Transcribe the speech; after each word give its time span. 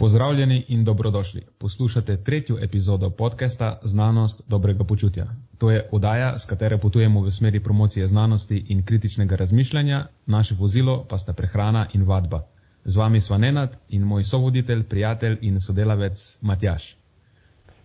Pozdravljeni 0.00 0.64
in 0.68 0.84
dobrodošli. 0.84 1.42
Poslušate 1.58 2.16
tretjo 2.16 2.56
epizodo 2.62 3.10
podcasta 3.10 3.80
Znanost 3.84 4.42
dobrega 4.48 4.84
počutja. 4.84 5.26
To 5.58 5.70
je 5.70 5.88
oddaja, 5.92 6.38
s 6.38 6.46
katero 6.46 6.78
potujemo 6.78 7.20
v 7.20 7.30
smeri 7.30 7.60
promocije 7.60 8.06
znanosti 8.06 8.64
in 8.68 8.84
kritičnega 8.84 9.36
razmišljanja, 9.36 10.06
naše 10.26 10.54
vozilo 10.58 11.04
pa 11.08 11.18
sta 11.18 11.32
prehrana 11.32 11.86
in 11.94 12.02
vadba. 12.02 12.46
Z 12.84 12.96
vami 12.96 13.20
sva 13.20 13.38
Nenad 13.38 13.76
in 13.88 14.02
moj 14.02 14.24
sovoditelj, 14.24 14.82
prijatelj 14.84 15.38
in 15.40 15.60
sodelavec 15.60 16.38
Matjaš. 16.40 16.96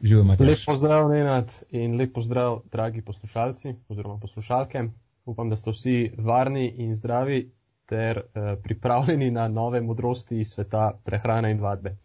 Živijo 0.02 0.24
Matjaš. 0.24 0.48
Lep 0.48 0.60
pozdrav, 0.66 1.10
Nenad, 1.10 1.52
in 1.72 1.98
lep 1.98 2.14
pozdrav, 2.14 2.62
dragi 2.72 3.02
poslušalci 3.02 3.76
oziroma 3.90 4.20
poslušalke. 4.20 4.84
Upam, 5.26 5.50
da 5.50 5.56
ste 5.56 5.72
vsi 5.72 6.12
varni 6.18 6.74
in 6.78 6.96
zdravi 6.96 7.52
ter 7.86 8.18
eh, 8.18 8.56
pripravljeni 8.64 9.32
na 9.32 9.48
nove 9.48 9.82
modrosti 9.82 10.40
iz 10.40 10.48
sveta 10.48 11.00
prehrane 11.04 11.52
in 11.52 11.60
vadbe. 11.60 11.98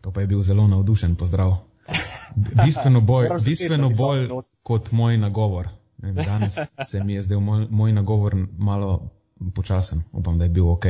To 0.00 0.12
pa 0.12 0.20
je 0.20 0.26
bil 0.26 0.42
zelo 0.42 0.66
navdušen 0.66 1.16
pozdrav. 1.16 1.56
Bistveno 2.64 3.00
bolj, 3.10 3.28
bistveno 3.44 3.90
bolj 3.98 4.28
kot 4.62 4.92
moj 4.92 5.18
nagovor. 5.18 5.68
Danes 5.98 6.58
se 6.88 7.04
mi 7.04 7.14
je 7.14 7.22
zdel 7.22 7.40
moj, 7.40 7.66
moj 7.70 7.92
nagovor 7.92 8.36
malo 8.58 9.10
počasen. 9.54 10.02
Upam, 10.12 10.38
da 10.38 10.44
je 10.44 10.50
bil 10.50 10.68
ok. 10.70 10.84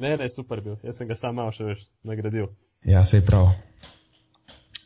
Ne, 0.00 0.16
ne, 0.16 0.30
super 0.30 0.60
bil. 0.60 0.76
Jaz 0.82 0.96
sem 0.96 1.08
ga 1.08 1.14
sam 1.14 1.36
malo 1.36 1.52
še 1.52 1.64
več 1.64 1.86
nagradil. 2.02 2.48
Ja, 2.84 3.04
sej 3.04 3.22
prav. 3.26 3.52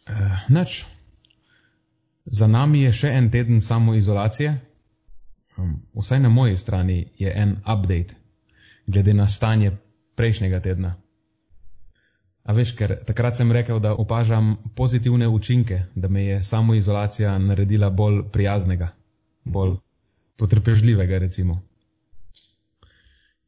Uh, 0.06 0.44
Nač. 0.48 0.84
Za 2.26 2.46
nami 2.50 2.82
je 2.82 2.92
še 2.92 3.12
en 3.14 3.30
teden 3.30 3.60
samoizolacije. 3.62 4.56
Um, 5.56 5.78
vsaj 5.94 6.20
na 6.20 6.28
moji 6.28 6.58
strani 6.58 6.98
je 7.18 7.32
en 7.32 7.56
update 7.62 8.18
glede 8.86 9.14
na 9.14 9.28
stanje 9.28 9.76
prejšnjega 10.14 10.60
tedna. 10.60 10.96
A 12.46 12.54
veš, 12.54 12.76
ker 12.78 12.94
takrat 13.06 13.36
sem 13.36 13.50
rekel, 13.52 13.80
da 13.82 13.94
opažam 13.98 14.54
pozitivne 14.78 15.28
učinke, 15.28 15.80
da 15.94 16.08
me 16.08 16.24
je 16.24 16.42
samoizolacija 16.42 17.38
naredila 17.38 17.90
bolj 17.90 18.22
prijaznega, 18.32 18.92
bolj 19.44 19.76
potrpežljivega, 20.38 21.18
recimo. 21.18 21.60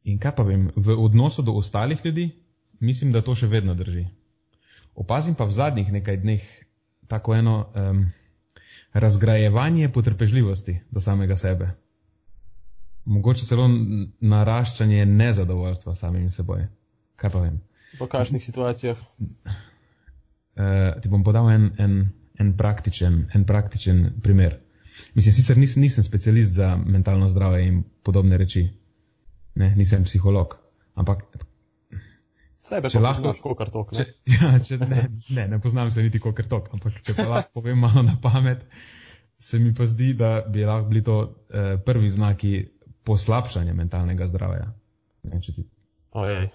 In 0.03 0.19
kaj 0.19 0.35
pa 0.35 0.43
vem, 0.43 0.67
v 0.75 0.97
odnosu 0.99 1.41
do 1.41 1.55
ostalih 1.55 2.05
ljudi, 2.05 2.29
mislim, 2.79 3.11
da 3.15 3.21
to 3.21 3.35
še 3.35 3.47
vedno 3.47 3.75
drži. 3.75 4.07
Opazim 4.95 5.35
pa 5.35 5.47
v 5.47 5.55
zadnjih 5.55 5.91
nekaj 5.95 6.17
dneh 6.17 6.43
tako 7.07 7.35
eno 7.35 7.55
um, 7.71 8.03
razgrajevanje 8.93 9.89
potrpežljivosti 9.95 10.79
do 10.91 10.99
samega 10.99 11.37
sebe. 11.37 11.71
Mogoče 13.05 13.45
celo 13.45 13.69
naraščanje 14.19 15.05
nezadovoljstva 15.05 15.95
samim 15.95 16.29
seboj. 16.31 16.67
Kaj 17.15 17.31
pa 17.31 17.47
vem. 17.47 17.61
V 17.99 18.07
kakšnih 18.07 18.43
situacijah? 18.43 18.97
Uh, 20.59 20.99
ti 20.99 21.11
bom 21.11 21.23
podal 21.23 21.51
en, 21.51 21.69
en, 21.79 21.93
en, 22.39 22.55
praktičen, 22.57 23.29
en 23.35 23.45
praktičen 23.45 24.21
primer. 24.23 24.59
Mislim, 25.15 25.33
sicer 25.33 25.57
nis, 25.57 25.75
nisem 25.79 26.03
specialist 26.03 26.53
za 26.53 26.75
mentalno 26.77 27.27
zdravje 27.27 27.67
in 27.67 27.83
podobne 28.03 28.37
reči. 28.37 28.65
Ne, 29.55 29.73
nisem 29.75 30.03
psiholog. 30.03 30.57
Ampak. 30.99 31.23
Sebe 32.59 32.91
če 32.91 32.99
lahko 32.99 33.29
znaš 33.29 33.39
kot 33.43 33.71
tok. 33.71 33.93
Ne? 33.95 34.05
Če, 34.05 34.13
ja, 34.35 34.51
če 34.63 34.77
ne, 34.83 35.03
ne, 35.35 35.47
ne 35.55 35.59
poznam 35.63 35.91
se 35.91 36.03
niti 36.03 36.19
kot 36.23 36.41
tok, 36.51 36.71
ampak 36.75 36.99
če 37.03 37.15
pa 37.17 37.27
lahko 37.29 37.61
povem 37.61 37.79
malo 37.79 38.03
na 38.03 38.17
pamet, 38.21 38.65
se 39.39 39.59
mi 39.63 39.71
pa 39.75 39.87
zdi, 39.87 40.11
da 40.19 40.41
bi 40.43 40.67
lahko 40.67 40.91
bili 40.91 41.03
to 41.03 41.19
eh, 41.23 41.77
prvi 41.85 42.11
znaki 42.11 42.53
poslabšanja 43.07 43.73
mentalnega 43.73 44.27
zdravja. 44.27 44.67
Ne, 45.23 45.39
ti... 45.39 45.63
Ojej. 46.11 46.49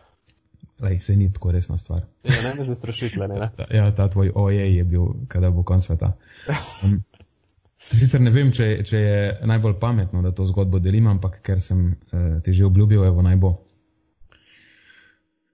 Lej, 0.80 0.98
se 1.00 1.16
ni 1.16 1.32
tako 1.32 1.52
resna 1.52 1.78
stvar. 1.78 2.02
Ja, 2.24 2.34
ne 2.42 2.54
me 2.58 2.64
zastrašiti, 2.64 3.18
ne. 3.18 3.28
ne. 3.28 3.50
ja, 3.70 3.94
ta 3.94 4.08
tvoj 4.08 4.32
ojej 4.34 4.76
je 4.76 4.84
bil, 4.84 5.06
kada 5.28 5.50
bo 5.50 5.62
konc 5.62 5.84
sveta. 5.84 6.16
Um, 6.84 7.02
sicer 7.78 8.20
ne 8.20 8.30
vem, 8.34 8.50
če, 8.52 8.82
če 8.84 8.98
je 8.98 9.20
najbolj 9.46 9.78
pametno, 9.80 10.22
da 10.22 10.32
to 10.34 10.46
zgodbo 10.46 10.80
delim, 10.82 11.06
ampak 11.06 11.38
ker 11.46 11.62
sem 11.62 11.86
uh, 11.94 12.42
ti 12.42 12.56
že 12.56 12.66
obljubil, 12.66 13.04
evo 13.06 13.22
naj 13.22 13.38
bo. 13.38 13.54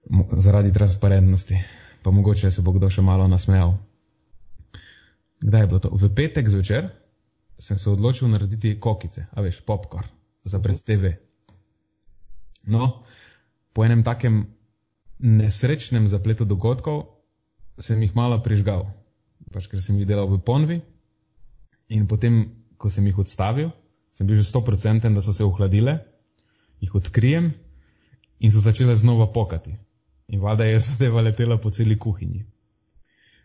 Mo 0.09 0.25
zaradi 0.41 0.73
transparentnosti. 0.73 1.61
Pa 2.01 2.11
mogoče 2.11 2.49
se 2.51 2.65
bo 2.65 2.73
kdo 2.73 2.89
še 2.89 3.05
malo 3.05 3.27
nasmejal. 3.29 3.75
Kdaj 5.41 5.61
je 5.61 5.67
bilo 5.67 5.79
to? 5.79 5.91
V 5.93 6.09
petek 6.15 6.49
zvečer 6.49 6.89
sem 7.61 7.77
se 7.77 7.89
odločil 7.89 8.29
narediti 8.29 8.73
kokice, 8.79 9.27
a 9.29 9.41
veš, 9.41 9.61
popcorn 9.65 10.09
za 10.43 10.57
pred 10.59 10.81
TV. 10.81 11.13
No, 12.65 13.05
po 13.73 13.85
enem 13.85 14.01
takem 14.03 14.47
nesrečnem 15.21 16.09
zapletu 16.09 16.45
dogodkov 16.45 17.21
sem 17.77 18.01
jih 18.01 18.13
malo 18.17 18.41
prižgal, 18.41 18.89
pač 19.53 19.69
ker 19.69 19.81
sem 19.81 19.97
jih 20.01 20.09
delal 20.09 20.27
v 20.29 20.41
ponvi 20.41 20.81
in 21.93 22.07
potem, 22.09 22.57
ko 22.81 22.89
sem 22.89 23.05
jih 23.05 23.21
odstavil, 23.21 23.69
sem 24.17 24.25
bil 24.25 24.37
že 24.41 24.49
100% 24.49 25.13
da 25.13 25.21
so 25.21 25.33
se 25.33 25.45
ohladile, 25.45 26.01
jih 26.81 26.93
odkrijem 26.97 27.53
in 28.41 28.51
so 28.51 28.59
začele 28.59 28.95
znova 28.95 29.29
pokati. 29.29 29.77
In 30.27 30.41
valjda 30.41 30.65
je 30.65 30.79
zadeva 30.89 31.21
letela 31.21 31.57
po 31.57 31.69
celi 31.69 31.97
kuhinji. 31.99 32.45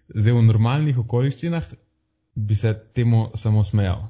Zdaj 0.08 0.32
v 0.32 0.46
normalnih 0.48 0.98
okoliščinah 1.02 1.72
bi 2.36 2.54
se 2.56 2.72
temu 2.94 3.30
samo 3.34 3.64
smejal. 3.64 4.06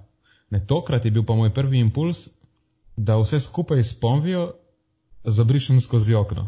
Ne, 0.50 0.62
tokrat 0.62 1.04
je 1.04 1.10
bil 1.10 1.24
pa 1.26 1.34
moj 1.34 1.50
prvi 1.50 1.80
impuls, 1.80 2.28
da 2.96 3.16
vse 3.18 3.40
skupaj 3.40 3.82
s 3.82 3.98
pomvijo 3.98 4.52
zabrišem 5.24 5.80
skozi 5.80 6.14
okno 6.14 6.46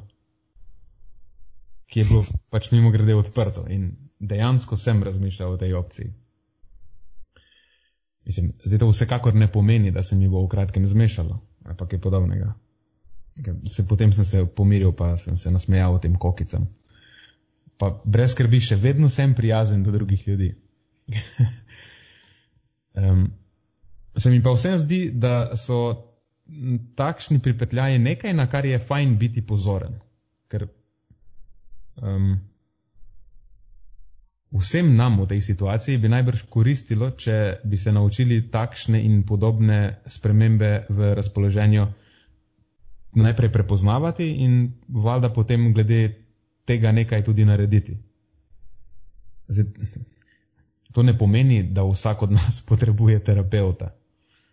ki 1.88 2.00
je 2.00 2.06
bilo 2.10 2.22
pač 2.52 2.70
mimo 2.70 2.92
grede 2.92 3.16
odprto 3.16 3.64
in 3.72 3.92
dejansko 4.20 4.76
sem 4.76 5.02
razmišljal 5.02 5.52
o 5.52 5.60
tej 5.60 5.74
opciji. 5.74 6.12
Mislim, 8.28 8.52
zdaj 8.64 8.78
to 8.78 8.88
vsekakor 8.90 9.34
ne 9.34 9.48
pomeni, 9.52 9.90
da 9.90 10.02
se 10.02 10.16
mi 10.16 10.28
bo 10.28 10.42
v 10.44 10.48
kratkem 10.52 10.86
zmešalo, 10.86 11.40
ampak 11.64 11.92
je 11.92 12.00
podobnega. 12.00 12.52
Se, 13.66 13.86
potem 13.88 14.12
sem 14.12 14.24
se 14.24 14.44
pomiril, 14.46 14.92
pa 14.92 15.16
sem 15.16 15.36
se 15.36 15.50
nasmejal 15.50 16.00
tem 16.02 16.16
kokicam. 16.18 16.66
Pa 17.78 17.94
brez 18.04 18.34
skrbi, 18.34 18.60
še 18.60 18.76
vedno 18.76 19.08
sem 19.08 19.32
prijazen 19.34 19.82
do 19.86 19.94
drugih 19.94 20.26
ljudi. 20.28 20.50
um, 23.00 23.30
se 24.16 24.30
mi 24.30 24.42
pa 24.42 24.52
vsem 24.52 24.76
zdi, 24.82 25.00
da 25.14 25.56
so 25.56 26.08
takšni 26.98 27.38
pripetljaji 27.44 27.98
nekaj, 28.02 28.34
na 28.34 28.48
kar 28.50 28.66
je 28.66 28.78
fajn 28.78 29.16
biti 29.18 29.46
pozoren. 29.46 29.96
Ker 30.48 30.66
Um, 32.02 32.38
vsem 34.52 34.96
nam 34.96 35.20
v 35.20 35.26
tej 35.26 35.40
situaciji 35.42 35.98
bi 35.98 36.08
najbrž 36.08 36.46
koristilo, 36.48 37.10
če 37.10 37.60
bi 37.64 37.76
se 37.78 37.92
naučili 37.92 38.50
takšne 38.50 39.00
in 39.02 39.22
podobne 39.26 40.00
spremembe 40.06 40.86
v 40.88 41.14
razpoloženju 41.14 41.86
najprej 43.18 43.52
prepoznavati 43.52 44.28
in 44.44 44.72
valjda 44.88 45.32
potem 45.34 45.72
glede 45.72 46.14
tega 46.64 46.92
nekaj 46.92 47.24
tudi 47.24 47.44
narediti. 47.44 47.96
Zdaj, 49.48 49.66
to 50.92 51.02
ne 51.02 51.18
pomeni, 51.18 51.62
da 51.62 51.82
vsak 51.82 52.22
od 52.22 52.32
nas 52.32 52.60
potrebuje 52.70 53.24
terapeuta. 53.24 53.94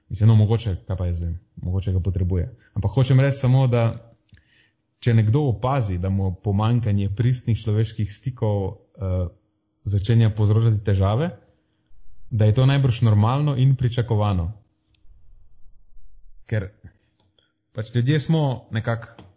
Mislim, 0.10 0.30
no, 0.30 0.36
mogoče, 0.36 0.76
kaj 0.88 0.98
pa 0.98 1.06
jaz 1.06 1.20
vem, 1.22 1.40
mogoče 1.56 1.92
ga 1.92 2.00
potrebuje. 2.00 2.50
Ampak 2.74 2.92
hočem 2.92 3.20
reči 3.20 3.38
samo, 3.38 3.68
da 3.68 4.15
če 5.06 5.14
nekdo 5.14 5.44
opazi, 5.52 6.00
da 6.02 6.10
mu 6.10 6.32
pomankanje 6.42 7.12
pristnih 7.14 7.60
človeških 7.62 8.10
stikov 8.10 8.62
uh, 8.66 9.28
začenja 9.86 10.32
povzročati 10.34 10.82
težave, 10.88 11.30
da 12.34 12.48
je 12.50 12.56
to 12.58 12.66
najbrž 12.66 13.04
normalno 13.06 13.54
in 13.62 13.76
pričakovano. 13.78 14.48
Ker 16.50 16.72
pač 17.78 17.92
ljudje 17.94 18.18
smo 18.20 18.42
nekako, 18.74 19.28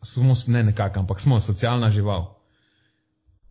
smo 0.00 0.32
ne 0.46 0.64
nekako, 0.70 1.04
ampak 1.04 1.20
smo 1.20 1.40
socialna 1.44 1.90
žival. 1.92 2.24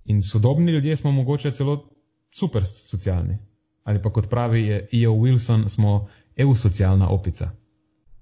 In 0.10 0.24
sodobni 0.24 0.72
ljudje 0.72 0.98
smo 0.98 1.12
mogoče 1.12 1.52
celo 1.52 1.78
super 2.34 2.66
socialni. 2.66 3.38
Ali 3.84 4.02
pa 4.02 4.10
kot 4.12 4.30
pravi 4.30 4.66
E.O. 4.74 5.14
Wilson, 5.14 5.70
smo 5.70 6.08
eusocialna 6.36 7.10
opica. 7.10 7.52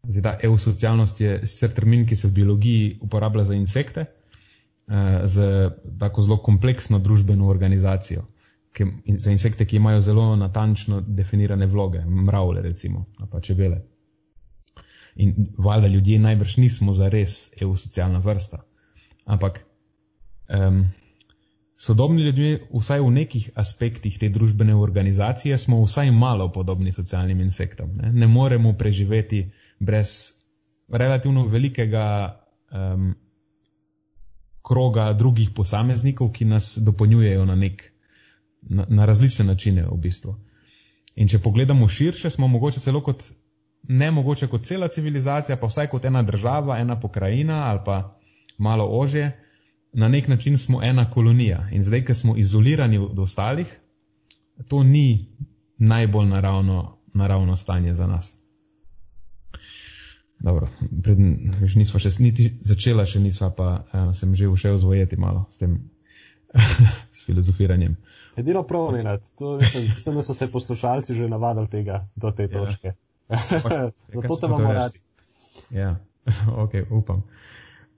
Zdaj, 0.07 0.37
eusocialnost 0.43 1.21
je 1.21 1.39
sicer 1.47 1.73
termin, 1.73 2.05
ki 2.05 2.15
se 2.15 2.27
v 2.27 2.31
biologiji 2.31 2.99
uporablja 3.01 3.45
za 3.45 3.53
insekte, 3.53 4.05
eh, 4.05 5.21
z 5.23 5.69
tako 5.99 6.21
zelo 6.21 6.37
kompleksno 6.37 6.99
družbeno 6.99 7.47
organizacijo, 7.47 8.25
ki, 8.73 8.85
za 9.17 9.31
insekte, 9.31 9.65
ki 9.65 9.75
imajo 9.75 10.01
zelo 10.01 10.35
natančno 10.35 11.01
definirane 11.01 11.65
vloge, 11.65 12.05
mravlje 12.05 12.61
recimo, 12.61 13.05
pa 13.31 13.41
čebele. 13.41 13.81
In 15.15 15.47
valjda 15.57 15.87
ljudje 15.87 16.19
najbrž 16.19 16.57
nismo 16.57 16.93
za 16.93 17.09
res 17.09 17.49
eusocialna 17.61 18.19
vrsta. 18.19 18.65
Ampak 19.25 19.61
um, 20.49 20.85
sodobni 21.77 22.23
ljudje, 22.23 22.59
vsaj 22.73 22.99
v 22.99 23.11
nekih 23.11 23.49
aspektih 23.55 24.19
te 24.19 24.29
družbene 24.29 24.75
organizacije, 24.75 25.57
smo 25.57 25.83
vsaj 25.83 26.11
malo 26.11 26.51
podobni 26.51 26.91
socialnim 26.91 27.41
insektom. 27.41 27.93
Ne, 27.95 28.11
ne 28.13 28.27
moremo 28.27 28.73
preživeti 28.73 29.51
brez 29.79 30.33
relativno 30.87 31.47
velikega 31.47 32.35
um, 32.71 33.15
kroga 34.65 35.13
drugih 35.13 35.49
posameznikov, 35.55 36.31
ki 36.31 36.45
nas 36.45 36.77
dopolnjujejo 36.81 37.45
na, 37.45 37.55
nek, 37.55 37.83
na, 38.61 38.85
na 38.89 39.05
različne 39.05 39.45
načine 39.45 39.85
v 39.85 39.97
bistvu. 40.01 40.35
In 41.15 41.29
če 41.31 41.39
pogledamo 41.39 41.87
širše, 41.87 42.29
smo 42.29 42.47
mogoče 42.47 42.79
celo 42.79 43.01
kot, 43.01 43.23
ne 43.87 44.11
mogoče 44.11 44.47
kot 44.47 44.65
cela 44.65 44.87
civilizacija, 44.87 45.57
pa 45.57 45.69
vsaj 45.69 45.87
kot 45.93 46.05
ena 46.05 46.23
država, 46.23 46.79
ena 46.81 46.99
pokrajina 46.99 47.63
ali 47.69 47.79
pa 47.85 48.17
malo 48.57 48.87
ožje, 48.99 49.31
na 49.93 50.07
nek 50.07 50.27
način 50.27 50.57
smo 50.57 50.83
ena 50.83 51.09
kolonija. 51.09 51.69
In 51.71 51.83
zdaj, 51.83 52.03
ker 52.05 52.15
smo 52.15 52.35
izolirani 52.37 52.97
od 52.97 53.19
ostalih, 53.19 53.69
to 54.67 54.83
ni 54.83 55.35
najbolj 55.77 56.27
naravno, 56.27 56.97
naravno 57.13 57.55
stanje 57.55 57.93
za 57.93 58.07
nas. 58.07 58.35
Dobro, 60.39 60.67
pred, 61.03 61.19
veš, 61.61 61.75
nisva 61.79 61.99
še 61.99 62.11
niti 62.19 62.49
začela, 62.61 63.05
še 63.07 63.19
nisva 63.23 63.49
pa 63.55 63.69
uh, 63.81 64.09
sem 64.13 64.35
že 64.35 64.49
ušel 64.51 64.77
zvojeti 64.77 65.17
malo 65.17 65.45
s 65.49 65.61
tem 65.61 65.79
s 67.15 67.25
filozofiranjem. 67.25 67.95
Edino 68.35 68.63
prav, 68.67 68.91
to 69.39 69.55
mislim, 69.57 69.91
mislim, 69.95 70.15
da 70.15 70.23
so 70.23 70.33
se 70.33 70.51
poslušalci 70.51 71.15
že 71.15 71.29
navadili 71.29 71.67
tega 71.67 72.07
do 72.15 72.31
te 72.31 72.43
ja. 72.43 72.49
točke. 72.49 72.93
Zato 74.13 74.35
te 74.41 74.47
bomo 74.47 74.73
radi. 74.73 74.99
Ja, 75.71 75.95
ok, 76.63 76.71
upam. 76.91 77.23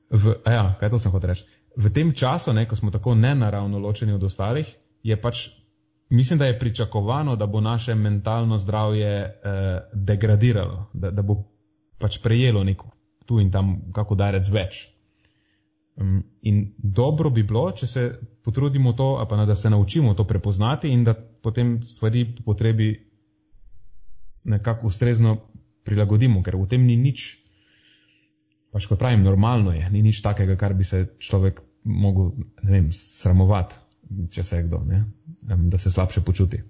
V, 0.10 0.36
ja, 0.46 0.76
kaj 0.80 0.90
to 0.90 1.00
sem 1.00 1.12
hotel 1.12 1.34
reči? 1.34 1.46
V 1.78 1.90
tem 1.94 2.14
času, 2.14 2.54
ne, 2.54 2.66
ko 2.66 2.76
smo 2.76 2.92
tako 2.92 3.16
nenaravno 3.16 3.80
ločeni 3.80 4.14
od 4.14 4.24
ostalih, 4.24 4.70
je 5.04 5.18
pač, 5.22 5.50
mislim, 6.10 6.40
da 6.40 6.46
je 6.46 6.60
pričakovano, 6.60 7.36
da 7.36 7.46
bo 7.46 7.62
naše 7.62 7.96
mentalno 7.96 8.58
zdravje 8.58 9.12
eh, 9.14 9.32
degradiralo, 9.94 10.88
da, 10.94 11.12
da 11.12 11.22
bo 11.22 11.44
pač 11.98 12.20
prejelo 12.22 12.64
neko 12.64 12.92
tu 13.28 13.42
in 13.44 13.52
tam, 13.52 13.92
kako 13.94 14.16
darec 14.16 14.48
več. 14.50 14.86
Um, 15.98 16.22
in 16.46 16.74
dobro 16.78 17.30
bi 17.34 17.44
bilo, 17.44 17.66
če 17.74 17.88
se 17.90 18.04
potrudimo 18.46 18.94
to, 18.94 19.16
pa 19.30 19.46
da 19.46 19.56
se 19.56 19.70
naučimo 19.70 20.14
to 20.14 20.24
prepoznati 20.30 20.92
in 20.94 21.04
da 21.04 21.16
potem 21.18 21.80
stvari 21.84 22.24
po 22.38 22.52
potrebi 22.52 22.92
nekako 24.48 24.88
ustrezno 24.88 25.38
prilagodimo, 25.84 26.44
ker 26.44 26.56
v 26.56 26.68
tem 26.70 26.86
ni 26.86 26.96
nič, 27.02 27.26
pač 28.72 28.86
kot 28.88 29.02
pravim, 29.02 29.26
normalno 29.26 29.74
je, 29.74 29.90
ni 29.92 30.06
nič 30.06 30.22
takega, 30.24 30.56
kar 30.56 30.76
bi 30.78 30.86
se 30.88 31.04
človek 31.20 31.60
mogel, 31.84 32.32
ne 32.64 32.72
vem, 32.72 32.88
sramovati, 32.94 33.82
če 34.32 34.44
se 34.44 34.62
je 34.62 34.68
kdo, 34.70 34.84
ne? 34.88 35.02
Um, 35.50 35.68
da 35.72 35.82
se 35.82 35.92
slabše 35.92 36.22
počuti. 36.22 36.62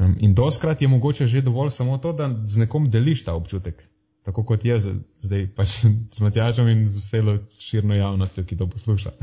Um, 0.00 0.18
in 0.20 0.34
doskrat 0.34 0.82
je 0.82 0.88
mogoče 0.88 1.30
že 1.30 1.44
dovolj 1.46 1.70
samo 1.70 1.96
to, 2.02 2.12
da 2.12 2.28
z 2.44 2.66
nekom 2.66 2.90
deliš 2.90 3.24
ta 3.24 3.36
občutek 3.38 3.86
tako 4.22 4.44
kot 4.44 4.64
jaz 4.64 4.88
zdaj 5.20 5.46
pač 5.56 5.76
z 6.14 6.20
Matjažem 6.20 6.68
in 6.68 6.88
z 6.88 7.02
vselo 7.02 7.38
širno 7.58 7.94
javnostjo, 7.94 8.44
ki 8.44 8.56
to 8.56 8.70
posluša. 8.70 9.14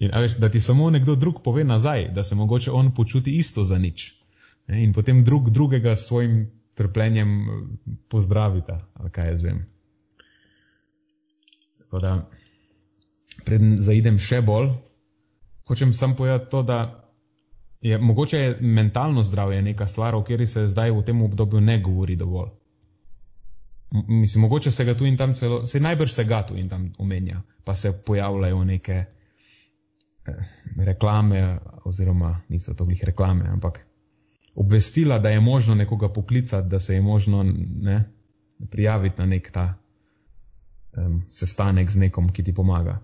In 0.00 0.14
veš, 0.16 0.38
da 0.40 0.48
ti 0.48 0.60
samo 0.64 0.86
nekdo 0.90 1.12
drug 1.14 1.42
pove 1.44 1.60
nazaj, 1.64 2.06
da 2.16 2.22
se 2.24 2.34
mogoče 2.34 2.70
on 2.72 2.94
počuti 2.94 3.34
isto 3.36 3.64
za 3.64 3.78
nič. 3.78 4.14
In 4.68 4.94
potem 4.96 5.24
drug 5.24 5.50
drugega 5.50 5.92
s 5.96 6.06
svojim 6.08 6.50
trpljenjem 6.74 7.28
eh, 7.40 7.96
pozdravita, 8.08 8.78
ali 8.94 9.10
kaj 9.10 9.28
jaz 9.28 9.42
vem. 9.42 9.66
Tako 11.78 12.00
da, 12.00 12.14
preden 13.44 13.76
zaidem 13.80 14.18
še 14.18 14.40
bolj, 14.40 14.70
hočem 15.68 15.92
sam 15.94 16.16
povedati 16.16 16.50
to, 16.50 16.62
da 16.62 16.78
je 17.80 17.98
mogoče 17.98 18.38
je 18.38 18.56
mentalno 18.60 19.22
zdravje 19.22 19.62
neka 19.62 19.86
stvar, 19.86 20.14
o 20.14 20.22
kateri 20.22 20.46
se 20.46 20.66
zdaj 20.68 20.90
v 20.90 21.04
tem 21.04 21.22
obdobju 21.22 21.60
ne 21.60 21.78
govori 21.80 22.16
dovolj. 22.16 22.50
Mislim, 23.90 24.42
mogoče 24.42 24.70
se 24.70 24.84
ga 24.84 24.94
tu 24.94 25.06
in 25.06 25.16
tam 25.16 25.34
celo, 25.34 25.66
se 25.66 25.80
najbrž 25.80 26.12
se 26.12 26.24
ga 26.24 26.42
tu 26.46 26.56
in 26.56 26.68
tam 26.68 26.92
omenja, 26.98 27.42
pa 27.64 27.74
se 27.74 27.92
pojavljajo 28.06 28.64
neke 28.64 28.92
eh, 28.92 30.34
reklame, 30.76 31.58
oziroma 31.84 32.40
niso 32.48 32.74
to 32.74 32.84
glih 32.84 33.04
reklame, 33.04 33.48
ampak 33.48 33.86
obvestila, 34.54 35.18
da 35.18 35.28
je 35.28 35.40
možno 35.40 35.74
nekoga 35.74 36.08
poklicati, 36.08 36.68
da 36.68 36.80
se 36.80 36.94
je 36.94 37.00
možno 37.00 37.42
ne, 37.80 38.04
prijaviti 38.70 39.18
na 39.18 39.26
nek 39.26 39.50
ta 39.52 39.74
um, 40.96 41.22
sestanek 41.30 41.90
z 41.90 41.96
nekom, 41.96 42.32
ki 42.32 42.44
ti 42.44 42.54
pomaga. 42.54 43.00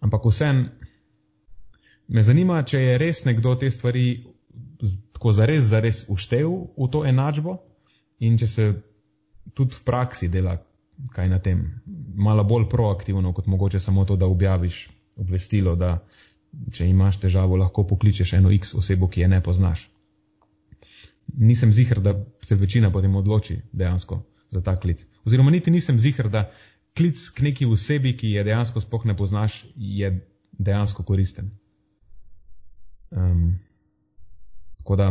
Ampak 0.00 0.24
vsem 0.24 0.68
me 2.08 2.22
zanima, 2.22 2.62
če 2.62 2.78
je 2.78 2.98
res 2.98 3.24
nekdo 3.24 3.54
te 3.54 3.70
stvari 3.70 4.24
tako 5.12 5.32
zares, 5.32 5.64
zares 5.64 6.04
uštev 6.08 6.48
v 6.76 6.88
to 6.90 7.04
enačbo 7.06 7.58
in 8.18 8.38
če 8.38 8.46
se 8.46 8.72
tudi 9.54 9.74
v 9.74 9.84
praksi 9.84 10.28
dela 10.28 10.58
kaj 11.10 11.28
na 11.28 11.38
tem, 11.38 11.80
malo 12.14 12.44
bolj 12.44 12.68
proaktivno, 12.70 13.32
kot 13.32 13.46
mogoče 13.46 13.80
samo 13.80 14.04
to, 14.04 14.16
da 14.16 14.26
objaviš 14.26 14.88
obvestilo, 15.16 15.74
da 15.76 15.98
če 16.72 16.86
imaš 16.88 17.18
težavo, 17.20 17.56
lahko 17.56 17.86
pokličeš 17.88 18.34
eno 18.38 18.52
X 18.52 18.74
osebo, 18.78 19.08
ki 19.08 19.24
je 19.24 19.28
ne 19.28 19.40
poznaš. 19.42 19.88
Nisem 21.38 21.72
zihar, 21.72 22.00
da 22.00 22.14
se 22.42 22.54
večina 22.54 22.90
potem 22.92 23.16
odloči 23.16 23.60
dejansko 23.72 24.22
za 24.50 24.60
ta 24.60 24.76
klic. 24.76 25.06
Oziroma 25.24 25.50
niti 25.50 25.70
nisem 25.70 25.98
zihar, 26.00 26.28
da 26.28 26.50
klic 26.96 27.28
k 27.34 27.48
neki 27.48 27.66
osebi, 27.66 28.16
ki 28.16 28.34
je 28.36 28.44
dejansko 28.44 28.80
spoh 28.80 29.06
ne 29.08 29.16
poznaš, 29.16 29.64
je 29.76 30.12
dejansko 30.52 31.02
koristen. 31.02 31.50
Um, 33.10 33.58
tako 34.78 34.96
da, 34.96 35.08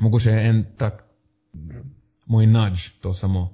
mogoče 0.00 0.30
en 0.30 0.64
tak 0.76 1.04
moj 2.30 2.46
nač, 2.46 2.90
to 3.02 3.14
samo. 3.14 3.50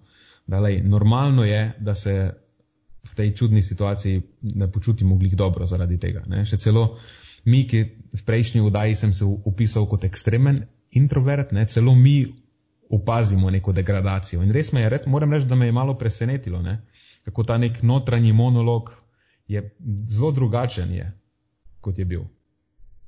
Da, 0.46 0.60
lej, 0.62 0.82
normalno 0.84 1.44
je, 1.44 1.72
da 1.80 1.94
se 1.94 2.16
v 3.06 3.14
tej 3.14 3.32
čudni 3.34 3.62
situaciji 3.62 4.22
ne 4.42 4.68
počutimo 4.72 5.16
glih 5.16 5.36
dobro 5.36 5.66
zaradi 5.66 5.98
tega. 5.98 6.24
Ne? 6.26 6.44
Še 6.46 6.58
celo 6.60 6.98
mi, 7.46 7.64
ki 7.66 7.82
v 8.12 8.22
prejšnji 8.26 8.62
vdaji 8.66 8.98
sem 8.98 9.14
se 9.14 9.24
upisal 9.24 9.86
kot 9.90 10.04
ekstremen 10.04 10.64
introvert, 10.98 11.54
ne? 11.54 11.66
celo 11.66 11.94
mi 11.94 12.26
opazimo 12.90 13.50
neko 13.50 13.72
degradacijo. 13.72 14.42
In 14.42 14.54
res 14.54 14.72
me 14.72 14.84
je, 14.84 14.90
red, 14.90 15.06
moram 15.10 15.32
reči, 15.34 15.48
da 15.50 15.58
me 15.58 15.66
je 15.66 15.74
malo 15.74 15.96
presenetilo, 15.98 16.62
ne? 16.62 16.80
kako 17.26 17.42
ta 17.42 17.58
nek 17.58 17.82
notranji 17.82 18.32
monolog 18.32 18.92
je 19.50 19.62
zelo 20.06 20.30
drugačen, 20.32 20.92
je, 20.94 21.06
kot 21.80 21.98
je 21.98 22.04
bil. 22.04 22.22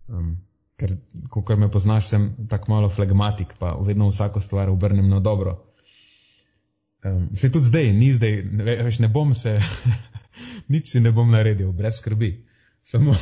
Um, 0.09 0.37
ker, 0.79 0.95
ko 1.31 1.57
me 1.57 1.71
poznaš, 1.71 2.07
sem 2.13 2.29
tako 2.51 2.73
malo 2.73 2.91
flegmatik, 2.91 3.55
pa 3.59 3.75
vedno 3.83 4.09
vsako 4.09 4.41
stvar 4.41 4.71
obrnem 4.71 5.09
na 5.09 5.21
dobro. 5.21 5.59
Um, 7.05 7.29
se 7.37 7.51
tudi 7.53 7.67
zdaj, 7.67 7.93
ni 7.93 8.13
zdaj, 8.13 8.43
ne, 8.43 8.77
veš, 8.85 8.99
ne 8.99 9.09
bom 9.09 9.35
se, 9.35 9.59
nič 10.73 10.91
si 10.91 11.01
ne 11.01 11.13
bom 11.13 11.31
naredil, 11.31 11.73
brez 11.73 11.99
skrbi. 11.99 12.33
Samo, 12.83 13.15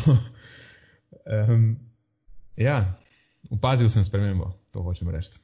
um, 1.50 1.76
ja, 2.56 2.78
opazil 3.50 3.90
sem 3.90 4.04
spremembo, 4.04 4.52
to 4.72 4.84
hočem 4.84 5.10
reči. 5.12 5.40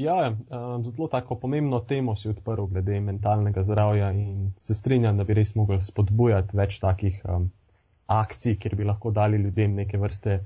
Ja, 0.00 0.32
um, 0.32 0.84
zelo 0.84 1.08
tako 1.08 1.36
pomembno 1.36 1.80
temo 1.80 2.16
si 2.16 2.30
odprl 2.32 2.64
glede 2.66 3.00
mentalnega 3.00 3.62
zdravja 3.62 4.08
in 4.16 4.52
se 4.60 4.74
strinjam, 4.74 5.16
da 5.20 5.24
bi 5.24 5.36
res 5.36 5.52
mogli 5.54 5.76
spodbujati 5.84 6.56
več 6.56 6.78
takih 6.80 7.20
um, 7.28 7.50
akcij, 8.06 8.56
kjer 8.56 8.76
bi 8.76 8.88
lahko 8.88 9.12
dali 9.12 9.36
ljudem 9.36 9.76
neke 9.76 10.00
vrste 10.00 10.40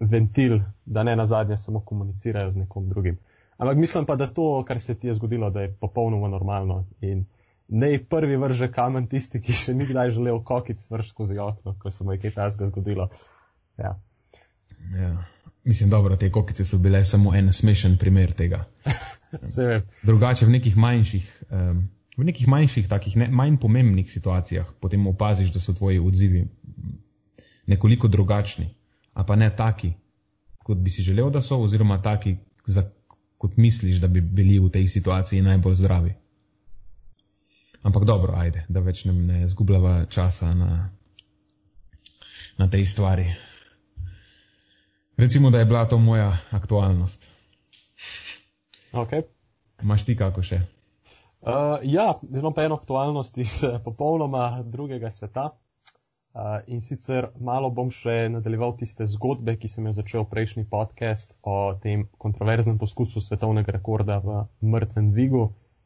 ventil, 0.00 0.60
da 0.84 1.02
ne 1.02 1.16
na 1.16 1.26
zadnje 1.26 1.58
samo 1.58 1.80
komunicirajo 1.80 2.52
z 2.52 2.56
nekom 2.56 2.88
drugim. 2.88 3.18
Ampak 3.56 3.76
mislim 3.76 4.06
pa, 4.06 4.16
da 4.16 4.26
to, 4.26 4.64
kar 4.68 4.80
se 4.80 4.94
ti 4.94 5.06
je 5.06 5.14
zgodilo, 5.14 5.50
da 5.50 5.60
je 5.60 5.72
popolnoma 5.80 6.28
normalno. 6.28 6.84
In 7.00 7.24
ne 7.68 7.98
prvi 8.10 8.36
vrže 8.36 8.72
kamen 8.72 9.06
tisti, 9.06 9.40
ki 9.40 9.52
še 9.52 9.74
nikdaj 9.74 10.10
želel 10.10 10.42
kokic 10.44 10.90
vrš 10.90 11.10
skozi 11.10 11.38
okno, 11.38 11.76
ko 11.78 11.90
se 11.90 12.04
mu 12.04 12.12
je 12.12 12.18
kaj 12.18 12.30
tajnega 12.30 12.68
zgodilo. 12.68 13.08
Ja. 13.78 14.00
Ja. 14.98 15.24
Mislim, 15.64 15.90
dobro, 15.90 16.16
te 16.16 16.32
kokice 16.32 16.64
so 16.64 16.78
bile 16.78 17.04
samo 17.04 17.34
en 17.34 17.52
smešen 17.52 17.96
primer 17.98 18.32
tega. 18.32 18.64
Drugače 20.08 20.46
v 20.46 20.50
nekih 20.50 20.76
manjših, 20.76 21.30
um, 21.50 21.88
v 22.18 22.24
nekih 22.24 22.48
manjših, 22.48 22.88
takih 22.88 23.16
ne, 23.16 23.28
manj 23.30 23.56
pomembnih 23.62 24.12
situacijah 24.12 24.74
potem 24.80 25.06
opaziš, 25.06 25.52
da 25.54 25.60
so 25.60 25.72
tvoji 25.72 25.98
odzivi 25.98 26.44
nekoliko 27.66 28.08
drugačni 28.08 28.74
a 29.14 29.24
pa 29.24 29.36
ne 29.36 29.50
taki, 29.56 29.92
kot 30.64 30.78
bi 30.78 30.90
si 30.90 31.02
želel, 31.02 31.30
da 31.30 31.42
so, 31.42 31.60
oziroma 31.62 32.02
taki, 32.02 32.36
za, 32.66 32.84
kot 33.38 33.56
misliš, 33.56 34.00
da 34.02 34.08
bi 34.08 34.20
bili 34.20 34.58
v 34.58 34.70
tej 34.70 34.88
situaciji 34.88 35.42
najbolj 35.42 35.74
zdravi. 35.74 36.14
Ampak 37.84 38.04
dobro, 38.04 38.32
ajde, 38.36 38.64
da 38.68 38.80
več 38.80 39.04
ne, 39.04 39.12
ne 39.12 39.48
zgubljava 39.48 40.06
časa 40.08 40.54
na, 40.56 40.90
na 42.56 42.70
tej 42.70 42.86
stvari. 42.86 43.28
Recimo, 45.16 45.50
da 45.50 45.58
je 45.58 45.68
bila 45.68 45.84
to 45.84 45.98
moja 45.98 46.38
aktualnost. 46.50 47.30
Ok. 48.92 49.12
Maš 49.82 50.04
ti 50.08 50.16
kako 50.16 50.42
še? 50.42 50.62
Uh, 51.44 51.76
ja, 51.82 52.14
imam 52.32 52.54
pa 52.56 52.64
eno 52.64 52.78
aktualnost 52.80 53.38
iz 53.38 53.60
popolnoma 53.84 54.62
drugega 54.64 55.10
sveta. 55.10 55.50
Uh, 56.34 56.58
in 56.66 56.80
sicer 56.82 57.28
malo 57.38 57.68
bom 57.70 57.92
še 57.94 58.24
nadaljeval 58.26 58.72
tiste 58.74 59.06
zgodbe, 59.06 59.54
ki 59.54 59.68
sem 59.70 59.86
jo 59.86 59.92
začel 59.94 60.24
prejšnji 60.26 60.64
podcast 60.66 61.36
o 61.46 61.76
tem 61.78 62.08
kontroverznem 62.18 62.74
poskusu 62.74 63.22
svetovnega 63.22 63.76
rekorda 63.76 64.16
v 64.18 64.40
mrtvem 64.66 65.12
dvigu 65.14 65.44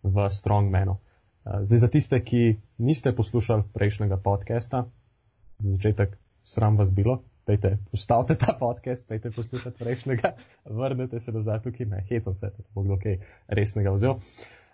v 0.08 0.28
Strongmanu. 0.32 0.96
Uh, 0.96 1.60
zdaj 1.68 1.82
za 1.84 1.90
tiste, 1.92 2.22
ki 2.24 2.56
niste 2.80 3.12
poslušali 3.12 3.68
prejšnjega 3.76 4.16
podcasta, 4.24 4.86
za 5.60 5.76
začetek 5.76 6.16
sram 6.48 6.80
vas 6.80 6.96
bilo, 6.96 7.20
pejte, 7.44 7.76
ustavite 7.92 8.40
ta 8.40 8.56
podcast, 8.56 9.04
pejte 9.04 9.28
poslušati 9.36 9.76
prejšnjega, 9.76 10.32
vrnite 10.80 11.20
se 11.20 11.32
nazaj 11.36 11.60
tukaj, 11.68 11.92
ne, 11.92 12.06
hecam 12.08 12.32
se, 12.32 12.54
da 12.56 12.64
bo 12.72 12.88
kdo 12.88 12.96
kaj 12.96 13.20
resnega 13.52 13.92
vzel. 13.92 14.16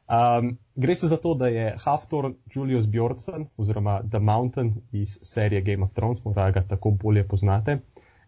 Um, 0.05 0.59
gre 0.77 0.95
se 0.95 1.09
za 1.09 1.17
to, 1.17 1.35
da 1.35 1.49
je 1.49 1.77
Haftor 1.85 2.33
Julius 2.55 2.87
Bjornsson 2.87 3.47
oziroma 3.57 4.03
The 4.11 4.19
Mountain 4.19 4.75
iz 4.93 5.19
serije 5.23 5.63
Game 5.63 5.85
of 5.85 5.93
Thrones, 5.93 6.25
morda 6.25 6.51
ga 6.51 6.63
tako 6.63 6.91
bolje 6.91 7.29
poznate, 7.29 7.79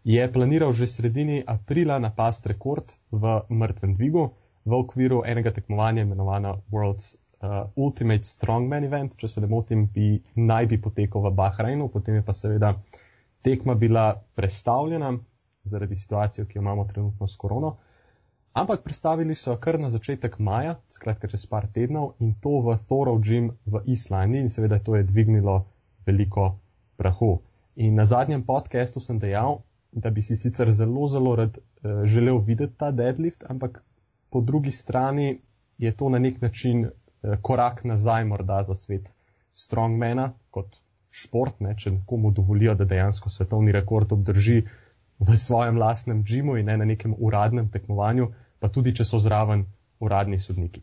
je 0.04 0.32
planiral 0.32 0.72
že 0.72 0.86
sredini 0.86 1.42
aprila 1.46 1.98
napast 1.98 2.46
rekord 2.46 2.92
v 3.10 3.40
mrtvem 3.50 3.94
dvigu 3.94 4.30
v 4.64 4.74
okviru 4.74 5.22
enega 5.26 5.50
tekmovanja 5.52 6.02
imenovano 6.02 6.60
World's 6.72 7.16
uh, 7.42 7.68
Ultimate 7.76 8.24
Strongman 8.24 8.84
Event, 8.84 9.16
če 9.16 9.28
se 9.28 9.40
ne 9.40 9.46
motim, 9.46 9.86
bi 9.86 10.22
naj 10.34 10.66
bi 10.66 10.80
potekal 10.82 11.22
v 11.28 11.34
Bahreinu, 11.34 11.88
potem 11.88 12.14
je 12.14 12.22
pa 12.22 12.32
seveda 12.32 12.72
tekma 13.42 13.74
bila 13.74 14.22
prestavljena 14.34 15.12
zaradi 15.64 15.96
situacije, 15.96 16.46
ki 16.46 16.58
jo 16.58 16.62
imamo 16.62 16.84
trenutno 16.84 17.28
s 17.28 17.36
korono. 17.36 17.76
Ampak 18.56 18.80
predstavili 18.84 19.34
so 19.34 19.50
jo 19.50 19.58
kar 19.60 19.76
na 19.80 19.90
začetek 19.92 20.38
maja, 20.38 20.78
skratka 20.88 21.28
čez 21.28 21.42
par 21.46 21.66
tednov 21.68 22.14
in 22.24 22.30
to 22.40 22.62
v 22.64 22.76
Thorov 22.88 23.18
Gym 23.20 23.50
v 23.68 23.82
Islandiji 23.84 24.46
in 24.46 24.48
seveda 24.48 24.78
to 24.80 24.94
je 24.96 25.04
dvignilo 25.04 25.56
veliko 26.06 26.46
prahu. 26.96 27.42
In 27.76 28.00
na 28.00 28.06
zadnjem 28.08 28.46
podkastu 28.48 29.00
sem 29.00 29.18
dejal, 29.20 29.60
da 29.92 30.08
bi 30.10 30.24
si 30.24 30.38
sicer 30.40 30.72
zelo, 30.72 31.04
zelo 31.08 31.34
rad 31.36 31.58
uh, 31.58 32.06
želel 32.08 32.40
videti 32.40 32.78
ta 32.80 32.88
deadlift, 32.96 33.44
ampak 33.44 33.82
po 34.30 34.40
drugi 34.40 34.70
strani 34.70 35.36
je 35.78 35.92
to 35.92 36.08
na 36.08 36.18
nek 36.18 36.40
način 36.40 36.86
uh, 36.86 37.36
korak 37.42 37.84
nazaj 37.84 38.24
morda 38.24 38.62
za 38.62 38.74
svet 38.74 39.12
strongmana 39.52 40.32
kot 40.50 40.80
šport, 41.10 41.60
ne, 41.60 41.76
če 41.76 41.92
komu 42.06 42.32
dovolijo, 42.32 42.74
da 42.74 42.88
dejansko 42.88 43.28
svetovni 43.28 43.72
rekord 43.72 44.12
obdrži 44.12 44.62
v 45.18 45.36
svojem 45.36 45.76
lastnem 45.76 46.24
džimu 46.24 46.56
in 46.56 46.72
ne 46.72 46.80
na 46.80 46.84
nekem 46.84 47.14
uradnem 47.18 47.68
tekmovanju 47.68 48.32
pa 48.58 48.68
tudi 48.72 48.94
če 48.96 49.04
so 49.04 49.20
zraven 49.22 49.66
uradni 50.00 50.38
sodniki. 50.38 50.82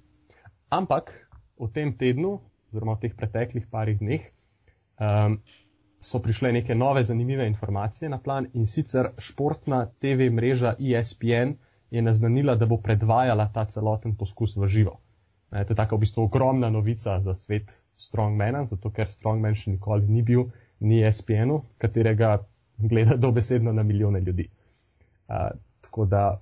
Ampak 0.73 1.13
v 1.59 1.69
tem 1.73 1.93
tednu, 1.93 2.39
oziroma 2.71 2.97
v 2.97 3.05
teh 3.05 3.13
preteklih 3.17 3.67
parih 3.69 3.99
dneh, 3.99 4.25
um, 4.97 5.37
so 6.03 6.19
prišle 6.19 6.51
neke 6.51 6.75
nove 6.75 7.03
zanimive 7.03 7.47
informacije 7.47 8.09
na 8.09 8.19
plan 8.19 8.47
in 8.53 8.65
sicer 8.67 9.13
športna 9.17 9.85
TV 9.99 10.29
mreža 10.29 10.75
ESPN 10.79 11.55
je 11.91 12.01
naznanila, 12.01 12.55
da 12.55 12.65
bo 12.65 12.77
predvajala 12.77 13.47
ta 13.53 13.65
celoten 13.65 14.15
poskus 14.17 14.57
v 14.57 14.67
živo. 14.67 14.97
E, 15.51 15.63
to 15.65 15.73
je 15.73 15.77
tako 15.77 15.95
v 15.95 16.03
bistvu 16.03 16.23
ogromna 16.23 16.69
novica 16.69 17.19
za 17.21 17.35
svet 17.35 17.71
strongmana, 17.95 18.65
zato 18.65 18.89
ker 18.89 19.07
strongman 19.07 19.55
še 19.55 19.75
nikoli 19.77 20.09
ni 20.09 20.23
bil 20.25 20.49
ni 20.79 21.03
ESPN-u, 21.05 21.61
katerega 21.77 22.39
gleda 22.77 23.15
dobesedno 23.15 23.71
na 23.73 23.83
milijone 23.83 24.19
ljudi. 24.19 24.49
Uh, 25.29 25.53
tako 25.81 26.05
da 26.05 26.41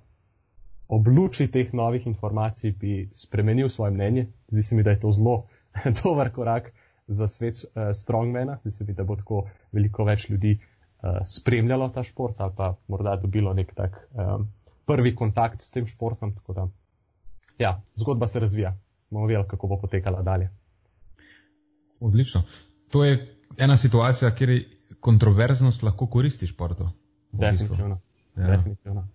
ob 0.92 1.08
luči 1.08 1.48
teh 1.48 1.72
novih 1.72 2.06
informacij 2.06 2.74
bi 2.76 3.08
spremenil 3.16 3.68
svoje 3.68 3.94
mnenje. 3.94 4.26
Zdi 4.48 4.62
se 4.62 4.76
mi, 4.76 4.82
da 4.82 4.90
je 4.90 5.00
to 5.00 5.12
zelo 5.12 5.46
dober 6.02 6.32
korak 6.32 6.72
za 7.06 7.28
svet 7.28 7.64
uh, 7.64 7.90
strongmana. 7.94 8.58
Zdi 8.64 8.72
se 8.72 8.84
mi, 8.84 8.94
da 8.94 9.04
bo 9.04 9.16
tako 9.16 9.46
veliko 9.72 10.04
več 10.04 10.28
ljudi 10.30 10.58
uh, 10.58 11.22
spremljalo 11.24 11.88
ta 11.88 12.02
šport 12.04 12.40
ali 12.40 12.52
pa 12.56 12.74
morda 12.88 13.16
dobilo 13.16 13.54
nek 13.54 13.72
tak 13.74 13.96
um, 14.12 14.48
prvi 14.86 15.14
kontakt 15.16 15.62
s 15.62 15.70
tem 15.70 15.86
športom. 15.86 16.34
Da, 16.48 16.68
ja, 17.58 17.80
zgodba 17.96 18.28
se 18.28 18.40
razvija. 18.40 18.76
Bomo 19.10 19.26
videli, 19.26 19.48
kako 19.48 19.66
bo 19.66 19.80
potekala 19.80 20.22
dalje. 20.22 20.50
Odlično. 22.00 22.42
To 22.90 23.04
je 23.04 23.16
ena 23.58 23.76
situacija, 23.76 24.30
kjer 24.34 24.58
kontroverznost 25.00 25.82
lahko 25.82 26.06
koristi 26.06 26.46
športu. 26.46 26.88
Definitivno. 27.32 28.00
Ja. 28.36 28.56
Definitivno. 28.56 29.08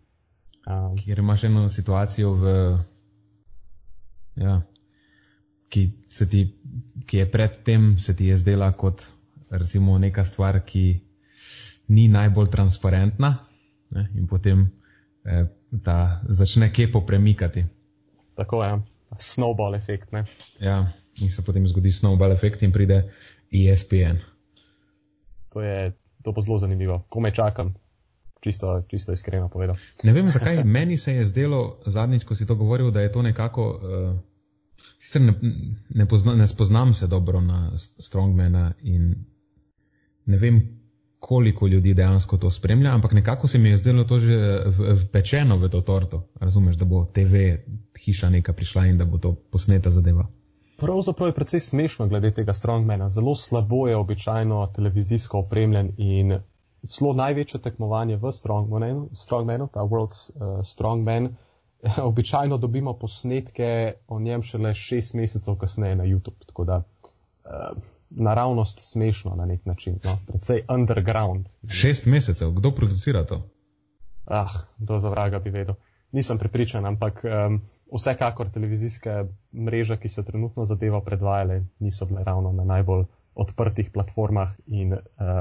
Um, 0.67 0.97
Kjer 0.97 1.19
imaš 1.19 1.43
eno 1.47 1.69
situacijo, 1.69 2.33
v, 2.33 2.53
ja, 4.35 4.61
ki, 5.69 5.83
ti, 6.29 6.41
ki 7.05 7.17
je 7.17 7.27
predtem 7.31 7.93
se 7.99 8.15
ti 8.15 8.27
je 8.27 8.37
zdela 8.37 8.71
kot 8.71 9.05
recimo 9.49 9.95
neka 9.99 10.25
stvar, 10.25 10.59
ki 10.65 10.99
ni 11.87 12.07
najbolj 12.11 12.49
transparentna 12.51 13.37
ne, 13.95 14.09
in 14.19 14.27
potem 14.27 14.65
eh, 15.23 15.47
ta 15.83 16.21
začne 16.27 16.67
kepo 16.73 17.01
premikati. 17.07 17.63
Tako 18.35 18.63
je, 18.63 18.71
snowball 19.19 19.75
efekt. 19.75 20.11
Ne? 20.11 20.25
Ja, 20.59 20.91
in 21.23 21.31
se 21.31 21.45
potem 21.47 21.67
zgodi 21.67 21.91
snowball 21.91 22.35
efekt 22.35 22.63
in 22.63 22.75
pride 22.75 23.05
ESPN. 23.51 24.19
To 25.55 25.63
je, 25.63 25.93
to 26.23 26.31
bo 26.31 26.41
zelo 26.41 26.59
zanimivo. 26.59 27.05
Kome 27.09 27.31
čakam? 27.31 27.73
Čisto, 28.41 28.81
čisto 28.87 29.13
iskreno 29.13 29.49
povedal. 29.49 29.75
Ne 30.03 30.13
vem, 30.13 30.29
zakaj 30.31 30.63
meni 30.63 30.97
se 30.97 31.13
je 31.13 31.25
zdelo 31.25 31.79
zadnjič, 31.85 32.23
ko 32.23 32.35
si 32.35 32.45
to 32.45 32.55
govoril, 32.55 32.91
da 32.91 33.01
je 33.01 33.11
to 33.11 33.21
nekako. 33.21 33.69
Uh, 33.69 34.19
sicer 34.99 35.21
ne, 35.21 35.33
ne, 35.89 36.05
pozna, 36.05 36.35
ne 36.35 36.47
spoznam 36.47 36.93
se 36.93 37.07
dobro 37.07 37.41
na 37.41 37.71
strongmana 37.77 38.71
in 38.81 39.15
ne 40.25 40.37
vem, 40.37 40.61
koliko 41.19 41.67
ljudi 41.67 41.93
dejansko 41.93 42.37
to 42.37 42.51
spremlja, 42.51 42.93
ampak 42.93 43.13
nekako 43.13 43.47
se 43.47 43.57
mi 43.57 43.69
je 43.69 43.77
zdelo 43.77 44.03
to 44.03 44.19
že 44.19 44.37
vpečeno 45.05 45.57
v 45.57 45.69
to 45.69 45.81
torto. 45.81 46.27
Razumeš, 46.39 46.75
da 46.75 46.85
bo 46.85 47.05
TV 47.05 47.57
hiša 47.99 48.29
neka 48.29 48.53
prišla 48.53 48.85
in 48.85 48.97
da 48.97 49.05
bo 49.05 49.17
to 49.17 49.35
posneta 49.51 49.89
zadeva. 49.89 50.27
Pravzaprav 50.77 51.29
je 51.29 51.33
precej 51.33 51.59
smešno 51.59 52.07
glede 52.07 52.31
tega 52.31 52.53
strongmana. 52.53 53.09
Zelo 53.09 53.35
slabo 53.35 53.87
je 53.87 53.95
običajno 53.95 54.67
televizijsko 54.75 55.39
opremljen 55.39 55.91
in 55.97 56.37
celo 56.87 57.13
največje 57.13 57.61
tekmovanje 57.61 58.17
v 58.17 58.31
Strongmanu, 58.31 59.09
strongmanu 59.13 59.67
ta 59.73 59.85
World's 59.85 60.29
uh, 60.29 60.63
Strongman, 60.65 61.35
običajno 62.11 62.57
dobimo 62.57 62.93
posnetke 62.93 63.93
o 64.07 64.19
njem 64.19 64.43
šele 64.43 64.73
šest 64.73 65.13
mesecev 65.13 65.55
kasneje 65.55 65.95
na 65.95 66.03
YouTube. 66.03 66.45
Tako 66.47 66.63
da 66.63 66.77
uh, 66.77 67.77
naravnost 68.09 68.79
smešno 68.91 69.35
na 69.35 69.45
nek 69.45 69.65
način, 69.65 69.99
no? 70.03 70.17
predvsej 70.27 70.61
underground. 70.69 71.45
Šest 71.69 72.05
mesecev, 72.05 72.51
kdo 72.51 72.71
producira 72.71 73.25
to? 73.25 73.41
Ah, 74.25 74.49
kdo 74.77 74.99
za 74.99 75.09
vraga 75.09 75.39
bi 75.39 75.49
vedel. 75.49 75.75
Nisem 76.11 76.37
prepričan, 76.37 76.85
ampak 76.85 77.23
um, 77.23 77.61
vsekakor 77.93 78.49
televizijske 78.49 79.23
mreže, 79.53 79.97
ki 79.97 80.09
so 80.09 80.23
trenutno 80.23 80.65
zadevo 80.65 81.01
predvajale, 81.01 81.63
niso 81.79 82.05
bile 82.05 82.23
ravno 82.23 82.51
na 82.51 82.63
najbolj 82.63 83.05
odprtih 83.37 83.91
platformah 83.93 84.49
in 84.67 84.93
uh, 84.93 84.99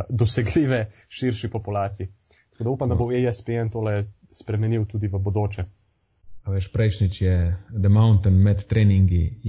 dosegljive 0.08 0.86
širši 1.08 1.50
populaciji. 1.50 2.08
Tako 2.50 2.64
da 2.64 2.70
upam, 2.70 2.88
da 2.88 2.94
bo 2.94 3.12
ESPN 3.12 3.68
tole 3.72 4.04
spremenil 4.32 4.84
tudi 4.84 5.08
v 5.08 5.18
bodoče. 5.18 5.64
A 6.46 6.50
veš, 6.54 6.68
prejšnjič 6.72 7.22
je 7.22 7.56
The 7.72 7.88
Mountain 7.88 8.36
med 8.38 8.62
treningi 8.70 9.40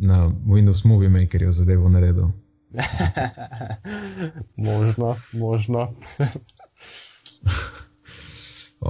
na 0.00 0.32
Windows 0.46 0.84
Movie 0.84 1.08
Makerju 1.08 1.52
zadevo 1.52 1.88
naredil. 1.88 2.32
možno, 4.70 5.16
možno. 5.32 5.80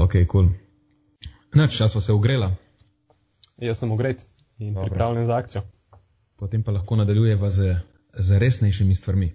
ok, 0.05 0.13
kul. 0.13 0.27
Cool. 0.29 0.49
Noč, 1.55 1.77
čas 1.77 1.95
pa 1.95 2.01
se 2.01 2.13
ugrela. 2.13 2.57
Jaz 3.59 3.79
sem 3.79 3.93
ugret 3.93 4.27
in 4.59 4.75
Dobre. 4.75 4.89
pripravljen 4.89 5.27
za 5.27 5.37
akcijo. 5.37 5.63
Potem 6.37 6.63
pa 6.63 6.73
lahko 6.73 6.97
nadaljujeva 6.97 7.51
z 7.51 7.75
z 8.19 8.39
resnejšimi 8.39 8.95
stvarmi. 8.95 9.33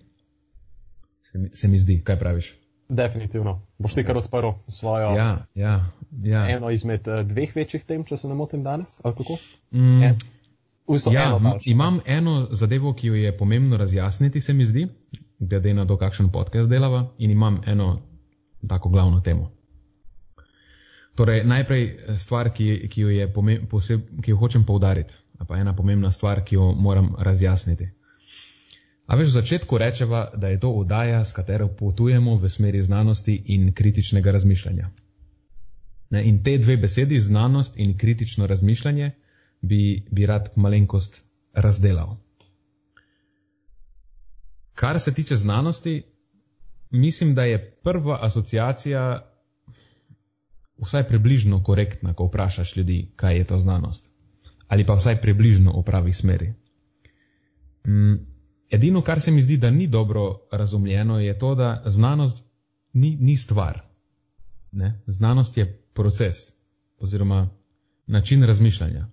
Se 1.32 1.38
mi, 1.38 1.50
se 1.54 1.68
mi 1.68 1.80
zdi, 1.80 2.02
kaj 2.04 2.20
praviš? 2.20 2.54
Definitivno. 2.90 3.62
Boš 3.78 3.94
ti 3.94 4.04
kar 4.04 4.18
odprl 4.18 4.50
svojo. 4.68 5.16
Ja, 5.18 5.46
ja, 5.56 5.92
ja. 6.24 6.50
Eno 6.50 6.70
izmed 6.70 7.08
uh, 7.08 7.26
dveh 7.26 7.56
večjih 7.56 7.84
tem, 7.86 8.04
če 8.06 8.18
se 8.18 8.28
ne 8.28 8.36
motim 8.36 8.64
danes, 8.64 9.00
ali 9.04 9.16
kako? 9.16 9.38
Mm. 9.72 10.04
En. 10.04 10.18
Ja, 11.12 11.24
eno 11.38 11.56
imam 11.66 12.00
eno 12.06 12.48
zadevo, 12.52 12.94
ki 12.94 13.08
jo 13.08 13.16
je 13.16 13.38
pomembno 13.38 13.78
razjasniti, 13.78 14.42
se 14.42 14.54
mi 14.54 14.66
zdi, 14.66 14.88
glede 15.40 15.74
na 15.74 15.88
to, 15.88 15.98
kakšen 15.98 16.30
podcast 16.32 16.70
delava, 16.70 17.08
in 17.18 17.32
imam 17.32 17.62
eno 17.66 18.02
tako 18.70 18.90
glavno 18.90 19.22
temo. 19.22 19.52
Torej, 21.16 21.44
najprej 21.44 21.84
eh, 21.84 22.18
stvar, 22.18 22.52
ki, 22.54 22.88
ki, 22.92 23.02
jo, 23.02 23.28
poseb, 23.70 24.02
ki 24.22 24.32
jo 24.32 24.38
hočem 24.38 24.66
poudariti, 24.66 25.14
pa 25.48 25.58
ena 25.58 25.76
pomembna 25.76 26.12
stvar, 26.12 26.44
ki 26.44 26.56
jo 26.56 26.72
moram 26.72 27.16
razjasniti. 27.18 27.90
A 29.06 29.16
veš, 29.16 29.30
v 29.30 29.38
začetku 29.38 29.78
rečeva, 29.78 30.32
da 30.34 30.50
je 30.50 30.60
to 30.60 30.72
oddaja, 30.74 31.22
s 31.26 31.32
katero 31.32 31.68
potujemo 31.68 32.38
v 32.42 32.50
smeri 32.50 32.82
znanosti 32.84 33.36
in 33.46 33.74
kritičnega 33.74 34.32
razmišljanja. 34.32 34.90
Ne, 36.10 36.24
in 36.26 36.42
te 36.44 36.58
dve 36.58 36.78
besedi, 36.78 37.20
znanost 37.22 37.78
in 37.78 37.98
kritično 37.98 38.48
razmišljanje, 38.48 39.12
bi, 39.62 40.06
bi 40.12 40.26
rad 40.26 40.50
malenkost 40.56 41.22
razdelal. 41.54 42.18
Kar 44.76 45.00
se 45.00 45.14
tiče 45.14 45.38
znanosti, 45.38 46.04
mislim, 46.92 47.36
da 47.36 47.44
je 47.44 47.62
prva 47.84 48.20
asociacija 48.22 49.32
vsaj 50.78 51.08
približno 51.08 51.64
korektna, 51.64 52.14
ko 52.14 52.26
vprašaš 52.26 52.76
ljudi, 52.76 53.12
kaj 53.16 53.38
je 53.38 53.44
to 53.44 53.60
znanost. 53.60 54.10
Ali 54.68 54.86
pa 54.86 54.94
vsaj 54.94 55.22
približno 55.22 55.80
v 55.80 55.84
pravi 55.84 56.14
smeri. 56.14 56.54
Mm, 57.88 58.35
edino, 58.70 59.02
kar 59.02 59.22
se 59.22 59.32
mi 59.32 59.44
zdi, 59.44 59.58
da 59.58 59.72
ni 59.72 59.88
dobro 59.88 60.40
razumljeno, 60.52 61.20
je 61.20 61.40
to, 61.40 61.56
da 61.56 61.84
znanost 61.86 62.44
ni, 62.94 63.18
ni 63.20 63.38
stvar. 63.38 63.82
Ne? 64.72 65.02
Znanost 65.08 65.58
je 65.58 65.82
proces 65.94 66.36
oziroma 67.00 67.50
način 68.08 68.44
razmišljanja. 68.44 69.08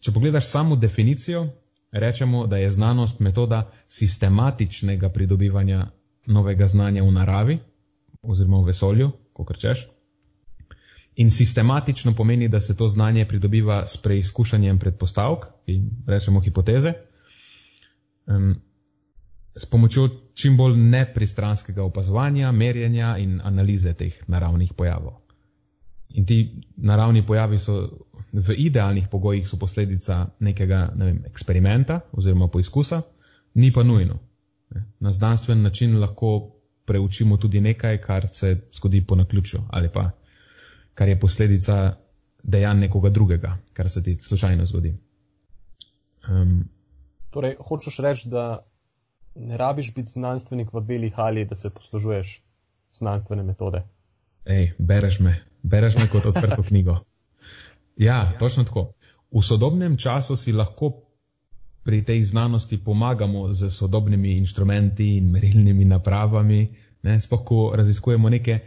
Če 0.00 0.12
pogledaš 0.12 0.46
samo 0.46 0.76
definicijo, 0.76 1.48
rečemo, 1.92 2.46
da 2.46 2.56
je 2.56 2.70
znanost 2.70 3.20
metoda 3.20 3.70
sistematičnega 3.88 5.08
pridobivanja 5.08 5.86
novega 6.26 6.66
znanja 6.66 7.02
v 7.02 7.12
naravi 7.12 7.58
oziroma 8.22 8.58
v 8.58 8.70
vesolju, 8.70 9.10
kot 9.32 9.50
rečeš. 9.50 9.86
In 11.16 11.30
sistematično 11.30 12.14
pomeni, 12.14 12.48
da 12.48 12.60
se 12.60 12.76
to 12.76 12.88
znanje 12.88 13.24
pridobiva 13.28 13.86
s 13.86 13.96
preizkušanjem 13.96 14.78
predpostavk, 14.78 15.44
ki 15.66 15.82
rečemo 16.06 16.40
hipoteze, 16.40 16.92
um, 18.26 18.54
s 19.56 19.66
pomočjo 19.66 20.08
čim 20.34 20.56
bolj 20.56 20.76
nepristranskega 20.76 21.82
opazovanja, 21.84 22.52
merjenja 22.52 23.16
in 23.18 23.40
analize 23.44 23.94
teh 23.94 24.14
naravnih 24.28 24.72
pojavov. 24.76 25.18
In 26.14 26.26
ti 26.26 26.62
naravni 26.76 27.26
pojavi 27.26 27.58
so 27.58 27.76
v 28.32 28.54
idealnih 28.56 29.08
pogojih 29.10 29.48
posledica 29.60 30.26
nekega 30.40 30.92
ne 30.96 31.04
vem, 31.04 31.22
eksperimenta 31.26 32.00
oziroma 32.12 32.48
poizkusa, 32.48 33.02
ni 33.54 33.72
pa 33.72 33.82
nujno. 33.82 34.18
Na 35.00 35.12
znanstven 35.12 35.62
način 35.62 35.98
lahko 36.00 36.50
preučimo 36.86 37.36
tudi 37.36 37.60
nekaj, 37.60 37.98
kar 38.00 38.28
se 38.28 38.56
zgodi 38.72 39.04
po 39.06 39.16
naključju 39.16 39.60
ali 39.70 39.88
pa 39.92 40.10
kar 40.94 41.08
je 41.08 41.20
posledica 41.20 41.96
dejanj 42.42 42.80
nekoga 42.80 43.10
drugega, 43.10 43.58
kar 43.72 43.90
se 43.90 44.02
ti 44.02 44.16
slučajno 44.20 44.64
zgodi. 44.66 44.94
Um, 46.28 46.68
torej, 47.32 47.56
hočeš 47.60 47.98
reči, 48.04 48.28
da 48.28 48.64
ne 49.34 49.56
rabiš 49.56 49.94
biti 49.94 50.12
znanstvenik 50.12 50.72
v 50.72 50.80
beli 50.80 51.10
hali, 51.10 51.44
da 51.44 51.54
se 51.54 51.70
poslužuješ 51.70 52.42
znanstvene 52.92 53.42
metode. 53.42 53.82
Ej, 54.44 54.72
bereš 54.78 55.20
me, 55.20 55.38
bereš 55.62 55.96
me 55.96 56.08
kot 56.12 56.26
odprto 56.26 56.62
knjigo. 56.62 56.98
Ja, 57.96 58.32
točno 58.38 58.64
tako. 58.64 58.92
V 59.32 59.42
sodobnem 59.42 59.96
času 59.96 60.36
si 60.36 60.52
lahko 60.52 60.92
pri 61.82 62.04
tej 62.04 62.24
znanosti 62.24 62.78
pomagamo 62.84 63.52
z 63.52 63.70
sodobnimi 63.70 64.36
inštrumenti 64.38 65.16
in 65.16 65.30
merilnimi 65.30 65.84
napravami, 65.84 66.68
sploh 67.20 67.44
ko 67.44 67.72
raziskujemo 67.76 68.28
neke, 68.28 68.58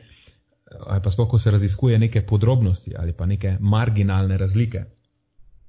ali 0.88 1.02
pa 1.02 1.12
sploh 1.12 1.30
ko 1.30 1.40
se 1.40 1.52
raziskuje 1.52 2.00
neke 2.00 2.26
podrobnosti 2.26 2.96
ali 2.98 3.14
pa 3.14 3.26
neke 3.26 3.58
marginalne 3.60 4.38
razlike. 4.38 4.84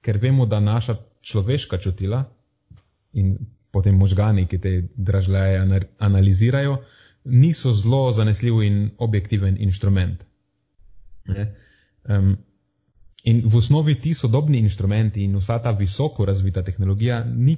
Ker 0.00 0.18
vemo, 0.18 0.46
da 0.46 0.60
naša 0.60 0.96
človeška 1.20 1.78
čutila 1.78 2.24
in 3.16 3.37
potem 3.73 3.96
možgani, 3.99 4.46
ki 4.46 4.58
te 4.61 4.73
dražljaje 4.96 5.82
analizirajo, 5.99 6.78
niso 7.25 7.73
zelo 7.75 8.12
zanesljiv 8.12 8.62
in 8.62 8.76
objektiven 9.02 9.56
inštrument. 9.61 10.23
Um, 12.06 12.37
In 13.26 13.42
v 13.42 13.56
osnovi 13.58 13.96
ti 13.99 14.14
sodobni 14.14 14.61
inštrumenti 14.62 15.25
in 15.26 15.35
vsa 15.37 15.58
ta 15.58 15.73
visoko 15.75 16.25
razvita 16.25 16.62
tehnologija 16.62 17.25
ni, 17.25 17.56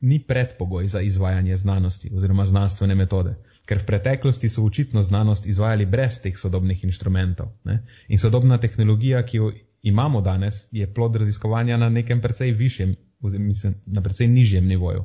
ni 0.00 0.18
predpogoj 0.18 0.86
za 0.88 1.00
izvajanje 1.00 1.56
znanosti 1.56 2.10
oziroma 2.16 2.46
znanstvene 2.46 2.94
metode, 2.94 3.34
ker 3.68 3.82
v 3.82 3.86
preteklosti 3.90 4.48
so 4.48 4.64
očitno 4.64 5.02
znanost 5.02 5.46
izvajali 5.46 5.86
brez 5.86 6.22
teh 6.24 6.38
sodobnih 6.38 6.84
inštrumentov. 6.84 7.52
Ne? 7.64 7.82
In 8.08 8.18
sodobna 8.18 8.58
tehnologija, 8.58 9.20
ki 9.26 9.36
jo 9.36 9.52
imamo 9.82 10.20
danes, 10.20 10.68
je 10.72 10.88
plod 10.94 11.16
raziskovanja 11.16 11.76
na 11.76 11.88
nekem 11.88 12.20
precej 12.20 12.52
višjem, 12.56 12.96
mislim, 13.22 13.74
na 13.86 14.02
precej 14.02 14.28
nižjem 14.28 14.66
nivoju. 14.66 15.04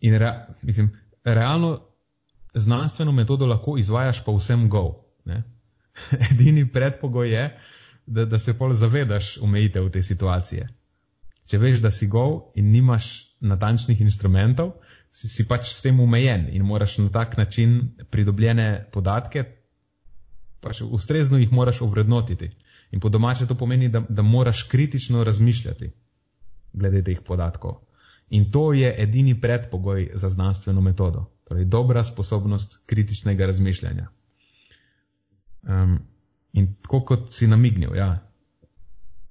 In 0.00 0.14
rea, 0.14 0.46
mislim, 0.62 0.90
realno 1.24 1.80
znanstveno 2.54 3.12
metodo 3.12 3.46
lahko 3.46 3.78
izvajaš 3.78 4.24
pa 4.24 4.32
vsem 4.32 4.68
go. 4.68 5.04
Ne? 5.24 5.42
Edini 6.30 6.68
predpogoj 6.72 7.32
je, 7.32 7.58
da, 8.06 8.24
da 8.24 8.38
se 8.38 8.58
pol 8.58 8.72
zavedaš 8.72 9.38
omejitev 9.38 9.90
te 9.90 10.02
situacije. 10.02 10.68
Če 11.46 11.58
veš, 11.58 11.80
da 11.80 11.90
si 11.90 12.06
gov 12.06 12.52
in 12.54 12.70
nimaš 12.70 13.36
natančnih 13.40 14.00
instrumentov, 14.00 14.72
si, 15.12 15.28
si 15.28 15.46
pač 15.48 15.70
s 15.72 15.82
tem 15.82 16.00
omejen 16.00 16.48
in 16.52 16.62
moraš 16.62 16.98
na 16.98 17.08
tak 17.10 17.36
način 17.36 17.78
pridobljene 18.10 18.88
podatke, 18.92 19.44
pač 20.60 20.82
ustrezno 20.82 21.38
jih 21.38 21.52
moraš 21.52 21.80
ovrednotiti. 21.82 22.50
In 22.90 23.00
po 23.00 23.08
domače 23.08 23.46
to 23.46 23.54
pomeni, 23.54 23.88
da, 23.88 24.02
da 24.08 24.22
moraš 24.22 24.62
kritično 24.62 25.24
razmišljati 25.24 25.90
glede 26.76 27.02
teh 27.04 27.20
podatkov. 27.24 27.80
In 28.30 28.50
to 28.52 28.72
je 28.72 28.90
edini 29.02 29.34
predpogoj 29.40 30.10
za 30.14 30.28
znanstveno 30.28 30.80
metodo, 30.80 31.24
torej 31.48 31.64
dobra 31.64 32.04
sposobnost 32.04 32.78
kritičnega 32.86 33.46
razmišljanja. 33.46 34.08
Um, 35.62 35.98
In 36.56 36.72
tako 36.82 37.02
kot 37.04 37.32
si 37.32 37.46
namignil, 37.46 37.92
ja. 37.96 38.10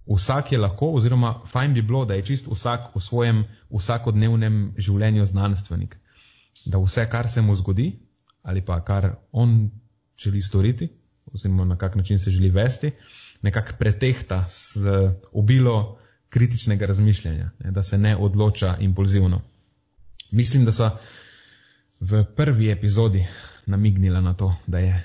Vsak 0.05 0.51
je 0.53 0.59
lahko, 0.61 0.91
oziroma 0.93 1.31
fajn 1.49 1.73
bi 1.73 1.81
bilo, 1.81 2.03
da 2.05 2.13
je 2.13 2.25
čist 2.25 2.47
vsak 2.51 2.91
v 2.93 3.01
svojem 3.01 3.39
vsakodnevnem 3.73 4.75
življenju 4.77 5.25
znanstvenik. 5.25 5.95
Da 6.69 6.77
vse, 6.81 7.07
kar 7.09 7.29
se 7.29 7.41
mu 7.41 7.55
zgodi, 7.57 7.87
ali 8.45 8.61
pa 8.61 8.77
kar 8.85 9.15
on 9.31 9.71
želi 10.21 10.41
storiti, 10.45 10.91
oziroma 11.33 11.65
na 11.65 11.77
kak 11.81 11.97
način 11.97 12.21
se 12.21 12.31
želi 12.31 12.51
vesti, 12.53 12.91
nekako 13.41 13.73
pretehta 13.79 14.43
z 14.49 14.93
obilo 15.33 15.97
kritičnega 16.35 16.85
razmišljanja, 16.85 17.51
ne, 17.63 17.71
da 17.71 17.83
se 17.83 17.97
ne 17.97 18.17
odloča 18.17 18.73
impulzivno. 18.83 19.41
Mislim, 20.31 20.65
da 20.65 20.71
so 20.75 20.89
v 21.99 22.25
prvi 22.35 22.67
epizodi 22.71 23.21
namignila 23.65 24.21
na 24.21 24.33
to, 24.33 24.49
da 24.67 24.79
je 24.83 24.97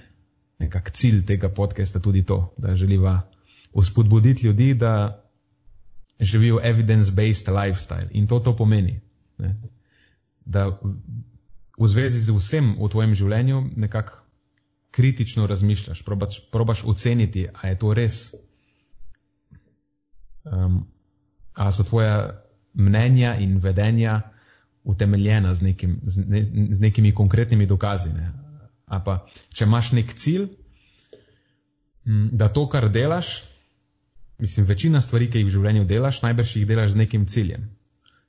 nekak 0.58 0.90
cilj 0.90 1.22
tega 1.26 1.48
podcasta 1.48 2.00
tudi 2.00 2.24
to, 2.26 2.54
da 2.58 2.74
želiva 2.76 3.20
uspodbuditi 3.72 4.46
ljudi, 4.46 4.74
da 4.74 5.22
živijo 6.20 6.58
evidence-based 6.64 7.48
lifestyle. 7.48 8.08
In 8.10 8.26
to 8.26 8.40
to 8.40 8.56
pomeni. 8.56 9.00
Ne? 9.38 9.54
Da 10.44 10.66
v 11.78 11.88
zvezi 11.88 12.20
z 12.20 12.34
vsem 12.34 12.74
v 12.74 12.88
tvojem 12.90 13.14
življenju 13.14 13.64
nekako 13.76 14.18
kritično 14.90 15.46
razmišljaš, 15.46 16.02
probaš, 16.02 16.42
probaš 16.50 16.84
oceniti, 16.84 17.46
a 17.54 17.68
je 17.68 17.78
to 17.78 17.94
res. 17.94 18.34
Um, 20.44 20.88
a 21.54 21.72
so 21.72 21.84
tvoja 21.84 22.42
mnenja 22.74 23.34
in 23.36 23.58
vedenja 23.58 24.20
utemeljena 24.84 25.54
z, 25.54 25.62
nekim, 25.62 26.00
z, 26.06 26.24
ne, 26.26 26.44
z 26.74 26.80
nekimi 26.80 27.14
konkretnimi 27.14 27.66
dokazi. 27.66 28.12
Ne? 28.12 28.32
Ali 28.86 29.02
pa, 29.04 29.16
če 29.54 29.64
imaš 29.64 29.92
nek 29.92 30.14
cilj, 30.14 30.48
da 32.32 32.48
to, 32.48 32.66
kar 32.68 32.88
delaš, 32.90 33.42
mislim, 34.38 34.66
večina 34.66 35.00
stvari, 35.00 35.28
ki 35.30 35.42
jih 35.42 35.50
v 35.50 35.54
življenju 35.58 35.84
delaš, 35.84 36.22
najbrž 36.24 36.56
jih 36.56 36.66
delaš 36.66 36.94
z 36.94 37.02
nekim 37.04 37.26
ciljem. 37.26 37.68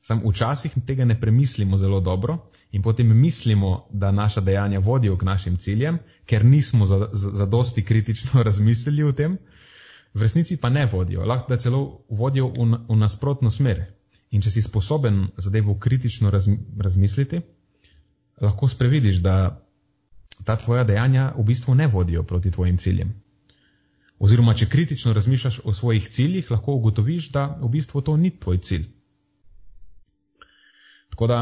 Sam 0.02 0.24
včasih 0.26 0.74
tega 0.86 1.06
ne 1.06 1.16
premislimo 1.20 1.78
zelo 1.78 2.00
dobro 2.02 2.38
in 2.72 2.82
potem 2.82 3.10
mislimo, 3.18 3.88
da 3.94 4.12
naša 4.12 4.42
dejanja 4.42 4.80
vodijo 4.80 5.18
k 5.18 5.26
našim 5.26 5.58
ciljem, 5.58 6.00
ker 6.26 6.46
nismo 6.46 6.86
za, 6.86 7.10
za, 7.14 7.30
za 7.38 7.46
dosti 7.46 7.86
kritično 7.86 8.44
razmislili 8.48 9.04
o 9.04 9.12
tem, 9.14 9.38
v 10.14 10.22
resnici 10.22 10.58
pa 10.58 10.70
ne 10.70 10.86
vodijo, 10.86 11.26
lahko 11.26 11.54
da 11.54 11.58
celo 11.58 12.04
vodijo 12.10 12.48
v, 12.48 12.68
v 12.90 12.98
nasprotno 13.00 13.52
smer. 13.52 13.86
In 14.32 14.42
če 14.42 14.52
si 14.52 14.62
sposoben 14.64 15.26
zadevo 15.38 15.76
kritično 15.80 16.30
raz, 16.32 16.48
razmisliti, 16.80 17.42
lahko 18.42 18.68
sprevidiš, 18.68 19.20
da 19.24 19.36
ta 20.46 20.56
tvoja 20.58 20.84
dejanja 20.88 21.34
v 21.38 21.44
bistvu 21.44 21.76
ne 21.76 21.88
vodijo 21.88 22.24
proti 22.24 22.52
tvojim 22.52 22.78
ciljem. 22.78 23.12
Oziroma, 24.22 24.54
če 24.54 24.70
kritično 24.70 25.14
razmišljaš 25.14 25.62
o 25.66 25.74
svojih 25.74 26.08
ciljih, 26.10 26.52
lahko 26.52 26.78
ugotoviš, 26.78 27.32
da 27.34 27.48
v 27.62 27.70
bistvu 27.74 28.02
to 28.02 28.18
ni 28.18 28.32
tvoj 28.40 28.62
cilj. 28.62 28.86
Tako 31.10 31.28
da 31.28 31.40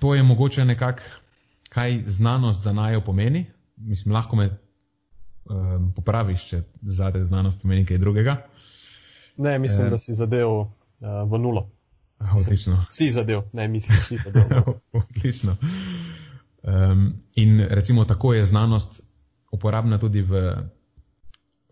to 0.00 0.14
je 0.14 0.22
mogoče 0.22 0.64
nekako, 0.64 1.02
kaj 1.68 2.02
znanost 2.06 2.62
za 2.62 2.72
najo 2.72 3.00
pomeni. 3.00 3.46
Mislim, 3.76 4.14
lahko 4.14 4.36
me 4.36 4.48
um, 5.50 5.92
popraviš, 5.96 6.48
če 6.48 6.62
za 6.82 7.10
te 7.12 7.24
znanost 7.24 7.62
pomeni 7.62 7.86
kaj 7.86 7.98
drugega. 7.98 8.36
Ne, 9.36 9.58
mislim, 9.58 9.86
e, 9.86 9.90
da 9.90 9.98
si 9.98 10.14
zadev 10.14 10.48
uh, 10.50 10.68
v 11.30 11.38
nulo. 11.38 11.68
Odlično. 12.36 12.84
Si 12.90 13.10
zadev, 13.10 13.42
ne 13.52 13.68
mislim, 13.68 13.96
da 13.96 14.02
si 14.02 14.18
zadev. 14.24 14.72
Odlično. 15.02 15.56
Um, 16.62 17.22
in 17.34 17.60
recimo 17.70 18.04
tako 18.04 18.34
je 18.34 18.44
znanost 18.44 19.02
uporabna 19.52 19.98
tudi 19.98 20.22
v 20.22 20.42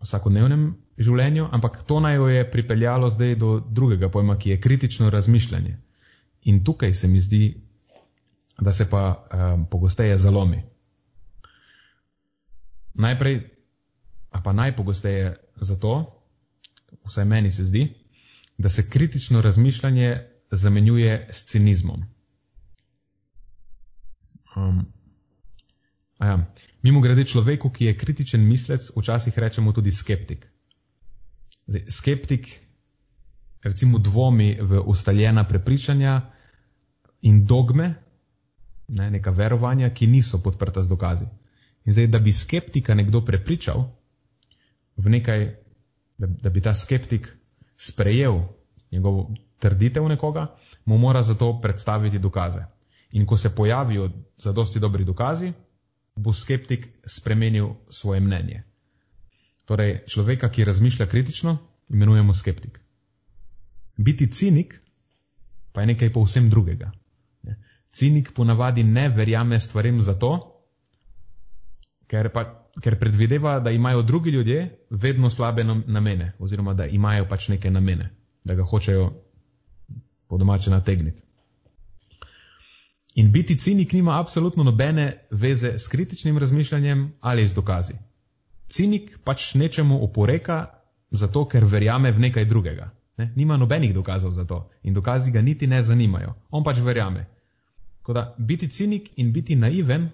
vsakodnevnem 0.03 0.75
življenju, 0.97 1.49
ampak 1.51 1.81
to 1.87 1.99
naj 1.99 2.15
jo 2.15 2.27
je 2.29 2.45
pripeljalo 2.51 3.09
zdaj 3.09 3.35
do 3.35 3.57
drugega 3.59 4.09
pojma, 4.09 4.37
ki 4.37 4.49
je 4.53 4.61
kritično 4.61 5.09
razmišljanje. 5.09 5.77
In 6.45 6.63
tukaj 6.63 6.93
se 6.93 7.07
mi 7.07 7.19
zdi, 7.19 7.43
da 8.59 8.71
se 8.71 8.89
pa 8.89 9.03
um, 9.09 9.65
pogosteje 9.65 10.17
zalomi. 10.17 10.61
Najprej, 12.93 13.41
a 14.35 14.41
pa 14.43 14.51
najpogosteje 14.53 15.35
zato, 15.55 16.21
vsaj 17.07 17.25
meni 17.25 17.51
se 17.51 17.63
zdi, 17.63 17.93
da 18.57 18.69
se 18.69 18.89
kritično 18.89 19.41
razmišljanje 19.41 20.19
zamenjuje 20.51 21.29
s 21.31 21.45
cinizmom. 21.45 22.03
Um, 24.55 24.85
ja. 26.19 26.51
Mimo 26.81 27.01
grede 27.01 27.23
človeku, 27.25 27.69
ki 27.69 27.85
je 27.85 27.97
kritičen 27.97 28.47
mislec, 28.47 28.91
včasih 28.97 29.39
rečemo 29.39 29.71
tudi 29.71 29.91
skeptik. 29.91 30.47
Zdaj, 31.67 31.85
skeptik 31.89 32.59
recimo 33.63 33.99
dvomi 33.99 34.57
v 34.61 34.83
ustaljena 34.85 35.43
prepričanja 35.43 36.21
in 37.21 37.45
dogme, 37.45 37.93
ne, 38.87 39.11
neka 39.11 39.31
verovanja, 39.31 39.93
ki 39.93 40.07
niso 40.07 40.43
podprta 40.43 40.83
z 40.83 40.91
dokazi. 40.91 41.25
In 41.85 41.93
zdaj, 41.93 42.07
da 42.07 42.19
bi 42.19 42.33
skeptika 42.33 42.93
nekdo 42.93 43.25
prepričal 43.25 43.87
v 44.97 45.09
nekaj, 45.09 45.45
da, 46.17 46.27
da 46.27 46.49
bi 46.49 46.61
ta 46.61 46.73
skeptik 46.75 47.27
sprejel 47.77 48.39
njegovo 48.91 49.33
trditev 49.59 50.07
nekoga, 50.07 50.55
mu 50.85 50.97
mora 50.97 51.23
za 51.23 51.35
to 51.35 51.59
predstaviti 51.61 52.19
dokaze. 52.19 52.63
In 53.11 53.25
ko 53.25 53.37
se 53.37 53.55
pojavijo 53.55 54.09
zadosti 54.37 54.79
dobri 54.79 55.05
dokazi, 55.05 55.53
bo 56.15 56.33
skeptik 56.33 56.87
spremenil 57.05 57.69
svoje 57.89 58.19
mnenje. 58.19 58.63
Torej, 59.65 60.03
človeka, 60.07 60.49
ki 60.49 60.65
razmišlja 60.65 61.05
kritično, 61.05 61.57
imenujemo 61.89 62.33
skeptik. 62.33 62.79
Biti 63.97 64.31
cinik 64.31 64.81
pa 65.71 65.81
je 65.81 65.87
nekaj 65.87 66.13
povsem 66.13 66.49
drugega. 66.49 66.91
Cinik 67.91 68.31
ponavadi 68.35 68.83
ne 68.83 69.09
verjame 69.09 69.59
stvarem 69.59 70.01
zato, 70.01 70.31
ker, 72.07 72.29
pa, 72.31 72.64
ker 72.81 72.99
predvideva, 72.99 73.59
da 73.59 73.71
imajo 73.71 74.01
drugi 74.01 74.29
ljudje 74.29 74.77
vedno 74.89 75.29
slabe 75.29 75.63
namene, 75.63 76.33
oziroma 76.39 76.73
da 76.73 76.85
imajo 76.85 77.27
pač 77.29 77.47
neke 77.47 77.71
namene, 77.71 78.09
da 78.43 78.55
ga 78.55 78.63
hočejo 78.63 79.13
po 80.27 80.37
domače 80.37 80.69
nategniti. 80.69 81.21
In 83.15 83.31
biti 83.31 83.57
cinik 83.57 83.93
nima 83.93 84.19
apsolutno 84.19 84.63
nobene 84.63 85.13
veze 85.31 85.77
s 85.77 85.87
kritičnim 85.87 86.37
razmišljanjem 86.37 87.13
ali 87.21 87.47
z 87.47 87.55
dokazi. 87.55 87.93
Cinik 88.69 89.19
pač 89.23 89.53
nečemu 89.53 90.03
oporeka 90.03 90.65
zato, 91.11 91.45
ker 91.47 91.63
verjame 91.63 92.11
v 92.11 92.19
nekaj 92.19 92.45
drugega. 92.45 92.89
Ne? 93.17 93.31
Nima 93.35 93.57
nobenih 93.57 93.93
dokazov 93.93 94.31
za 94.31 94.45
to 94.45 94.69
in 94.83 94.93
dokazi 94.93 95.31
ga 95.31 95.41
niti 95.41 95.67
ne 95.67 95.83
zanimajo. 95.83 96.33
On 96.49 96.63
pač 96.63 96.79
verjame. 96.79 97.25
Da, 98.07 98.35
biti 98.37 98.67
cinik 98.69 99.09
in 99.15 99.31
biti 99.33 99.55
naiven 99.55 100.09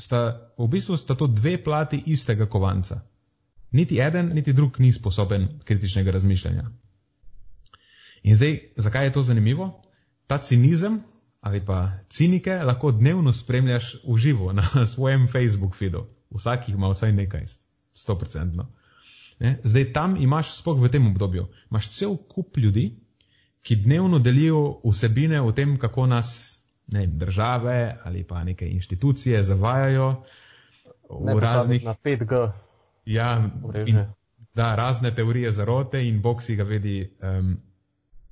sta 0.00 0.50
v 0.58 0.68
bistvu 0.68 0.96
sta 0.96 1.14
to 1.14 1.26
dve 1.26 1.58
plati 1.64 2.02
istega 2.06 2.46
kovanca. 2.46 3.00
Niti 3.70 4.00
eden, 4.00 4.32
niti 4.34 4.52
drug 4.52 4.80
ni 4.80 4.92
sposoben 4.92 5.48
kritičnega 5.64 6.10
razmišljanja. 6.10 6.70
In 8.22 8.34
zdaj, 8.34 8.58
zakaj 8.76 9.06
je 9.06 9.12
to 9.12 9.22
zanimivo? 9.22 9.82
Ta 10.26 10.38
cinizem 10.38 11.02
ali 11.40 11.64
pa 11.66 11.92
cinike 12.08 12.52
lahko 12.52 12.92
dnevno 12.92 13.32
spremljaš 13.32 13.94
v 14.08 14.16
živo 14.16 14.52
na 14.52 14.68
svojem 14.92 15.28
Facebook 15.28 15.76
feedu. 15.76 16.06
Vsakih 16.30 16.74
ima 16.74 16.90
vsaj 16.90 17.12
nekaj, 17.12 17.44
100%. 17.96 18.64
Ne? 19.40 19.60
Zdaj 19.64 19.92
tam 19.92 20.16
imaš, 20.16 20.52
spoh 20.58 20.76
v 20.82 20.88
tem 20.88 21.06
obdobju, 21.06 21.48
imaš 21.70 21.88
cel 21.96 22.16
kup 22.16 22.56
ljudi, 22.56 23.00
ki 23.62 23.76
dnevno 23.76 24.18
delijo 24.18 24.80
vsebine 24.84 25.40
o 25.40 25.52
tem, 25.52 25.78
kako 25.78 26.06
nas 26.06 26.59
ne, 26.92 27.06
države 27.06 27.96
ali 28.04 28.24
pa 28.24 28.44
neke 28.44 28.68
inštitucije 28.68 29.42
zavajajo 29.44 30.22
v 31.10 31.24
ne 31.24 31.40
raznih. 31.40 31.84
Na 31.84 31.94
5G. 32.04 32.50
Ja, 33.04 33.50
in, 33.86 34.04
da, 34.54 34.74
razne 34.74 35.14
teorije 35.14 35.52
zarote 35.52 36.08
in 36.08 36.22
Bog 36.22 36.42
si 36.42 36.56
ga 36.56 36.62
vedi, 36.62 37.16
um, 37.22 37.56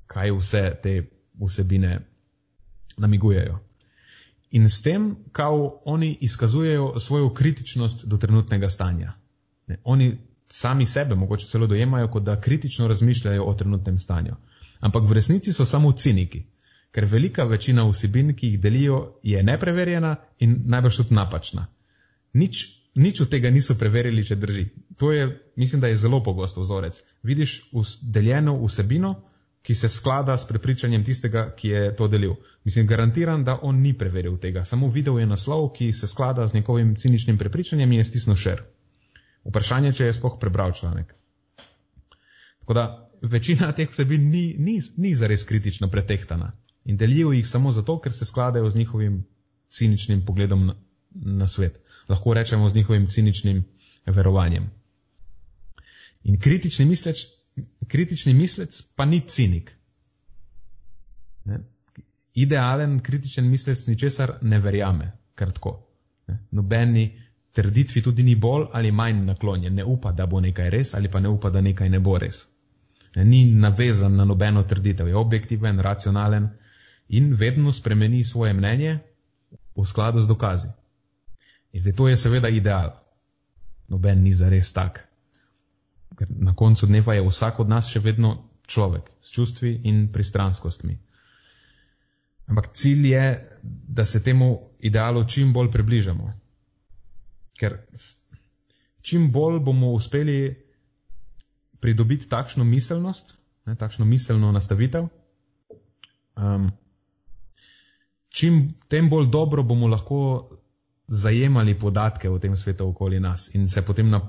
kaj 0.07 0.31
vse 0.31 0.77
te 0.83 1.03
vsebine 1.47 2.01
namigujejo. 2.97 3.59
In 4.51 4.71
s 4.71 4.83
tem, 4.83 5.16
kao 5.33 5.81
oni 5.85 6.18
izkazujejo 6.21 6.99
svojo 6.99 7.35
kritičnost 7.35 8.07
do 8.07 8.16
trenutnega 8.16 8.71
stanja. 8.71 9.12
Ne, 9.66 9.77
oni 9.85 10.18
sami 10.49 10.87
sebe 10.87 11.14
mogoče 11.14 11.47
celo 11.47 11.66
dojemajo, 11.66 12.09
kot 12.09 12.23
da 12.23 12.40
kritično 12.40 12.88
razmišljajo 12.88 13.44
o 13.44 13.55
trenutnem 13.55 13.99
stanju. 14.01 14.35
Ampak 14.81 15.05
v 15.09 15.12
resnici 15.12 15.53
so 15.53 15.64
samo 15.64 15.92
ciniki, 15.92 16.47
ker 16.92 17.05
velika 17.05 17.44
večina 17.44 17.85
vsebin, 17.88 18.35
ki 18.35 18.53
jih 18.53 18.61
delijo, 18.61 19.20
je 19.22 19.42
nepreverjena 19.42 20.16
in 20.38 20.62
najbrž 20.66 20.96
tudi 20.96 21.14
napačna. 21.14 21.66
Nič, 22.33 22.64
nič 22.94 23.20
od 23.20 23.31
tega 23.31 23.51
niso 23.51 23.74
preverili, 23.79 24.24
če 24.24 24.37
drži. 24.37 24.68
To 24.98 25.12
je, 25.12 25.29
mislim, 25.57 25.81
da 25.81 25.88
je 25.88 25.96
zelo 25.96 26.22
pogosto 26.24 26.61
vzorec. 26.61 27.01
Vidiš 27.22 27.61
deljeno 28.03 28.57
vsebino, 28.64 29.14
ki 29.62 29.74
se 29.74 29.88
sklada 29.88 30.37
s 30.37 30.46
prepričanjem 30.48 31.05
tistega, 31.05 31.51
ki 31.57 31.68
je 31.68 31.96
to 31.96 32.09
delil. 32.09 32.38
Mislim, 32.64 32.87
garantiram, 32.87 33.44
da 33.44 33.59
on 33.62 33.83
ni 33.83 33.92
preveril 33.92 34.38
tega, 34.38 34.64
samo 34.64 34.88
videl 34.90 35.18
je 35.20 35.27
naslov, 35.27 35.72
ki 35.77 35.92
se 35.92 36.09
sklada 36.09 36.46
z 36.46 36.55
njegovim 36.55 36.94
ciničnim 36.96 37.38
prepričanjem 37.38 37.92
in 37.92 37.98
je 37.98 38.05
stisnil 38.05 38.37
šer. 38.37 38.62
Vprašanje, 39.44 39.92
če 39.92 40.09
je 40.09 40.14
spoh 40.16 40.38
prebral 40.40 40.72
članek. 40.72 41.12
Tako 42.61 42.74
da 42.74 42.87
večina 43.22 43.72
teh 43.72 43.90
vsebin 43.90 44.31
ni, 44.31 44.55
ni, 44.59 44.81
ni 44.96 45.14
zares 45.14 45.44
kritično 45.44 45.90
pretehtana 45.90 46.53
in 46.88 46.96
delijo 46.96 47.33
jih 47.37 47.48
samo 47.48 47.72
zato, 47.72 47.98
ker 48.01 48.12
se 48.16 48.24
skladajo 48.24 48.70
z 48.70 48.77
njihovim 48.77 49.24
ciničnim 49.68 50.24
pogledom 50.27 50.66
na, 50.66 50.74
na 51.11 51.46
svet. 51.46 51.81
Lahko 52.09 52.35
rečemo 52.35 52.68
z 52.68 52.74
njihovim 52.74 53.07
ciničnim 53.07 53.64
verovanjem. 54.07 54.70
In 56.24 56.38
kritični 56.40 56.85
mislec, 56.85 57.16
kritični 57.88 58.35
mislec 58.35 58.83
pa 58.96 59.05
ni 59.05 59.20
cinik. 59.20 59.74
Ne? 61.44 61.59
Idealen 62.35 63.01
kritičen 63.01 63.51
mislec 63.51 63.87
ničesar 63.87 64.33
ne 64.42 64.59
verjame, 64.59 65.12
kar 65.35 65.53
tako. 65.53 65.74
Nobeni 66.51 67.20
trditvi 67.53 68.03
tudi 68.03 68.22
ni 68.22 68.37
bolj 68.37 68.64
ali 68.72 68.92
manj 68.92 69.24
naklonjen, 69.27 69.74
ne 69.74 69.85
upa, 69.85 70.12
da 70.12 70.27
bo 70.27 70.40
nekaj 70.40 70.70
res 70.70 70.94
ali 70.94 71.11
pa 71.11 71.20
ne 71.20 71.29
upa, 71.29 71.51
da 71.51 71.61
nekaj 71.61 71.88
ne 71.88 72.01
bo 72.01 72.16
res. 72.18 72.46
Ni 73.16 73.44
navezan 73.55 74.16
na 74.16 74.24
nobeno 74.24 74.62
trditev, 74.62 75.09
je 75.09 75.16
objektiven, 75.16 75.81
racionalen 75.81 76.48
in 77.09 77.35
vedno 77.35 77.73
spremeni 77.73 78.25
svoje 78.25 78.53
mnenje 78.53 78.99
v 79.77 79.87
skladu 79.87 80.21
z 80.21 80.29
dokazi. 80.29 80.68
In 81.73 81.81
zdaj 81.81 81.97
to 81.97 82.09
je 82.09 82.16
seveda 82.16 82.49
ideal. 82.49 82.97
Noben 83.88 84.23
ni 84.23 84.35
zares 84.35 84.73
tak. 84.73 85.09
Ker 86.18 86.29
na 86.29 86.55
koncu 86.55 86.87
dneva 86.87 87.14
je 87.14 87.25
vsak 87.25 87.61
od 87.61 87.68
nas 87.68 87.88
še 87.88 88.01
vedno 88.01 88.49
človek 88.68 89.09
s 89.23 89.33
čustvi 89.33 89.81
in 89.85 90.09
pristranskostmi. 90.12 90.99
Ampak 92.49 92.73
cilj 92.73 93.12
je, 93.12 93.25
da 93.62 94.05
se 94.05 94.23
temu 94.25 94.61
idealu 94.81 95.25
čim 95.29 95.53
bolj 95.53 95.71
približamo. 95.71 96.33
Ker 97.61 97.79
čim 99.01 99.33
bolj 99.33 99.61
bomo 99.61 99.92
uspeli 99.92 100.57
pridobiti 101.81 102.29
takšno 102.29 102.64
miselnost, 102.64 103.37
ne, 103.66 103.77
takšno 103.77 104.05
miselno 104.05 104.53
nastavitev, 104.53 105.09
um, 106.37 106.71
čim 108.29 108.75
tem 108.88 109.09
bolj 109.11 109.31
dobro 109.31 109.62
bomo 109.62 109.88
lahko 109.88 110.49
zajemali 111.09 111.75
podatke 111.75 112.31
o 112.31 112.38
tem 112.38 112.57
svetu 112.57 112.88
okoli 112.88 113.21
nas 113.21 113.55
in 113.55 113.69
se 113.69 113.83
potem 113.83 114.11
na 114.11 114.21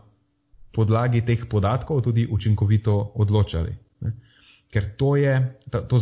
podlagi 0.71 1.21
teh 1.25 1.45
podatkov 1.49 2.01
tudi 2.01 2.27
učinkovito 2.31 3.11
odločali. 3.15 3.75
Ne. 4.01 4.11
Ker 4.71 4.85
to 4.95 5.15
je, 5.15 5.59
to 5.69 5.99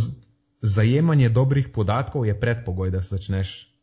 zajemanje 0.62 1.30
dobrih 1.30 1.70
podatkov 1.74 2.26
je 2.26 2.40
predpogoj, 2.40 2.92
da 2.92 3.02
se 3.02 3.16
začneš 3.16 3.74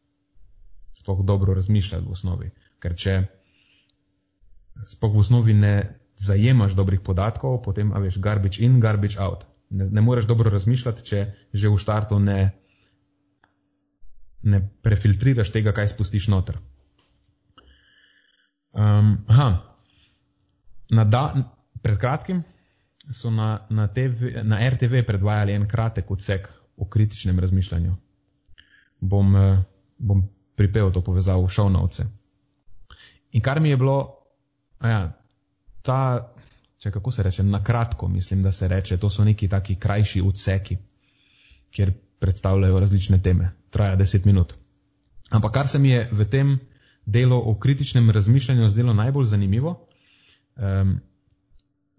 sploh 0.95 1.25
dobro 1.25 1.55
razmišljati 1.55 2.07
v 2.07 2.13
osnovi. 2.13 2.51
Ker 2.79 2.95
če 2.97 3.15
sploh 4.85 5.15
v 5.15 5.25
osnovi 5.25 5.55
ne 5.55 5.75
zajemaš 6.21 6.77
dobrih 6.79 7.01
podatkov, 7.01 7.63
potem, 7.65 7.91
a 7.93 7.99
veš, 7.99 8.21
garbage 8.23 8.63
in, 8.63 8.79
garbage 8.81 9.19
out. 9.19 9.47
Ne, 9.71 9.89
ne 9.91 10.01
moreš 10.01 10.29
dobro 10.31 10.51
razmišljati, 10.51 11.03
če 11.03 11.25
že 11.53 11.69
v 11.69 11.79
štartu 11.81 12.19
ne, 12.21 12.53
ne 14.45 14.61
prefiltriraš 14.83 15.51
tega, 15.53 15.73
kaj 15.73 15.89
spustiš 15.95 16.29
noter. 16.29 16.59
Um, 18.75 19.17
aha, 19.31 19.49
na 20.91 21.05
da, 21.05 21.25
pred 21.83 21.99
kratkim 22.01 22.43
so 23.13 23.31
na, 23.31 23.67
na, 23.71 23.87
TV, 23.89 24.43
na 24.43 24.59
RTV 24.71 25.05
predvajali 25.07 25.53
en 25.53 25.69
kratek 25.69 26.11
odsek 26.11 26.49
o 26.77 26.89
kritičnem 26.89 27.39
razmišljanju. 27.39 27.97
Bom, 29.01 29.37
eh, 29.37 29.63
bom 29.99 30.23
pripel 30.57 30.93
to 30.93 31.03
povezavo 31.05 31.45
v 31.47 31.51
šovnovce. 31.51 32.07
In 33.33 33.43
kar 33.43 33.61
mi 33.61 33.69
je 33.69 33.77
bilo, 33.77 33.99
ja, 34.83 35.13
ta, 35.83 36.33
če 36.79 36.91
kako 36.91 37.11
se 37.11 37.23
reče, 37.23 37.43
na 37.43 37.63
kratko 37.65 38.09
mislim, 38.09 38.43
da 38.43 38.53
se 38.53 38.69
reče, 38.69 38.97
to 38.97 39.11
so 39.11 39.25
neki 39.25 39.49
taki 39.49 39.77
krajši 39.77 40.23
odseki, 40.25 40.79
kjer 41.71 41.93
predstavljajo 42.19 42.81
različne 42.81 43.23
teme, 43.23 43.51
traja 43.75 43.99
deset 43.99 44.25
minut. 44.25 44.55
Ampak 45.31 45.53
kar 45.53 45.69
se 45.69 45.79
mi 45.83 45.91
je 45.91 46.07
v 46.13 46.27
tem 46.31 46.59
delu 47.07 47.37
o 47.37 47.55
kritičnem 47.59 48.11
razmišljanju 48.11 48.71
zdelo 48.71 48.95
najbolj 48.95 49.27
zanimivo, 49.27 49.75
um, 50.57 51.01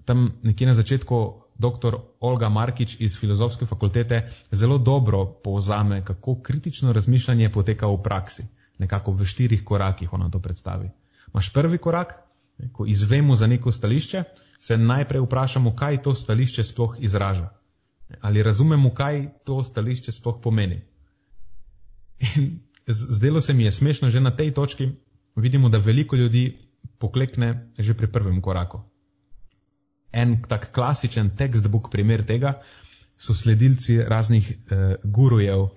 tam 0.06 0.32
nekje 0.44 0.68
na 0.68 0.76
začetku 0.78 1.20
dr. 1.56 1.96
Olga 2.20 2.50
Markič 2.50 2.98
iz 3.00 3.18
filozofske 3.20 3.66
fakultete 3.66 4.30
zelo 4.52 4.78
dobro 4.78 5.26
povzame, 5.44 6.04
kako 6.06 6.42
kritično 6.42 6.94
razmišljanje 6.94 7.50
poteka 7.50 7.88
v 7.88 8.02
praksi. 8.04 8.46
Nekako 8.78 9.12
v 9.12 9.26
štirih 9.26 9.64
korakih 9.64 10.14
ona 10.14 10.30
to 10.30 10.40
predstavi. 10.40 10.90
Maš 11.34 11.54
prvi 11.54 11.78
korak, 11.78 12.16
ko 12.72 12.86
izvemo 12.86 13.36
za 13.36 13.48
neko 13.48 13.72
stališče, 13.72 14.24
se 14.60 14.78
najprej 14.78 15.22
vprašamo, 15.22 15.76
kaj 15.76 16.02
to 16.02 16.16
stališče 16.16 16.64
sploh 16.64 16.96
izraža. 17.00 17.50
Ali 18.22 18.44
razumemo, 18.44 18.94
kaj 18.94 19.30
to 19.46 19.64
stališče 19.64 20.12
sploh 20.12 20.40
pomeni. 20.44 20.82
In 22.20 22.60
zdelo 22.88 23.42
se 23.42 23.54
mi 23.54 23.64
je 23.64 23.72
smešno 23.72 24.10
že 24.10 24.20
na 24.20 24.32
tej 24.32 24.54
točki, 24.54 24.90
vidimo, 25.36 25.70
da 25.70 25.78
veliko 25.78 26.16
ljudi 26.16 26.58
poklekne 26.98 27.72
že 27.78 27.94
pri 27.94 28.12
prvem 28.12 28.42
koraku. 28.42 28.82
En 30.12 30.42
tak 30.48 30.72
klasičen 30.72 31.36
textbook 31.38 31.92
primer 31.92 32.24
tega 32.26 32.62
so 33.18 33.34
sledilci 33.34 34.02
raznih 34.02 34.52
eh, 34.52 34.96
gurujev, 35.04 35.68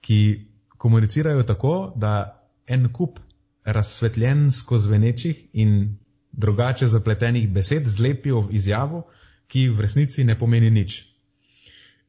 ki 0.00 0.46
komunicirajo 0.78 1.42
tako, 1.42 1.92
da 1.96 2.40
en 2.66 2.88
kup 2.92 3.18
razsvetljensko 3.64 4.78
zvenečih 4.78 5.48
in 5.52 5.98
drugače 6.32 6.86
zapletenih 6.86 7.48
besed 7.48 7.86
zlepijo 7.86 8.40
v 8.40 8.56
izjavo, 8.56 9.04
ki 9.46 9.68
v 9.68 9.80
resnici 9.80 10.24
ne 10.24 10.38
pomeni 10.38 10.70
nič. 10.70 11.04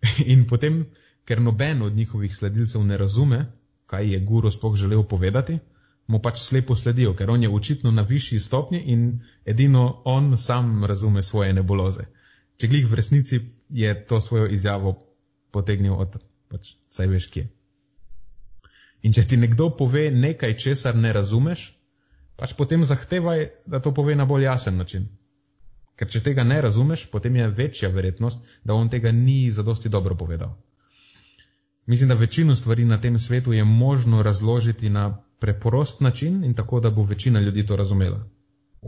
In 0.34 0.48
potem, 0.48 0.86
ker 1.26 1.42
noben 1.42 1.82
od 1.82 1.96
njihovih 1.96 2.36
sledilcev 2.36 2.84
ne 2.86 2.98
razume, 2.98 3.46
kaj 3.86 4.14
je 4.14 4.20
guru 4.20 4.52
sploh 4.52 4.76
želel 4.76 5.04
povedati, 5.04 5.60
mu 6.08 6.20
pač 6.22 6.40
slepo 6.42 6.76
sledijo, 6.76 7.14
ker 7.14 7.30
on 7.30 7.44
je 7.44 7.50
očitno 7.50 7.92
na 7.92 8.02
višji 8.02 8.40
stopnji 8.40 8.82
in 8.94 9.06
edino 9.46 10.02
on 10.06 10.38
sam 10.38 10.86
razume 10.86 11.24
svoje 11.24 11.54
nebuloze. 11.54 12.06
Če 12.58 12.68
glih 12.68 12.88
v 12.88 12.94
resnici 12.96 13.40
je 13.70 13.94
to 14.06 14.22
svojo 14.22 14.48
izjavo 14.48 14.96
potegnil 15.52 15.94
od, 15.94 16.18
pač, 16.52 16.76
saj 16.90 17.08
veš 17.08 17.28
kje. 17.34 17.48
In 19.02 19.14
če 19.14 19.26
ti 19.28 19.38
nekdo 19.38 19.70
pove 19.78 20.08
nekaj, 20.12 20.56
česar 20.62 20.96
ne 20.96 21.12
razumeš, 21.14 21.68
pač 22.40 22.54
potem 22.58 22.84
zahtevaj, 22.84 23.48
da 23.66 23.80
to 23.80 23.94
pove 23.94 24.16
na 24.16 24.26
bolj 24.26 24.48
jasen 24.48 24.78
način. 24.82 25.10
Ker 25.96 26.10
če 26.12 26.22
tega 26.24 26.44
ne 26.44 26.58
razumeš, 26.62 27.06
potem 27.12 27.36
je 27.36 27.48
večja 27.60 27.90
verjetnost, 27.90 28.42
da 28.64 28.74
on 28.74 28.90
tega 28.90 29.12
ni 29.12 29.52
zadosti 29.52 29.90
dobro 29.90 30.18
povedal. 30.20 30.56
Mislim, 31.86 32.10
da 32.10 32.16
večino 32.16 32.56
stvari 32.56 32.86
na 32.86 33.02
tem 33.02 33.20
svetu 33.20 33.54
je 33.54 33.64
možno 33.64 34.24
razložiti 34.24 34.90
na 34.90 35.24
preprost 35.40 36.02
način 36.02 36.44
in 36.44 36.54
tako, 36.54 36.80
da 36.80 36.90
bo 36.90 37.04
večina 37.04 37.40
ljudi 37.40 37.66
to 37.68 37.76
razumela. 37.76 38.30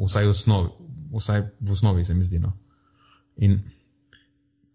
Vsaj 0.06 0.26
v 0.26 0.30
osnovi, 0.30 0.70
vsaj 1.18 1.42
v 1.60 1.72
osnovi 1.72 2.06
se 2.06 2.14
mi 2.14 2.24
zdi. 2.24 2.40
No. 2.40 2.54
In 3.36 3.62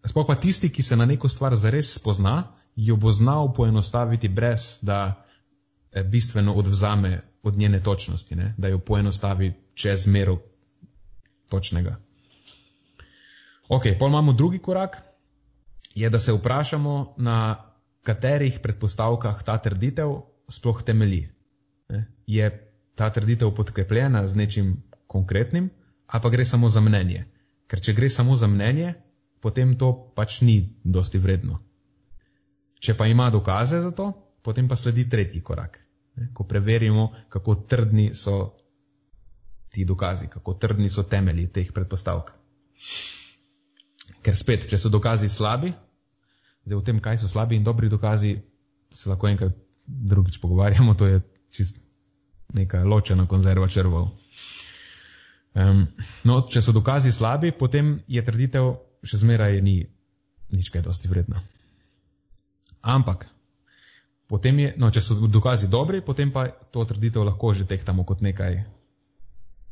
sploh 0.06 0.26
pa 0.26 0.34
tisti, 0.34 0.70
ki 0.72 0.82
se 0.82 0.96
na 0.96 1.06
neko 1.06 1.28
stvar 1.28 1.56
zares 1.56 1.94
spozna, 1.94 2.42
jo 2.76 2.96
bo 2.96 3.12
znal 3.12 3.54
poenostaviti 3.54 4.28
brez, 4.28 4.78
da 4.82 5.24
eh, 5.92 6.02
bistveno 6.02 6.54
odvzame 6.54 7.20
od 7.42 7.56
njene 7.56 7.82
točnosti, 7.82 8.36
ne? 8.36 8.54
da 8.58 8.68
jo 8.68 8.78
poenostavi 8.78 9.52
čez 9.74 10.06
mero 10.06 10.38
točnega. 11.48 11.96
Ok, 13.68 13.82
pol 13.98 14.08
imamo 14.08 14.32
drugi 14.32 14.58
korak, 14.58 14.96
je, 15.94 16.10
da 16.10 16.18
se 16.18 16.32
vprašamo, 16.32 17.14
na 17.16 17.71
katerih 18.02 18.58
predpostavkah 18.62 19.42
ta 19.42 19.58
trditev 19.58 20.22
sploh 20.50 20.82
temelji. 20.82 21.28
Je 22.26 22.50
ta 22.94 23.10
trditev 23.10 23.54
podkrepljena 23.54 24.26
z 24.26 24.36
nečim 24.36 24.82
konkretnim, 25.06 25.70
ali 26.06 26.22
pa 26.22 26.30
gre 26.30 26.44
samo 26.44 26.68
za 26.68 26.80
mnenje? 26.80 27.24
Ker 27.66 27.80
če 27.80 27.94
gre 27.96 28.08
samo 28.10 28.36
za 28.36 28.46
mnenje, 28.46 28.94
potem 29.40 29.76
to 29.78 29.92
pač 30.16 30.40
ni 30.40 30.74
dosti 30.84 31.18
vredno. 31.18 31.62
Če 32.82 32.94
pa 32.98 33.06
ima 33.06 33.30
dokaze 33.30 33.80
za 33.80 33.90
to, 33.90 34.12
potem 34.42 34.68
pa 34.68 34.76
sledi 34.76 35.08
tretji 35.08 35.40
korak. 35.42 35.78
Ko 36.34 36.44
preverimo, 36.44 37.12
kako 37.28 37.54
trdni 37.54 38.10
so 38.14 38.58
ti 39.72 39.84
dokazi, 39.88 40.28
kako 40.28 40.54
trdni 40.54 40.90
so 40.90 41.02
temelji 41.02 41.46
teh 41.48 41.72
predpostavk. 41.72 42.32
Ker 44.22 44.36
spet, 44.36 44.66
če 44.68 44.78
so 44.78 44.90
dokazi 44.92 45.30
slabi, 45.32 45.72
zdaj 46.64 46.78
o 46.78 46.84
tem, 46.86 47.00
kaj 47.00 47.18
so 47.22 47.28
slabi 47.28 47.56
in 47.56 47.64
dobri 47.64 47.88
dokazi, 47.88 48.36
se 48.94 49.10
lahko 49.10 49.28
enkrat 49.28 49.56
drugič 49.86 50.38
pogovarjamo, 50.40 50.94
to 50.94 51.06
je 51.06 51.20
čist 51.50 51.80
neka 52.54 52.84
ločena 52.84 53.26
konzerva 53.26 53.68
črvov. 53.68 54.10
Um, 55.52 55.86
no, 56.24 56.42
če 56.48 56.62
so 56.64 56.72
dokazi 56.72 57.12
slabi, 57.12 57.52
potem 57.52 57.98
je 58.08 58.22
trditev 58.24 58.76
še 59.04 59.20
zmeraj 59.24 59.60
ni 59.64 59.82
nič 60.52 60.68
kaj 60.72 60.84
dosti 60.84 61.08
vredna. 61.08 61.42
Ampak, 62.82 63.26
potem 64.28 64.58
je, 64.58 64.70
no, 64.76 64.90
če 64.92 65.02
so 65.04 65.16
dokazi 65.28 65.68
dobri, 65.72 66.00
potem 66.04 66.32
pa 66.32 66.48
to 66.48 66.84
trditev 66.88 67.24
lahko 67.24 67.52
že 67.56 67.68
tehtamo 67.68 68.04
kot 68.04 68.24
nekaj, 68.24 68.62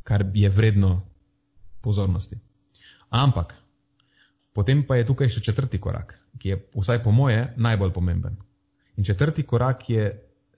kar 0.05 0.25
je 0.35 0.49
vredno 0.49 1.01
pozornosti. 1.85 2.41
Ampak, 3.11 3.57
potem 4.61 4.83
pa 4.85 4.99
je 5.01 5.07
tukaj 5.09 5.31
še 5.33 5.41
četrti 5.41 5.79
korak, 5.81 6.19
ki 6.37 6.53
je 6.53 6.57
vsaj 6.77 6.99
po 7.01 7.15
moje 7.17 7.47
najbolj 7.57 7.95
pomemben. 7.97 8.37
In 9.01 9.07
četrti 9.09 9.47
korak 9.49 9.87
je, 9.89 10.11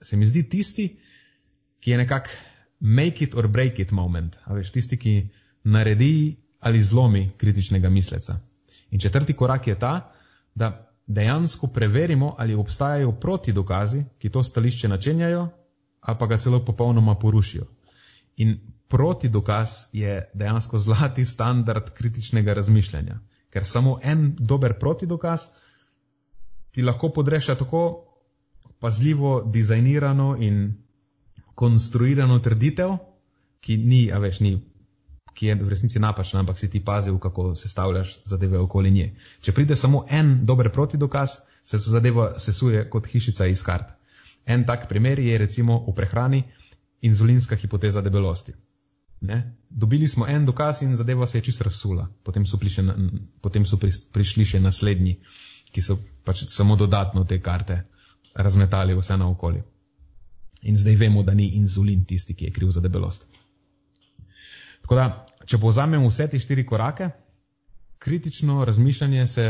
se 0.03 0.19
mi 0.19 0.27
zdi 0.27 0.43
tisti, 0.51 0.89
ki 1.79 1.95
je 1.95 1.99
nekak 2.01 2.27
make 2.81 3.23
it 3.23 3.37
or 3.39 3.47
break 3.47 3.79
it 3.79 3.95
moment, 3.95 4.35
a 4.43 4.59
veš, 4.59 4.73
tisti, 4.75 4.99
ki 4.99 5.15
naredi 5.71 6.35
ali 6.67 6.83
zlomi 6.83 7.29
kritičnega 7.39 7.91
misleca. 7.95 8.41
In 8.91 8.99
četrti 9.01 9.39
korak 9.39 9.71
je 9.71 9.79
ta, 9.79 10.11
da 10.55 10.73
dejansko 11.07 11.71
preverimo, 11.71 12.35
ali 12.39 12.59
obstajajo 12.59 13.13
proti 13.23 13.53
dokazi, 13.53 14.03
ki 14.19 14.31
to 14.35 14.43
stališče 14.43 14.89
načenjajo, 14.89 15.49
ali 16.01 16.19
pa 16.19 16.27
ga 16.27 16.43
celo 16.43 16.65
popolnoma 16.65 17.15
porušijo. 17.15 17.71
In 18.37 18.59
proti 18.89 19.29
dokaz 19.29 19.87
je 19.93 20.31
dejansko 20.35 20.79
zlati 20.79 21.25
standard 21.25 21.95
kritičnega 21.95 22.55
razmišljanja, 22.55 23.21
ker 23.53 23.67
samo 23.69 23.99
en 24.03 24.33
dober 24.39 24.79
proti 24.81 25.07
dokaz 25.07 25.51
ti 26.73 26.83
lahko 26.83 27.13
podreša 27.13 27.55
tako 27.55 28.05
pazljivo 28.81 29.43
dizajnirano 29.53 30.37
in 30.41 30.75
konstruirano 31.55 32.39
trditev, 32.39 32.97
ki 33.61 33.77
ni, 33.77 34.13
a 34.13 34.19
veš, 34.19 34.41
ni, 34.41 34.57
ki 35.35 35.47
je 35.47 35.55
v 35.55 35.69
resnici 35.69 36.01
napačna, 36.01 36.41
ampak 36.41 36.59
si 36.59 36.71
ti 36.71 36.81
pazil, 36.85 37.19
kako 37.19 37.55
sestavljaš 37.55 38.17
zadeve 38.25 38.59
okoli 38.59 38.91
nje. 38.91 39.13
Če 39.41 39.53
pride 39.53 39.77
samo 39.77 40.05
en 40.11 40.41
dober 40.45 40.73
protidokaz, 40.73 41.37
se 41.65 41.79
zadeva 41.79 42.33
sesuje 42.39 42.89
kot 42.91 43.07
hišica 43.07 43.47
iz 43.47 43.63
kart. 43.63 43.93
En 44.47 44.67
tak 44.67 44.89
primer 44.89 45.21
je 45.23 45.39
recimo 45.39 45.79
v 45.87 45.95
prehrani 45.95 46.43
inzulinska 47.01 47.57
hipoteza 47.57 48.03
debelosti. 48.03 48.53
Ne? 49.23 49.57
Dobili 49.71 50.09
smo 50.09 50.27
en 50.27 50.47
dokaz 50.47 50.83
in 50.83 50.97
zadeva 50.97 51.27
se 51.27 51.39
je 51.39 51.43
čisto 51.43 51.65
razsula. 51.65 52.09
Potem 52.23 52.47
so, 52.47 52.59
prišli, 52.59 52.85
potem 53.41 53.67
so 53.67 53.79
prišli 54.13 54.45
še 54.45 54.61
naslednji, 54.61 55.21
ki 55.73 55.83
so 55.83 55.97
pač 56.27 56.45
samo 56.51 56.77
dodatno 56.77 57.23
te 57.25 57.39
karte 57.41 57.85
razmetali 58.35 58.97
vse 58.99 59.17
naokoli. 59.17 59.63
In 60.63 60.77
zdaj 60.77 60.97
vemo, 60.97 61.23
da 61.23 61.35
ni 61.35 61.53
inzulin 61.59 62.05
tisti, 62.05 62.35
ki 62.35 62.51
je 62.51 62.55
kriv 62.59 62.71
za 62.75 62.81
debelost. 62.81 63.27
Tako 64.83 64.99
da, 64.99 65.07
če 65.47 65.59
povzamemo 65.63 66.11
vse 66.11 66.27
te 66.31 66.39
štiri 66.43 66.67
korake, 66.67 67.11
kritično 68.03 68.65
razmišljanje 68.65 69.27
se 69.29 69.47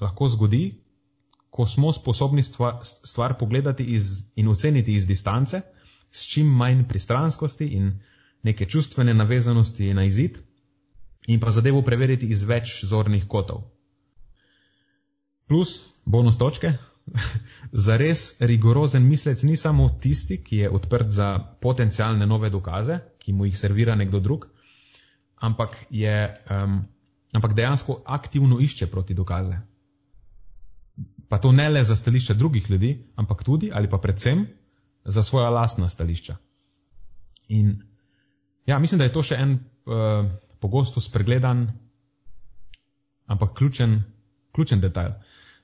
lahko 0.00 0.28
zgodi, 0.28 0.62
ko 1.50 1.66
smo 1.66 1.92
sposobni 1.92 2.42
stvar, 2.42 2.80
stvar 2.84 3.34
pogledati 3.38 3.84
iz, 3.84 4.24
in 4.36 4.48
oceniti 4.48 4.94
iz 4.94 5.06
distance, 5.06 5.60
s 6.10 6.26
čim 6.30 6.46
manj 6.46 6.86
pristranskosti 6.88 7.66
in 7.66 7.92
neke 8.42 8.66
čustvene 8.66 9.14
navezanosti 9.14 9.94
na 9.94 10.04
izid, 10.04 10.38
in 11.26 11.40
pa 11.40 11.50
zadevo 11.50 11.82
preveriti 11.82 12.26
iz 12.26 12.42
več 12.42 12.80
zornih 12.84 13.26
kotov. 13.28 13.62
Plus 15.46 15.94
bonus 16.04 16.38
točke, 16.38 16.72
zares 17.86 18.36
rigorozen 18.40 19.06
mislec 19.08 19.42
ni 19.42 19.56
samo 19.56 19.88
tisti, 20.00 20.38
ki 20.42 20.64
je 20.64 20.70
odprt 20.70 21.10
za 21.10 21.34
potencijalne 21.60 22.26
nove 22.26 22.50
dokaze, 22.50 22.98
ki 23.18 23.32
mu 23.32 23.46
jih 23.46 23.58
servira 23.58 23.94
nekdo 23.94 24.20
drug, 24.20 24.48
ampak, 25.36 25.76
je, 25.90 26.14
um, 26.50 26.80
ampak 27.34 27.54
dejansko 27.58 28.02
aktivno 28.06 28.60
išče 28.60 28.86
proti 28.86 29.14
dokaze. 29.14 29.58
Pa 31.28 31.38
to 31.38 31.52
ne 31.52 31.68
le 31.70 31.84
za 31.84 31.96
stališča 31.96 32.34
drugih 32.34 32.70
ljudi, 32.70 32.96
ampak 33.16 33.44
tudi 33.44 33.70
ali 33.72 33.90
pa 33.90 33.98
predvsem 33.98 34.46
za 35.04 35.22
svoja 35.22 35.50
lastna 35.50 35.88
stališča. 35.88 36.36
In 37.48 37.82
ja, 38.66 38.78
mislim, 38.78 38.98
da 38.98 39.04
je 39.04 39.12
to 39.12 39.22
še 39.22 39.34
en 39.34 39.52
uh, 39.52 40.30
pogosto 40.60 41.00
spregledan, 41.00 41.68
ampak 43.26 43.54
ključen, 43.58 44.02
ključen 44.52 44.80
detajl 44.80 45.12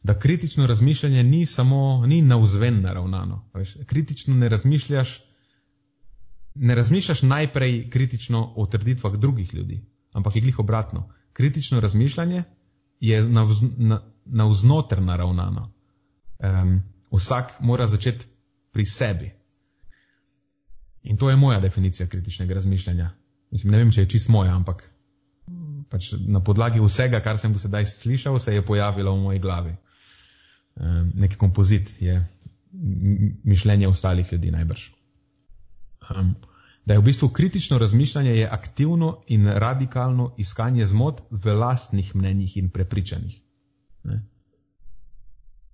da 0.02 0.18
kritično 0.18 0.66
razmišljanje 0.66 1.22
ni 1.22 1.46
samo, 1.46 2.06
ni 2.06 2.22
navzven 2.22 2.80
naravnano. 2.80 3.50
Veš, 3.54 3.76
kritično 3.86 4.34
ne 4.34 4.48
razmišljaš, 4.48 5.20
ne 6.54 6.74
razmišljaš 6.74 7.22
najprej 7.22 7.90
kritično 7.90 8.52
o 8.56 8.66
trditvah 8.66 9.12
drugih 9.12 9.54
ljudi, 9.54 9.84
ampak 10.12 10.36
je 10.36 10.42
glih 10.42 10.58
obratno. 10.58 11.08
Kritično 11.32 11.80
razmišljanje 11.80 12.42
je 13.00 13.22
navznoter 14.26 14.98
na, 14.98 15.04
na 15.04 15.12
naravnano. 15.12 15.72
Um, 16.38 16.82
vsak 17.12 17.60
mora 17.60 17.86
začeti 17.86 18.26
pri 18.72 18.86
sebi. 18.86 19.37
In 21.08 21.16
to 21.16 21.30
je 21.30 21.36
moja 21.36 21.60
definicija 21.60 22.06
kritičnega 22.06 22.54
razmišljanja. 22.54 23.10
Mislim, 23.50 23.72
ne 23.72 23.78
vem, 23.80 23.92
če 23.92 24.04
je 24.04 24.10
čist 24.12 24.28
moja, 24.28 24.52
ampak 24.56 24.84
pač 25.88 26.12
na 26.20 26.42
podlagi 26.44 26.82
vsega, 26.84 27.22
kar 27.24 27.38
sem 27.40 27.54
do 27.54 27.60
sedaj 27.62 27.86
slišal, 27.88 28.36
se 28.38 28.54
je 28.54 28.64
pojavilo 28.64 29.14
v 29.16 29.22
moji 29.22 29.40
glavi. 29.40 29.72
Um, 30.76 31.12
Nek 31.16 31.38
kompozit 31.40 31.96
je 32.02 32.20
mišljenje 33.48 33.88
ostalih 33.88 34.32
ljudi 34.32 34.52
najbrž. 34.52 34.90
Um, 36.12 36.34
da 36.84 36.94
je 36.94 37.00
v 37.00 37.04
bistvu 37.04 37.28
kritično 37.28 37.78
razmišljanje 37.78 38.34
je 38.36 38.48
aktivno 38.52 39.22
in 39.26 39.48
radikalno 39.48 40.34
iskanje 40.36 40.86
zmot 40.86 41.20
v 41.30 41.56
lastnih 41.56 42.14
mnenjih 42.16 42.56
in 42.56 42.70
prepričanjih. 42.70 43.40
Ne? 44.04 44.22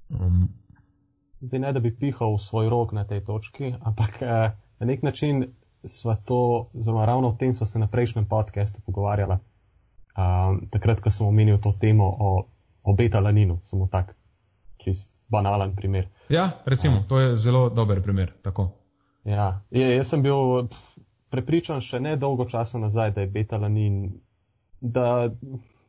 Um, 0.08 0.48
Zdaj 1.40 1.60
ne, 1.60 1.72
da 1.72 1.80
bi 1.80 1.92
pihal 1.92 2.34
v 2.34 2.40
svoj 2.40 2.70
rok 2.72 2.92
na 2.96 3.04
tej 3.04 3.20
točki, 3.24 3.74
ampak 3.82 4.22
eh, 4.22 4.54
na 4.84 4.92
nek 4.92 5.02
način 5.02 5.46
smo 5.84 6.16
to, 6.24 6.70
zelo 6.74 7.06
ravno 7.06 7.28
o 7.28 7.36
tem 7.38 7.54
smo 7.54 7.66
se 7.66 7.78
na 7.78 7.86
prejšnjem 7.86 8.28
podkastu 8.28 8.80
pogovarjali. 8.86 9.36
Um, 10.16 10.68
takrat, 10.70 11.00
ko 11.00 11.10
sem 11.10 11.26
omenil 11.26 11.58
to 11.58 11.72
temo 11.80 12.04
o, 12.04 12.46
o 12.82 12.92
beta-laninu, 12.92 13.58
samo 13.64 13.88
tak, 13.92 14.14
čist 14.84 15.08
banalen 15.28 15.74
primer. 15.76 16.08
Ja, 16.28 16.50
recimo, 16.66 16.96
um, 16.96 17.08
to 17.08 17.20
je 17.20 17.36
zelo 17.36 17.68
dober 17.70 18.02
primer. 18.02 18.32
Tako. 18.42 18.68
Ja, 19.24 19.60
je, 19.70 19.96
jaz 19.96 20.12
sem 20.12 20.22
bil 20.22 20.68
prepričan 21.32 21.80
še 21.80 22.00
ne 22.00 22.16
dolgo 22.16 22.44
časa 22.44 22.78
nazaj, 22.78 23.10
da 23.16 23.24
je 23.24 23.32
beta-lanin, 23.32 24.20
da 24.80 25.30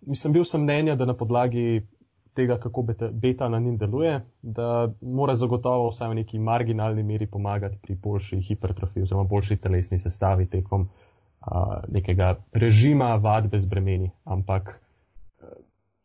mislim, 0.07 0.33
bil 0.33 0.47
sem 0.47 0.63
mnenja, 0.63 0.95
da 0.95 1.05
na 1.05 1.13
podlagi 1.13 1.83
tega, 2.35 2.57
kako 2.59 2.83
beta-lanin 3.11 3.77
deluje, 3.77 4.19
da 4.41 4.91
mora 5.01 5.35
zagotovo 5.35 5.89
vsaj 5.89 6.11
v 6.11 6.17
neki 6.21 6.39
marginalni 6.39 7.03
meri 7.03 7.27
pomagati 7.27 7.77
pri 7.81 7.95
boljši 7.95 8.41
hipertrofiji 8.49 9.03
oziroma 9.03 9.23
boljši 9.29 9.57
telesni 9.57 9.99
sestavi 9.99 10.49
tekom 10.49 10.87
uh, 10.87 11.77
nekega 11.87 12.35
režima 12.53 13.15
vadbe 13.15 13.59
z 13.59 13.69
bremeni. 13.71 14.11
Ampak, 14.23 14.75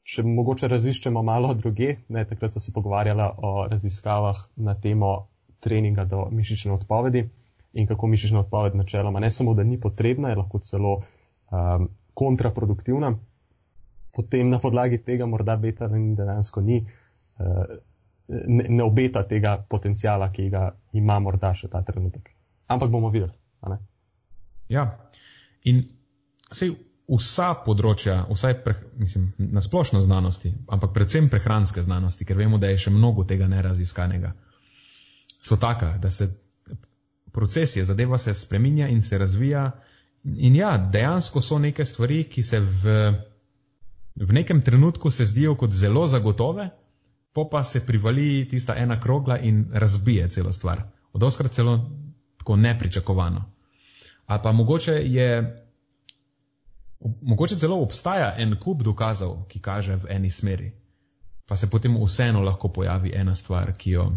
če 0.03 0.23
mogoče 0.27 0.69
raziščemo 0.69 1.23
malo 1.23 1.55
druge, 1.55 1.97
ne, 2.09 2.25
takrat 2.25 2.55
so 2.55 2.63
se 2.63 2.73
pogovarjala 2.75 3.35
o 3.39 3.67
raziskavah 3.71 4.47
na 4.57 4.75
temo 4.75 5.13
treninga 5.61 6.05
do 6.05 6.29
mišične 6.31 6.73
odpovedi 6.73 7.27
in 7.73 7.87
kako 7.87 8.07
mišična 8.07 8.41
odpoved 8.41 8.75
načeloma 8.75 9.21
ne 9.21 9.31
samo, 9.31 9.55
da 9.55 9.63
ni 9.63 9.81
potrebna, 9.81 10.31
je 10.31 10.39
lahko 10.41 10.59
celo 10.59 10.95
um, 10.97 11.89
kontraproduktivna 12.15 13.15
potem 14.21 14.49
na 14.49 14.61
podlagi 14.61 15.01
tega 15.05 15.27
morda 15.27 15.57
beta 15.57 15.89
in 15.97 16.13
dejansko 16.19 16.61
ni, 16.61 16.81
eh, 17.41 17.79
ne, 18.29 18.67
ne 18.69 18.85
obeta 18.85 19.25
tega 19.29 19.57
potencijala, 19.69 20.31
ki 20.33 20.51
ga 20.51 20.69
ima 20.93 21.19
morda 21.19 21.55
še 21.55 21.69
ta 21.73 21.83
trenutek. 21.83 22.31
Ampak 22.71 22.91
bomo 22.91 23.11
videli. 23.11 23.33
Ja, 24.71 24.85
in 25.67 25.83
sej 26.55 26.77
vsa 27.11 27.49
področja, 27.65 28.21
vsaj 28.31 28.55
pre, 28.63 28.77
mislim, 29.01 29.33
na 29.51 29.63
splošno 29.65 29.99
znanosti, 30.05 30.53
ampak 30.71 30.93
predvsem 30.95 31.27
prehranske 31.33 31.83
znanosti, 31.83 32.25
ker 32.25 32.39
vemo, 32.39 32.61
da 32.63 32.71
je 32.71 32.85
še 32.85 32.93
mnogo 32.95 33.25
tega 33.27 33.49
neraziskanega, 33.51 34.31
so 35.43 35.59
taka, 35.59 35.97
da 35.99 36.13
se 36.15 36.31
proces 37.35 37.75
je, 37.77 37.85
zadeva 37.85 38.19
se 38.19 38.35
spreminja 38.35 38.89
in 38.89 39.03
se 39.03 39.19
razvija. 39.19 39.71
In 40.25 40.57
ja, 40.57 40.77
dejansko 40.79 41.41
so 41.43 41.59
neke 41.59 41.85
stvari, 41.85 42.25
ki 42.31 42.43
se 42.43 42.61
v 42.61 42.95
v 44.15 44.33
nekem 44.33 44.63
trenutku 44.63 45.11
se 45.11 45.25
zdijo 45.25 45.55
kot 45.55 45.73
zelo 45.73 46.07
zagotove, 46.07 46.71
po 47.33 47.49
pa 47.51 47.65
se 47.65 47.87
privali 47.87 48.49
tista 48.51 48.75
ena 48.77 49.01
krogla 49.01 49.39
in 49.39 49.69
razbije 49.73 50.29
celo 50.29 50.53
stvar. 50.53 50.83
Od 51.13 51.23
oskrat 51.23 51.53
celo 51.53 51.91
tako 52.39 52.57
nepričakovano. 52.57 53.45
Ali 54.27 54.41
pa 54.43 54.53
mogoče 54.53 54.93
je, 54.93 55.57
mogoče 57.23 57.57
celo 57.57 57.83
obstaja 57.83 58.35
en 58.39 58.57
kup 58.57 58.83
dokazov, 58.83 59.47
ki 59.49 59.61
kaže 59.61 59.97
v 59.97 60.07
eni 60.09 60.31
smeri, 60.31 60.73
pa 61.47 61.57
se 61.57 61.71
potem 61.71 61.97
vseeno 62.05 62.41
lahko 62.41 62.69
pojavi 62.69 63.13
ena 63.15 63.35
stvar, 63.35 63.73
ki 63.77 63.91
jo 63.91 64.13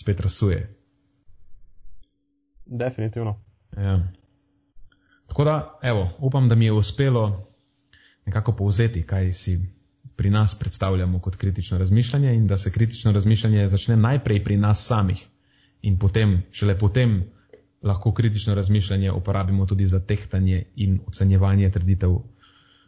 spet 0.00 0.20
rasuje. 0.20 0.76
Definitivno. 2.66 3.40
Ja. 3.76 4.12
Tako 5.26 5.44
da, 5.44 5.78
evo, 5.82 6.10
upam, 6.18 6.48
da 6.48 6.54
mi 6.54 6.64
je 6.64 6.72
uspelo 6.72 7.47
nekako 8.28 8.52
povzeti, 8.52 9.02
kaj 9.02 9.32
si 9.32 9.56
pri 10.16 10.30
nas 10.30 10.54
predstavljamo 10.58 11.20
kot 11.20 11.36
kritično 11.36 11.78
razmišljanje 11.78 12.34
in 12.34 12.46
da 12.46 12.56
se 12.58 12.72
kritično 12.72 13.12
razmišljanje 13.12 13.68
začne 13.68 13.96
najprej 13.96 14.44
pri 14.44 14.56
nas 14.56 14.86
samih 14.86 15.26
in 15.82 15.98
potem, 15.98 16.42
šele 16.52 16.78
potem 16.78 17.22
lahko 17.82 18.12
kritično 18.12 18.54
razmišljanje 18.54 19.12
uporabimo 19.12 19.66
tudi 19.66 19.86
za 19.86 20.00
tehtanje 20.00 20.64
in 20.76 21.00
ocenjevanje 21.06 21.70
trditev 21.70 22.18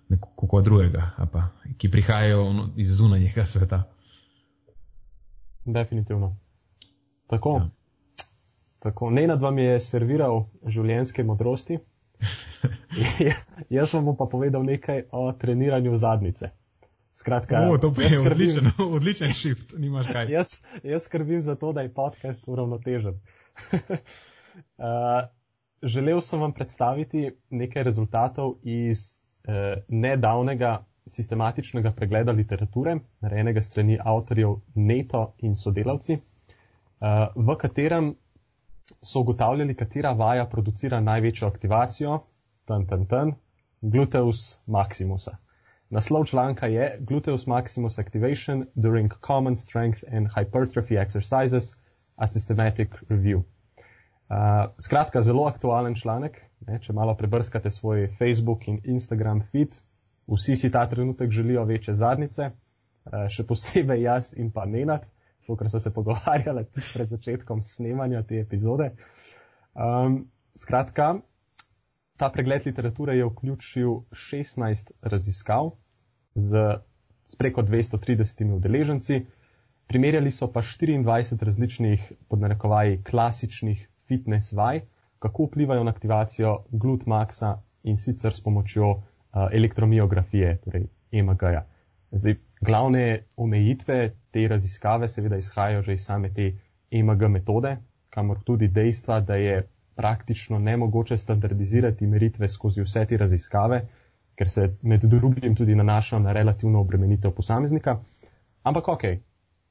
nekoga 0.08 0.62
drugega, 0.64 1.10
pa, 1.32 1.48
ki 1.78 1.90
prihajajo 1.90 2.68
iz 2.76 2.96
zunanjega 2.96 3.46
sveta. 3.46 3.82
Definitivno. 5.64 6.36
Tako. 7.26 7.56
Ja. 7.60 7.70
Tako. 8.78 9.10
Nenad 9.10 9.42
vam 9.42 9.58
je 9.58 9.80
serviral 9.80 10.44
življenjske 10.66 11.24
modrosti. 11.24 11.78
Ja, 12.96 13.34
jaz 13.80 13.94
vam 13.94 14.04
bom 14.04 14.16
pa 14.16 14.26
povedal 14.26 14.64
nekaj 14.64 15.04
o 15.12 15.32
treniranju 15.32 15.96
zadnice. 15.96 16.50
Skratka, 17.12 17.66
o, 17.70 17.78
to 17.78 17.94
je 17.98 18.10
skrbim, 18.10 18.32
odličen, 18.32 18.70
odličen 18.96 19.32
shift, 19.34 19.74
nimaš 19.78 20.12
kaj. 20.12 20.30
Jaz, 20.30 20.56
jaz 20.82 21.04
skrbim 21.04 21.42
za 21.42 21.54
to, 21.54 21.72
da 21.72 21.80
je 21.80 21.94
podcast 21.94 22.44
uravnotežen. 22.46 23.18
uh, 23.72 23.80
želel 25.94 26.20
sem 26.20 26.40
vam 26.40 26.52
predstaviti 26.52 27.30
nekaj 27.50 27.82
rezultatov 27.82 28.54
iz 28.62 29.14
uh, 29.14 29.82
nedavnega 29.88 30.84
sistematičnega 31.06 31.92
pregleda 31.92 32.32
literature, 32.32 32.98
narejenega 33.20 33.60
strani 33.60 33.98
avtorjev 34.04 34.60
Neto 34.74 35.32
in 35.38 35.56
sodelavci, 35.56 36.14
uh, 36.14 37.26
v 37.34 37.56
katerem 37.58 38.14
so 39.02 39.20
ugotavljali, 39.20 39.74
katera 39.74 40.12
vaja 40.12 40.46
producira 40.46 41.00
največjo 41.00 41.48
aktivacijo, 41.48 42.20
ten, 42.70 42.86
ten, 42.86 43.06
ten, 43.10 43.32
gluteus 43.82 44.58
maximusa. 44.66 45.36
Naslov 45.90 46.28
članka 46.30 46.68
je 46.70 46.86
Gluteus 47.02 47.46
maximus 47.50 47.98
activation 47.98 48.66
during 48.74 49.10
common 49.26 49.56
strength 49.56 50.04
and 50.12 50.30
hypertrophy 50.30 50.96
exercises, 50.96 51.74
a 52.16 52.26
systematic 52.26 52.94
review. 53.08 53.42
Uh, 54.28 54.70
skratka, 54.78 55.22
zelo 55.22 55.46
aktualen 55.48 55.94
članek. 55.94 56.44
Ne, 56.66 56.78
če 56.78 56.92
malo 56.92 57.16
prebrskate 57.16 57.70
svoj 57.70 58.10
Facebook 58.18 58.68
in 58.68 58.78
Instagram 58.84 59.40
feed, 59.42 59.80
vsi 60.30 60.56
si 60.56 60.70
ta 60.70 60.84
trenutek 60.86 61.30
želijo 61.30 61.64
večje 61.64 61.94
zadnice, 61.94 62.50
uh, 62.52 63.26
še 63.32 63.46
posebej 63.48 64.04
jaz 64.04 64.34
in 64.36 64.52
pa 64.54 64.68
Nenad 64.68 65.08
ker 65.56 65.70
smo 65.70 65.80
se 65.80 65.90
pogovarjali 65.94 66.64
pred 66.94 67.08
začetkom 67.08 67.62
snemanja 67.62 68.22
te 68.22 68.40
epizode. 68.40 68.90
Um, 69.74 70.26
skratka, 70.54 71.14
ta 72.20 72.28
pregled 72.28 72.66
literature 72.66 73.16
je 73.16 73.24
vključil 73.24 73.90
16 74.12 74.90
raziskav 75.02 75.70
z, 76.34 76.50
z 77.26 77.36
preko 77.36 77.62
230 77.62 78.52
udeleženci, 78.52 79.26
primerjali 79.86 80.30
so 80.30 80.50
pa 80.52 80.60
24 80.60 81.44
različnih, 81.44 82.12
pod 82.28 82.40
narekovaji, 82.40 83.00
klasičnih 83.02 83.88
fitness 84.08 84.52
vaj, 84.52 84.80
kako 85.18 85.48
vplivajo 85.48 85.84
na 85.84 85.90
aktivacijo 85.90 86.58
glutmaxa 86.70 87.54
in 87.82 87.96
sicer 87.96 88.36
s 88.36 88.44
pomočjo 88.44 88.90
uh, 88.90 89.02
elektromiografije, 89.52 90.58
torej 90.64 90.86
EMG-ja. 91.12 91.64
Zdaj, 92.10 92.36
glavne 92.60 93.24
omejitve 93.36 94.10
te 94.30 94.48
raziskave 94.48 95.08
seveda 95.08 95.36
izhajajo 95.36 95.82
že 95.82 95.94
iz 95.94 96.04
same 96.04 96.34
te 96.34 96.52
EMG 96.90 97.28
metode, 97.28 97.76
kamor 98.10 98.44
tudi 98.44 98.68
dejstva, 98.68 99.20
da 99.20 99.34
je 99.34 99.68
praktično 99.94 100.58
nemogoče 100.58 101.18
standardizirati 101.18 102.06
meritve 102.06 102.48
skozi 102.48 102.82
vse 102.82 103.04
te 103.06 103.16
raziskave, 103.16 103.80
ker 104.34 104.48
se 104.48 104.76
med 104.82 105.04
drugim 105.04 105.54
tudi 105.56 105.74
nanaša 105.74 106.18
na 106.18 106.32
relativno 106.32 106.80
obremenitev 106.80 107.30
posameznika. 107.36 107.98
Ampak 108.62 108.88
ok, 108.88 109.02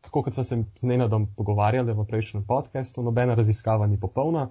tako 0.01 0.24
kot 0.24 0.34
smo 0.34 0.43
se 0.43 0.63
z 0.80 0.88
Nenadom 0.88 1.28
pogovarjali 1.36 1.93
v 1.93 2.05
prejšnjem 2.05 2.43
podkastu, 2.45 3.03
nobena 3.03 3.36
raziskava 3.36 3.88
ni 3.88 3.99
popolna. 3.99 4.49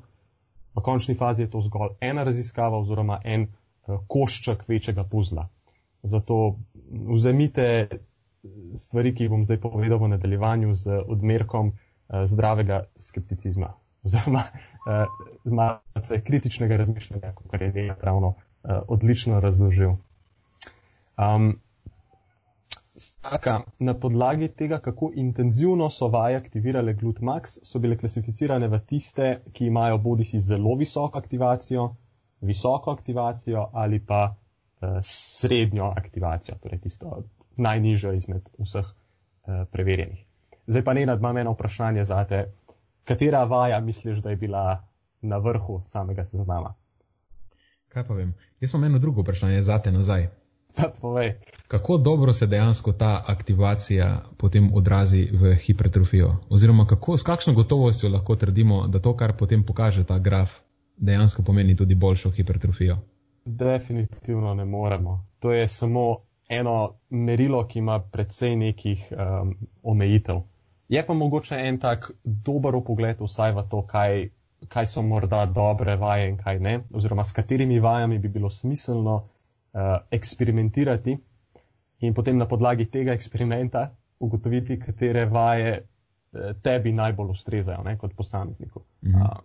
V 0.75 0.83
končni 0.83 1.15
fazi 1.15 1.43
je 1.43 1.51
to 1.51 1.61
zgolj 1.61 1.97
ena 2.01 2.25
raziskava 2.25 2.79
oziroma 2.79 3.21
en 3.25 3.47
uh, 3.47 4.01
košček 4.07 4.69
večjega 4.69 5.05
puzla. 5.05 5.49
Zato 6.03 6.59
vzemite 7.15 7.89
stvari, 8.77 9.15
ki 9.15 9.25
jih 9.25 9.31
bom 9.31 9.45
zdaj 9.45 9.61
povedal 9.61 9.99
v 9.99 10.15
nadaljevanju, 10.15 10.75
z 10.75 11.03
odmerkom 11.07 11.73
uh, 11.73 12.25
zdravega 12.27 12.85
skepticizma 12.99 13.75
oziroma 14.05 14.43
uh, 14.43 15.07
z 15.45 15.53
malce 15.53 16.21
kritičnega 16.25 16.77
razmišljanja, 16.77 17.33
kot 17.35 17.61
je 17.61 17.73
Dejna 17.73 17.95
pravno 17.95 18.29
uh, 18.29 18.71
odlično 18.89 19.41
razložil. 19.41 19.97
Um, 21.19 21.61
Skratka, 22.99 23.61
na 23.79 23.95
podlagi 23.95 24.49
tega, 24.49 24.81
kako 24.83 25.13
intenzivno 25.15 25.91
so 25.91 26.09
vaje 26.09 26.37
aktivirale 26.37 26.95
GlutMax, 26.95 27.59
so 27.63 27.79
bile 27.79 27.97
klasificirane 27.97 28.69
v 28.69 28.81
tiste, 28.87 29.29
ki 29.53 29.69
imajo 29.71 29.99
bodi 29.99 30.25
si 30.25 30.41
zelo 30.41 30.75
visoko 30.75 31.19
aktivacijo, 31.19 31.85
visoko 32.41 32.91
aktivacijo 32.91 33.69
ali 33.73 34.01
pa 34.07 34.35
uh, 34.35 34.99
srednjo 35.03 35.93
aktivacijo, 35.97 36.59
torej 36.63 36.81
tisto 36.81 37.23
najnižjo 37.57 38.13
izmed 38.13 38.51
vseh 38.59 38.87
uh, 38.87 39.63
preverjenih. 39.71 40.25
Zdaj 40.67 40.85
pa 40.85 40.95
ne 40.95 41.07
nadmam 41.07 41.39
eno 41.39 41.55
vprašanje 41.55 42.05
za 42.05 42.25
te, 42.25 42.49
katera 43.09 43.45
vaja 43.45 43.81
misliš, 43.81 44.19
da 44.19 44.31
je 44.31 44.37
bila 44.37 44.85
na 45.21 45.39
vrhu 45.39 45.81
samega 45.85 46.25
seznama? 46.25 46.75
Kaj 47.89 48.05
pa 48.07 48.15
vem? 48.15 48.35
Jaz 48.61 48.75
imam 48.75 48.85
eno 48.85 48.99
drugo 48.99 49.23
vprašanje 49.23 49.63
za 49.63 49.79
te 49.79 49.93
nazaj. 49.93 50.29
Pa 50.77 50.91
povej. 51.01 51.33
Kako 51.69 51.97
dobro 51.99 52.33
se 52.33 52.47
dejansko 52.47 52.93
ta 52.93 53.25
aktivacija 53.27 54.21
potem 54.37 54.71
odrazi 54.75 55.29
v 55.33 55.55
hipertrofijo? 55.55 56.37
Oziroma, 56.51 56.87
kako, 56.87 57.17
s 57.17 57.23
kakšno 57.23 57.53
gotovostjo 57.53 58.11
lahko 58.11 58.37
trdimo, 58.37 58.87
da 58.87 59.01
to, 59.01 59.17
kar 59.17 59.37
potem 59.37 59.65
pokaže 59.65 60.05
ta 60.05 60.19
graf, 60.19 60.61
dejansko 60.97 61.43
pomeni 61.43 61.77
tudi 61.77 61.95
boljšo 61.95 62.31
hipertrofijo? 62.31 62.99
Definitivno 63.45 64.55
ne 64.55 64.65
moremo. 64.65 65.25
To 65.39 65.53
je 65.53 65.69
samo 65.69 66.17
eno 66.49 66.95
merilo, 67.11 67.67
ki 67.67 67.79
ima 67.79 68.01
predvsej 68.13 68.57
nekih 68.57 69.09
um, 69.11 69.55
omejitev. 69.83 70.43
Je 70.89 71.03
pa 71.07 71.15
mogoče 71.15 71.57
en 71.69 71.79
tak 71.79 72.11
dober 72.25 72.75
pogled 72.87 73.21
vsaj 73.21 73.53
v 73.53 73.65
to, 73.71 73.83
kaj, 73.87 74.29
kaj 74.69 74.87
so 74.87 75.03
morda 75.03 75.45
dobre 75.47 75.97
vaje 75.97 76.29
in 76.29 76.39
kaj 76.41 76.61
ne, 76.61 76.81
oziroma 76.95 77.25
s 77.25 77.37
katerimi 77.37 77.81
vajami 77.81 78.19
bi 78.19 78.29
bilo 78.29 78.51
smiselno 78.51 79.17
uh, 79.17 79.99
eksperimentirati 80.11 81.19
in 82.01 82.15
potem 82.15 82.39
na 82.39 82.47
podlagi 82.49 82.87
tega 82.87 83.13
eksperimenta 83.13 83.91
ugotoviti, 84.19 84.79
katere 84.81 85.27
vaje 85.27 85.77
uh, 85.79 86.57
tebi 86.63 86.93
najbolj 86.93 87.37
ustrezajo 87.37 87.85
ne, 87.85 87.99
kot 87.99 88.17
posamezniku. 88.17 88.83
Mhm. 89.05 89.15
Uh, 89.15 89.39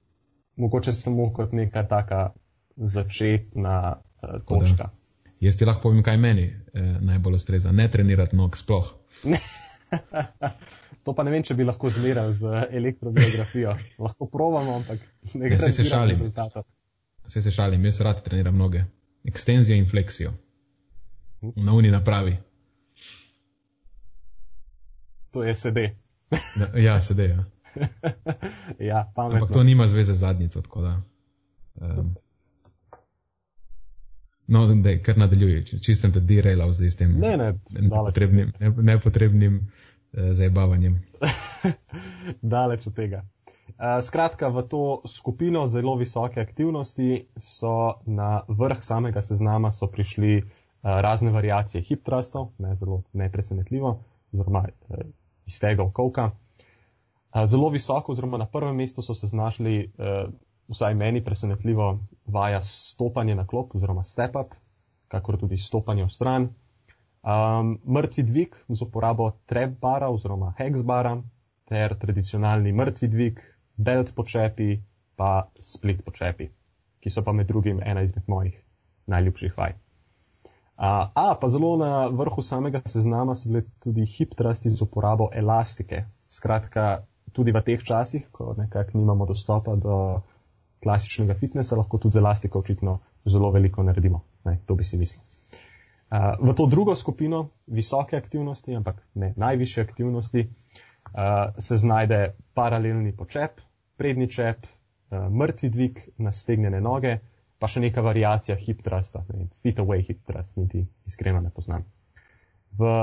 mogoče 0.56 0.94
samo 0.94 1.32
kot 1.34 1.52
neka 1.52 1.84
taka 1.84 2.30
začetna 2.76 3.96
uh, 3.96 4.42
točka. 4.48 4.90
Jaz 5.44 5.58
ti 5.60 5.66
lahko 5.66 5.90
povem, 5.90 6.04
kaj 6.04 6.18
meni 6.18 6.44
eh, 6.48 6.82
najbolj 7.04 7.36
ustreza. 7.36 7.72
Ne 7.72 7.90
trenirati 7.92 8.36
nog 8.36 8.56
sploh. 8.58 8.94
to 11.04 11.14
pa 11.14 11.24
ne 11.24 11.34
vem, 11.34 11.44
če 11.44 11.58
bi 11.60 11.68
lahko 11.68 11.90
zmeral 11.90 12.32
z 12.32 12.68
elektrobiografijo. 12.72 13.76
lahko 14.00 14.28
provamo, 14.32 14.76
ampak 14.82 15.04
ne 15.34 15.50
gre 15.50 15.72
za 15.72 15.84
šalim. 15.84 16.20
Vse 17.28 17.42
se 17.42 17.52
šalim, 17.52 17.86
jaz 17.86 18.02
rad 18.02 18.24
treniram 18.24 18.58
noge. 18.58 18.86
Ekstenzijo 19.24 19.78
in 19.78 19.88
fleksijo. 19.90 20.34
Na 21.56 21.74
uni 21.74 21.92
napravi. 21.92 22.38
To 25.32 25.44
je 25.44 25.56
sede. 25.56 25.96
ja, 26.76 27.02
sede. 27.02 27.28
Ja. 27.28 27.44
ja, 28.90 29.12
pametno. 29.16 29.38
Ampak 29.38 29.54
to 29.54 29.64
nima 29.64 29.88
zveze 29.88 30.14
z 30.14 30.18
zadnico, 30.18 30.62
tako 30.62 30.82
da. 30.82 31.02
Um, 31.76 32.16
no, 34.48 34.76
da 34.76 34.98
kar 34.98 35.18
nadaljuje, 35.18 35.64
če 35.82 35.96
sem 35.96 36.14
te 36.14 36.20
derailal 36.20 36.72
zdaj 36.72 36.92
s 36.92 37.00
tem 37.00 37.16
ne, 37.20 37.38
ne, 37.38 37.48
nepotrebnim, 37.80 38.52
ne, 38.60 38.72
nepotrebnim 38.92 39.60
zabavanjem. 40.14 41.00
daleč 42.56 42.88
od 42.88 42.96
tega. 42.96 43.24
Uh, 43.74 44.00
skratka, 44.06 44.50
v 44.54 44.64
to 44.70 44.84
skupino 45.08 45.68
zelo 45.68 45.96
visoke 45.96 46.42
aktivnosti 46.42 47.26
so 47.38 48.00
na 48.06 48.44
vrh 48.48 48.84
samega 48.84 49.22
seznama 49.22 49.70
prišli 49.92 50.44
uh, 50.44 50.48
razne 50.84 51.32
variacije 51.32 51.82
hip 51.82 52.04
trustov, 52.04 52.52
ne, 52.58 52.76
zelo 52.76 53.04
nepresenetljivo, 53.14 54.00
oziroma 54.34 54.68
iz 55.46 55.60
tega 55.60 55.84
okolka. 55.84 56.32
Zelo 57.46 57.70
visoko, 57.70 58.12
oziroma 58.12 58.38
na 58.38 58.46
prvem 58.46 58.76
mestu 58.76 59.02
so 59.02 59.14
se 59.14 59.28
znašli, 59.28 59.92
vsaj 60.70 60.94
meni 60.94 61.24
presenetljivo, 61.26 62.00
vaja 62.26 62.62
stopanje 62.62 63.36
na 63.36 63.48
klop, 63.48 63.76
oziroma 63.76 64.04
step 64.04 64.36
up, 64.36 64.54
kakor 65.08 65.40
tudi 65.40 65.58
stopanje 65.58 66.06
v 66.06 66.10
stran. 66.10 66.48
Um, 67.24 67.78
mrtvi 67.88 68.24
dvig 68.24 68.56
z 68.68 68.82
uporabo 68.84 69.30
trap 69.46 69.78
bara 69.82 70.10
oziroma 70.12 70.54
hex 70.58 70.82
bara, 70.84 71.22
ter 71.72 71.96
tradicionalni 71.96 72.74
mrtvi 72.76 73.08
dvig, 73.08 73.40
belt 73.80 74.12
počepi, 74.16 74.82
pa 75.16 75.48
split 75.62 76.04
počepi, 76.04 76.50
ki 77.00 77.10
so 77.10 77.24
pa 77.24 77.32
med 77.32 77.48
drugim 77.48 77.80
ena 77.80 78.04
izmed 78.04 78.28
mojih 78.28 78.58
najljubših 79.08 79.56
vaj. 79.58 79.78
Uh, 80.74 81.08
a, 81.16 81.38
pa 81.40 81.48
zelo 81.50 81.78
na 81.78 82.08
vrhu 82.12 82.42
samega 82.42 82.82
seznama 82.86 83.36
so 83.36 83.50
bile 83.50 83.64
tudi 83.80 84.06
hip 84.06 84.36
trusti 84.36 84.70
z 84.70 84.82
uporabo 84.82 85.30
elastike. 85.32 86.04
Skratka, 86.28 87.06
tudi 87.32 87.56
v 87.56 87.62
teh 87.64 87.84
časih, 87.84 88.28
ko 88.32 88.52
nekako 88.58 88.98
nimamo 88.98 89.26
dostopa 89.26 89.76
do 89.76 90.22
klasičnega 90.84 91.40
fitnesa, 91.40 91.80
lahko 91.80 91.98
tudi 91.98 92.18
z 92.18 92.26
elastiko 92.26 92.60
očitno 92.60 93.00
zelo 93.26 93.52
veliko 93.52 93.84
naredimo. 93.84 94.26
Ne, 94.44 94.60
to 94.68 94.76
bi 94.76 94.84
si 94.84 95.00
mislil. 95.00 95.33
Uh, 96.14 96.38
v 96.38 96.54
to 96.54 96.68
drugo 96.70 96.94
skupino, 96.96 97.48
visoke 97.66 98.18
aktivnosti, 98.18 98.76
ampak 98.76 99.02
ne 99.18 99.34
najviše 99.38 99.82
aktivnosti, 99.82 100.46
uh, 100.46 101.58
se 101.58 101.78
znajde 101.78 102.36
paralelni 102.54 103.16
počep, 103.18 103.62
prednji 103.98 104.30
čep, 104.30 104.68
uh, 104.68 105.26
mrtvi 105.34 105.70
dvig 105.70 106.00
na 106.18 106.32
stegnjene 106.32 106.82
noge, 106.82 107.18
pa 107.58 107.68
še 107.68 107.82
neka 107.82 108.04
variacija 108.06 108.56
hip 108.62 108.86
trusta, 108.86 109.24
ne, 109.34 109.48
fit 109.66 109.82
away 109.82 110.06
hip 110.06 110.22
trust, 110.28 110.58
niti 110.58 110.86
iskreno 111.10 111.42
ne 111.42 111.50
poznam. 111.50 111.88
V 112.78 112.94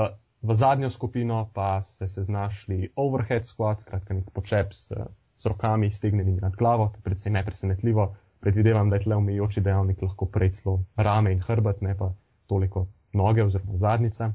V 0.41 0.55
zadnjo 0.57 0.89
skupino 0.89 1.51
pa 1.53 1.81
ste 1.85 2.07
se 2.07 2.23
znašli 2.23 2.89
overhead 2.95 3.45
squat, 3.45 3.81
skratka 3.81 4.13
nek 4.13 4.31
počep 4.33 4.73
s, 4.73 4.89
s 5.37 5.45
rokami 5.45 5.91
stegnenimi 5.91 6.41
nad 6.41 6.55
glavo, 6.57 6.87
to 6.89 6.97
je 6.97 7.05
predvsem 7.05 7.33
nepresenetljivo. 7.33 8.15
Predvidevam, 8.41 8.89
da 8.89 8.97
je 8.97 9.03
tle 9.05 9.15
omejujoči 9.15 9.61
dejavnik 9.61 10.01
lahko 10.01 10.25
prej 10.25 10.49
celo 10.57 10.79
rame 10.97 11.31
in 11.31 11.43
hrbet, 11.45 11.81
ne 11.85 11.93
pa 11.97 12.09
toliko 12.47 12.87
noge 13.13 13.43
oziroma 13.43 13.77
zadnica. 13.77 14.31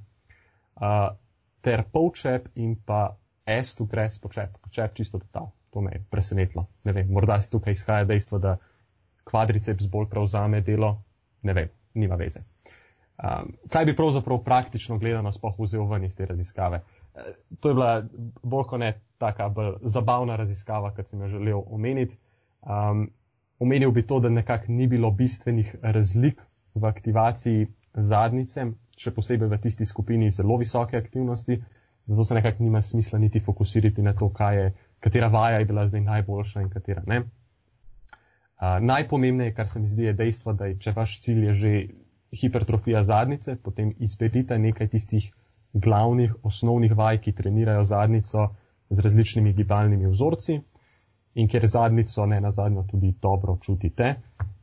Uh, 0.77 1.17
ter 1.61 1.83
polčep 1.93 2.49
in 2.55 2.77
pa 2.77 3.17
S 3.47 3.75
to 3.75 3.87
press 3.87 4.19
počep, 4.19 4.59
počep 4.63 4.95
čisto 4.95 5.19
total. 5.19 5.51
To 5.71 5.81
me 5.81 5.93
je 5.93 6.05
presenetilo. 6.11 6.67
Ne 6.85 6.93
vem, 6.93 7.09
morda 7.11 7.41
se 7.41 7.51
tukaj 7.51 7.73
izhaja 7.73 8.05
dejstvo, 8.05 8.39
da 8.39 8.57
kvadriceps 9.25 9.87
bolj 9.91 10.09
prevzame 10.11 10.61
delo, 10.61 11.03
ne 11.43 11.55
vem, 11.55 11.71
nima 11.95 12.17
veze. 12.17 12.43
Um, 13.17 13.55
kaj 13.73 13.85
bi 13.85 13.97
pravzaprav 13.97 14.43
praktično 14.45 14.99
gledano 14.99 15.33
spoh 15.33 15.55
vzel 15.59 15.87
ven 15.89 16.05
iz 16.05 16.17
te 16.17 16.27
raziskave? 16.27 16.83
Uh, 17.15 17.31
to 17.61 17.69
je 17.69 17.75
bila 17.75 17.93
bolj 18.43 18.67
kot 18.69 18.81
ne 18.81 18.93
taka 19.19 19.49
bolj 19.49 19.77
zabavna 19.83 20.37
raziskava, 20.37 20.91
kot 20.95 21.09
sem 21.09 21.23
jo 21.23 21.29
želel 21.29 21.63
omeniti. 21.67 22.19
Um, 22.63 23.09
omenil 23.59 23.91
bi 23.91 24.07
to, 24.07 24.21
da 24.21 24.29
nekako 24.29 24.73
ni 24.73 24.87
bilo 24.87 25.11
bistvenih 25.11 25.77
razlik 25.83 26.43
v 26.75 26.85
aktivaciji 26.85 27.67
zadnice, 27.97 28.67
še 28.97 29.13
posebej 29.13 29.49
v 29.49 29.59
tisti 29.61 29.85
skupini 29.85 30.31
zelo 30.31 30.57
visoke 30.57 30.97
aktivnosti, 30.97 31.59
zato 32.07 32.25
se 32.25 32.35
nekako 32.35 32.65
nima 32.65 32.83
smisla 32.83 33.19
niti 33.19 33.41
fokusirati 33.41 34.03
na 34.03 34.13
to, 34.13 34.31
je, 34.53 34.73
katera 35.01 35.29
vaja 35.29 35.59
je 35.59 35.65
bila 35.65 35.89
zdaj 35.89 36.01
najboljša 36.01 36.63
in 36.63 36.69
katera 36.71 37.03
ne. 37.07 37.23
Uh, 38.57 38.79
najpomembnejše, 38.81 39.55
kar 39.55 39.69
se 39.69 39.81
mi 39.81 39.89
zdi, 39.89 40.03
je 40.03 40.13
dejstvo, 40.13 40.53
da 40.53 40.67
je, 40.67 40.79
če 40.79 40.93
vaš 40.97 41.21
cilj 41.21 41.45
je 41.47 41.55
že 41.55 41.73
hipertrofija 42.33 43.03
zadnice, 43.05 43.57
potem 43.57 43.93
izberite 43.99 44.59
nekaj 44.59 44.89
tistih 44.89 45.33
glavnih, 45.73 46.35
osnovnih 46.43 46.95
vaj, 46.97 47.21
ki 47.21 47.33
trenirajo 47.33 47.85
zadnico 47.85 48.49
z 48.89 49.03
različnimi 49.03 49.53
gibalnimi 49.53 50.09
vzorci 50.09 50.61
in 51.35 51.49
ker 51.49 51.67
zadnico 51.67 52.27
ne 52.27 52.41
na 52.41 52.51
zadnjo 52.51 52.87
tudi 52.91 53.13
dobro 53.23 53.59
čutite 53.61 54.15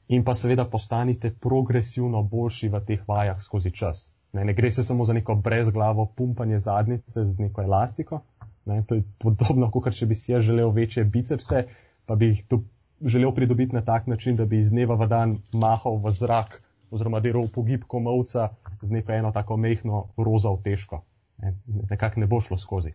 in 0.07 0.23
pa 0.23 0.35
seveda 0.35 0.65
postanite 0.65 1.31
progresivno 1.31 2.23
boljši 2.23 2.69
v 2.69 2.81
teh 2.87 3.07
vajah 3.07 3.41
skozi 3.41 3.71
čas. 3.71 4.11
Ne, 4.33 4.45
ne 4.45 4.53
gre 4.53 4.71
se 4.71 4.83
samo 4.83 5.05
za 5.05 5.13
neko 5.13 5.35
brezglavo 5.35 6.05
pumpanje 6.05 6.59
zadnice 6.59 7.25
z 7.25 7.39
neko 7.39 7.61
elastiko. 7.61 8.21
Ne, 8.65 8.83
to 8.87 8.95
je 8.95 9.03
podobno, 9.19 9.69
kot 9.71 9.93
če 9.93 10.05
bi 10.05 10.15
si 10.15 10.31
jaz 10.31 10.43
želel 10.43 10.71
večje 10.71 11.03
bicepse, 11.03 11.65
pa 12.05 12.15
bi 12.15 12.31
jih 12.31 12.45
tu 12.47 12.63
želel 13.05 13.33
pridobiti 13.35 13.75
na 13.75 13.81
tak 13.81 14.07
način, 14.07 14.35
da 14.35 14.45
bi 14.45 14.59
iz 14.59 14.71
dneva 14.71 14.95
v 14.95 15.07
dan 15.07 15.37
mahal 15.51 15.99
v 16.03 16.11
zrak 16.11 16.59
oziroma 16.91 17.19
delal 17.19 17.47
pogib 17.47 17.83
komovca 17.87 18.49
z 18.81 18.91
neko 18.91 19.11
eno 19.11 19.31
tako 19.31 19.57
mehko 19.57 20.07
roza 20.17 20.49
v 20.49 20.61
težko. 20.63 21.03
Ne, 21.37 21.55
nekako 21.89 22.19
ne 22.19 22.27
bo 22.27 22.41
šlo 22.41 22.57
skozi. 22.57 22.93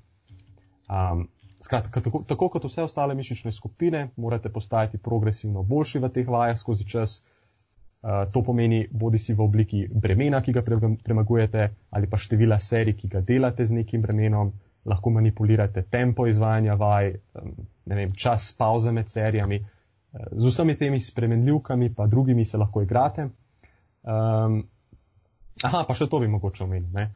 Um, 0.88 1.28
skratka, 1.60 2.00
tako, 2.00 2.22
tako 2.26 2.48
kot 2.48 2.64
vse 2.64 2.82
ostale 2.82 3.14
mišične 3.14 3.52
skupine, 3.52 4.08
morate 4.16 4.48
postajati 4.48 4.98
progresivno 4.98 5.62
boljši 5.62 5.98
v 5.98 6.10
teh 6.14 6.28
vajah 6.28 6.58
skozi 6.58 6.86
čas. 6.88 7.22
Uh, 7.98 8.30
to 8.30 8.44
pomeni 8.46 8.84
bodi 8.90 9.18
si 9.18 9.34
v 9.34 9.42
obliki 9.42 9.80
bremena, 9.90 10.38
ki 10.42 10.52
ga 10.54 10.62
premagujete, 10.62 11.64
ali 11.90 12.06
pa 12.06 12.16
števila 12.16 12.60
serij, 12.62 12.94
ki 12.94 13.08
ga 13.10 13.20
delate 13.20 13.66
z 13.66 13.74
nekim 13.74 14.02
bremenom, 14.02 14.52
lahko 14.86 15.10
manipulirate 15.10 15.82
tempo 15.82 16.28
izvajanja 16.30 16.76
vaj, 16.78 17.10
vem, 17.90 18.14
čas 18.14 18.52
pauze 18.58 18.94
med 18.94 19.10
serijami. 19.10 19.58
Uh, 19.58 19.74
z 20.30 20.46
vsemi 20.46 20.78
temi 20.78 21.00
spremenljivkami, 21.00 21.94
pa 21.94 22.06
drugimi 22.06 22.44
se 22.44 22.58
lahko 22.58 22.82
igrate. 22.82 23.28
Um, 24.06 24.62
aha, 25.62 25.82
pa 25.88 25.94
še 25.94 26.06
to 26.06 26.22
bi 26.22 26.30
mogoče 26.30 26.64
omenil. 26.64 27.08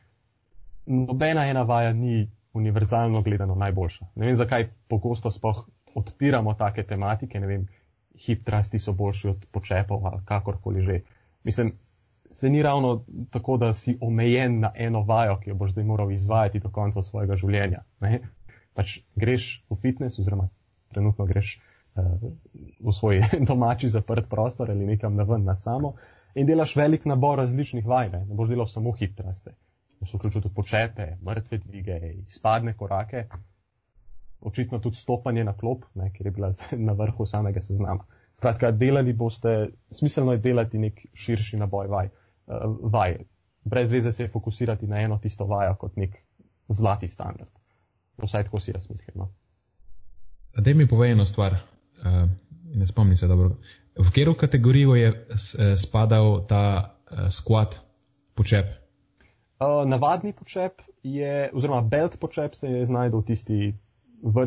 nobena 0.86 1.46
ena 1.46 1.62
vaja 1.62 1.92
ni 1.92 2.28
univerzalno 2.52 3.22
gledano 3.22 3.54
najboljša. 3.54 4.06
Ne 4.14 4.26
vem, 4.26 4.36
zakaj 4.36 4.68
pogosto 4.88 5.30
spoh 5.30 5.64
odpiramo 5.94 6.54
take 6.54 6.82
tematike, 6.82 7.40
ne 7.40 7.46
vem, 7.46 7.66
hip 8.26 8.44
trasti 8.44 8.78
so 8.78 8.92
boljši 8.92 9.28
od 9.28 9.46
počepov 9.52 10.06
ali 10.06 10.20
kakorkoli 10.24 10.82
že. 10.82 11.00
Mislim, 11.44 11.72
se 12.30 12.50
ni 12.50 12.62
ravno 12.62 13.04
tako, 13.30 13.56
da 13.56 13.74
si 13.74 13.98
omejen 14.00 14.60
na 14.60 14.72
eno 14.74 15.02
vajo, 15.02 15.38
ki 15.40 15.50
jo 15.50 15.54
boš 15.54 15.70
zdaj 15.70 15.84
moral 15.84 16.12
izvajati 16.12 16.60
do 16.60 16.70
konca 16.70 17.02
svojega 17.02 17.36
življenja. 17.36 17.82
Ne? 18.00 18.20
Pač 18.74 18.98
greš 19.16 19.64
v 19.70 19.76
fitness, 19.76 20.18
oziroma 20.18 20.48
trenutno 20.92 21.26
greš 21.28 21.58
uh, 21.58 22.04
v 22.80 22.92
svoj 22.92 23.20
domači 23.50 23.88
zaprt 23.88 24.28
prostor 24.30 24.70
ali 24.70 24.86
nekam 24.86 25.16
na 25.16 25.28
ven 25.28 25.44
na 25.44 25.56
samo 25.56 25.94
in 26.34 26.46
delaš 26.46 26.76
velik 26.76 27.04
nabor 27.04 27.38
različnih 27.38 27.86
vaj, 27.86 28.10
ne, 28.12 28.24
ne 28.28 28.34
boš 28.34 28.48
delal 28.48 28.66
samo 28.66 28.92
hip 28.96 29.16
traste. 30.02 30.12
Boš 30.12 30.14
vključil 30.14 30.42
tudi 30.42 30.54
počepe, 30.54 31.16
mrtve 31.22 31.58
dvige, 31.58 32.00
izpadne 32.26 32.76
korake, 32.76 33.28
očitno 34.40 34.78
tudi 34.78 34.96
stopanje 34.96 35.44
na 35.44 35.52
klop, 35.52 35.84
ne, 35.94 36.12
ker 36.12 36.26
je 36.26 36.30
bila 36.30 36.52
na 36.88 36.92
vrhu 36.92 37.26
samega 37.26 37.62
seznama. 37.62 38.04
Skratka, 38.34 38.70
delali 38.70 39.12
boste, 39.12 39.70
smiselno 39.90 40.32
je 40.32 40.38
delati 40.38 40.78
nek 40.78 41.06
širši 41.14 41.56
naboj 41.56 41.86
vaj. 41.86 42.08
Uh, 42.46 42.76
vaj. 42.92 43.18
Brez 43.64 43.92
veze 43.92 44.12
se 44.12 44.28
fokusirati 44.28 44.86
na 44.86 45.00
eno 45.00 45.18
tisto 45.18 45.44
vajo 45.46 45.74
kot 45.74 45.96
nek 45.96 46.16
zlati 46.68 47.08
standard. 47.08 47.50
Vsaj 48.22 48.44
tako 48.44 48.60
si 48.60 48.72
jaz 48.74 48.90
mislim. 48.90 49.14
No. 49.14 49.32
Da 50.56 50.74
mi 50.74 50.88
povej 50.88 51.12
eno 51.12 51.24
stvar, 51.24 51.52
uh, 51.52 52.28
ne 52.74 52.86
spomnim 52.86 53.16
se 53.16 53.26
dobro. 53.26 53.56
V 53.98 54.08
katero 54.08 54.34
kategorijo 54.34 54.94
je 54.94 55.08
eh, 55.08 55.76
spadal 55.76 56.46
ta 56.46 56.96
uh, 57.10 57.18
squat 57.28 57.78
počep? 58.34 58.81
Uh, 59.62 59.84
navadni 59.86 60.32
počep 60.34 60.82
je, 61.02 61.50
oziroma 61.54 61.80
belt 61.86 62.16
počep 62.18 62.54
se 62.58 62.70
je 62.70 62.86
znašel 62.86 63.20
v 63.20 63.24
tisti 63.24 63.58
v 64.22 64.46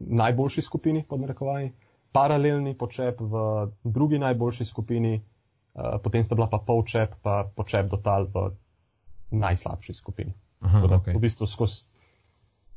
najboljši 0.00 0.62
skupini, 0.62 1.04
pod 1.06 1.20
narekovaji, 1.22 1.70
paralelni 2.12 2.74
počep 2.74 3.20
v 3.20 3.42
drugi 3.84 4.18
najboljši 4.18 4.64
skupini, 4.64 5.20
uh, 5.20 6.00
potem 6.02 6.24
sta 6.24 6.34
bila 6.34 6.48
pa 6.50 6.58
polčep, 6.58 7.14
pa 7.22 7.44
počep 7.46 7.86
do 7.90 8.00
tal 8.02 8.26
v 8.26 8.50
najslabši 9.30 9.94
skupini. 9.94 10.34
Aha, 10.66 10.82
okay. 10.98 11.14
V 11.14 11.22
bistvu 11.22 11.46
skozi 11.46 11.86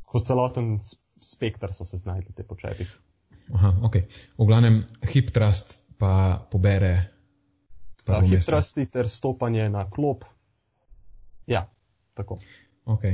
skoz 0.10 0.26
celoten 0.26 0.80
spektr 1.22 1.74
so 1.74 1.86
se 1.86 1.98
znašli 1.98 2.34
te 2.34 2.44
počepi. 2.44 2.86
Aha, 3.54 3.76
ok. 3.86 3.96
V 4.38 4.46
glavnem 4.46 4.84
hip 5.14 5.30
trust 5.34 5.86
pa 5.98 6.42
pobere. 6.52 7.14
Pa 8.06 8.22
hip 8.26 8.42
trusti 8.46 8.86
ter 8.90 9.10
stopanje 9.10 9.70
na 9.70 9.86
klop. 9.90 10.26
Ja, 11.46 11.70
tako. 12.20 12.40
Ok. 12.86 13.08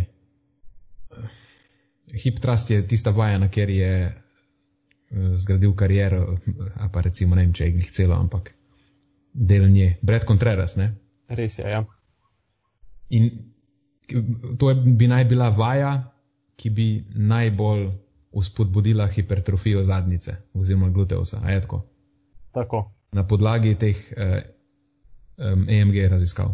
Hip 2.23 2.39
trust 2.41 2.69
je 2.73 2.81
tista 2.87 3.13
vaja, 3.15 3.39
na 3.41 3.49
kjer 3.51 3.69
je 3.69 3.91
uh, 4.09 5.35
zgradil 5.41 5.73
kariero, 5.77 6.37
a 6.75 6.89
pa 6.89 7.05
recimo 7.05 7.37
ne 7.37 7.45
vem, 7.45 7.53
če 7.53 7.69
je 7.69 7.75
jih 7.79 7.91
celo, 7.93 8.17
ampak 8.17 8.53
del 9.33 9.69
nje. 9.69 9.97
Brad 10.01 10.25
Contreras, 10.27 10.77
ne? 10.79 10.93
Res 11.27 11.59
je, 11.59 11.69
ja. 11.69 11.83
In 13.13 13.29
to 14.59 14.69
je, 14.69 14.75
bi 14.97 15.09
naj 15.09 15.25
bila 15.29 15.49
vaja, 15.49 15.93
ki 16.55 16.69
bi 16.71 16.87
najbolj 17.15 17.89
uspodbudila 18.35 19.07
hipertrofijo 19.07 19.83
zadnjice 19.83 20.35
oziroma 20.53 20.89
gluteusa. 20.89 21.41
A 21.43 21.51
je 21.51 21.61
tako? 21.61 21.81
Tako. 22.51 22.91
Na 23.11 23.27
podlagi 23.27 23.75
teh 23.79 23.95
eh, 24.17 24.41
um, 25.37 25.69
EMG 25.69 25.95
raziskav. 26.11 26.53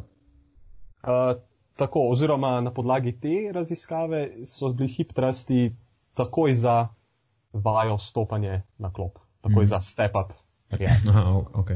Uh, 1.02 1.38
tako, 1.76 2.10
oziroma 2.10 2.62
na 2.62 2.72
podlagi 2.74 3.20
te 3.20 3.52
raziskave 3.54 4.30
so 4.46 4.74
bili 4.74 4.90
hip 4.90 5.14
trusti 5.14 5.76
takoj 6.14 6.54
za 6.54 6.88
vajo 7.54 7.98
stopanje 7.98 8.62
na 8.78 8.94
klop, 8.94 9.20
takoj 9.42 9.64
mm. 9.64 9.68
za 9.68 9.80
step 9.80 10.12
up. 10.16 10.34
Aha, 11.10 11.44
ok. 11.54 11.70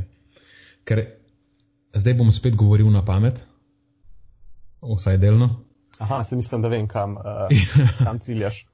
Ker 0.84 1.06
zdaj 1.94 2.14
bom 2.14 2.32
spet 2.32 2.56
govoril 2.56 2.92
na 2.92 3.06
pamet, 3.06 3.40
vsaj 4.82 5.18
delno. 5.18 5.50
Aha, 6.00 6.24
se 6.24 6.36
mislim, 6.36 6.62
da 6.62 6.68
vem, 6.68 6.88
kam, 6.88 7.18
uh, 7.18 7.24
kam 8.06 8.20
ciljaš. 8.20 8.68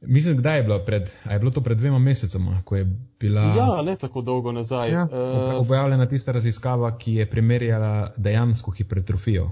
Mislim, 0.00 0.36
kdaj 0.36 0.58
je 0.58 0.62
bilo, 0.62 0.78
pred, 0.84 1.10
je 1.30 1.38
bilo 1.38 1.50
to 1.50 1.60
pred 1.60 1.78
dvema 1.78 1.98
mesecema, 1.98 2.62
ko 2.64 2.76
je 2.76 2.84
bila. 3.20 3.40
Ja, 3.40 3.82
ne 3.82 3.96
tako 3.96 4.22
dolgo 4.22 4.52
nazaj. 4.52 4.90
Ja, 4.90 5.02
uh, 5.04 5.60
objavljena 5.60 6.06
tista 6.06 6.32
raziskava, 6.32 6.98
ki 6.98 7.14
je 7.14 7.30
primerjala 7.30 8.12
dejansko 8.16 8.70
hipertrofijo. 8.70 9.50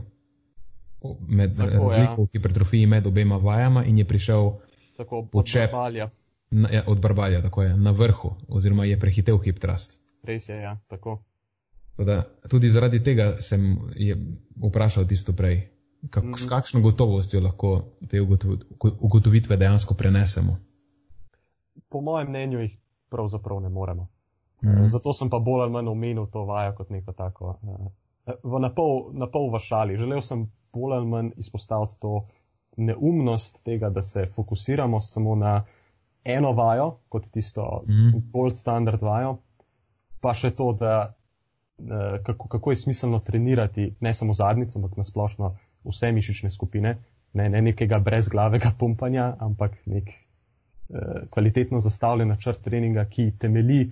Med 1.29 1.57
tako, 1.57 1.71
ja. 1.71 1.81
razliko 1.81 2.23
ja. 2.23 2.25
v 2.25 2.33
hipertrofiji 2.33 2.87
med 2.87 3.07
obema 3.07 3.37
vajama 3.37 3.85
in 3.85 3.99
je 3.99 4.05
prišel 4.09 4.51
tako, 4.97 5.27
počep, 5.33 5.69
od 5.69 5.71
barbalja. 5.71 6.11
Na, 6.51 6.71
ja, 6.73 6.85
od 6.87 7.01
barbalja, 7.01 7.43
tako 7.43 7.63
je, 7.63 7.77
na 7.77 7.91
vrhu, 7.91 8.35
oziroma 8.49 8.85
je 8.85 9.01
prehitev 9.01 9.39
hiptrast. 9.45 9.99
Res 10.23 10.49
je, 10.49 10.57
ja, 10.57 10.79
tako. 10.89 11.19
Da, 11.99 12.23
tudi 12.51 12.71
zaradi 12.71 13.03
tega 13.05 13.37
sem 13.41 13.77
vprašal 14.57 15.07
tisto 15.07 15.33
prej, 15.33 15.75
Kak, 16.11 16.25
mm. 16.25 16.37
S 16.37 16.49
kakšno 16.49 16.81
gotovostjo 16.81 17.41
lahko 17.41 17.97
te 18.11 18.21
ugotovitve 19.01 19.57
dejansko 19.57 19.95
prenesemo? 19.95 20.57
Po 21.89 22.01
mojem 22.01 22.29
mnenju 22.29 22.61
jih 22.61 22.81
pravzaprav 23.11 23.61
ne 23.61 23.69
moremo. 23.69 24.09
Mm. 24.65 24.87
Zato 24.87 25.13
sem 25.13 25.31
pa 25.31 25.39
bolj 25.39 25.63
ali 25.63 25.73
manj 25.73 25.89
omenil 25.89 26.27
to 26.33 26.45
vajo 26.45 26.75
kot 26.77 26.91
neko 26.91 27.13
tako. 27.13 27.59
Eh, 28.27 28.33
v 28.43 28.61
napol, 28.61 29.13
napol 29.13 29.51
v 29.53 29.61
šali. 29.61 29.97
Želel 29.97 30.21
sem 30.21 30.47
bolj 30.75 30.97
ali 30.97 31.07
manj 31.07 31.31
izpostaviti 31.37 32.01
to 32.01 32.27
neumnost 32.77 33.65
tega, 33.65 33.91
da 33.91 34.03
se 34.03 34.27
fokusiramo 34.27 35.01
samo 35.01 35.37
na 35.37 35.65
eno 36.25 36.53
vajo, 36.53 36.99
kot 37.09 37.31
tisto 37.31 37.83
mm. 37.89 38.19
bolj 38.33 38.51
standard 38.51 39.03
vajo, 39.03 39.37
pa 40.21 40.35
še 40.35 40.51
to, 40.57 40.73
da 40.73 40.95
eh, 41.79 42.23
kako, 42.25 42.49
kako 42.49 42.73
je 42.73 42.77
smiselno 42.77 43.19
trenirati 43.21 43.95
ne 44.01 44.15
samo 44.15 44.35
zadnjico, 44.35 44.79
ampak 44.79 44.97
nasplošno 44.97 45.57
vse 45.85 46.13
mišične 46.13 46.51
skupine, 46.51 46.97
ne, 47.33 47.49
ne 47.49 47.63
nekega 47.63 47.99
brezglavega 47.99 48.73
pumpanja, 48.79 49.35
ampak 49.39 49.77
nek 49.87 50.09
eh, 50.09 51.27
kvalitetno 51.31 51.81
zastavljen 51.81 52.29
načrt 52.29 52.63
treninga, 52.65 53.05
ki 53.05 53.33
temeli 53.39 53.91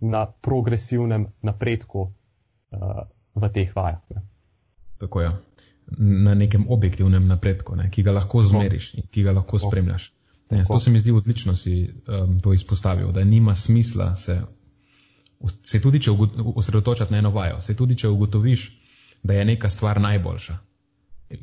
na 0.00 0.26
progresivnem 0.26 1.28
napredku 1.42 2.08
eh, 2.08 3.06
v 3.34 3.52
teh 3.54 3.76
vajah. 3.76 4.02
Ne. 4.10 4.26
Tako 5.00 5.20
je. 5.20 5.30
Ja. 5.30 5.38
Na 5.98 6.34
nekem 6.34 6.66
objektivnem 6.68 7.26
napredku, 7.26 7.76
ne, 7.76 7.90
ki 7.90 8.02
ga 8.02 8.12
lahko 8.12 8.42
zmeriš 8.42 8.94
in 8.94 9.06
ki 9.10 9.22
ga 9.26 9.32
lahko 9.32 9.58
spremljaš. 9.58 10.12
Ne, 10.50 10.64
to 10.64 10.80
se 10.80 10.90
mi 10.90 11.00
zdi 11.00 11.12
odlično, 11.12 11.56
si 11.56 11.92
um, 12.08 12.40
to 12.40 12.52
izpostavil, 12.52 13.12
da 13.12 13.24
nima 13.24 13.54
smisla 13.54 14.16
se, 14.16 14.40
se 15.62 15.80
tudi, 15.80 16.00
če 16.00 16.10
osredotočati 16.54 17.12
na 17.12 17.18
eno 17.18 17.30
vajo, 17.30 17.60
se 17.60 17.76
tudi, 17.76 17.96
če 17.96 18.08
ugotoviš, 18.08 18.66
da 19.22 19.34
je 19.34 19.44
neka 19.44 19.70
stvar 19.70 20.00
najboljša, 20.00 20.56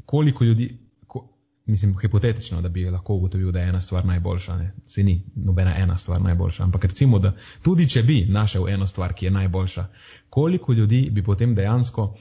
koliko 0.05 0.43
ljudi, 0.43 0.79
ko, 1.07 1.23
mislim, 1.65 1.95
hipotetično, 2.01 2.61
da 2.61 2.69
bi 2.69 2.89
lahko 2.89 3.15
ugotovil, 3.15 3.51
da 3.51 3.59
je 3.59 3.69
ena 3.69 3.81
stvar 3.81 4.05
najboljša, 4.05 4.57
ne? 4.57 4.73
se 4.85 5.03
ni 5.03 5.23
nobena 5.35 5.77
ena 5.77 5.97
stvar 5.97 6.21
najboljša, 6.21 6.63
ampak 6.63 6.85
recimo, 6.85 7.19
da 7.19 7.35
tudi 7.63 7.89
če 7.89 8.03
bi 8.03 8.25
našel 8.29 8.69
eno 8.69 8.87
stvar, 8.87 9.13
ki 9.13 9.25
je 9.25 9.31
najboljša, 9.31 9.87
koliko 10.29 10.73
ljudi 10.73 11.09
bi 11.11 11.23
potem 11.23 11.55
dejansko, 11.55 12.15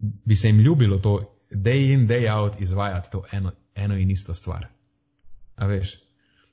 bi 0.00 0.36
se 0.36 0.48
jim 0.48 0.60
ljubilo 0.60 0.98
to 0.98 1.18
day 1.50 1.92
in 1.94 2.06
day 2.08 2.28
out 2.34 2.60
izvajati 2.60 3.10
to 3.12 3.24
eno, 3.32 3.52
eno 3.74 3.96
in 3.96 4.10
isto 4.10 4.34
stvar. 4.34 4.66
A 5.56 5.66
veš? 5.66 5.98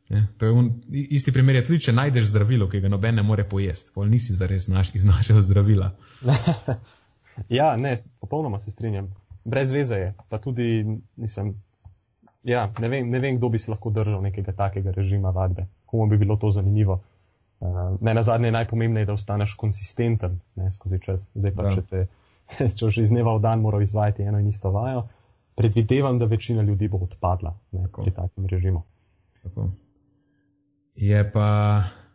Ja, 0.09 0.23
to 0.37 0.45
je 0.45 0.51
un, 0.51 0.71
isti 0.87 1.31
primer, 1.31 1.55
je 1.55 1.65
tudi 1.67 1.79
če 1.79 1.91
najdeš 1.91 2.29
zdravilo, 2.31 2.69
ki 2.69 2.79
ga 2.79 2.89
noben 2.89 3.15
ne 3.15 3.23
more 3.23 3.43
pojesti, 3.49 3.91
pol 3.93 4.07
nisi 4.07 4.33
zares 4.33 4.67
naš, 4.67 4.93
iznašel 4.95 5.41
zdravila. 5.41 5.91
ja, 7.59 7.75
ne, 7.77 7.97
popolnoma 8.19 8.59
se 8.59 8.71
strinjam 8.71 9.11
brez 9.47 9.71
veze 9.71 9.95
je. 9.95 10.13
Pa 10.29 10.37
tudi, 10.37 10.85
nisem, 11.15 11.55
ja, 12.43 12.67
ne, 12.79 12.89
vem, 12.89 13.09
ne 13.09 13.19
vem, 13.19 13.37
kdo 13.37 13.49
bi 13.49 13.59
se 13.59 13.71
lahko 13.71 13.91
držal 13.95 14.21
nekega 14.21 14.51
takega 14.51 14.91
režima 14.91 15.31
vadbe, 15.31 15.67
komu 15.85 16.09
bi 16.11 16.17
bilo 16.17 16.35
to 16.35 16.51
zanimivo. 16.51 17.01
Uh, 17.59 17.95
ne 18.01 18.13
na 18.13 18.21
zadnje 18.21 18.47
je 18.47 18.57
najpomembnejše, 18.59 19.07
da 19.07 19.13
ostaneš 19.13 19.55
konsistenten 19.57 20.39
ne, 20.55 20.71
skozi 20.71 20.99
čas. 21.01 21.29
Zdaj 21.35 21.55
pa, 21.55 21.69
ja. 21.69 21.75
če 21.75 21.81
te 21.89 22.03
če 22.77 22.89
že 22.89 23.01
iz 23.01 23.09
dneva 23.13 23.35
v 23.37 23.41
dan 23.43 23.61
moraš 23.61 23.89
izvajati 23.89 24.23
eno 24.23 24.39
in 24.39 24.47
isto 24.47 24.71
vajo, 24.71 25.07
predvidevam, 25.55 26.19
da 26.19 26.25
večina 26.25 26.61
ljudi 26.61 26.87
bo 26.87 26.97
odpadla 26.97 27.57
ne, 27.71 27.87
pri 28.03 28.11
takem 28.11 28.45
režimu. 28.45 28.83
Tako. 29.43 29.71
Je 30.95 31.31
pa, 31.31 31.49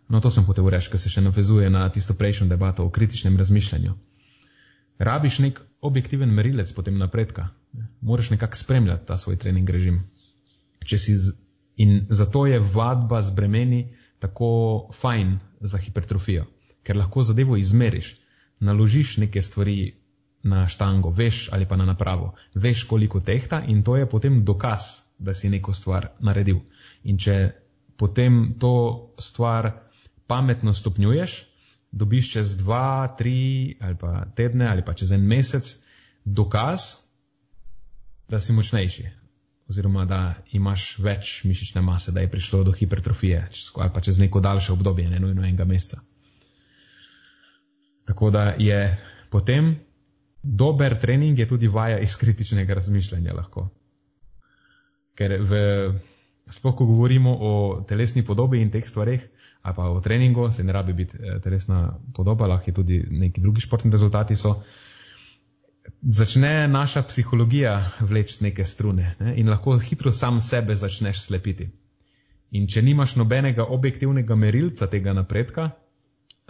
no 0.09 0.21
to 0.21 0.31
sem 0.31 0.45
hotel 0.45 0.69
reči, 0.71 0.91
ker 0.91 1.01
se 1.01 1.11
še 1.11 1.23
navezuje 1.23 1.71
na 1.71 1.89
tisto 1.89 2.15
prejšnjo 2.15 2.49
debato 2.51 2.87
o 2.87 2.91
kritičnem 2.91 3.39
razmišljanju 3.39 3.95
rabiš 5.03 5.39
nek 5.39 5.61
objektiven 5.81 6.31
merilec 6.31 6.73
potem 6.73 6.99
napredka. 6.99 7.49
Moraš 8.01 8.31
nekako 8.31 8.57
spremljati 8.57 9.07
ta 9.07 9.17
svoj 9.17 9.37
trening 9.37 9.71
režim. 9.71 10.03
Z, 10.87 11.35
in 11.77 12.07
zato 12.11 12.47
je 12.47 12.59
vadba 12.59 13.23
z 13.23 13.35
bremeni 13.35 13.97
tako 14.19 14.91
fajn 15.01 15.39
za 15.61 15.79
hipertrofijo, 15.79 16.45
ker 16.83 16.97
lahko 16.97 17.23
zadevo 17.23 17.57
izmeriš, 17.57 18.17
naložiš 18.61 19.17
neke 19.17 19.43
stvari 19.43 20.02
na 20.43 20.67
štango, 20.69 21.11
veš 21.11 21.49
ali 21.53 21.67
pa 21.67 21.77
na 21.77 21.85
napravo, 21.85 22.35
veš 22.55 22.85
koliko 22.85 23.21
tehta 23.21 23.63
in 23.67 23.83
to 23.83 23.97
je 23.97 24.09
potem 24.09 24.45
dokaz, 24.45 24.83
da 25.19 25.35
si 25.35 25.51
neko 25.51 25.75
stvar 25.75 26.09
naredil. 26.21 26.59
In 27.05 27.19
če 27.19 27.53
potem 27.97 28.59
to 28.59 29.15
stvar 29.19 29.71
pametno 30.27 30.75
stopnjuješ, 30.75 31.45
dobiš 31.93 32.33
čez 32.33 32.57
dva, 32.57 33.15
tri 33.19 33.77
ali 33.81 33.97
pa 33.97 34.25
tedne 34.37 34.67
ali 34.67 34.85
pa 34.85 34.95
čez 34.95 35.13
en 35.13 35.27
mesec 35.27 35.77
dokaz, 36.25 36.97
da 38.29 38.41
si 38.41 38.53
močnejši. 38.53 39.11
Oziroma, 39.69 40.05
da 40.05 40.35
imaš 40.53 40.99
več 40.99 41.45
mišične 41.45 41.81
mase, 41.81 42.13
da 42.13 42.21
je 42.21 42.31
prišlo 42.31 42.65
do 42.65 42.73
hipertrofije, 42.73 43.45
ali 43.77 43.91
pa 43.95 44.01
čez 44.01 44.19
neko 44.19 44.41
daljše 44.41 44.73
obdobje, 44.73 45.11
ne 45.11 45.21
nujno 45.21 45.45
enega 45.45 45.65
meseca. 45.65 46.01
Tako 48.05 48.31
da 48.31 48.55
je 48.59 48.99
potem 49.31 49.77
dober 50.43 50.99
trening 51.01 51.39
je 51.39 51.49
tudi 51.49 51.69
vaja 51.69 51.99
iz 51.99 52.17
kritičnega 52.17 52.75
razmišljanja 52.75 53.35
lahko. 53.35 53.69
Ker 55.15 55.37
v, 55.41 55.59
sploh, 56.51 56.75
ko 56.77 56.87
govorimo 56.87 57.37
o 57.41 57.53
telesni 57.89 58.25
podobi 58.27 58.63
in 58.63 58.71
teh 58.71 58.85
stvarih, 58.89 59.29
ali 59.63 59.77
pa 59.77 59.91
o 59.91 60.01
treningu, 60.01 60.51
se 60.51 60.65
ne 60.65 60.73
rabi 60.73 60.93
biti 60.93 61.17
eh, 61.17 61.41
telesna 61.41 61.99
podoba, 62.15 62.47
lahko 62.47 62.71
je 62.71 62.75
tudi 62.75 63.05
neki 63.11 63.41
drugi 63.41 63.61
športni 63.61 63.91
rezultati 63.91 64.37
so. 64.37 64.63
Začne 66.03 66.69
naša 66.69 67.03
psihologija 67.03 67.91
vleči 68.01 68.45
neke 68.45 68.65
strune 68.65 69.15
ne? 69.21 69.35
in 69.37 69.49
lahko 69.49 69.79
hitro 69.79 70.13
sam 70.13 70.41
sebe 70.41 70.77
začneš 70.77 71.21
slepiti. 71.27 71.69
In 72.51 72.67
če 72.69 72.83
nimaš 72.83 73.17
nobenega 73.17 73.65
objektivnega 73.65 74.35
merilca 74.35 74.87
tega 74.87 75.13
napredka, 75.13 75.71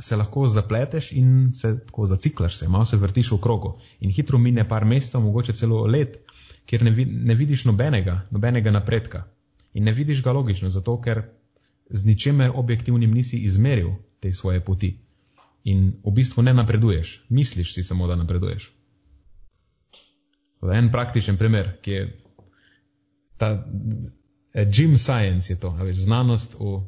se 0.03 0.17
lahko 0.17 0.49
zapleteš 0.49 1.13
in 1.13 1.53
se 1.55 1.79
tako 1.87 2.07
zaciklaš, 2.07 2.57
se 2.57 2.69
malo 2.69 2.87
se 2.87 2.97
vrtiš 2.97 3.31
v 3.33 3.41
krogu. 3.41 3.79
In 4.01 4.11
hitro 4.11 4.39
mine 4.39 4.69
par 4.69 4.85
mesecev, 4.85 5.21
mogoče 5.21 5.53
celo 5.53 5.87
let, 5.87 6.19
kjer 6.67 6.83
ne, 6.83 6.91
ne 7.07 7.35
vidiš 7.35 7.65
nobenega, 7.65 8.21
nobenega 8.31 8.71
napredka. 8.71 9.25
In 9.75 9.85
ne 9.85 9.93
vidiš 9.93 10.23
ga 10.23 10.33
logično, 10.33 10.69
zato 10.69 11.01
ker 11.01 11.23
z 11.91 12.05
ničemer 12.05 12.51
objektivnim 12.55 13.15
nisi 13.15 13.39
izmeril 13.39 13.95
te 14.21 14.33
svoje 14.33 14.61
poti. 14.61 14.99
In 15.65 15.93
v 16.05 16.11
bistvu 16.11 16.43
ne 16.43 16.55
napreduješ, 16.55 17.25
misliš 17.29 17.75
si 17.75 17.83
samo, 17.83 18.07
da 18.07 18.17
napreduješ. 18.17 18.73
En 20.75 20.91
praktičen 20.93 21.37
primer, 21.37 21.77
ki 21.83 21.91
je 21.91 22.03
ta 23.39 23.67
eh, 24.55 24.67
gym 24.67 24.99
science, 24.99 25.53
je 25.53 25.61
to, 25.61 25.71
veš, 25.71 25.97
znanost 25.97 26.55
v 26.59 26.81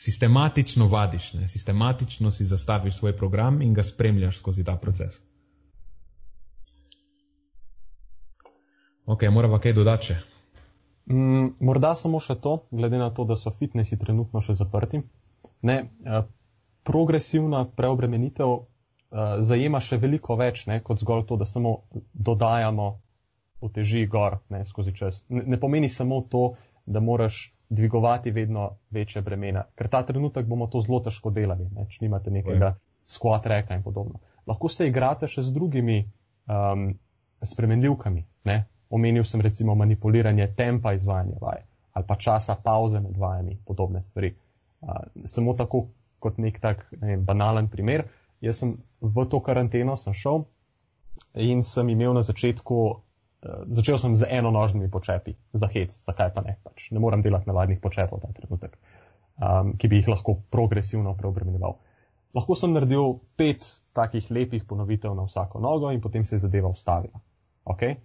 sistematično 0.00 0.86
vadiš, 0.88 1.32
ne? 1.32 1.48
sistematično 1.48 2.30
si 2.30 2.44
zastaviš 2.44 2.96
svoj 2.96 3.16
program 3.16 3.62
in 3.62 3.74
ga 3.74 3.82
spremljaš 3.82 4.38
skozi 4.38 4.64
ta 4.64 4.76
proces. 4.76 5.20
Ok, 9.06 9.22
moramo 9.30 9.58
kaj 9.58 9.72
dodati. 9.72 10.14
Mm, 11.10 11.50
morda 11.60 11.94
samo 11.94 12.20
še 12.20 12.38
to, 12.40 12.62
glede 12.70 12.98
na 12.98 13.10
to, 13.10 13.24
da 13.24 13.36
so 13.36 13.50
fitnesi 13.50 13.98
trenutno 13.98 14.40
še 14.40 14.54
zaprti. 14.54 15.02
Ne, 15.62 15.76
eh, 16.06 16.22
progresivna 16.86 17.64
preobremenitev 17.76 18.54
eh, 18.56 18.64
zajema 19.44 19.82
še 19.84 19.98
veliko 20.00 20.38
več, 20.40 20.64
ne, 20.70 20.80
kot 20.80 21.04
zgolj 21.04 21.26
to, 21.28 21.36
da 21.36 21.44
samo 21.44 21.74
dodajamo 22.14 22.88
uteži 23.60 24.06
gor 24.06 24.38
ne, 24.48 24.64
skozi 24.64 24.96
čas. 24.96 25.20
Ne, 25.28 25.44
ne 25.44 25.60
pomeni 25.60 25.88
samo 25.92 26.22
to, 26.30 26.54
da 26.90 27.00
moraš 27.00 27.54
dvigovati 27.70 28.30
vedno 28.30 28.70
večje 28.90 29.22
bremena, 29.22 29.64
ker 29.78 29.88
ta 29.88 30.02
trenutek 30.06 30.46
bomo 30.46 30.66
to 30.66 30.80
zelo 30.82 31.00
težko 31.00 31.30
delali, 31.30 31.68
ne, 31.74 31.86
če 31.90 32.02
nimate 32.04 32.30
nekega 32.34 32.74
squat 33.06 33.46
reka 33.46 33.74
in 33.78 33.82
podobno. 33.82 34.18
Lahko 34.46 34.68
se 34.68 34.88
igrate 34.88 35.28
še 35.30 35.44
z 35.46 35.54
drugimi 35.54 36.00
um, 36.02 36.90
spremenljivkami. 37.42 38.24
Ne. 38.50 38.64
Omenil 38.90 39.24
sem 39.24 39.40
recimo 39.40 39.74
manipuliranje 39.78 40.48
tempa 40.56 40.92
izvajanja 40.98 41.38
vaj 41.40 41.66
ali 41.92 42.06
pa 42.06 42.14
časa 42.16 42.54
pauze 42.54 43.00
med 43.02 43.16
vajami, 43.18 43.56
podobne 43.66 44.02
stvari. 44.02 44.30
Uh, 44.80 45.00
samo 45.24 45.54
tako 45.58 45.88
kot 46.22 46.38
nek 46.38 46.60
tak 46.62 46.84
ne 47.00 47.16
banalen 47.16 47.68
primer. 47.68 48.04
Jaz 48.40 48.62
sem 48.62 48.76
v 49.00 49.24
to 49.30 49.40
karanteno 49.42 49.96
sem 49.96 50.14
šel 50.14 50.44
in 51.34 51.64
sem 51.66 51.88
imel 51.88 52.14
na 52.14 52.22
začetku 52.22 52.78
začel 53.66 53.98
sem 53.98 54.16
z 54.16 54.28
enonožnimi 54.28 54.90
počepi, 54.90 55.34
za 55.52 55.68
hec, 55.72 55.94
zakaj 56.04 56.32
pa 56.34 56.44
ne, 56.44 56.56
pač 56.64 56.90
ne 56.92 57.00
morem 57.00 57.22
delati 57.24 57.48
navadnih 57.48 57.80
počepov 57.80 58.20
ta 58.20 58.32
trenutek, 58.36 58.76
um, 59.40 59.74
ki 59.80 59.88
bi 59.88 60.00
jih 60.00 60.10
lahko 60.12 60.36
progresivno 60.52 61.14
preobremenjeval. 61.16 61.78
Lahko 62.36 62.54
sem 62.54 62.74
naredil 62.76 63.18
pet 63.40 63.64
takih 63.96 64.28
lepih 64.30 64.64
ponovitev 64.68 65.14
na 65.16 65.24
vsako 65.26 65.60
nogo 65.60 65.90
in 65.90 66.00
potem 66.00 66.24
se 66.24 66.36
je 66.36 66.44
zadeva 66.46 66.68
ustavila. 66.68 67.18
Okay? 67.64 67.96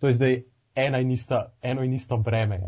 To 0.00 0.08
je 0.08 0.16
zdaj 0.16 0.42
ena 0.74 0.98
in 0.98 1.10
ista, 1.10 1.52
eno 1.62 1.82
in 1.82 1.92
isto 1.92 2.16
breme. 2.16 2.60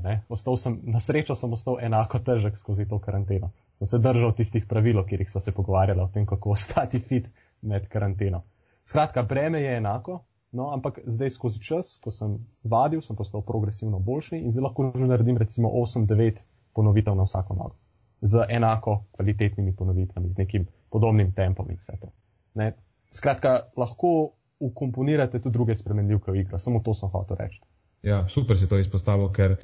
Sem, 0.56 0.80
na 0.82 1.00
srečo 1.00 1.34
sem 1.34 1.52
ostal 1.52 1.80
enako 1.80 2.18
težek 2.18 2.56
skozi 2.56 2.86
to 2.88 2.98
karanteno. 2.98 3.50
Sem 3.74 3.86
se 3.86 3.98
držal 3.98 4.32
tistih 4.34 4.66
pravil, 4.66 4.98
o 4.98 5.02
katerih 5.02 5.30
smo 5.30 5.40
se 5.40 5.52
pogovarjali, 5.52 6.00
o 6.00 6.08
tem, 6.14 6.26
kako 6.26 6.50
ostati 6.50 7.00
fit 7.00 7.30
med 7.62 7.88
karanteno. 7.88 8.42
Skratka, 8.84 9.22
breme 9.22 9.62
je 9.62 9.76
enako, 9.76 10.20
No, 10.52 10.72
ampak 10.74 10.98
zdaj 11.06 11.30
skozi 11.30 11.60
čas, 11.62 11.98
ko 12.02 12.10
sem 12.10 12.40
vadil, 12.66 13.02
sem 13.06 13.16
postal 13.16 13.44
progresivno 13.46 14.00
boljši 14.02 14.40
in 14.42 14.50
zdaj 14.50 14.66
lahko 14.66 14.90
že 14.96 15.06
naredim 15.06 15.38
recimo 15.38 15.70
8-9 15.70 16.42
ponovitev 16.74 17.14
na 17.14 17.22
vsako 17.22 17.54
nogo. 17.54 17.76
Z 18.20 18.44
enako 18.48 19.04
kvalitetnimi 19.14 19.76
ponovitvami, 19.76 20.30
z 20.30 20.38
nekim 20.38 20.66
podobnim 20.90 21.32
tempom 21.32 21.70
in 21.70 21.78
vse 21.78 21.96
to. 22.00 22.10
Ne? 22.54 22.74
Skratka, 23.10 23.70
lahko 23.76 24.32
ukomponirate 24.60 25.40
tudi 25.40 25.52
druge 25.52 25.76
spremenljivke 25.76 26.32
v 26.32 26.42
igro, 26.42 26.58
samo 26.58 26.82
to 26.84 26.94
sem 26.94 27.08
hotel 27.08 27.36
reči. 27.38 27.62
Ja, 28.02 28.28
super 28.28 28.58
si 28.58 28.68
to 28.68 28.78
izpostavil, 28.78 29.30
ker 29.32 29.56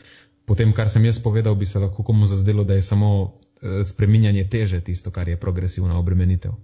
potem, 0.47 0.73
kar 0.73 0.91
sem 0.93 1.05
jaz 1.05 1.19
povedal, 1.23 1.55
bi 1.55 1.67
se 1.67 1.83
lahko 1.83 2.03
komu 2.03 2.27
zazdelo, 2.27 2.65
da 2.65 2.75
je 2.75 2.83
samo 2.83 3.11
eh, 3.27 3.85
spreminjanje 3.85 4.49
teže 4.49 4.81
tisto, 4.81 5.11
kar 5.11 5.29
je 5.29 5.41
progresivna 5.41 5.99
obremenitev. 5.99 6.55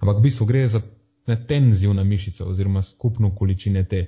Ampak 0.00 0.20
v 0.20 0.26
bistvu 0.28 0.46
gre 0.46 0.68
za 0.68 0.80
na 1.26 1.36
tenzijo 1.46 1.92
na 1.94 2.04
mišico 2.04 2.48
oziroma 2.48 2.82
skupno 2.82 3.34
količine 3.34 3.84
te. 3.84 4.06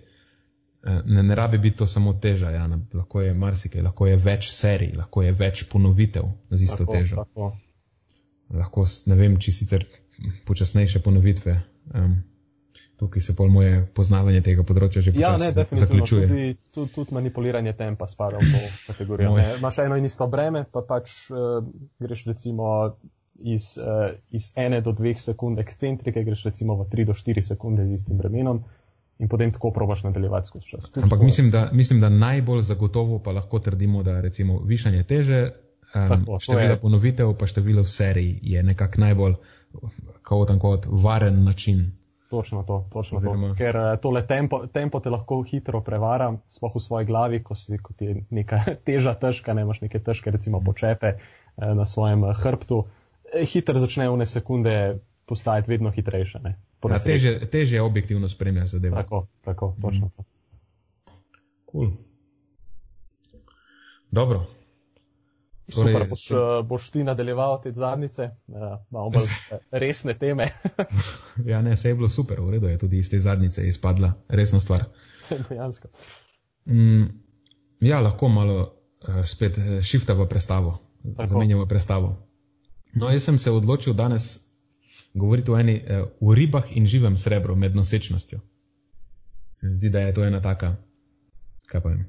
Eh, 0.83 1.03
ne, 1.05 1.23
ne 1.23 1.35
rabi 1.35 1.59
biti 1.59 1.77
to 1.77 1.87
samo 1.87 2.13
teža, 2.13 2.51
ja, 2.51 2.65
lahko 2.95 3.21
je 3.21 3.35
marsikaj, 3.35 3.83
lahko 3.83 4.07
je 4.07 4.17
več 4.17 4.49
serij, 4.51 4.97
lahko 4.99 5.23
je 5.23 5.33
več 5.33 5.65
ponovitev 5.71 6.27
z 6.51 6.63
isto 6.63 6.83
tako, 6.83 6.93
težo. 6.93 7.17
Tako. 7.23 7.53
Lahko, 8.51 8.87
ne 9.07 9.17
vem, 9.17 9.39
či 9.39 9.53
sicer 9.55 9.87
počasnejše 10.47 10.99
ponovitve. 11.05 11.55
Um, 11.95 12.17
tukaj 13.03 13.23
se 13.23 13.37
pol 13.37 13.49
moje 13.51 13.87
poznavanje 13.95 14.43
tega 14.47 14.63
področja 14.67 15.03
že 15.03 15.15
ja, 15.19 15.33
ne, 15.41 15.51
zaključuje. 15.55 16.27
Tudi, 16.29 16.51
tudi, 16.75 16.93
tudi 16.95 17.17
manipuliranje 17.17 17.73
tempa 17.79 18.07
spada 18.07 18.39
v 18.43 18.51
to 18.53 18.61
kategorijo. 18.93 19.33
Imaš 19.59 19.81
eno 19.87 19.99
in 19.99 20.07
isto 20.07 20.29
breme, 20.31 20.65
pa 20.71 20.85
pač 20.87 21.15
uh, 21.31 21.63
greš 22.03 22.27
recimo 22.31 22.69
iz, 23.35 23.79
uh, 23.79 24.15
iz 24.31 24.53
ene 24.57 24.81
do 24.81 24.93
dveh 24.93 25.21
sekund 25.21 25.59
ekscentrike, 25.59 26.25
greš 26.25 26.45
recimo 26.45 26.77
v 26.83 26.89
tri 26.91 27.05
do 27.05 27.15
štiri 27.15 27.43
sekunde 27.43 27.87
z 27.87 27.95
istim 27.95 28.19
bremenom 28.19 28.63
in 29.19 29.29
potem 29.29 29.53
tako 29.53 29.71
probaš 29.71 30.03
nadaljevati 30.03 30.47
skozi 30.47 30.67
čas. 30.67 30.91
Tudi 30.91 31.05
Ampak 31.05 31.23
mislim 31.23 31.51
da, 31.51 31.69
mislim, 31.73 32.01
da 32.01 32.09
najbolj 32.09 32.63
zagotovo 32.63 33.19
pa 33.19 33.33
lahko 33.33 33.59
trdimo, 33.59 34.03
da 34.03 34.21
recimo 34.21 34.61
višanje 34.65 35.03
teže, 35.03 35.51
um, 35.95 36.39
število 36.41 36.77
ponovitev 36.83 37.35
pa 37.39 37.47
število 37.47 37.85
serij 37.85 38.39
je 38.43 38.63
nekak 38.63 38.97
najbolj, 38.99 39.35
kako 40.23 40.45
tam 40.45 40.59
kot, 40.59 40.87
varen 40.91 41.45
način. 41.45 41.93
Točno 42.31 42.63
to, 42.63 42.89
točno 42.93 43.17
Oziroma... 43.17 43.49
to. 43.49 43.55
Ker 43.55 43.77
eh, 43.77 43.97
tole 44.03 44.27
tempo, 44.27 44.67
tempo 44.67 45.01
te 45.01 45.11
lahko 45.11 45.43
hitro 45.43 45.83
prevara, 45.85 46.33
sploh 46.49 46.75
v 46.75 46.81
svoji 46.81 47.07
glavi, 47.07 47.43
ko, 47.45 47.55
si, 47.55 47.79
ko 47.79 47.93
ti 47.93 48.05
je 48.05 48.25
neka 48.31 48.63
teža 48.89 49.15
težka, 49.15 49.55
ne 49.55 49.63
imaš 49.63 49.81
neke 49.85 50.01
težke, 50.01 50.31
recimo 50.31 50.61
počepe 50.65 51.07
eh, 51.07 51.19
na 51.59 51.85
svojem 51.87 52.25
hrbtu. 52.33 52.85
Eh, 52.89 53.02
hitro 53.41 53.81
začne 53.81 54.11
v 54.11 54.17
ne 54.17 54.27
sekunde 54.27 54.99
postajati 55.27 55.71
vedno 55.71 55.91
hitrejše. 55.91 56.39
Ja, 56.45 56.99
teže, 56.99 57.39
teže 57.51 57.77
je 57.77 57.83
objektivno 57.83 58.29
spremljati 58.29 58.69
zadeve. 58.69 58.97
Tako, 58.97 59.27
tako, 59.45 59.77
točno. 59.83 60.07
Mm. 60.07 60.25
Cool. 61.73 61.91
Dobro. 64.11 64.47
Torej, 65.75 65.93
Super, 65.93 66.09
boš, 66.09 66.31
uh, 66.31 66.67
boš 66.69 66.91
ti 66.91 67.05
nadaljeval 67.05 67.63
te 67.63 67.73
zadnjice, 67.73 68.31
uh, 68.49 68.55
malo 68.91 69.11
bolj 69.11 69.31
resne 69.83 70.15
teme. 70.15 70.49
ja, 71.51 71.63
ne, 71.63 71.77
se 71.77 71.89
je 71.89 71.95
bilo 71.95 72.09
super, 72.09 72.41
v 72.41 72.51
redu 72.51 72.69
je 72.69 72.79
tudi 72.79 72.99
iz 72.99 73.11
te 73.11 73.19
zadnjice 73.19 73.67
izpadla 73.67 74.13
resna 74.29 74.61
stvar. 74.61 74.85
Dejansko. 75.49 75.89
mm, 76.67 77.05
ja, 77.81 78.01
lahko 78.01 78.29
malo 78.29 78.59
uh, 78.61 79.25
spet 79.25 79.57
shiftavo 79.83 80.27
predstavo, 80.27 80.79
zamenjamo 81.29 81.67
predstavo. 81.67 82.32
No, 82.93 83.11
jaz 83.11 83.25
sem 83.25 83.39
se 83.39 83.51
odločil 83.51 83.95
danes 83.95 84.39
govoriti 85.15 85.51
o 85.51 85.59
eni, 85.59 85.77
eh, 85.87 86.05
o 86.21 86.35
ribah 86.35 86.65
in 86.77 86.87
živem 86.87 87.19
srebru 87.19 87.57
med 87.57 87.77
nosečnostjo. 87.77 88.41
Zdi, 89.63 89.91
da 89.91 90.01
je 90.01 90.15
to 90.15 90.25
ena 90.25 90.43
taka, 90.43 90.77
kaj 91.67 91.81
pa 91.81 91.89
vem, 91.89 92.07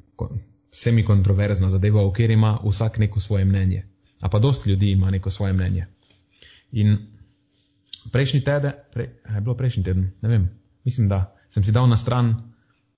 semi 0.71 1.05
kontroverzna 1.05 1.69
zadeva, 1.69 2.03
v 2.03 2.11
kateri 2.11 2.33
ima 2.33 2.59
vsak 2.63 2.97
neko 2.97 3.19
svoje 3.19 3.45
mnenje. 3.45 3.85
A 4.21 4.29
pa 4.29 4.39
dost 4.39 4.67
ljudi 4.67 4.91
ima 4.91 5.11
neko 5.11 5.31
svoje 5.31 5.53
mnenje. 5.53 5.85
In 6.71 6.97
prejšnji 8.11 8.41
teden, 8.41 8.71
pre, 8.93 9.03
je 9.35 9.41
bilo 9.41 9.55
prejšnji 9.55 9.83
teden, 9.83 10.11
ne 10.21 10.29
vem, 10.29 10.49
mislim, 10.83 11.09
da 11.09 11.35
sem 11.49 11.63
si 11.63 11.71
dal 11.71 11.87
na 11.87 11.97
stran, 11.97 12.33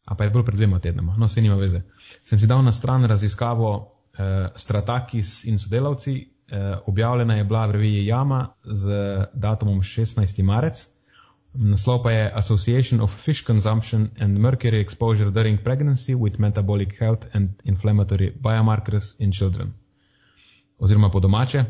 a 0.06 0.16
pa 0.16 0.24
je 0.24 0.30
bolj 0.30 0.46
pred 0.46 0.56
dvema 0.56 0.80
tednoma, 0.80 1.16
no 1.18 1.28
se 1.28 1.42
nima 1.42 1.56
veze, 1.56 1.82
sem 2.24 2.40
si 2.40 2.48
dal 2.48 2.64
na 2.64 2.72
stran 2.72 3.06
raziskavo 3.06 3.92
eh, 4.18 4.48
Stratakis 4.56 5.44
in 5.46 5.60
sodelavci, 5.60 6.35
objavljena 6.86 7.36
je 7.36 7.44
bila 7.44 7.66
v 7.66 7.72
reviji 7.72 8.06
Jama 8.06 8.48
z 8.64 8.90
datumom 9.34 9.82
16. 9.82 10.44
marec. 10.44 10.88
Naslov 11.54 12.04
pa 12.04 12.12
je 12.12 12.32
Association 12.36 13.02
of 13.02 13.16
Fish 13.16 13.46
Consumption 13.48 14.10
and 14.20 14.38
Mercury 14.38 14.80
Exposure 14.84 15.32
During 15.32 15.64
Pregnancy 15.64 16.16
with 16.16 16.40
Metabolic 16.40 17.00
Health 17.00 17.24
and 17.34 17.50
Inflammatory 17.64 18.36
Biomarkers 18.36 19.16
in 19.20 19.32
Children. 19.32 19.74
Oziroma 20.80 21.10
po 21.10 21.20
domače. 21.20 21.66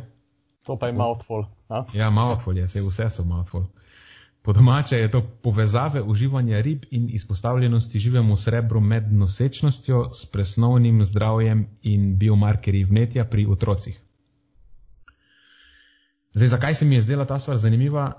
To 0.65 0.77
pa 0.77 0.87
je 0.87 0.93
mouthful. 0.93 1.45
A? 1.69 1.85
Ja, 1.93 2.09
mouthful 2.09 2.57
je, 2.57 2.65
vse 2.65 3.09
so 3.09 3.23
mouthful. 3.23 3.69
Po 4.41 4.53
domače 4.53 4.97
je 4.97 5.11
to 5.11 5.21
povezave 5.21 6.01
uživanja 6.01 6.61
rib 6.61 6.83
in 6.91 7.09
izpostavljenosti 7.09 7.99
živemu 7.99 8.35
srebru 8.35 8.79
med 8.79 9.13
nosečnostjo 9.13 10.09
s 10.13 10.25
presnovnim 10.25 11.05
zdravjem 11.05 11.67
in 11.81 12.17
biomarkerji 12.17 12.83
vnetja 12.83 13.25
pri 13.25 13.45
otrocih. 13.45 14.04
Zdaj, 16.35 16.47
zakaj 16.47 16.75
se 16.75 16.85
mi 16.85 16.95
je 16.95 17.01
zdela 17.01 17.25
ta 17.25 17.39
stvar 17.39 17.57
zanimiva? 17.57 18.11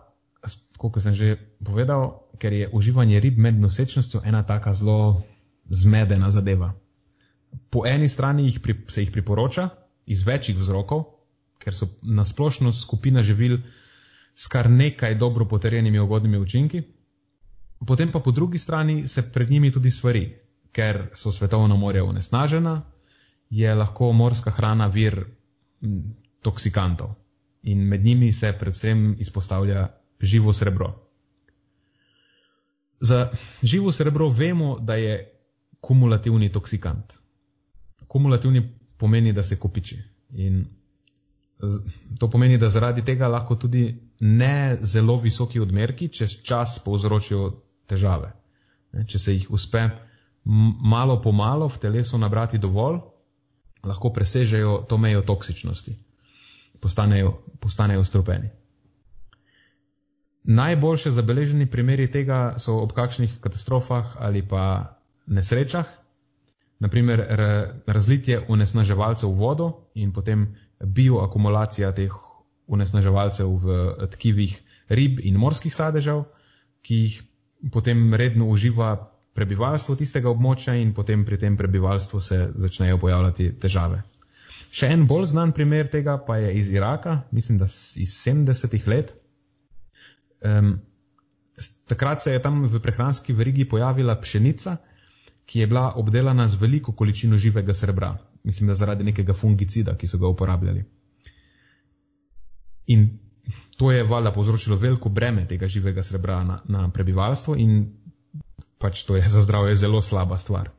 Kot 0.76 1.02
sem 1.02 1.14
že 1.14 1.36
povedal, 1.64 2.24
ker 2.40 2.52
je 2.52 2.68
uživanje 2.72 3.20
rib 3.20 3.38
med 3.38 3.60
nosečnostjo 3.60 4.22
ena 4.24 4.42
taka 4.42 4.74
zelo 4.74 5.22
zmedena 5.68 6.30
zadeva. 6.30 6.72
Po 7.70 7.84
eni 7.86 8.08
strani 8.08 8.46
jih 8.46 8.60
pri, 8.60 8.74
se 8.88 9.02
jih 9.02 9.12
priporoča 9.12 9.68
iz 10.06 10.22
večjih 10.26 10.56
vzrokov, 10.56 11.04
ker 11.58 11.74
so 11.74 11.88
nasplošno 12.02 12.72
skupina 12.72 13.22
živil 13.22 13.58
s 14.34 14.48
kar 14.48 14.70
nekaj 14.70 15.14
dobro 15.14 15.48
potrjenimi 15.48 15.98
ugodnimi 15.98 16.38
učinki, 16.38 16.82
potem 17.86 18.12
pa 18.12 18.20
po 18.20 18.30
drugi 18.30 18.58
strani 18.58 19.08
se 19.08 19.32
pred 19.32 19.50
njimi 19.50 19.72
tudi 19.72 19.90
svari, 19.90 20.38
ker 20.72 21.10
so 21.14 21.32
svetovna 21.32 21.76
morja 21.76 22.04
onesnažena, 22.04 22.82
je 23.50 23.74
lahko 23.74 24.12
morska 24.12 24.50
hrana 24.50 24.86
vir 24.86 25.24
toksikantov 26.42 27.14
in 27.66 27.78
med 27.78 28.04
njimi 28.04 28.32
se 28.32 28.52
predvsem 28.58 29.16
izpostavlja 29.18 29.88
živo 30.20 30.52
srebro. 30.52 30.94
Za 33.00 33.30
živo 33.62 33.92
srebro 33.92 34.28
vemo, 34.28 34.78
da 34.78 34.94
je 34.94 35.32
kumulativni 35.80 36.52
toksikant. 36.52 37.12
Kumulativni 38.06 38.62
pomeni, 38.96 39.32
da 39.32 39.42
se 39.42 39.58
kopiči. 39.58 39.98
In 40.30 40.64
to 42.18 42.30
pomeni, 42.30 42.58
da 42.58 42.68
zaradi 42.68 43.04
tega 43.04 43.28
lahko 43.28 43.56
tudi 43.56 44.10
ne 44.20 44.78
zelo 44.80 45.16
visoki 45.16 45.60
odmerki 45.60 46.08
čez 46.08 46.38
čas 46.42 46.78
povzročijo 46.84 47.50
težave. 47.86 48.32
Če 49.08 49.18
se 49.18 49.34
jih 49.34 49.50
uspe 49.50 49.88
malo 50.94 51.20
po 51.22 51.32
malo 51.32 51.68
v 51.68 51.78
telesu 51.82 52.18
nabrati 52.18 52.58
dovolj, 52.58 53.00
lahko 53.82 54.12
presežejo 54.12 54.84
to 54.88 54.98
mejo 54.98 55.22
toksičnosti 55.22 56.05
postanejo, 56.80 57.32
postanejo 57.60 58.04
strupeni. 58.04 58.50
Najboljše 60.46 61.10
zabeleženi 61.10 61.66
primeri 61.66 62.06
tega 62.10 62.54
so 62.58 62.78
ob 62.78 62.92
kakšnih 62.94 63.40
katastrofah 63.40 64.14
ali 64.22 64.44
pa 64.48 64.94
nesrečah, 65.26 65.86
naprimer 66.78 67.22
razlitje 67.86 68.44
onesnaževalcev 68.48 69.30
v 69.30 69.38
vodo 69.40 69.72
in 69.94 70.12
potem 70.12 70.46
bioakumulacija 70.80 71.92
teh 71.92 72.12
onesnaževalcev 72.66 73.48
v 73.48 74.06
tkivih 74.12 74.54
rib 74.88 75.20
in 75.22 75.38
morskih 75.38 75.74
sadežev, 75.74 76.24
ki 76.82 76.94
jih 76.94 77.22
potem 77.72 78.14
redno 78.14 78.46
uživa 78.46 79.10
prebivalstvo 79.34 79.96
tistega 79.96 80.30
območja 80.30 80.76
in 80.80 80.92
potem 80.94 81.24
pri 81.24 81.38
tem 81.38 81.56
prebivalstvu 81.56 82.20
se 82.20 82.38
začnejo 82.54 82.98
pojavljati 82.98 83.50
težave. 83.60 84.02
Še 84.70 84.90
en 84.92 85.06
bolj 85.08 85.30
znan 85.32 85.52
primer 85.56 85.88
tega 85.92 86.18
pa 86.26 86.36
je 86.42 86.52
iz 86.58 86.70
Iraka, 86.70 87.22
mislim, 87.32 87.58
da 87.58 87.64
iz 87.64 88.12
70-ih 88.22 88.88
let. 88.88 89.14
Um, 90.44 90.78
takrat 91.88 92.22
se 92.22 92.32
je 92.34 92.42
tam 92.42 92.66
v 92.68 92.80
prehranski 92.82 93.32
verigi 93.32 93.68
pojavila 93.68 94.18
pšenica, 94.20 94.76
ki 95.46 95.60
je 95.62 95.66
bila 95.70 95.92
obdelana 95.96 96.48
z 96.48 96.60
veliko 96.60 96.92
količino 96.92 97.38
živega 97.38 97.74
srebra. 97.74 98.16
Mislim, 98.44 98.68
da 98.68 98.74
zaradi 98.74 99.04
nekega 99.04 99.34
fungicida, 99.34 99.96
ki 99.96 100.06
so 100.06 100.18
ga 100.18 100.28
uporabljali. 100.28 100.84
In 102.86 103.08
to 103.76 103.92
je 103.92 104.04
valjda 104.04 104.32
povzročilo 104.32 104.76
veliko 104.76 105.08
breme 105.08 105.48
tega 105.48 105.68
živega 105.68 106.02
srebra 106.02 106.42
na, 106.44 106.60
na 106.64 106.90
prebivalstvo 106.90 107.56
in 107.56 107.92
pač 108.78 109.04
to 109.04 109.16
je 109.16 109.28
za 109.34 109.40
zdravje 109.40 109.76
zelo 109.76 110.02
slaba 110.02 110.38
stvar. 110.38 110.70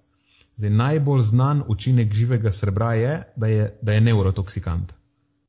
Zdaj, 0.58 0.70
najbolj 0.70 1.22
znan 1.22 1.64
učinek 1.70 2.14
živega 2.14 2.52
srebra 2.52 2.94
je, 2.94 3.24
da 3.36 3.48
je, 3.48 3.66
da 3.82 3.94
je 3.94 4.02
neurotoksikant. 4.02 4.94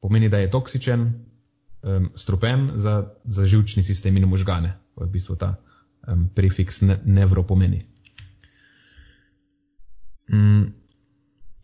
Pomeni, 0.01 0.29
da 0.29 0.39
je 0.39 0.51
toksičen, 0.51 1.07
um, 1.83 2.11
strupen 2.15 2.71
za, 2.77 3.15
za 3.25 3.47
živčni 3.47 3.83
sistem 3.83 4.17
in 4.17 4.29
možgane. 4.29 4.75
To 4.95 5.05
je 5.05 5.09
v 5.09 5.13
bistvu 5.13 5.37
ta 5.37 5.55
um, 6.07 6.29
prefiks 6.35 6.81
ne, 6.81 6.99
nevro 7.05 7.43
pomeni. 7.43 7.87
Um, 10.33 10.75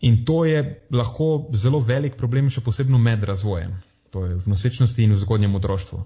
in 0.01 0.25
to 0.25 0.45
je 0.45 0.87
lahko 0.91 1.51
zelo 1.53 1.81
velik 1.85 2.17
problem, 2.17 2.51
še 2.51 2.65
posebno 2.65 2.99
med 2.99 3.25
razvojem. 3.25 3.77
To 4.11 4.25
je 4.27 4.41
v 4.41 4.47
nosečnosti 4.57 5.05
in 5.05 5.13
v 5.13 5.21
zgodnjem 5.21 5.55
otroštvu 5.55 6.05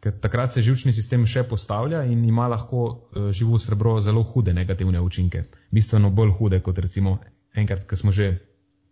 ker 0.00 0.18
takrat 0.20 0.52
se 0.52 0.62
živčni 0.62 0.92
sistem 0.92 1.26
še 1.26 1.44
postavlja 1.48 2.02
in 2.10 2.24
ima 2.24 2.48
lahko 2.50 2.82
uh, 2.86 3.30
živo 3.32 3.58
srebro 3.58 3.96
zelo 4.00 4.22
hude 4.22 4.54
negativne 4.54 5.00
učinke. 5.00 5.44
Bistveno 5.72 6.10
bolj 6.10 6.34
hude, 6.38 6.60
kot 6.60 6.78
recimo 6.78 7.18
enkrat, 7.54 7.86
ko 7.86 8.12
že, 8.12 8.28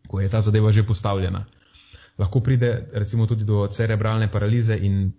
ko 0.08 0.20
je 0.20 0.30
ta 0.30 0.40
zadeva 0.40 0.72
že 0.72 0.86
postavljena. 0.86 1.44
Lahko 2.18 2.40
pride 2.40 2.88
recimo 2.92 3.26
tudi 3.26 3.44
do 3.44 3.66
cerebralne 3.66 4.30
paralize 4.30 4.78
in 4.78 5.12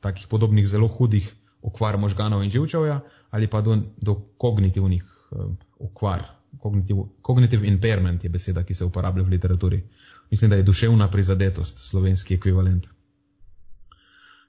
takih 0.00 0.26
podobnih 0.26 0.66
zelo 0.66 0.88
hudih 0.88 1.28
okvar 1.62 1.98
možganov 2.00 2.42
in 2.42 2.50
živčevja 2.50 3.00
ali 3.30 3.46
pa 3.46 3.60
do, 3.60 3.76
do 4.00 4.14
kognitivnih 4.38 5.04
uh, 5.04 5.52
okvar. 5.78 6.24
Cognitive, 6.62 7.04
cognitive 7.22 7.66
impairment 7.66 8.24
je 8.24 8.30
beseda, 8.30 8.64
ki 8.64 8.74
se 8.74 8.84
uporablja 8.84 9.22
v 9.22 9.36
literaturi. 9.36 9.84
Mislim, 10.30 10.50
da 10.50 10.56
je 10.56 10.62
duševna 10.66 11.06
prizadetost, 11.08 11.78
slovenski 11.78 12.34
ekvivalent. 12.34 12.88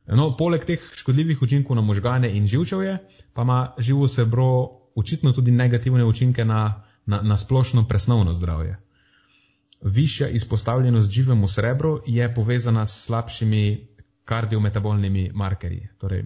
No, 0.08 0.32
poleg 0.38 0.66
teh 0.66 0.82
škodljivih 0.98 1.42
učinkov 1.42 1.76
na 1.76 1.82
možgane 1.82 2.32
in 2.38 2.48
živčevje, 2.48 2.98
pa 3.34 3.42
ima 3.42 3.74
živo 3.78 4.08
srebro 4.08 4.70
očitno 4.96 5.32
tudi 5.32 5.52
negativne 5.52 6.06
učinke 6.06 6.46
na, 6.46 6.84
na, 7.06 7.22
na 7.22 7.38
splošno 7.38 7.88
presnovno 7.88 8.34
zdravje. 8.34 8.80
Višja 9.82 10.28
izpostavljenost 10.28 11.10
živemu 11.10 11.48
srebru 11.48 12.02
je 12.06 12.34
povezana 12.36 12.86
s 12.86 13.06
slabšimi 13.06 13.88
kardiometabolnimi 14.26 15.32
markerji, 15.34 15.88
torej 15.98 16.24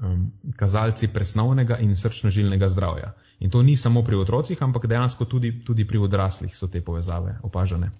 um, 0.00 0.32
kazalci 0.56 1.08
presnovnega 1.08 1.78
in 1.78 1.96
srčno-žilnega 1.96 2.68
zdravja. 2.68 3.14
In 3.38 3.50
to 3.50 3.62
ni 3.62 3.76
samo 3.76 4.02
pri 4.02 4.16
otrocih, 4.16 4.62
ampak 4.62 4.86
dejansko 4.86 5.24
tudi, 5.24 5.64
tudi 5.64 5.86
pri 5.86 5.98
odraslih 5.98 6.56
so 6.56 6.66
te 6.66 6.80
povezave 6.80 7.38
opažene. 7.42 7.90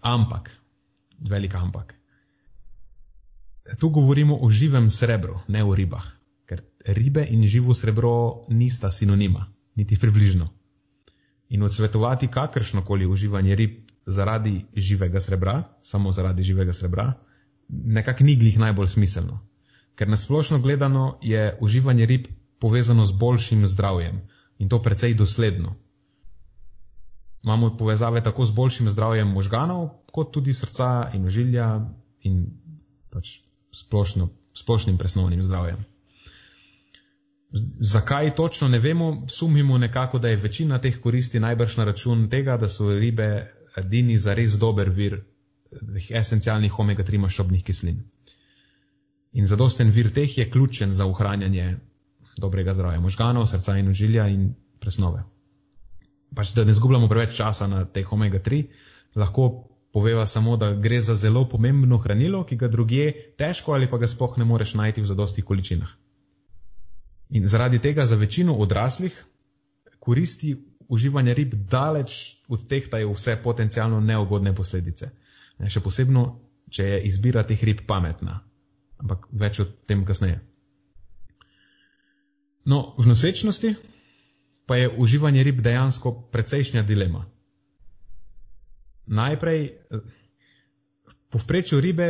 Ampak, 0.00 0.50
velika 1.18 1.58
ampak 1.58 1.97
tu 3.76 3.88
govorimo 3.88 4.38
o 4.40 4.50
živem 4.50 4.90
srebru, 4.90 5.40
ne 5.48 5.64
o 5.64 5.74
ribah, 5.74 6.04
ker 6.46 6.62
ribe 6.86 7.26
in 7.30 7.46
živo 7.46 7.74
srebro 7.74 8.44
nista 8.48 8.90
sinonima, 8.90 9.46
niti 9.74 9.98
približno. 9.98 10.48
In 11.48 11.62
odsvetovati 11.62 12.28
kakršno 12.28 12.84
koli 12.84 13.06
uživanje 13.06 13.54
rib 13.54 13.90
zaradi 14.06 14.66
živega 14.76 15.20
srebra, 15.20 15.62
samo 15.82 16.12
zaradi 16.12 16.42
živega 16.42 16.72
srebra, 16.72 17.12
nekako 17.68 18.24
ni 18.24 18.36
glih 18.36 18.58
najbolj 18.58 18.86
smiselno. 18.86 19.40
Ker 19.94 20.08
nasplošno 20.08 20.60
gledano 20.60 21.18
je 21.22 21.56
uživanje 21.60 22.06
rib 22.06 22.26
povezano 22.60 23.04
z 23.04 23.12
boljšim 23.12 23.66
zdravjem 23.66 24.20
in 24.58 24.68
to 24.68 24.82
precej 24.82 25.14
dosledno. 25.14 25.74
Imamo 27.42 27.76
povezave 27.76 28.22
tako 28.22 28.46
z 28.46 28.54
boljšim 28.54 28.90
zdravjem 28.90 29.28
možganov, 29.28 29.88
kot 30.12 30.32
tudi 30.32 30.54
srca 30.54 31.10
in 31.14 31.26
ožilja 31.26 31.94
in 32.20 32.46
pač 33.10 33.47
splošno, 33.72 34.28
splošnim 34.54 34.98
presnovnim 34.98 35.42
zdravjem. 35.42 35.84
Zakaj 37.80 38.34
točno 38.34 38.68
ne 38.68 38.78
vemo, 38.78 39.26
sumimo 39.28 39.78
nekako, 39.78 40.18
da 40.18 40.28
je 40.28 40.36
večina 40.36 40.78
teh 40.78 41.00
koristi 41.00 41.40
najbrž 41.40 41.76
na 41.76 41.84
račun 41.84 42.28
tega, 42.30 42.56
da 42.56 42.68
so 42.68 42.90
ribe 42.98 43.52
edini 43.76 44.18
za 44.18 44.34
res 44.34 44.58
dober 44.58 44.90
vir 44.90 45.22
esencialnih 46.10 46.78
omega-3 46.78 47.18
maščobnih 47.18 47.64
kislin. 47.64 48.02
In 49.32 49.46
zadosten 49.46 49.90
vir 49.90 50.12
teh 50.14 50.38
je 50.38 50.50
ključen 50.50 50.94
za 50.94 51.06
ohranjanje 51.06 51.76
dobrega 52.38 52.74
zdravja 52.74 53.00
možganov, 53.00 53.46
srca 53.46 53.76
in 53.78 53.88
ožilja 53.88 54.28
in 54.28 54.54
presnove. 54.80 55.24
Pač, 56.36 56.52
da 56.54 56.64
ne 56.64 56.74
zgubljamo 56.74 57.08
preveč 57.08 57.36
časa 57.36 57.66
na 57.66 57.84
teh 57.84 58.12
omega-3, 58.12 58.62
lahko 59.16 59.48
poveva 59.98 60.26
samo, 60.26 60.56
da 60.56 60.70
gre 60.74 61.00
za 61.02 61.14
zelo 61.18 61.42
pomembno 61.48 61.98
hranilo, 61.98 62.44
ki 62.46 62.56
ga 62.56 62.68
drugje 62.70 63.34
težko 63.38 63.74
ali 63.74 63.90
pa 63.90 63.98
ga 63.98 64.06
spoh 64.06 64.36
ne 64.38 64.44
moreš 64.46 64.76
najti 64.78 65.02
v 65.02 65.10
zadostih 65.10 65.44
količinah. 65.44 65.90
In 67.34 67.48
zaradi 67.48 67.80
tega 67.82 68.06
za 68.06 68.16
večino 68.16 68.54
odraslih 68.54 69.16
koristi 69.98 70.54
uživanja 70.88 71.34
rib 71.34 71.54
daleč 71.72 72.36
od 72.48 72.62
teh, 72.68 72.86
da 72.90 73.02
je 73.02 73.08
vse 73.10 73.34
potencijalno 73.42 73.98
neugodne 74.00 74.54
posledice. 74.54 75.10
Še 75.66 75.82
posebno, 75.82 76.22
če 76.70 76.86
je 76.86 77.00
izbira 77.10 77.42
teh 77.42 77.64
rib 77.66 77.82
pametna. 77.90 78.38
Ampak 79.02 79.26
več 79.32 79.58
o 79.60 79.66
tem 79.90 80.06
kasneje. 80.06 80.38
No, 82.64 82.94
v 82.98 83.10
nosečnosti 83.10 83.74
pa 84.68 84.78
je 84.78 84.88
uživanje 84.94 85.42
rib 85.42 85.60
dejansko 85.64 86.14
precejšnja 86.32 86.86
dilema. 86.86 87.26
Najprej, 89.08 89.62
povprečju 91.32 91.80
ribe 91.80 92.08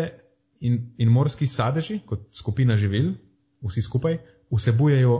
in, 0.61 0.95
in 0.99 1.09
morski 1.09 1.47
sadeži, 1.47 2.01
kot 2.07 2.29
skupina 2.35 2.77
živil, 2.77 3.13
vsi 3.63 3.83
skupaj, 3.83 4.19
vsebujejo 4.51 5.19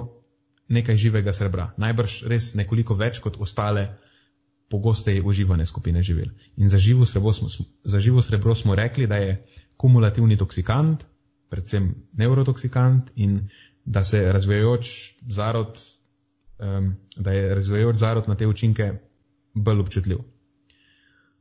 nekaj 0.69 0.97
živega 0.97 1.33
srebra. 1.33 1.73
Najbrž 1.77 2.23
res 2.29 2.53
nekoliko 2.59 2.97
več 2.99 3.23
kot 3.25 3.39
ostale 3.41 3.89
pogosteje 4.69 5.23
uživane 5.25 5.67
skupine 5.67 6.03
živil. 6.03 6.29
In 6.57 6.69
za 6.69 6.79
živo, 6.79 7.07
smo, 7.07 7.49
za 7.85 8.01
živo 8.01 8.23
srebro 8.23 8.55
smo 8.55 8.75
rekli, 8.75 9.07
da 9.07 9.17
je 9.17 9.47
kumulativni 9.77 10.37
toksikant, 10.37 11.05
predvsem 11.49 11.95
neurotoksikant 12.13 13.11
in 13.17 13.49
da 13.85 14.05
se 14.05 14.33
razvijajoč 14.33 15.15
zarod, 15.29 15.79
um, 16.59 16.97
da 17.17 17.33
je 17.33 17.55
razvijajoč 17.55 17.97
zarod 17.97 18.29
na 18.29 18.37
te 18.37 18.47
učinke 18.47 18.93
bolj 19.55 19.81
občutljiv. 19.81 20.19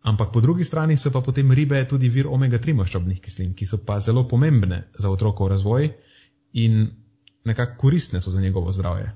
Ampak 0.02 0.32
po 0.32 0.41
drugi 0.41 0.64
strani 0.64 0.98
so 0.98 1.12
pa 1.12 1.22
potem 1.22 1.52
ribe 1.52 1.80
tudi 1.89 2.10
vir 2.10 2.28
omega-3 2.28 2.74
maščobnih 2.74 3.22
kislin, 3.22 3.54
ki 3.54 3.66
so 3.66 3.78
pa 3.78 4.00
zelo 4.00 4.28
pomembne 4.28 4.84
za 5.00 5.10
otrokov 5.10 5.50
razvoj 5.52 5.89
in 6.54 6.88
nekako 7.45 7.78
koristne 7.78 8.22
so 8.22 8.32
za 8.32 8.41
njegovo 8.41 8.72
zdravje. 8.72 9.16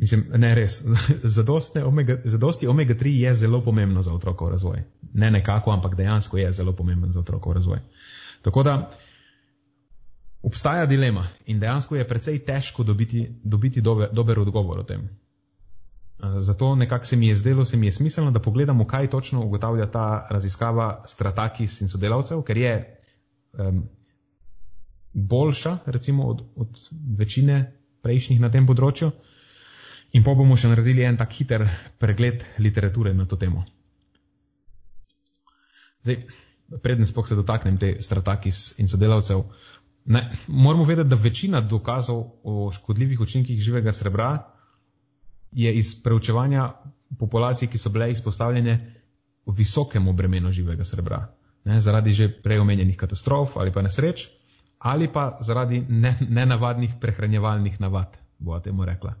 Mislim, 0.00 0.24
ne 0.36 0.54
res. 0.54 0.80
Zadosti 2.24 2.66
omega-3 2.66 3.06
je 3.06 3.34
zelo 3.34 3.60
pomembno 3.64 4.02
za 4.02 4.14
otrokov 4.14 4.48
razvoj. 4.48 4.82
Ne 5.12 5.30
nekako, 5.30 5.72
ampak 5.72 5.96
dejansko 5.96 6.38
je 6.38 6.52
zelo 6.52 6.72
pomemben 6.72 7.12
za 7.12 7.20
otrokov 7.20 7.52
razvoj. 7.52 7.78
Tako 8.42 8.62
da 8.62 8.90
obstaja 10.42 10.86
dilema 10.86 11.26
in 11.46 11.60
dejansko 11.60 11.96
je 11.96 12.08
precej 12.08 12.38
težko 12.38 12.82
dobiti, 12.82 13.28
dobiti 13.44 13.80
dober, 13.80 14.08
dober 14.12 14.38
odgovor 14.38 14.78
o 14.78 14.82
tem. 14.82 15.08
Zato 16.38 16.74
nekako 16.74 17.04
se 17.04 17.16
mi 17.16 17.28
je 17.28 17.36
zdelo, 17.36 17.64
se 17.64 17.76
mi 17.76 17.86
je 17.86 17.92
smiselno, 17.92 18.30
da 18.30 18.40
pogledamo, 18.40 18.86
kaj 18.86 19.10
točno 19.10 19.44
ugotavlja 19.44 19.86
ta 19.90 20.26
raziskava 20.30 21.04
Stratakis 21.06 21.80
in 21.80 21.88
sodelavcev, 21.88 22.42
ker 22.42 22.56
je 22.56 22.74
um, 23.52 23.88
boljša, 25.12 25.78
recimo, 25.86 26.26
od, 26.26 26.42
od 26.56 26.78
večine 27.18 27.76
prejšnjih 28.02 28.40
na 28.40 28.50
tem 28.50 28.66
področju. 28.66 29.10
In 30.12 30.24
pa 30.26 30.34
bomo 30.34 30.56
še 30.58 30.68
naredili 30.72 31.04
en 31.06 31.16
tak 31.16 31.32
hiter 31.32 31.68
pregled 31.98 32.44
literature 32.58 33.14
na 33.14 33.26
to 33.30 33.36
temo. 33.36 33.64
Zdaj, 36.02 36.24
preden 36.82 37.06
spoh 37.06 37.28
se 37.28 37.36
dotaknem 37.38 37.78
te 37.78 37.94
stratakis 38.02 38.72
in 38.78 38.88
sodelavcev, 38.88 39.44
ne, 40.04 40.24
moramo 40.48 40.84
vedeti, 40.84 41.08
da 41.08 41.16
večina 41.16 41.60
dokazov 41.60 42.24
o 42.42 42.70
škodljivih 42.72 43.20
učinkih 43.20 43.60
živega 43.60 43.92
srebra 43.92 44.49
je 45.52 45.72
iz 45.74 45.94
preučevanja 46.02 46.72
populacij, 47.18 47.68
ki 47.68 47.78
so 47.78 47.90
bile 47.90 48.10
izpostavljene 48.10 48.94
visokemu 49.46 50.12
bremenu 50.12 50.52
živega 50.52 50.84
srebra. 50.84 51.26
Ne, 51.64 51.80
zaradi 51.80 52.12
že 52.12 52.28
prej 52.42 52.60
omenjenih 52.60 52.96
katastrof 52.96 53.56
ali 53.56 53.72
pa 53.72 53.82
nesreč, 53.82 54.28
ali 54.78 55.08
pa 55.12 55.38
zaradi 55.40 55.84
ne, 55.88 56.16
nenavadnih 56.28 56.94
prehranjevalnih 57.00 57.80
navad, 57.80 58.16
bo 58.38 58.60
temu 58.60 58.84
rekla. 58.84 59.14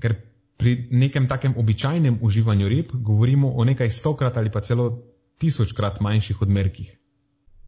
Ker 0.00 0.14
pri 0.56 0.88
nekem 0.90 1.28
takem 1.28 1.54
običajnem 1.56 2.18
uživanju 2.22 2.68
rib 2.68 2.92
govorimo 2.92 3.50
o 3.56 3.64
nekaj 3.64 3.90
stokrat 3.90 4.36
ali 4.36 4.50
pa 4.50 4.60
celo 4.60 5.02
tisočkrat 5.38 6.00
manjših 6.00 6.42
odmerkih 6.42 6.92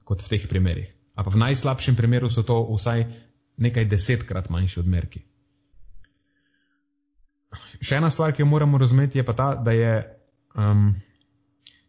kot 0.05 0.23
v 0.23 0.29
teh 0.29 0.49
primerih. 0.49 0.93
A 1.19 1.25
pa 1.25 1.31
v 1.31 1.41
najslabšem 1.41 1.97
primeru 1.97 2.31
so 2.31 2.43
to 2.47 2.61
vsaj 2.77 3.07
nekaj 3.59 3.89
desetkrat 3.91 4.51
manjši 4.51 4.81
odmerki. 4.81 5.25
Še 7.81 7.99
ena 8.01 8.11
stvar, 8.11 8.33
ki 8.33 8.43
jo 8.43 8.47
moramo 8.51 8.79
razumeti, 8.79 9.19
je 9.19 9.25
pa 9.25 9.33
ta, 9.37 9.55
da 9.55 9.73
je 9.73 9.93
um, 10.57 10.95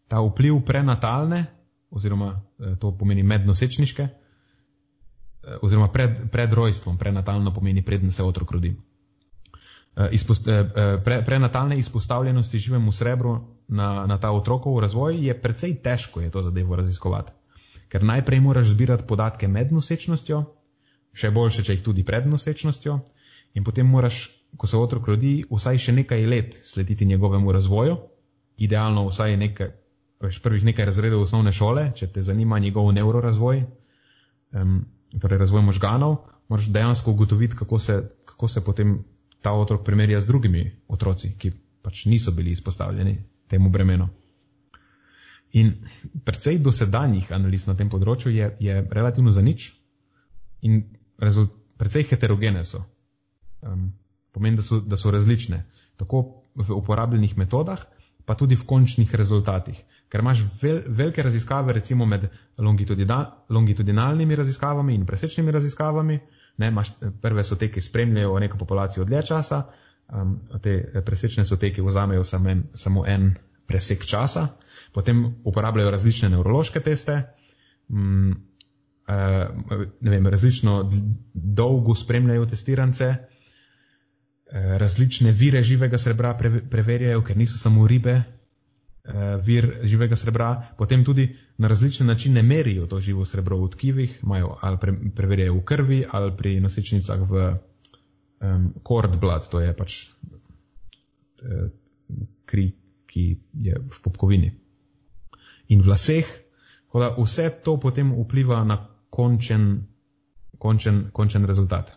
ta 0.07 0.21
vpliv 0.23 0.61
prenatalne 0.65 1.45
oziroma 1.89 2.41
eh, 2.59 2.75
to 2.79 2.91
pomeni 2.97 3.23
mednosečniške, 3.23 4.03
eh, 4.03 5.57
oziroma 5.61 5.87
pred, 5.91 6.29
pred 6.31 6.53
rojstvom, 6.53 6.97
prenatalno 6.97 7.53
pomeni 7.53 7.81
predn 7.81 8.11
se 8.11 8.23
otrok 8.23 8.51
rodi. 8.51 8.75
Eh, 9.95 10.09
izpost, 10.11 10.47
pre, 11.03 11.21
prenatalne 11.25 11.77
izpostavljenosti 11.77 12.59
živemu 12.59 12.91
srebru 12.91 13.39
na, 13.67 14.05
na 14.05 14.19
ta 14.19 14.31
otrokov 14.31 14.79
razvoj 14.79 15.25
je 15.27 15.41
precej 15.41 15.75
težko 15.83 16.21
je 16.21 16.31
to 16.31 16.41
zadevo 16.41 16.75
raziskovati. 16.75 17.31
Ker 17.89 18.03
najprej 18.03 18.39
moraš 18.39 18.67
zbirati 18.75 19.07
podatke 19.07 19.47
med 19.47 19.71
nosečnostjo, 19.71 20.43
še 21.15 21.31
boljše, 21.31 21.63
če 21.63 21.77
jih 21.77 21.83
tudi 21.83 22.03
pred 22.03 22.27
nosečnostjo, 22.27 22.99
in 23.55 23.63
potem 23.63 23.87
moraš, 23.87 24.27
ko 24.57 24.67
se 24.67 24.77
otrok 24.77 25.07
rodi, 25.07 25.33
vsaj 25.51 25.77
še 25.77 25.93
nekaj 25.93 26.25
let 26.25 26.55
slediti 26.65 27.05
njegovemu 27.05 27.51
razvoju, 27.51 27.97
idealno 28.57 29.07
vsaj 29.07 29.37
nekaj, 29.37 29.71
veš, 30.23 30.39
prvih 30.41 30.63
nekaj 30.65 30.85
razredov 30.85 31.21
osnovne 31.21 31.51
šole, 31.53 31.91
če 31.95 32.07
te 32.13 32.21
zanima 32.21 32.59
njegov 32.59 32.89
neurorazvoj, 32.93 33.65
um, 34.53 34.79
torej 35.19 35.41
razvoj 35.43 35.61
možganov, 35.61 36.17
moraš 36.49 36.71
dejansko 36.73 37.11
ugotoviti, 37.11 37.55
kako 37.55 37.79
se, 37.79 37.99
kako 38.25 38.47
se 38.47 38.63
potem 38.65 39.03
ta 39.41 39.51
otrok 39.53 39.83
primerja 39.85 40.21
z 40.21 40.27
drugimi 40.27 40.63
otroci, 40.87 41.33
ki 41.37 41.51
pač 41.81 42.05
niso 42.05 42.31
bili 42.31 42.51
izpostavljeni 42.51 43.17
temu 43.47 43.69
bremenu. 43.69 44.09
In 45.55 45.71
precej 46.25 46.59
dosedanjih 46.59 47.31
analiz 47.31 47.67
na 47.67 47.75
tem 47.75 47.89
področju 47.89 48.31
je, 48.33 48.49
je 48.59 48.81
relativno 48.91 49.31
za 49.31 49.41
nič 49.41 49.69
in 50.61 50.81
rezult, 51.21 51.53
precej 51.77 52.03
heterogene 52.09 52.65
so. 52.65 52.83
Um, 53.61 53.93
pomeni, 54.37 54.61
da 54.61 54.65
so, 54.65 54.79
da 54.79 54.97
so 54.97 55.11
različne, 55.11 55.63
tako 55.97 56.23
v 56.55 56.77
uporabljenih 56.77 57.37
metodah, 57.37 57.83
pa 58.25 58.35
tudi 58.35 58.55
v 58.55 58.65
končnih 58.69 59.15
rezultatih 59.15 59.81
ker 60.09 60.23
imaš 60.23 60.43
vel, 60.61 60.81
velike 60.87 61.23
raziskave, 61.23 61.73
recimo 61.73 62.05
med 62.05 62.29
longitudinalnimi 63.49 64.35
raziskavami 64.35 64.95
in 64.95 65.05
presečnimi 65.05 65.51
raziskavami. 65.51 66.19
Ne, 66.57 66.67
imaš, 66.67 66.91
prve 67.21 67.43
so 67.43 67.55
te, 67.55 67.69
ki 67.71 67.81
spremljajo 67.81 68.39
neko 68.39 68.57
populacijo 68.57 69.05
dlje 69.05 69.21
časa, 69.27 69.61
um, 70.09 70.39
te 70.63 71.03
presečne 71.05 71.45
so 71.45 71.57
te, 71.57 71.69
ki 71.73 71.85
vzamejo 71.85 72.23
samo 72.23 72.49
en, 72.49 72.63
samo 72.73 73.05
en 73.05 73.33
presek 73.67 74.05
časa, 74.05 74.47
potem 74.93 75.25
uporabljajo 75.43 75.91
različne 75.91 76.29
nevrološke 76.29 76.79
teste, 76.79 77.19
um, 77.89 78.31
uh, 79.05 79.83
vem, 80.01 80.27
različno 80.27 80.79
dolgo 81.33 81.95
spremljajo 81.95 82.45
testirance, 82.45 83.11
uh, 83.11 83.36
različne 84.51 85.31
vire 85.31 85.63
živega 85.63 85.97
srebra 85.97 86.33
pre, 86.37 86.61
preverjajo, 86.71 87.21
ker 87.21 87.37
niso 87.37 87.57
samo 87.57 87.87
ribe, 87.87 88.15
uh, 88.17 89.23
vir 89.43 89.69
živega 89.83 90.15
srebra, 90.15 90.49
potem 90.77 91.03
tudi 91.05 91.35
na 91.57 91.67
različne 91.67 92.05
načine 92.05 92.43
merijo 92.43 92.87
to 92.87 93.01
živo 93.01 93.25
srebro 93.25 93.57
v 93.57 93.69
tkivih, 93.69 94.19
imajo 94.23 94.57
ali 94.61 94.77
pre, 94.81 94.93
preverjajo 95.15 95.57
v 95.57 95.63
krvi 95.63 96.05
ali 96.11 96.31
pri 96.37 96.59
nosečnicah 96.59 97.19
v 97.29 97.47
um, 98.39 98.73
cord 98.83 99.19
blood, 99.19 99.49
to 99.49 99.59
je 99.59 99.73
pač 99.73 99.97
uh, 100.07 101.67
kri, 102.45 102.71
ki 103.07 103.27
je 103.53 103.75
v 103.75 104.01
popkovini. 104.03 104.53
In 105.67 105.81
v 105.81 105.91
laseh, 105.91 106.27
da 106.93 107.11
vse 107.17 107.49
to 107.63 107.77
potem 107.77 108.13
vpliva 108.15 108.63
na 108.63 108.79
končen, 109.09 109.87
končen, 110.57 111.09
končen 111.11 111.45
rezultat. 111.45 111.96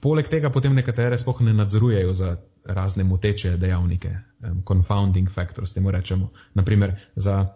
Poleg 0.00 0.28
tega 0.28 0.50
potem 0.50 0.74
nekatere 0.74 1.18
spoh 1.18 1.40
ne 1.40 1.54
nadzorujejo 1.54 2.12
za 2.12 2.36
razne 2.64 3.04
moteče 3.04 3.56
dejavnike, 3.56 4.10
um, 4.42 4.62
confounding 4.68 5.30
factors, 5.30 5.72
temu 5.72 5.90
rečemo. 5.90 6.30
Naprimer, 6.54 6.96
za 7.16 7.46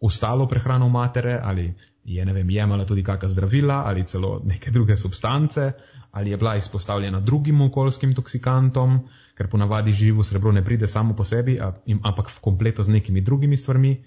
ostalo 0.00 0.46
prehrano 0.48 0.88
matere, 0.88 1.40
ali 1.42 1.74
je, 2.04 2.24
ne 2.24 2.32
vem, 2.32 2.50
jemala 2.50 2.84
tudi 2.84 3.02
kakšna 3.04 3.28
zdravila, 3.28 3.82
ali 3.86 4.06
celo 4.06 4.40
neke 4.44 4.70
druge 4.70 4.96
substance, 4.96 5.72
ali 6.10 6.30
je 6.30 6.36
bila 6.36 6.56
izpostavljena 6.56 7.20
drugim 7.20 7.60
okoljskim 7.60 8.14
toksikantom, 8.14 9.00
ker 9.34 9.48
ponavadi 9.50 9.92
živo 9.92 10.24
srebro 10.24 10.52
ne 10.52 10.64
pride 10.64 10.86
samo 10.86 11.16
po 11.16 11.24
sebi, 11.24 11.58
ampak 12.02 12.30
v 12.30 12.40
kompletu 12.40 12.82
z 12.82 12.88
nekimi 12.88 13.20
drugimi 13.20 13.56
stvarmi. 13.56 14.04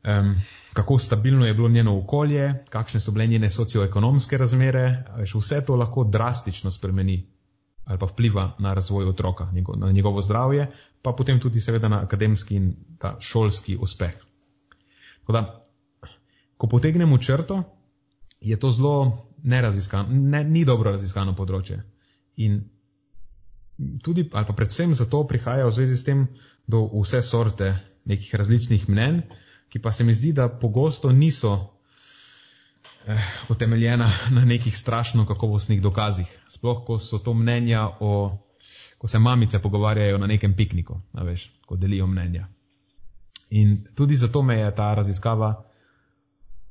Um, 0.00 0.34
kako 0.72 0.98
stabilno 0.98 1.46
je 1.46 1.54
bilo 1.54 1.68
njeno 1.68 1.98
okolje, 1.98 2.64
kakšne 2.70 3.00
so 3.00 3.10
bile 3.10 3.26
njene 3.26 3.50
socioekonomske 3.50 4.38
razmere, 4.38 5.04
vse 5.34 5.64
to 5.66 5.76
lahko 5.76 6.04
drastično 6.04 6.70
spremeni 6.70 7.26
ali 7.84 7.98
pa 7.98 8.06
vpliva 8.06 8.56
na 8.58 8.74
razvoj 8.74 9.04
otroka, 9.04 9.48
na 9.76 9.92
njegovo 9.92 10.22
zdravje, 10.22 10.70
pa 11.02 11.12
potem 11.12 11.40
tudi 11.40 11.60
seveda 11.60 11.88
na 11.88 12.02
akademski 12.02 12.56
in 12.56 12.74
ta 12.98 13.16
šolski 13.20 13.76
uspeh. 13.76 14.12
Da, 15.28 15.66
ko 16.56 16.66
potegnemo 16.66 17.18
črto, 17.18 17.62
je 18.40 18.56
to 18.60 18.70
zelo 18.70 19.26
ne, 19.42 20.44
ni 20.44 20.64
dobro 20.64 20.92
raziskano 20.92 21.34
področje. 21.36 21.82
In 22.36 22.60
tudi, 24.02 24.28
ali 24.32 24.46
pa 24.46 24.52
predvsem 24.52 24.94
zato 24.94 25.24
prihaja 25.26 25.66
v 25.66 25.72
zvezi 25.72 25.96
s 25.96 26.04
tem 26.04 26.26
do 26.66 26.84
vse 27.00 27.22
sorte 27.22 27.74
nekih 28.04 28.34
različnih 28.34 28.88
mnen, 28.88 29.22
ki 29.70 29.78
pa 29.78 29.92
se 29.92 30.04
mi 30.04 30.14
zdi, 30.14 30.32
da 30.32 30.48
pogosto 30.48 31.12
niso 31.12 31.54
eh, 33.06 33.22
utemeljena 33.48 34.10
na 34.36 34.44
nekih 34.44 34.78
strašno 34.78 35.26
kakovostnih 35.26 35.82
dokazih. 35.82 36.26
Sploh, 36.48 36.84
ko 36.86 36.98
so 36.98 37.18
to 37.18 37.34
mnenja 37.34 37.88
o, 38.00 38.38
ko 38.98 39.08
se 39.08 39.18
mamice 39.18 39.62
pogovarjajo 39.62 40.18
na 40.18 40.26
nekem 40.26 40.56
pikniku, 40.56 41.00
veš, 41.12 41.50
ko 41.66 41.76
delijo 41.76 42.06
mnenja. 42.06 42.48
In 43.50 43.84
tudi 43.94 44.16
zato 44.16 44.42
me 44.42 44.58
je 44.58 44.74
ta 44.74 44.94
raziskava 44.94 45.64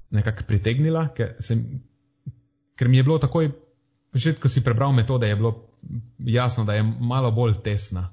nekako 0.09 0.43
pritegnila, 0.47 1.07
ker, 1.15 1.35
sem, 1.39 1.81
ker 2.75 2.87
mi 2.87 2.97
je 2.97 3.03
bilo 3.03 3.17
takoj, 3.19 3.51
že 4.13 4.33
ko 4.39 4.49
si 4.49 4.63
prebral 4.63 4.93
metode, 4.93 5.27
je 5.27 5.35
bilo 5.35 5.53
jasno, 6.17 6.65
da 6.65 6.73
je 6.73 6.83
malo 6.83 7.31
bolj 7.31 7.59
tesna 7.63 8.09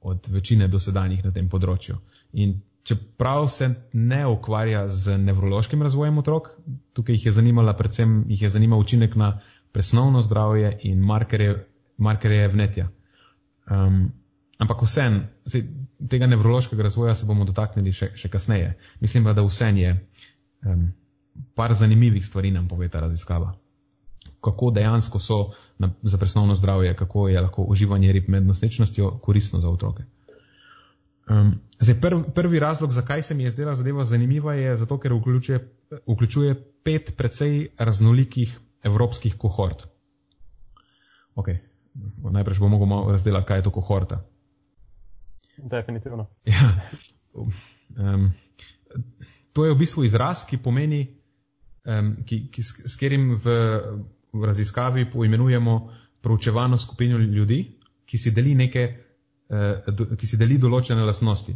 od 0.00 0.26
večine 0.28 0.68
dosedanjih 0.68 1.24
na 1.24 1.32
tem 1.32 1.48
področju. 1.48 1.98
In 2.32 2.56
čeprav 2.86 3.48
se 3.50 3.68
ne 3.92 4.26
ukvarja 4.26 4.88
z 4.88 5.18
nevrološkim 5.18 5.82
razvojem 5.82 6.18
otrok, 6.18 6.48
tukaj 6.92 7.14
jih 7.14 7.26
je 7.26 7.32
zanimala 7.32 7.74
predvsem, 7.74 8.24
jih 8.28 8.42
je 8.42 8.50
zanimal 8.50 8.80
učinek 8.80 9.16
na 9.16 9.40
presnovno 9.72 10.22
zdravje 10.22 10.78
in 10.82 11.02
markerje, 11.02 11.66
markerje 11.98 12.48
vnetja. 12.48 12.88
Um, 13.70 14.12
ampak 14.58 14.82
vsem, 14.86 15.20
tega 16.08 16.26
nevrološkega 16.26 16.86
razvoja 16.86 17.14
se 17.14 17.26
bomo 17.26 17.44
dotaknili 17.44 17.92
še, 17.92 18.12
še 18.14 18.30
kasneje. 18.30 18.76
Mislim 19.00 19.26
pa, 19.26 19.34
da 19.34 19.42
vsem 19.42 19.82
je 19.82 19.92
um, 20.64 20.88
par 21.54 21.74
zanimivih 21.74 22.26
stvari 22.26 22.54
nam 22.54 22.68
pove 22.68 22.88
ta 22.88 23.02
raziskava 23.02 23.56
kako 24.46 24.70
dejansko 24.70 25.18
so 25.18 25.50
na, 25.78 25.90
za 26.02 26.18
presnovno 26.18 26.54
zdravje, 26.54 26.94
kako 26.96 27.28
je 27.28 27.40
lahko 27.40 27.62
uživanje 27.62 28.12
rib 28.12 28.28
med 28.28 28.46
nosečnostjo 28.46 29.18
koristno 29.22 29.60
za 29.60 29.70
otroke. 29.70 30.02
Um, 31.26 31.60
zdaj, 31.80 32.00
prv, 32.00 32.22
prvi 32.34 32.58
razlog, 32.58 32.92
zakaj 32.92 33.22
se 33.22 33.34
mi 33.34 33.44
je 33.44 33.50
zdela 33.50 33.74
zadeva 33.74 34.04
zanimiva, 34.04 34.54
je 34.54 34.76
zato, 34.76 34.98
ker 34.98 35.12
vključuje, 35.12 35.58
vključuje 36.06 36.54
pet 36.84 37.14
precej 37.16 37.68
raznolikih 37.78 38.58
evropskih 38.82 39.34
kohort. 39.38 39.86
Ok, 41.34 41.48
najprej 42.30 42.58
bomo 42.58 42.86
mogli 42.86 43.12
razdeliti, 43.12 43.46
kaj 43.46 43.58
je 43.58 43.62
to 43.62 43.70
kohorta. 43.70 44.24
Definitivno. 45.56 46.26
Ja, 46.44 48.12
um, 48.14 48.32
to 49.52 49.64
je 49.64 49.74
v 49.74 49.78
bistvu 49.78 50.04
izraz, 50.04 50.46
ki 50.48 50.56
pomeni, 50.56 51.18
um, 51.84 52.16
ki, 52.24 52.46
ki, 52.52 52.62
s, 52.62 52.80
s 52.86 52.96
katerim 52.96 53.34
v 53.36 53.56
v 54.40 54.44
raziskavi 54.44 55.10
poimenujemo 55.10 55.90
proučevano 56.20 56.76
skupino 56.76 57.18
ljudi, 57.18 57.78
ki 58.06 58.18
si 58.18 58.30
deli 58.30 58.54
neke, 58.54 59.05
ki 59.48 60.26
si 60.26 60.36
deli 60.36 60.58
določene 60.58 61.04
lastnosti. 61.06 61.54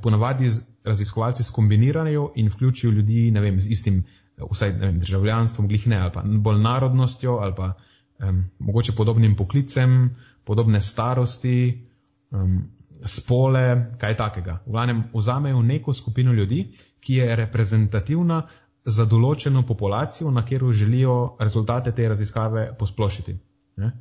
Ponavadi 0.00 0.50
raziskovalci 0.86 1.44
skombinirajo 1.44 2.32
in 2.40 2.48
vključijo 2.48 2.90
ljudi, 2.90 3.30
ne 3.30 3.40
vem, 3.40 3.60
z 3.60 3.72
istim, 3.74 4.04
vsaj 4.38 4.72
ne 4.78 4.86
vem, 4.86 5.00
državljanstvom, 5.02 5.68
glih 5.68 5.86
ne, 5.92 5.98
ali 6.06 6.12
pa 6.14 6.22
bolj 6.24 6.62
narodnostjo, 6.62 7.36
ali 7.42 7.54
pa 7.56 7.72
um, 7.74 8.44
mogoče 8.58 8.94
podobnim 8.96 9.36
poklicem, 9.36 10.16
podobne 10.44 10.80
starosti, 10.80 11.82
um, 12.30 12.62
spole, 13.04 13.92
kaj 14.00 14.16
takega. 14.16 14.60
V 14.66 14.72
glavnem, 14.72 15.04
vzamejo 15.14 15.62
neko 15.62 15.94
skupino 15.94 16.32
ljudi, 16.32 16.64
ki 17.00 17.20
je 17.20 17.36
reprezentativna 17.36 18.46
za 18.84 19.04
določeno 19.04 19.62
populacijo, 19.66 20.30
na 20.30 20.42
katero 20.42 20.72
želijo 20.72 21.36
rezultate 21.40 21.92
te 21.92 22.08
raziskave 22.08 22.70
posplošiti. 22.78 23.36
Ne? 23.76 23.92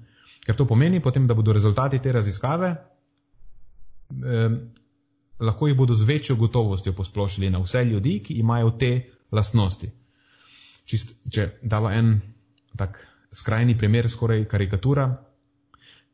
Ker 0.46 0.56
to 0.56 0.68
pomeni 0.68 1.00
potem, 1.02 1.28
da 1.28 1.34
bodo 1.34 1.54
rezultati 1.54 2.00
te 2.00 2.12
raziskave, 2.12 2.70
eh, 2.70 2.93
lahko 5.40 5.68
jih 5.68 5.78
bodo 5.78 5.94
z 5.94 6.08
večjo 6.08 6.36
gotovostjo 6.36 6.94
posplošili 6.94 7.50
na 7.50 7.60
vse 7.60 7.86
ljudi, 7.86 8.20
ki 8.24 8.34
imajo 8.34 8.72
te 8.80 9.10
lastnosti. 9.32 9.92
Čist, 10.86 11.16
če 11.32 11.50
dava 11.62 11.94
en 11.96 12.20
tak 12.78 13.00
skrajni 13.34 13.78
primer, 13.78 14.10
skoraj 14.10 14.46
karikatura, 14.50 15.08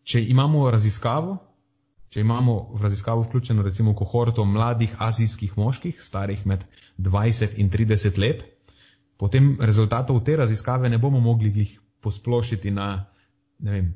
če 0.03 0.21
imamo 0.31 0.69
raziskavo, 0.71 1.37
če 2.09 2.21
imamo 2.21 2.55
v 2.73 2.81
raziskavo 2.81 3.25
vključeno 3.27 3.63
recimo 3.63 3.93
kohorto 3.95 4.45
mladih 4.45 4.95
azijskih 4.97 5.57
moških, 5.57 6.03
starih 6.03 6.45
med 6.45 6.63
20 6.97 7.57
in 7.61 7.69
30 7.69 8.17
let, 8.17 8.43
potem 9.17 9.57
rezultatov 9.61 10.23
te 10.25 10.35
raziskave 10.39 10.89
ne 10.89 10.97
bomo 10.97 11.19
mogli 11.19 11.67
posplošiti 12.01 12.71
na 12.71 13.05
vem, 13.59 13.93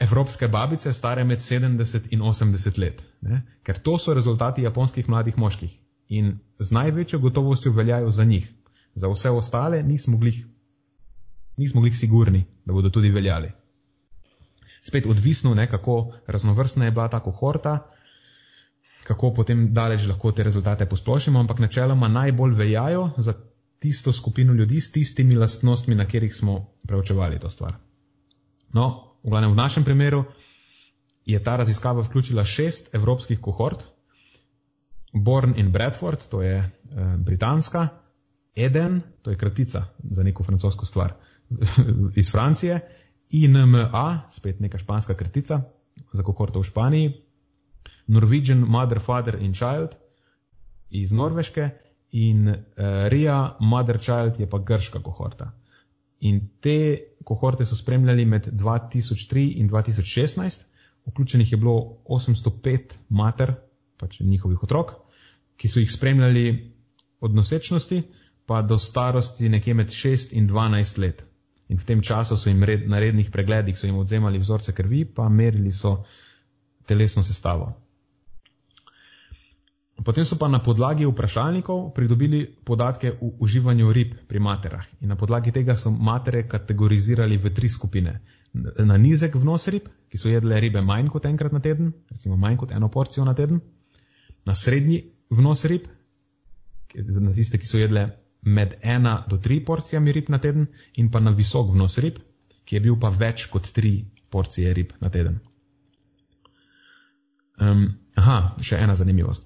evropske 0.00 0.48
babice, 0.48 0.92
stare 0.92 1.24
med 1.24 1.38
70 1.38 2.08
in 2.10 2.22
80 2.22 2.78
let. 2.78 3.02
Ne? 3.20 3.42
Ker 3.62 3.78
to 3.78 3.98
so 3.98 4.14
rezultati 4.14 4.62
japonskih 4.62 5.08
mladih 5.08 5.38
moških 5.38 5.76
in 6.08 6.38
z 6.58 6.72
največjo 6.72 7.18
gotovostjo 7.18 7.72
veljajo 7.72 8.10
za 8.10 8.24
njih. 8.24 8.48
Za 8.94 9.08
vse 9.08 9.30
ostale 9.30 9.82
nismo 9.82 10.18
glih, 10.18 10.46
nismo 11.56 11.80
glih 11.80 11.96
sigurni, 11.98 12.44
da 12.64 12.72
bodo 12.72 12.90
tudi 12.90 13.10
veljali. 13.10 13.52
Spet 14.82 15.06
odvisno, 15.06 15.54
ne, 15.54 15.66
kako 15.70 16.12
raznovrstna 16.26 16.84
je 16.84 16.90
bila 16.90 17.08
ta 17.08 17.20
kohorta, 17.20 17.78
kako 19.04 19.34
potem 19.34 19.74
daleč 19.74 20.06
lahko 20.06 20.32
te 20.32 20.42
rezultate 20.42 20.86
posplošimo, 20.86 21.40
ampak 21.40 21.58
načeloma 21.58 22.08
najbolj 22.08 22.54
veljajo 22.54 23.10
za 23.16 23.34
tisto 23.78 24.12
skupino 24.12 24.52
ljudi 24.52 24.80
s 24.80 24.92
tistimi 24.92 25.36
lastnostmi, 25.36 25.94
na 25.94 26.04
katerih 26.04 26.34
smo 26.34 26.66
preučevali 26.86 27.38
to 27.38 27.50
stvar. 27.50 27.74
No, 28.72 29.09
v 29.22 29.30
glavnem 29.30 29.52
v 29.52 29.56
našem 29.56 29.84
primeru 29.84 30.24
je 31.26 31.38
ta 31.42 31.56
raziskava 31.56 32.02
vključila 32.02 32.44
šest 32.44 32.94
evropskih 32.94 33.40
kohort, 33.40 33.84
Born 35.12 35.54
in 35.56 35.72
Bradford, 35.72 36.28
to 36.28 36.42
je 36.42 36.56
eh, 36.56 36.70
britanska, 37.18 37.88
Eden, 38.56 39.02
to 39.22 39.30
je 39.30 39.36
kratica 39.36 39.84
za 40.10 40.22
neko 40.22 40.42
francosko 40.42 40.86
stvar 40.86 41.14
iz 42.20 42.30
Francije, 42.30 42.80
INMA, 43.30 44.22
spet 44.30 44.60
neka 44.60 44.78
španska 44.78 45.14
kratica 45.14 45.62
za 46.12 46.22
kohorto 46.22 46.60
v 46.60 46.64
Španiji, 46.64 47.12
Norwegian 48.06 48.66
Mother, 48.66 49.00
Father 49.00 49.34
in 49.42 49.54
Child 49.54 49.94
iz 50.90 51.12
Norveške 51.12 51.70
in 52.10 52.48
uh, 52.48 52.56
Ria 53.08 53.56
Mother 53.60 53.98
Child 53.98 54.40
je 54.40 54.50
pa 54.50 54.58
grška 54.58 54.98
kohorta. 55.02 55.52
In 56.20 56.40
te 56.60 56.76
kohorte 57.24 57.64
so 57.64 57.76
spremljali 57.76 58.24
med 58.24 58.46
2003 58.52 59.46
in 59.56 59.68
2016, 59.68 60.66
vključenih 61.06 61.52
je 61.52 61.56
bilo 61.56 62.02
805 62.04 62.98
mater, 63.08 63.54
pač 63.96 64.20
njihovih 64.20 64.62
otrok, 64.62 64.92
ki 65.56 65.68
so 65.68 65.80
jih 65.80 65.92
spremljali 65.92 66.72
od 67.20 67.34
nosečnosti 67.34 68.02
pa 68.46 68.62
do 68.62 68.78
starosti 68.78 69.48
nekje 69.48 69.74
med 69.74 69.92
6 69.94 70.32
in 70.32 70.48
12 70.48 70.98
let. 70.98 71.24
In 71.68 71.78
v 71.78 71.84
tem 71.86 72.00
času 72.02 72.36
so 72.36 72.50
jim 72.50 72.64
red, 72.66 72.88
na 72.90 72.98
rednih 72.98 73.30
pregledih 73.30 73.78
jim 73.84 73.96
odzemali 73.96 74.38
vzorce 74.38 74.72
krvi, 74.72 75.04
pa 75.04 75.28
merili 75.28 75.72
so 75.72 76.04
telesno 76.86 77.22
sestavo. 77.22 77.72
Potem 80.04 80.24
so 80.24 80.38
pa 80.40 80.48
na 80.48 80.62
podlagi 80.64 81.04
vprašalnikov 81.04 81.92
pridobili 81.94 82.46
podatke 82.64 83.12
o 83.20 83.34
uživanju 83.44 83.92
rib 83.92 84.14
pri 84.28 84.40
materah 84.40 84.86
in 85.00 85.08
na 85.12 85.16
podlagi 85.16 85.52
tega 85.52 85.76
so 85.76 85.90
matere 85.90 86.46
kategorizirali 86.48 87.36
v 87.36 87.52
tri 87.54 87.68
skupine. 87.68 88.20
Na 88.78 88.96
nizek 88.96 89.36
vnos 89.36 89.68
rib, 89.68 89.90
ki 90.10 90.18
so 90.18 90.32
jedle 90.32 90.60
ribe 90.60 90.80
manj 90.80 91.10
kot 91.12 91.26
enkrat 91.26 91.52
na 91.52 91.60
teden, 91.60 91.92
recimo 92.10 92.36
manj 92.36 92.56
kot 92.56 92.72
eno 92.72 92.88
porcijo 92.88 93.24
na 93.24 93.34
teden, 93.34 93.60
na 94.46 94.54
srednji 94.54 95.04
vnos 95.30 95.64
rib, 95.64 95.86
na 96.96 97.32
tiste, 97.36 97.60
ki 97.60 97.66
so 97.66 97.78
jedle 97.78 98.08
med 98.42 98.74
ena 98.82 99.20
do 99.28 99.38
tri 99.38 99.60
porcijami 99.64 100.12
rib 100.12 100.32
na 100.32 100.38
teden, 100.38 100.66
in 100.96 101.10
pa 101.10 101.20
na 101.20 101.30
visok 101.30 101.70
vnos 101.74 101.98
rib, 101.98 102.18
ki 102.64 102.76
je 102.76 102.80
bil 102.88 102.98
pa 102.98 103.12
več 103.12 103.46
kot 103.52 103.70
tri 103.76 104.08
porcije 104.30 104.74
rib 104.74 104.96
na 105.00 105.10
teden. 105.10 105.38
Um, 107.60 107.86
aha, 108.16 108.56
še 108.64 108.80
ena 108.80 108.96
zanimivost. 108.96 109.44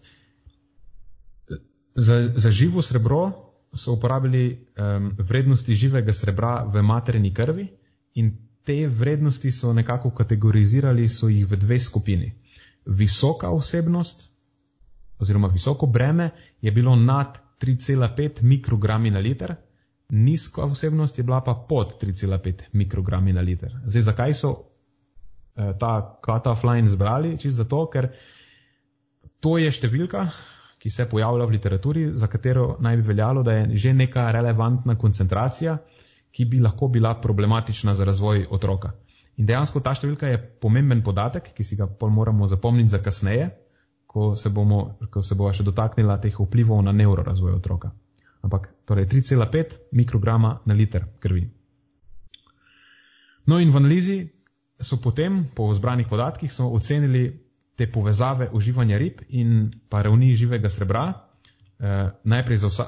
Za, 1.95 2.23
za 2.35 2.51
živo 2.51 2.83
srebro 2.83 3.33
so 3.75 3.93
uporabili 3.93 4.67
um, 4.79 5.13
vrednosti 5.19 5.75
živega 5.75 6.13
srebra 6.13 6.65
v 6.65 6.83
materini 6.83 7.35
krvi 7.35 7.69
in 8.15 8.37
te 8.65 8.87
vrednosti 8.89 9.53
so 9.53 9.73
nekako 9.73 10.11
kategorizirali, 10.11 11.09
so 11.09 11.27
v 11.27 11.57
dve 11.57 11.79
skupini. 11.79 12.33
Visoka 12.87 13.51
osebnost 13.51 14.31
oziroma 15.19 15.49
visoko 15.49 15.87
breme 15.87 16.31
je 16.61 16.71
bilo 16.73 16.97
nad 16.97 17.39
3,5 17.61 18.43
mikrogrami 18.43 19.11
na 19.11 19.19
liter, 19.19 19.55
nizka 20.09 20.65
osebnost 20.65 21.19
je 21.19 21.25
bila 21.25 21.41
pa 21.41 21.55
pod 21.69 22.03
3,5 22.03 22.63
mikrogrami 22.73 23.33
na 23.33 23.41
liter. 23.41 23.73
Zdaj, 23.87 24.03
zakaj 24.03 24.35
so 24.35 24.51
eh, 25.57 25.73
ta 25.81 26.19
cut-off 26.25 26.65
line 26.65 26.89
zbrali? 26.89 27.39
Čisto 27.39 27.63
zato, 27.63 27.87
ker 27.87 28.11
to 29.41 29.59
je 29.59 29.71
številka, 29.71 30.27
ki 30.85 30.91
se 30.91 31.07
pojavlja 31.09 31.45
v 31.49 31.51
literaturi, 31.57 32.01
za 32.21 32.27
katero 32.29 32.77
naj 32.85 32.97
bi 32.97 33.03
veljalo, 33.09 33.43
da 33.43 33.53
je 33.53 33.77
že 33.81 33.93
neka 33.97 34.27
relevantna 34.37 34.99
koncentracija, 35.01 35.79
ki 36.31 36.45
bi 36.45 36.59
lahko 36.61 36.89
bila 36.93 37.15
problematična 37.21 37.95
za 37.95 38.05
razvoj 38.05 38.43
otroka. 38.51 38.91
In 39.37 39.47
dejansko 39.49 39.81
ta 39.81 39.95
številka 39.97 40.29
je 40.29 40.43
pomemben 40.61 41.01
podatek, 41.03 41.49
ki 41.57 41.65
si 41.65 41.79
ga 41.79 41.87
pol 41.87 42.13
moramo 42.13 42.45
zapomniti 42.47 42.93
za 42.93 43.01
kasneje, 43.01 43.47
ko 44.07 44.35
se 44.37 44.53
bomo, 44.53 44.99
ko 45.11 45.23
se 45.25 45.35
bova 45.35 45.55
še 45.57 45.65
dotaknila 45.65 46.19
teh 46.21 46.37
vplivov 46.37 46.85
na 46.85 46.93
neurorazvoj 46.93 47.57
otroka. 47.57 47.95
Ampak 48.45 48.69
torej 48.85 49.09
3,5 49.09 49.79
mikrograma 49.97 50.59
na 50.69 50.77
liter 50.77 51.09
krvi. 51.19 51.47
No 53.49 53.57
in 53.57 53.73
v 53.73 53.81
analizi 53.81 54.19
so 54.85 55.01
potem, 55.01 55.47
po 55.57 55.73
zbranih 55.73 56.13
podatkih, 56.13 56.53
so 56.53 56.69
ocenili 56.69 57.25
te 57.77 57.87
povezave 57.91 58.49
uživanja 58.53 58.99
rib 58.99 59.23
in 59.29 59.71
pa 59.89 60.03
ravni 60.03 60.35
živega 60.37 60.71
srebra, 60.71 61.05
eh, 61.79 62.11
najprej 62.25 62.59
za, 62.59 62.69
vsa, 62.69 62.87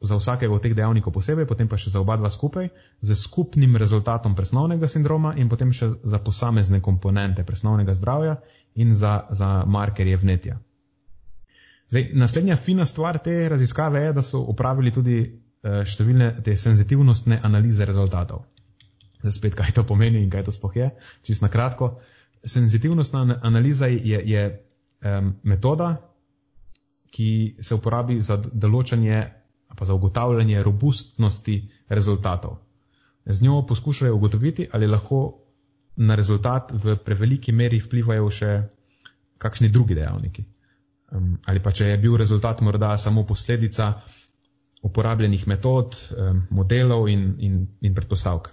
za 0.00 0.16
vsakega 0.16 0.54
od 0.54 0.62
teh 0.62 0.74
dejavnikov 0.76 1.12
posebej, 1.12 1.46
potem 1.46 1.68
pa 1.68 1.76
še 1.80 1.90
za 1.90 2.00
oba 2.00 2.16
dva 2.16 2.30
skupaj, 2.30 2.68
z 3.00 3.16
skupnim 3.16 3.76
rezultatom 3.76 4.36
presnovnega 4.36 4.88
sindroma 4.88 5.34
in 5.36 5.48
potem 5.48 5.72
še 5.72 5.90
za 6.04 6.18
posamezne 6.18 6.80
komponente 6.80 7.44
presnovnega 7.44 7.94
zdravja 7.94 8.40
in 8.74 8.96
za, 8.96 9.26
za 9.30 9.64
markerje 9.66 10.16
vnetja. 10.16 10.58
Zdaj, 11.88 12.10
naslednja 12.12 12.56
fina 12.56 12.84
stvar 12.86 13.18
te 13.18 13.48
raziskave 13.48 14.02
je, 14.02 14.12
da 14.12 14.22
so 14.22 14.42
upravili 14.44 14.92
tudi 14.92 15.18
eh, 15.24 15.82
številne 15.88 16.42
te 16.44 16.56
senzitivnostne 16.56 17.40
analize 17.42 17.88
rezultatov. 17.88 18.44
Zdaj 19.22 19.32
spet, 19.34 19.56
kaj 19.58 19.72
to 19.74 19.82
pomeni 19.88 20.20
in 20.22 20.30
kaj 20.30 20.44
to 20.46 20.52
spoh 20.54 20.76
je, 20.76 20.92
čist 21.26 21.42
na 21.42 21.48
kratko. 21.48 21.96
Senzitivnostna 22.44 23.40
analiza 23.42 23.86
je, 23.86 24.22
je 24.24 24.44
um, 25.04 25.34
metoda, 25.42 25.96
ki 27.10 27.56
se 27.60 27.74
uporabi 27.74 28.20
za 28.20 28.36
določanje 28.36 29.24
pa 29.78 29.84
za 29.84 29.94
ugotavljanje 29.94 30.62
robustnosti 30.62 31.70
rezultatov. 31.88 32.56
Z 33.26 33.42
njo 33.42 33.66
poskušajo 33.66 34.14
ugotoviti, 34.14 34.68
ali 34.72 34.86
lahko 34.86 35.38
na 35.96 36.14
rezultat 36.14 36.72
v 36.72 36.96
preveliki 36.96 37.52
meri 37.52 37.80
vplivajo 37.80 38.30
še 38.30 38.52
kakšni 39.38 39.68
drugi 39.68 39.94
dejavniki. 39.94 40.44
Um, 41.12 41.38
ali 41.46 41.62
pa 41.62 41.72
če 41.72 41.92
je 41.92 41.98
bil 41.98 42.16
rezultat 42.16 42.60
morda 42.60 42.96
samo 42.98 43.24
posledica 43.26 43.92
uporabljenih 44.82 45.46
metod, 45.48 45.96
um, 46.16 46.42
modelov 46.50 47.08
in, 47.08 47.34
in, 47.38 47.66
in 47.80 47.94
predpostavk. 47.94 48.50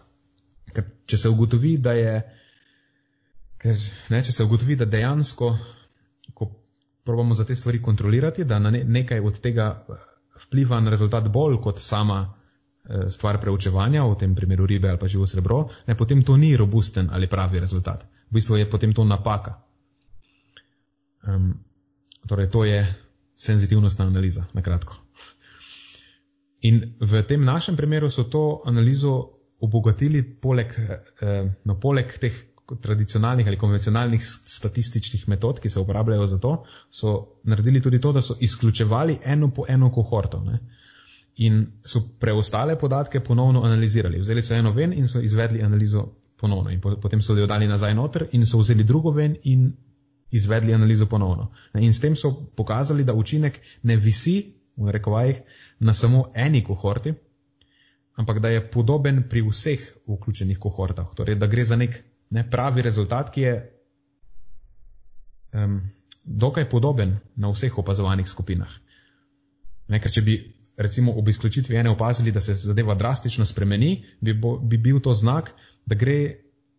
Ker 0.74 0.86
če 1.06 1.18
se 1.18 1.30
ugotovi, 1.30 1.78
da 1.78 1.94
je, 1.94 2.16
ker, 3.66 3.82
ne, 4.14 4.22
če 4.22 4.34
se 4.36 4.46
ugotovi, 4.46 4.78
da 4.78 4.86
dejansko, 4.90 5.52
ko 6.38 6.50
probamo 7.06 7.38
za 7.38 7.46
te 7.46 7.56
stvari 7.58 7.82
kontrolirati, 7.82 8.46
da 8.46 8.60
ne, 8.62 8.84
nekaj 8.84 9.22
od 9.26 9.40
tega 9.42 9.70
eh, 9.74 10.02
vpliva 10.46 10.80
na 10.82 10.94
rezultat 10.94 11.30
bolj 11.34 11.58
kot 11.64 11.82
sama 11.82 12.20
eh, 12.26 13.08
stvar 13.14 13.40
preučevanja, 13.42 14.06
v 14.06 14.18
tem 14.22 14.36
primeru 14.38 14.68
ribe 14.70 14.92
ali 14.92 15.02
pa 15.02 15.10
živo 15.10 15.26
srebro, 15.30 15.64
ne, 15.88 15.98
potem 15.98 16.24
to 16.26 16.38
ni 16.38 16.54
robusten 16.58 17.10
ali 17.12 17.30
pravi 17.32 17.64
rezultat. 17.64 18.06
V 18.30 18.40
bistvu 18.40 18.62
je 18.62 18.70
potem 18.70 18.94
to 18.94 19.06
napaka. 19.06 19.60
Um, 21.26 21.54
torej, 22.30 22.52
to 22.54 22.66
je 22.66 22.82
senzitivnostna 23.38 24.06
analiza, 24.06 24.46
na 24.54 24.62
kratko. 24.62 24.98
In 26.66 26.96
v 27.02 27.22
tem 27.30 27.42
našem 27.46 27.78
primeru 27.78 28.10
so 28.10 28.26
to 28.30 28.62
analizo 28.66 29.16
obogatili 29.62 30.24
poleg, 30.42 30.74
eh, 31.22 31.50
no, 31.66 31.78
poleg 31.82 32.14
teh 32.22 32.34
tradicionalnih 32.82 33.48
ali 33.48 33.58
konvencionalnih 33.58 34.26
statističnih 34.46 35.30
metod, 35.30 35.60
ki 35.60 35.70
se 35.70 35.80
uporabljajo 35.80 36.28
za 36.28 36.38
to, 36.40 36.64
so 36.90 37.28
naredili 37.44 37.82
tudi 37.82 38.02
to, 38.02 38.12
da 38.12 38.22
so 38.22 38.36
izključevali 38.40 39.20
eno 39.24 39.52
po 39.54 39.66
eno 39.68 39.92
kohorto. 39.92 40.42
Ne? 40.44 40.60
In 41.36 41.66
so 41.86 42.02
preostale 42.20 42.80
podatke 42.80 43.20
ponovno 43.20 43.62
analizirali. 43.64 44.20
Vzeli 44.20 44.42
so 44.42 44.54
eno 44.56 44.72
ven 44.72 44.94
in 44.94 45.08
so 45.08 45.22
izvedli 45.22 45.62
analizo 45.62 46.08
ponovno. 46.38 46.72
In 46.72 46.82
potem 46.82 47.22
so 47.22 47.38
jo 47.38 47.48
dali 47.48 47.68
nazaj 47.68 47.96
noter 47.96 48.28
in 48.32 48.46
so 48.46 48.58
vzeli 48.58 48.84
drugo 48.84 49.12
ven 49.12 49.36
in 49.44 49.74
izvedli 50.32 50.74
analizo 50.74 51.06
ponovno. 51.06 51.52
In 51.74 51.94
s 51.94 52.00
tem 52.00 52.16
so 52.16 52.32
pokazali, 52.56 53.04
da 53.04 53.14
učinek 53.14 53.60
ne 53.84 53.98
visi, 53.98 54.56
v 54.78 54.92
rekovajih, 54.92 55.42
na 55.80 55.94
samo 55.94 56.32
eni 56.36 56.64
kohorti, 56.64 57.14
ampak 58.16 58.40
da 58.40 58.50
je 58.50 58.72
podoben 58.72 59.24
pri 59.30 59.42
vseh 59.42 59.80
vključenih 60.08 60.60
kohortah. 60.60 61.08
Torej, 61.16 61.36
da 61.36 61.48
gre 61.48 61.64
za 61.64 61.76
nek 61.76 62.04
ne, 62.30 62.50
pravi 62.50 62.82
rezultat, 62.82 63.32
ki 63.34 63.42
je 63.42 63.54
um, 65.54 65.80
dokaj 66.24 66.70
podoben 66.70 67.18
na 67.36 67.52
vseh 67.54 67.78
opazovanih 67.78 68.30
skupinah. 68.30 68.72
Ne, 69.88 70.00
ker 70.02 70.12
če 70.12 70.22
bi 70.26 70.40
recimo 70.78 71.14
ob 71.16 71.30
izključitvi 71.30 71.78
ene 71.78 71.90
opazili, 71.90 72.32
da 72.32 72.42
se 72.42 72.56
zadeva 72.56 72.96
drastično 72.96 73.46
spremeni, 73.46 74.04
bi, 74.22 74.34
bo, 74.34 74.58
bi 74.58 74.78
bil 74.78 75.00
to 75.00 75.14
znak, 75.14 75.54
da 75.86 75.96
gre 75.96 76.18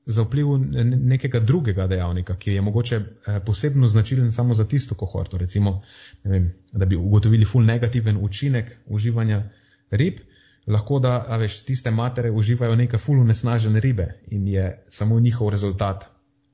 za 0.06 0.22
vpliv 0.22 0.46
nekega 0.58 1.40
drugega 1.40 1.86
dejavnika, 1.86 2.36
ki 2.36 2.52
je 2.52 2.62
mogoče 2.62 2.96
eh, 2.96 3.40
posebno 3.46 3.88
značilen 3.88 4.32
samo 4.32 4.54
za 4.54 4.64
tisto 4.64 4.94
kohorto. 4.94 5.38
Recimo, 5.38 5.82
vem, 6.24 6.52
da 6.72 6.86
bi 6.86 6.96
ugotovili 6.96 7.44
ful 7.44 7.64
negativen 7.64 8.18
učinek 8.20 8.70
uživanja 8.86 9.42
rib, 9.90 10.20
lahko 10.66 10.98
da, 10.98 11.24
a 11.28 11.36
veš, 11.36 11.62
tiste 11.64 11.90
matere 11.90 12.30
uživajo 12.30 12.76
neke 12.76 12.98
fulno 12.98 13.24
nesnažene 13.24 13.80
ribe 13.80 14.08
in 14.26 14.48
je 14.48 14.84
samo 14.88 15.20
njihov 15.20 15.50
rezultat 15.50 16.04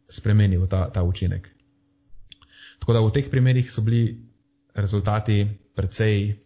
spremenil 0.09 0.67
ta, 0.67 0.91
ta 0.91 1.03
učinek. 1.03 1.49
Tako 2.79 2.93
da 2.93 3.01
v 3.01 3.13
teh 3.13 3.31
primerih 3.31 3.71
so 3.73 3.81
bili 3.81 4.19
rezultati 4.75 5.47
precej 5.75 6.41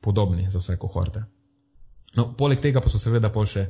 podobni 0.00 0.50
za 0.50 0.58
vse 0.58 0.76
kohorte. 0.76 1.24
No, 2.16 2.34
poleg 2.36 2.60
tega 2.60 2.80
pa 2.80 2.90
so 2.90 2.98
seveda 2.98 3.30
pol 3.34 3.46
še 3.46 3.66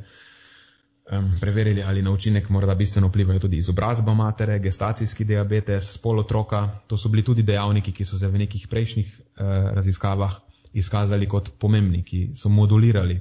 um, 1.11 1.31
preverili, 1.41 1.83
ali 1.83 2.03
na 2.03 2.13
učinek 2.13 2.49
morda 2.53 2.75
bistveno 2.75 3.09
vplivajo 3.09 3.45
tudi 3.47 3.61
izobrazba 3.61 4.15
matere, 4.15 4.59
gestacijski 4.61 5.25
diabetes, 5.25 5.95
spol 5.99 6.21
otroka. 6.25 6.67
To 6.89 6.97
so 6.97 7.09
bili 7.09 7.25
tudi 7.25 7.43
dejavniki, 7.43 7.93
ki 7.93 8.05
so 8.05 8.21
se 8.21 8.29
v 8.29 8.45
nekih 8.45 8.69
prejšnjih 8.69 9.15
uh, 9.17 9.73
raziskavah 9.77 10.44
izkazali 10.75 11.29
kot 11.31 11.53
pomembni, 11.59 12.03
ki 12.05 12.21
so 12.35 12.51
modulirali 12.51 13.21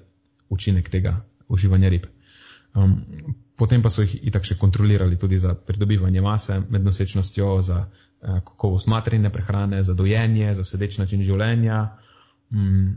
učinek 0.49 0.89
tega 0.89 1.17
uživanja 1.47 1.89
rib. 1.89 2.07
Um, 2.73 2.97
potem 3.57 3.83
pa 3.85 3.91
so 3.93 4.01
jih 4.01 4.15
itak 4.29 4.45
še 4.47 4.57
kontrolirali 4.57 5.17
tudi 5.21 5.37
za 5.39 5.53
pridobivanje 5.53 6.21
mase 6.25 6.59
med 6.69 6.85
nosečnostjo, 6.85 7.49
za 7.61 7.83
uh, 7.85 8.39
kakovost 8.45 8.89
materine 8.89 9.29
prehrane, 9.33 9.83
za 9.83 9.93
dojenje, 9.93 10.55
za 10.57 10.65
sedeč 10.65 10.97
način 10.97 11.23
življenja, 11.25 11.79
um, 12.51 12.95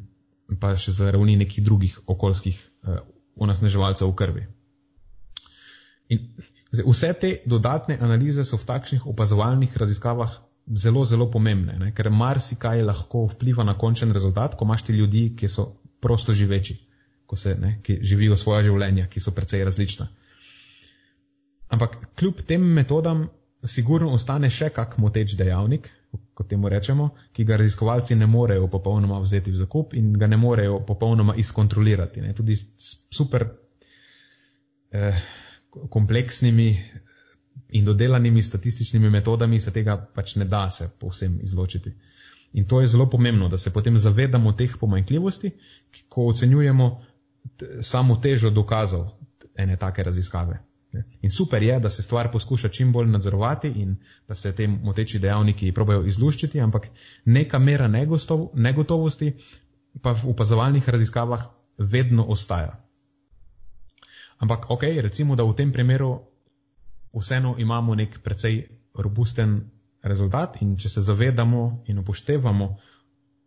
pa 0.61 0.75
še 0.81 0.97
za 0.97 1.13
ravni 1.13 1.37
nekih 1.37 1.65
drugih 1.65 1.99
okoljskih 2.07 2.57
uh, 2.57 3.01
onesnaževalcev 3.37 4.09
v 4.09 4.17
krvi. 4.17 4.47
In 6.09 6.29
vse 6.73 7.13
te 7.21 7.33
dodatne 7.45 7.99
analize 8.01 8.45
so 8.47 8.57
v 8.57 8.69
takšnih 8.69 9.07
opazovalnih 9.11 9.77
raziskavah 9.77 10.39
zelo, 10.67 11.05
zelo 11.05 11.31
pomembne, 11.31 11.79
ne? 11.79 11.93
ker 11.95 12.11
marsikaj 12.11 12.83
lahko 12.83 13.27
vpliva 13.33 13.65
na 13.65 13.77
končen 13.79 14.13
rezultat, 14.13 14.57
ko 14.57 14.65
imaš 14.65 14.87
ti 14.89 14.93
ljudi, 14.93 15.29
ki 15.39 15.49
so 15.49 15.71
prosto 16.01 16.35
živeči, 16.35 16.79
se, 17.37 17.57
ne, 17.61 17.79
ki 17.83 17.99
živijo 18.03 18.37
svoje 18.37 18.69
življenje, 18.69 19.09
ki 19.11 19.21
so 19.21 19.33
precej 19.35 19.65
različna. 19.65 20.09
Ampak 21.75 21.97
kljub 22.19 22.43
tem 22.47 22.63
metodam, 22.63 23.27
sigurno 23.67 24.13
ostane 24.15 24.51
še 24.51 24.71
kak 24.71 24.95
moteč 25.03 25.35
dejavnik, 25.39 25.89
kot 26.37 26.49
temu 26.49 26.69
rečemo, 26.69 27.09
ki 27.33 27.45
ga 27.45 27.57
raziskovalci 27.59 28.17
ne 28.17 28.29
morejo 28.31 28.69
popolnoma 28.73 29.19
vzeti 29.21 29.51
v 29.51 29.59
zakup 29.59 29.95
in 29.99 30.13
ga 30.19 30.29
ne 30.31 30.37
morejo 30.37 30.79
popolnoma 30.87 31.35
izkontrolirati. 31.37 32.23
Ne. 32.23 32.35
Tudi 32.37 32.57
super 32.77 33.47
eh, 34.93 35.19
kompleksnimi 35.91 36.69
in 37.69 37.85
dodelanimi 37.85 38.43
statističnimi 38.43 39.11
metodami 39.11 39.61
se 39.61 39.73
tega 39.73 39.97
pač 40.15 40.37
ne 40.37 40.45
da 40.45 40.71
se 40.71 40.89
povsem 40.99 41.39
izločiti. 41.43 41.93
In 42.53 42.65
to 42.65 42.81
je 42.81 42.87
zelo 42.87 43.09
pomembno, 43.11 43.49
da 43.49 43.59
se 43.59 43.73
potem 43.73 43.99
zavedamo 43.99 44.53
teh 44.53 44.77
pomanjkljivosti, 44.81 45.51
ko 46.09 46.27
ocenjujemo 46.27 47.05
samo 47.81 48.17
težo 48.17 48.51
dokazov 48.51 49.09
ene 49.55 49.77
take 49.77 50.03
raziskave. 50.03 50.63
In 51.23 51.31
super 51.31 51.63
je, 51.63 51.81
da 51.81 51.91
se 51.91 52.03
stvar 52.03 52.31
poskuša 52.33 52.69
čim 52.69 52.93
bolj 52.93 53.09
nadzorovati 53.11 53.69
in 53.69 53.97
da 54.29 54.35
se 54.35 54.55
te 54.55 54.67
moteči 54.69 55.19
dejavniki 55.19 55.73
probajo 55.73 56.05
izluščiti, 56.05 56.61
ampak 56.61 56.89
neka 57.25 57.59
mera 57.59 57.89
negostov, 57.89 58.51
negotovosti 58.55 59.33
pa 60.03 60.13
v 60.13 60.31
opazovalnih 60.31 60.89
raziskavah 60.89 61.43
vedno 61.79 62.25
ostaja. 62.25 62.87
Ampak 64.39 64.71
ok, 64.71 64.83
recimo, 65.01 65.37
da 65.37 65.45
v 65.45 65.55
tem 65.57 65.73
primeru 65.73 66.21
vseeno 67.17 67.55
imamo 67.59 67.95
nek 67.95 68.21
precej 68.23 68.67
robusten 68.95 69.61
rezultat 70.03 70.61
in 70.63 70.77
če 70.77 70.89
se 70.89 71.01
zavedamo 71.01 71.85
in 71.87 71.99
upoštevamo 71.99 72.69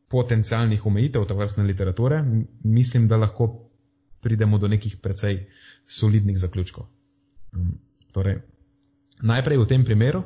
potencialnih 0.10 0.86
omejitev 0.86 1.26
te 1.30 1.38
vrstne 1.38 1.64
literature, 1.64 2.24
mislim, 2.64 3.08
da 3.08 3.18
lahko 3.18 3.50
pridemo 4.22 4.58
do 4.58 4.68
nekih 4.68 4.98
precej 4.98 5.46
solidnih 5.88 6.38
zaključkov. 6.40 6.88
Um, 7.54 7.78
torej, 8.12 8.42
najprej 9.22 9.58
v 9.62 9.68
tem 9.70 9.86
primeru 9.86 10.24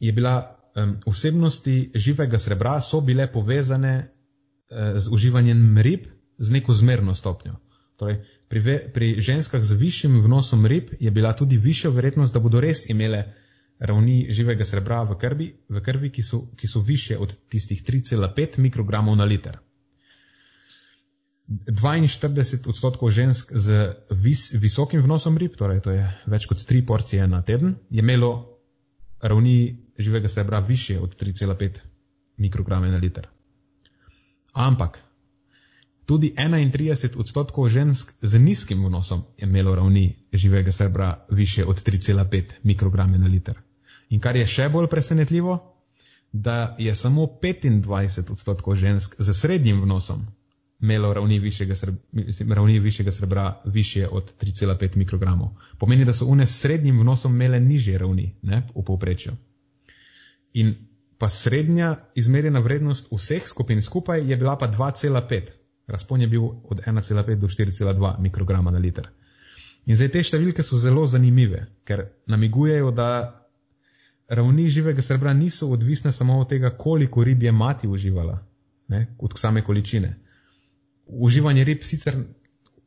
je 0.00 0.12
bila 0.12 0.56
um, 0.74 0.96
vsebnosti 1.06 1.92
živega 1.94 2.38
srebra 2.38 2.80
so 2.80 3.00
bile 3.00 3.28
povezane 3.32 3.94
uh, 4.00 4.98
z 4.98 5.12
uživanjem 5.12 5.78
rib 5.78 6.08
z 6.38 6.52
neko 6.52 6.72
zmerno 6.72 7.14
stopnjo. 7.14 7.56
Torej, 7.96 8.24
Pri, 8.48 8.60
ve, 8.60 8.76
pri 8.94 9.20
ženskah 9.20 9.64
z 9.64 9.74
višjim 9.74 10.20
vnosom 10.22 10.66
rib 10.66 10.92
je 11.00 11.10
bila 11.10 11.32
tudi 11.36 11.56
višja 11.58 11.90
verjetnost, 11.90 12.34
da 12.34 12.40
bodo 12.40 12.60
res 12.60 12.84
imele 12.90 13.24
ravni 13.78 14.26
živega 14.30 14.64
srebra 14.64 15.02
v 15.02 15.18
krvi, 15.18 15.48
v 15.68 15.82
krvi 15.82 16.10
ki, 16.10 16.22
so, 16.22 16.46
ki 16.56 16.68
so 16.68 16.80
više 16.80 17.18
od 17.18 17.34
tistih 17.48 17.82
3,5 17.82 18.58
mikrogramov 18.58 19.16
na 19.16 19.24
liter. 19.24 19.58
42 21.46 22.68
odstotkov 22.68 23.10
žensk 23.10 23.52
z 23.54 23.94
vis, 24.10 24.50
visokim 24.54 25.02
vnosom 25.02 25.38
rib, 25.38 25.54
torej 25.54 25.80
to 25.82 25.94
je 25.94 26.06
več 26.26 26.46
kot 26.50 26.58
3 26.58 26.86
porcije 26.86 27.26
na 27.30 27.42
teden, 27.42 27.76
je 27.90 28.02
imelo 28.02 28.58
ravni 29.22 29.78
živega 29.98 30.28
srebra 30.28 30.58
više 30.58 30.98
od 31.00 31.14
3,5 31.22 31.78
mikrograme 32.36 32.90
na 32.90 32.98
liter. 32.98 33.28
Ampak 34.52 35.05
tudi 36.06 36.34
31 36.38 37.18
odstotkov 37.18 37.68
žensk 37.68 38.12
z 38.22 38.38
nizkim 38.38 38.86
vnosom 38.86 39.22
je 39.38 39.48
imelo 39.48 39.74
ravni 39.74 40.16
živega 40.32 40.72
srebra 40.72 41.26
više 41.30 41.64
od 41.64 41.82
3,5 41.82 42.42
mikrograme 42.62 43.18
na 43.18 43.26
liter. 43.26 43.58
In 44.08 44.20
kar 44.20 44.36
je 44.36 44.46
še 44.46 44.68
bolj 44.68 44.86
presenetljivo, 44.86 45.58
da 46.32 46.76
je 46.78 46.94
samo 46.94 47.26
25 47.42 48.32
odstotkov 48.32 48.76
žensk 48.76 49.14
z 49.18 49.34
srednjim 49.34 49.82
vnosom 49.82 50.26
imelo 50.80 51.12
ravni 51.14 51.38
višjega, 51.38 51.74
srebra, 51.74 52.54
ravni 52.54 52.78
višjega 52.78 53.12
srebra 53.12 53.62
više 53.64 54.08
od 54.08 54.32
3,5 54.40 54.96
mikrogramov. 54.96 55.48
Pomeni, 55.78 56.04
da 56.04 56.12
so 56.12 56.26
une 56.26 56.46
s 56.46 56.60
srednjim 56.60 57.00
vnosom 57.00 57.34
imele 57.34 57.60
nižje 57.60 57.98
ravni 57.98 58.34
ne, 58.42 58.62
v 58.74 58.84
povprečju. 58.84 59.32
In 60.52 60.74
pa 61.18 61.28
srednja 61.28 61.96
izmerjena 62.14 62.60
vrednost 62.60 63.08
vseh 63.12 63.42
skupin 63.48 63.82
skupaj 63.82 64.30
je 64.30 64.36
bila 64.36 64.58
pa 64.58 64.68
2,5. 64.68 65.65
Razpon 65.86 66.20
je 66.20 66.26
bil 66.26 66.44
od 66.44 66.80
1,5 66.86 67.40
do 67.40 67.46
4,2 67.46 68.20
mikrograma 68.20 68.70
na 68.70 68.78
liter. 68.78 69.08
In 69.86 69.96
zdaj 69.96 70.08
te 70.08 70.22
številke 70.22 70.62
so 70.66 70.78
zelo 70.82 71.06
zanimive, 71.06 71.66
ker 71.86 72.08
namigujejo, 72.26 72.90
da 72.90 73.08
ravni 74.28 74.66
živega 74.70 75.02
srebra 75.02 75.32
niso 75.32 75.68
odvisne 75.70 76.12
samo 76.12 76.40
od 76.40 76.48
tega, 76.50 76.70
koliko 76.70 77.24
rib 77.24 77.42
je 77.42 77.52
mati 77.52 77.86
uživala, 77.88 78.40
ne, 78.88 79.06
od 79.18 79.38
same 79.38 79.62
količine 79.62 80.16
uživanje 81.06 81.64
rib 81.64 81.82
sicer, 81.82 82.16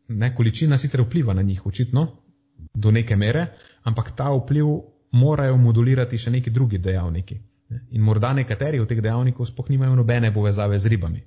ne, 0.08 0.36
količina 0.36 0.78
sicer 0.78 1.02
vpliva 1.02 1.34
na 1.34 1.42
njih, 1.42 1.66
očitno, 1.66 2.08
do 2.74 2.92
neke 2.92 3.16
mere, 3.16 3.48
ampak 3.84 4.12
ta 4.16 4.32
vpliv 4.34 4.66
morajo 5.12 5.58
modulirati 5.58 6.18
še 6.18 6.32
neki 6.32 6.50
drugi 6.50 6.78
dejavniki. 6.78 7.40
Ne. 7.70 7.86
In 7.92 8.02
morda 8.02 8.34
nekateri 8.34 8.80
od 8.80 8.88
teh 8.90 9.02
dejavnikov 9.02 9.46
sploh 9.46 9.70
nimajo 9.70 9.96
nobene 9.96 10.34
povezave 10.34 10.80
z 10.80 10.88
ribami. 10.88 11.24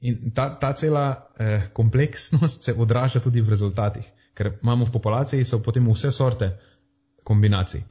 In 0.00 0.32
ta, 0.34 0.48
ta 0.56 0.72
cela 0.72 1.28
eh, 1.38 1.68
kompleksnost 1.72 2.62
se 2.62 2.74
odraža 2.74 3.20
tudi 3.20 3.40
v 3.40 3.52
rezultatih, 3.52 4.06
ker 4.34 4.54
imamo 4.62 4.84
v 4.88 4.94
populaciji 4.96 5.44
so 5.44 5.60
potem 5.62 5.88
vse 5.92 6.10
sorte 6.10 6.54
kombinacij. 7.24 7.82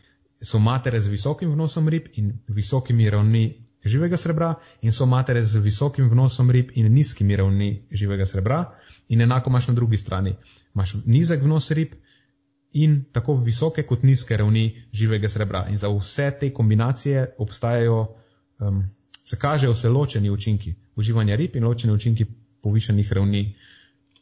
So 0.42 0.60
matere 0.60 1.02
z 1.02 1.08
visokim 1.08 1.52
vnosom 1.52 1.90
rib 1.90 2.08
in 2.16 2.40
visokimi 2.48 3.10
ravni 3.10 3.70
živega 3.86 4.18
srebra 4.18 4.56
in 4.82 4.94
so 4.94 5.06
matere 5.06 5.44
z 5.44 5.60
visokim 5.60 6.10
vnosom 6.10 6.52
rib 6.52 6.72
in 6.76 6.94
nizkimi 6.94 7.36
ravni 7.36 7.88
živega 7.92 8.26
srebra. 8.26 8.64
In 9.10 9.22
enako 9.22 9.50
imaš 9.50 9.68
na 9.68 9.74
drugi 9.74 9.98
strani. 9.98 10.36
Imaš 10.76 10.96
nizek 11.06 11.44
vnos 11.44 11.72
rib 11.72 11.94
in 12.72 13.04
tako 13.12 13.36
visoke 13.36 13.84
kot 13.84 14.04
nizke 14.04 14.38
ravni 14.38 14.86
živega 14.94 15.30
srebra. 15.30 15.66
In 15.70 15.78
za 15.78 15.90
vse 15.90 16.32
te 16.40 16.54
kombinacije 16.54 17.36
obstajajo, 17.38 18.16
um, 18.60 18.84
se 19.30 19.38
kažejo 19.38 19.76
se 19.76 19.90
ločeni 19.90 20.30
učinki 20.30 20.74
uživanja 20.96 21.36
rib 21.36 21.56
in 21.56 21.64
ločeni 21.64 21.94
učinki 21.94 22.26
povišenih 22.62 23.12
ravni 23.14 23.56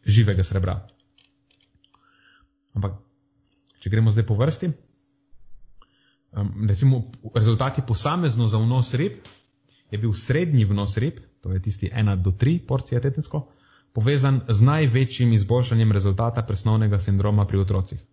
živega 0.05 0.43
srebra. 0.43 0.81
Ampak, 2.75 2.97
če 3.79 3.89
gremo 3.89 4.11
zdaj 4.11 4.25
po 4.27 4.35
vrsti, 4.35 4.69
um, 6.31 6.67
recimo 6.67 6.99
rezultati 7.35 7.85
posamezno 7.87 8.49
za 8.51 8.59
vnos 8.59 8.93
rib 8.99 9.23
je 9.91 9.97
bil 9.97 10.13
srednji 10.13 10.65
vnos 10.65 10.97
rib, 10.97 11.23
to 11.41 11.55
je 11.55 11.61
tisti 11.61 11.89
1 11.95 12.21
do 12.23 12.31
3 12.31 12.59
porcije 12.67 13.01
tedensko, 13.01 13.45
povezan 13.93 14.41
z 14.49 14.61
največjim 14.61 15.31
izboljšanjem 15.33 15.91
rezultata 15.91 16.43
presnovnega 16.43 16.99
sindroma 16.99 17.47
pri 17.47 17.63
otrocih. 17.63 18.03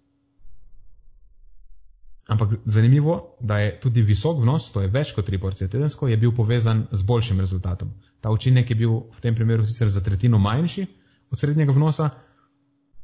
Ampak 2.26 2.54
zanimivo, 2.64 3.36
da 3.40 3.58
je 3.58 3.80
tudi 3.80 4.02
visok 4.02 4.40
vnos, 4.42 4.70
to 4.72 4.80
je 4.80 4.88
več 4.88 5.12
kot 5.12 5.28
3 5.28 5.38
porcije 5.40 5.68
tedensko, 5.68 6.08
je 6.08 6.16
bil 6.16 6.32
povezan 6.32 6.86
z 6.92 7.02
boljšim 7.02 7.40
rezultatom. 7.40 7.90
Ta 8.20 8.30
učinek 8.32 8.70
je 8.70 8.76
bil 8.76 8.94
v 9.12 9.20
tem 9.20 9.34
primeru 9.34 9.66
sicer 9.66 9.88
za 9.92 10.00
tretjino 10.00 10.38
manjši 10.38 10.86
od 11.30 11.38
srednjega 11.38 11.72
vnosa, 11.76 12.08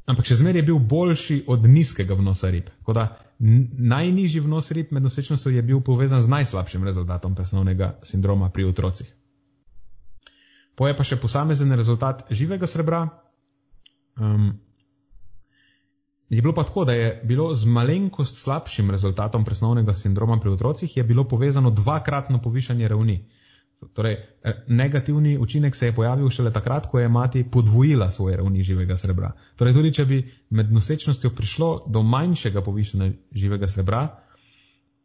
ampak 0.09 0.25
še 0.25 0.41
zmeraj 0.41 0.63
je 0.63 0.69
bil 0.71 0.79
boljši 0.79 1.43
od 1.47 1.69
nizkega 1.69 2.17
vnosa 2.17 2.49
rib. 2.51 2.73
Tako 2.81 2.97
da 2.97 3.05
najnižji 3.93 4.41
vnos 4.41 4.71
rib 4.71 4.93
med 4.93 5.05
nosečnostjo 5.05 5.53
je 5.53 5.63
bil 5.63 5.81
povezan 5.85 6.23
z 6.23 6.29
najslabšim 6.29 6.85
rezultatom 6.85 7.35
presnovnega 7.35 7.99
sindroma 8.03 8.49
pri 8.49 8.65
otrocih. 8.73 9.09
Poje 10.81 10.97
pa 10.97 11.05
še 11.05 11.21
posamezen 11.21 11.77
rezultat 11.77 12.25
živega 12.33 12.67
srebra. 12.67 13.05
Um, 14.17 14.55
je 16.31 16.43
bilo 16.43 16.55
pa 16.55 16.65
tako, 16.65 16.85
da 16.85 16.93
je 16.93 17.21
bilo 17.25 17.55
z 17.55 17.67
malenkost 17.67 18.37
slabšim 18.37 18.91
rezultatom 18.91 19.45
presnovnega 19.45 19.95
sindroma 19.95 20.39
pri 20.41 20.51
otrocih 20.51 20.97
je 20.97 21.05
bilo 21.05 21.25
povezano 21.29 21.71
dvakratno 21.71 22.43
povišanje 22.43 22.89
ravni. 22.89 23.25
Torej, 23.95 24.13
eh, 24.13 24.65
negativni 24.69 25.39
učinek 25.39 25.77
se 25.77 25.87
je 25.87 25.95
pojavil 25.95 26.31
šele 26.31 26.53
takrat, 26.53 26.87
ko 26.87 27.01
je 27.01 27.09
mati 27.09 27.45
podvojila 27.51 28.11
svoje 28.11 28.37
ravni 28.37 28.63
živega 28.63 28.97
srebra. 28.97 29.33
Torej, 29.57 29.75
tudi 29.75 29.93
če 29.93 30.05
bi 30.05 30.33
med 30.51 30.73
nosečnostjo 30.73 31.31
prišlo 31.31 31.85
do 31.89 32.03
manjšega 32.03 32.63
povišanja 32.63 33.13
živega 33.33 33.69
srebra, 33.69 34.19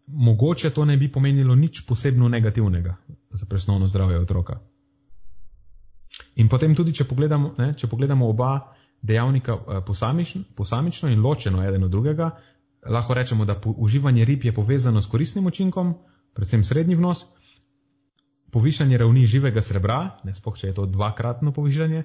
mogoče 0.07 0.69
to 0.69 0.85
ne 0.85 0.97
bi 0.97 1.11
pomenilo 1.11 1.55
nič 1.55 1.85
posebno 1.87 2.27
negativnega 2.29 2.95
za 3.31 3.45
presnovno 3.45 3.87
zdravje 3.87 4.19
otroka. 4.19 4.59
In 6.35 6.49
potem 6.49 6.75
tudi, 6.75 6.93
če 6.93 7.03
pogledamo, 7.03 7.55
ne, 7.57 7.73
če 7.73 7.87
pogledamo 7.87 8.29
oba 8.29 8.75
dejavnika 9.05 9.53
eh, 9.53 9.81
posamično, 9.85 10.43
posamično 10.55 11.09
in 11.09 11.21
ločeno 11.21 11.63
eden 11.63 11.83
od 11.83 11.91
drugega, 11.91 12.31
lahko 12.85 13.13
rečemo, 13.13 13.45
da 13.45 13.59
uživanje 13.65 14.25
rib 14.25 14.43
je 14.45 14.53
povezano 14.53 15.01
s 15.01 15.09
koristnim 15.09 15.45
učinkom, 15.45 15.93
predvsem 16.33 16.63
srednji 16.63 16.95
vnos, 16.95 17.25
povišanje 18.51 18.97
ravni 18.97 19.25
živega 19.25 19.61
srebra, 19.61 20.19
ne 20.23 20.35
spoh, 20.35 20.57
če 20.57 20.67
je 20.67 20.75
to 20.77 20.85
dvakratno 20.85 21.51
povišanje, 21.51 22.03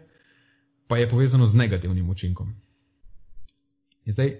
pa 0.89 0.99
je 0.99 1.09
povezano 1.11 1.47
z 1.47 1.55
negativnim 1.55 2.09
učinkom. 2.11 2.55
In 4.05 4.17
zdaj, 4.17 4.33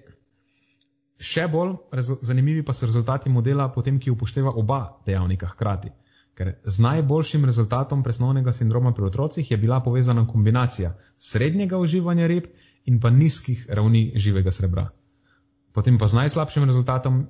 še 1.21 1.45
bolj 1.47 1.77
zanimivi 2.21 2.65
pa 2.65 2.73
so 2.73 2.89
rezultati 2.89 3.29
modela, 3.29 3.69
potem, 3.71 3.99
ki 3.99 4.11
upošteva 4.11 4.51
oba 4.57 4.81
dejavnika 5.05 5.53
hkrati. 5.53 5.93
Ker 6.41 6.55
z 6.65 6.81
najboljšim 6.81 7.43
rezultatom 7.45 7.99
presnovnega 8.03 8.49
sindroma 8.53 8.95
pri 8.97 9.05
otrocih 9.05 9.51
je 9.51 9.57
bila 9.57 9.77
povezana 9.79 10.23
kombinacija 10.27 10.95
srednjega 11.19 11.77
uživanja 11.77 12.27
rib 12.27 12.47
in 12.85 12.97
pa 12.99 13.11
nizkih 13.13 13.67
ravni 13.69 14.11
živega 14.15 14.51
srebra. 14.51 14.87
Potem 15.71 15.99
pa 16.01 16.07
z 16.07 16.17
najslabšim 16.17 16.65
rezultatom 16.65 17.27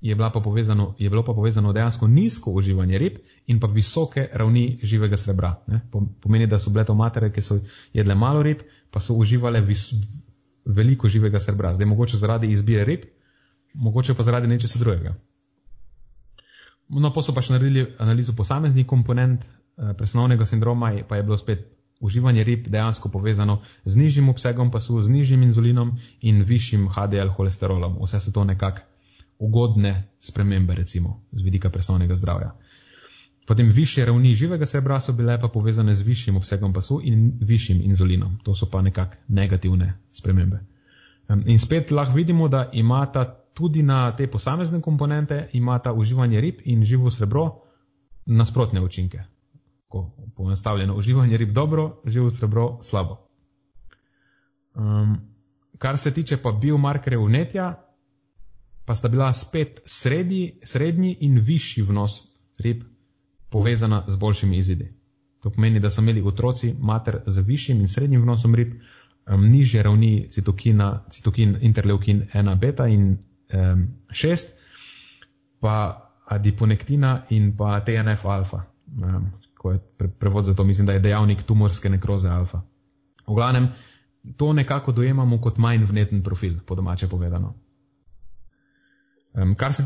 je, 0.00 0.16
pa 0.18 0.28
povezano, 0.44 0.94
je 0.98 1.10
bilo 1.10 1.24
pa 1.24 1.32
povezano 1.32 1.72
dejansko 1.72 2.06
nizko 2.06 2.50
uživanje 2.50 2.98
rib 2.98 3.16
in 3.46 3.60
pa 3.60 3.66
visoke 3.66 4.28
ravni 4.32 4.78
živega 4.82 5.16
srebra. 5.16 5.54
Ne? 5.66 5.80
Pomeni, 6.20 6.46
da 6.46 6.58
so 6.58 6.70
bile 6.70 6.84
to 6.84 6.94
matere, 6.94 7.32
ki 7.32 7.40
so 7.40 7.62
jedle 7.96 8.14
malo 8.14 8.42
rib, 8.42 8.60
pa 8.90 9.00
so 9.00 9.14
uživale 9.14 9.64
vis, 9.64 9.88
veliko 10.66 11.08
živega 11.08 11.40
srebra. 11.40 11.72
Zdaj 11.74 11.86
mogoče 11.86 12.20
zaradi 12.20 12.52
izbire 12.52 12.84
rib, 12.84 13.08
mogoče 13.74 14.14
pa 14.14 14.22
zaradi 14.22 14.52
nečesa 14.52 14.78
drugega. 14.78 15.16
No, 16.88 17.12
pa 17.12 17.22
so 17.22 17.32
pač 17.34 17.48
naredili 17.50 17.86
analizo 17.98 18.32
posameznih 18.36 18.86
komponent 18.86 19.44
eh, 19.44 19.94
presnovnega 19.98 20.46
sindroma, 20.46 20.92
pa 21.08 21.16
je 21.16 21.22
bilo 21.22 21.38
spet 21.38 21.70
uživanje 22.00 22.44
rib 22.44 22.68
dejansko 22.68 23.08
povezano 23.08 23.60
z 23.84 23.96
nižjim 23.96 24.28
obsegom 24.28 24.70
pasu, 24.70 25.00
z 25.00 25.10
nižjim 25.10 25.42
inzulinom 25.42 25.94
in 26.20 26.42
višjim 26.42 26.88
HDL 26.88 27.32
holesterolom. 27.36 27.96
Vse 28.02 28.20
se 28.20 28.32
to 28.32 28.44
nekako 28.44 28.80
ugodne 29.38 30.08
spremembe, 30.20 30.74
recimo 30.74 31.22
z 31.32 31.42
vidika 31.42 31.70
presnovnega 31.70 32.14
zdravja. 32.14 32.54
Potem 33.46 33.68
više 33.68 34.04
ravni 34.04 34.34
živega 34.34 34.66
srebra 34.66 35.00
so 35.00 35.12
bile 35.12 35.40
pa 35.40 35.48
povezane 35.48 35.94
z 35.94 36.02
višjim 36.02 36.36
obsegom 36.36 36.72
pasu 36.72 37.00
in 37.04 37.38
višjim 37.40 37.80
inzulinom. 37.82 38.38
To 38.42 38.54
so 38.54 38.66
pa 38.70 38.82
nekak 38.82 39.18
negativne 39.28 39.98
spremembe. 40.12 40.60
In 41.46 41.58
spet 41.58 41.90
lahko 41.90 42.16
vidimo, 42.16 42.48
da 42.48 42.70
imata 42.72 43.43
tudi 43.54 43.82
na 43.82 44.16
te 44.16 44.26
posamezne 44.30 44.80
komponente, 44.80 45.48
imata 45.52 45.92
uživanje 45.92 46.40
rib 46.40 46.60
in 46.64 46.84
živo 46.84 47.10
srebro 47.10 47.60
nasprotne 48.26 48.80
učinke. 48.80 49.22
Ko 49.88 50.10
poenostavljeno 50.36 50.96
uživanje 50.96 51.36
rib 51.36 51.52
dobro, 51.52 52.00
živo 52.04 52.30
srebro 52.30 52.78
slabo. 52.82 53.28
Um, 54.74 55.16
kar 55.78 55.98
se 55.98 56.14
tiče 56.14 56.36
pa 56.36 56.52
biomarkerjev 56.52 57.24
vnetja, 57.24 57.74
pa 58.84 58.94
sta 58.94 59.08
bila 59.08 59.32
spet 59.32 59.80
srednji, 59.84 60.60
srednji 60.62 61.16
in 61.20 61.38
višji 61.38 61.82
vnos 61.82 62.22
rib 62.58 62.82
povezana 63.50 64.04
z 64.08 64.16
boljšimi 64.16 64.56
izidi. 64.56 64.92
To 65.42 65.50
pomeni, 65.50 65.80
da 65.80 65.90
so 65.90 66.02
imeli 66.02 66.22
otroci 66.22 66.74
mater 66.80 67.22
z 67.26 67.40
višjim 67.40 67.80
in 67.80 67.88
srednjim 67.88 68.22
vnosom 68.22 68.54
rib 68.54 68.72
um, 69.26 69.50
nižje 69.50 69.82
ravni 69.82 70.28
citokina, 70.30 71.04
citokin, 71.10 71.56
interleukin 71.60 72.26
1 72.34 72.58
beta 72.58 72.86
in 72.86 73.18
6, 74.10 74.46
pa 75.60 75.76
adiponektina 76.26 77.24
in 77.30 77.56
pa 77.56 77.80
TNF 77.80 78.24
alfa. 78.24 78.64
Um, 79.02 79.32
ko 79.58 79.72
je 79.72 79.80
pre, 79.98 80.08
prevod 80.08 80.44
za 80.44 80.54
to, 80.54 80.64
mislim, 80.64 80.86
da 80.86 80.92
je 80.92 81.00
dejavnik 81.00 81.42
tumorske 81.42 81.88
nekroze 81.88 82.28
alfa. 82.28 82.60
V 83.26 83.34
glavnem, 83.34 83.68
to 84.36 84.52
nekako 84.52 84.92
dojemamo 84.92 85.40
kot 85.40 85.58
manj 85.58 85.84
vneten 85.84 86.22
profil, 86.22 86.58
po 86.66 86.74
domače 86.74 87.08
povedano. 87.08 87.54
Um, 89.34 89.54
kar 89.54 89.72
se 89.72 89.84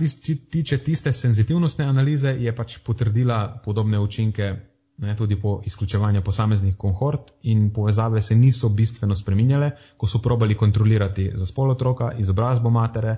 tiče 0.51 0.79
tiste 0.79 1.13
senzitivnostne 1.13 1.85
analize, 1.85 2.29
je 2.29 2.55
pač 2.57 2.79
potrdila 2.85 3.61
podobne 3.65 3.99
učinke 3.99 4.57
ne, 4.99 5.17
tudi 5.17 5.41
po 5.41 5.63
izključevanju 5.67 6.23
posameznih 6.23 6.77
kohort 6.77 7.31
in 7.43 7.73
povezave 7.75 8.23
se 8.23 8.35
niso 8.35 8.69
bistveno 8.69 9.17
spreminjale, 9.17 9.71
ko 9.97 10.07
so 10.07 10.19
probali 10.19 10.55
kontrolirati 10.55 11.31
za 11.35 11.47
spol 11.47 11.71
otroka, 11.71 12.13
izobrazbo 12.19 12.71
matere, 12.71 13.17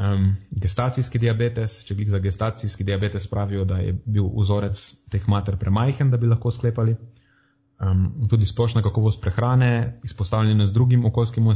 um, 0.00 0.36
gestacijski 0.50 1.18
diabetes. 1.18 1.80
Če 1.84 1.94
glik 1.94 2.08
za 2.08 2.18
gestacijski 2.18 2.84
diabetes 2.84 3.26
pravijo, 3.30 3.64
da 3.64 3.80
je 3.84 3.94
bil 4.04 4.28
vzorec 4.36 4.80
teh 5.12 5.28
mater 5.28 5.58
premajhen, 5.60 6.10
da 6.10 6.16
bi 6.16 6.30
lahko 6.30 6.50
sklepali. 6.50 6.96
Um, 7.80 8.28
tudi 8.28 8.46
splošna 8.46 8.82
kakovost 8.82 9.22
prehrane, 9.22 10.00
izpostavljena 10.04 10.66
z 10.66 10.72
drugim 10.72 11.04
okoljskim 11.08 11.46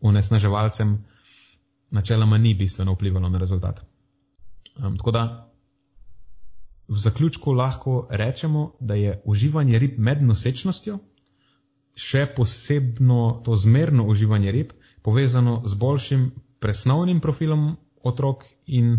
onesnaževalcem, 0.00 0.98
načeloma 1.90 2.38
ni 2.38 2.54
bistveno 2.54 2.92
vplivalo 2.92 3.28
na 3.28 3.38
rezultat. 3.38 3.80
Um, 4.76 4.98
tako 4.98 5.10
da 5.10 5.24
v 6.88 6.98
zaključku 6.98 7.52
lahko 7.52 8.06
rečemo, 8.10 8.72
da 8.80 8.94
je 8.94 9.22
uživanje 9.24 9.78
rib 9.78 9.98
med 9.98 10.22
nosečnostjo, 10.22 10.98
še 11.94 12.26
posebno 12.36 13.42
to 13.44 13.56
zmerno 13.56 14.04
uživanje 14.08 14.52
rib, 14.52 14.72
povezano 15.02 15.62
z 15.66 15.74
boljšim 15.74 16.30
presnovnim 16.62 17.20
profilom 17.20 17.72
otrok 18.02 18.44
in 18.66 18.94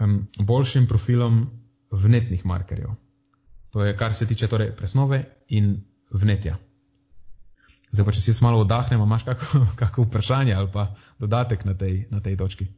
um, 0.00 0.28
boljšim 0.38 0.86
profilom 0.88 1.46
vnetnih 1.92 2.44
markerjev. 2.46 2.92
To 3.72 3.84
je, 3.84 3.96
kar 3.96 4.14
se 4.14 4.28
tiče 4.28 4.48
torej 4.48 4.74
presnove 4.76 5.24
in 5.48 5.74
vnetja. 6.12 6.58
Zdaj 7.92 8.06
pa, 8.06 8.12
če 8.12 8.20
si 8.20 8.36
malo 8.44 8.62
vdahnemo, 8.64 9.04
imaš 9.08 9.24
kako, 9.24 9.66
kako 9.82 10.06
vprašanje 10.06 10.54
ali 10.54 10.70
pa 10.72 10.86
dodatek 11.18 11.64
na 11.64 11.76
tej, 11.76 12.06
na 12.10 12.20
tej 12.20 12.36
točki? 12.36 12.68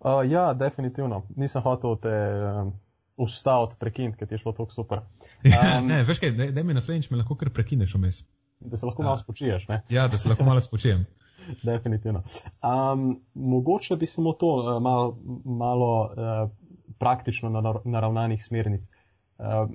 Uh, 0.00 0.22
ja, 0.30 0.52
definitivno. 0.54 1.24
Nisem 1.36 1.62
hotel 1.62 1.98
te. 2.02 2.16
Um 2.62 2.74
ustaviti, 3.16 3.76
prekiniti, 3.80 4.18
ker 4.18 4.28
ti 4.28 4.34
je 4.34 4.38
šlo 4.38 4.52
tako 4.52 4.72
super. 4.72 5.00
Um, 5.46 5.86
ne, 5.86 6.02
veš 6.04 6.18
kaj, 6.18 6.32
da 6.52 6.62
mi 6.62 6.74
naslednjič 6.74 7.10
me 7.10 7.20
lahko 7.20 7.36
kar 7.38 7.50
prekineš 7.50 7.94
vmes. 7.94 8.22
Da 8.60 8.76
se 8.76 8.86
lahko 8.86 9.02
malo 9.02 9.16
spočiješ, 9.16 9.68
ne? 9.68 9.82
Ja, 9.88 10.08
da 10.08 10.18
se 10.18 10.28
lahko 10.28 10.44
malo 10.44 10.60
spočijem. 10.60 11.06
Definitivno. 11.70 12.22
Um, 12.62 13.20
mogoče 13.34 13.96
bi 13.96 14.06
samo 14.06 14.32
to 14.32 14.46
uh, 14.46 14.82
malo, 14.82 15.18
malo 15.44 16.04
uh, 16.04 16.50
praktično 16.98 17.80
naravnanih 17.84 18.44
smernic. 18.44 18.90
Uh, 19.38 19.70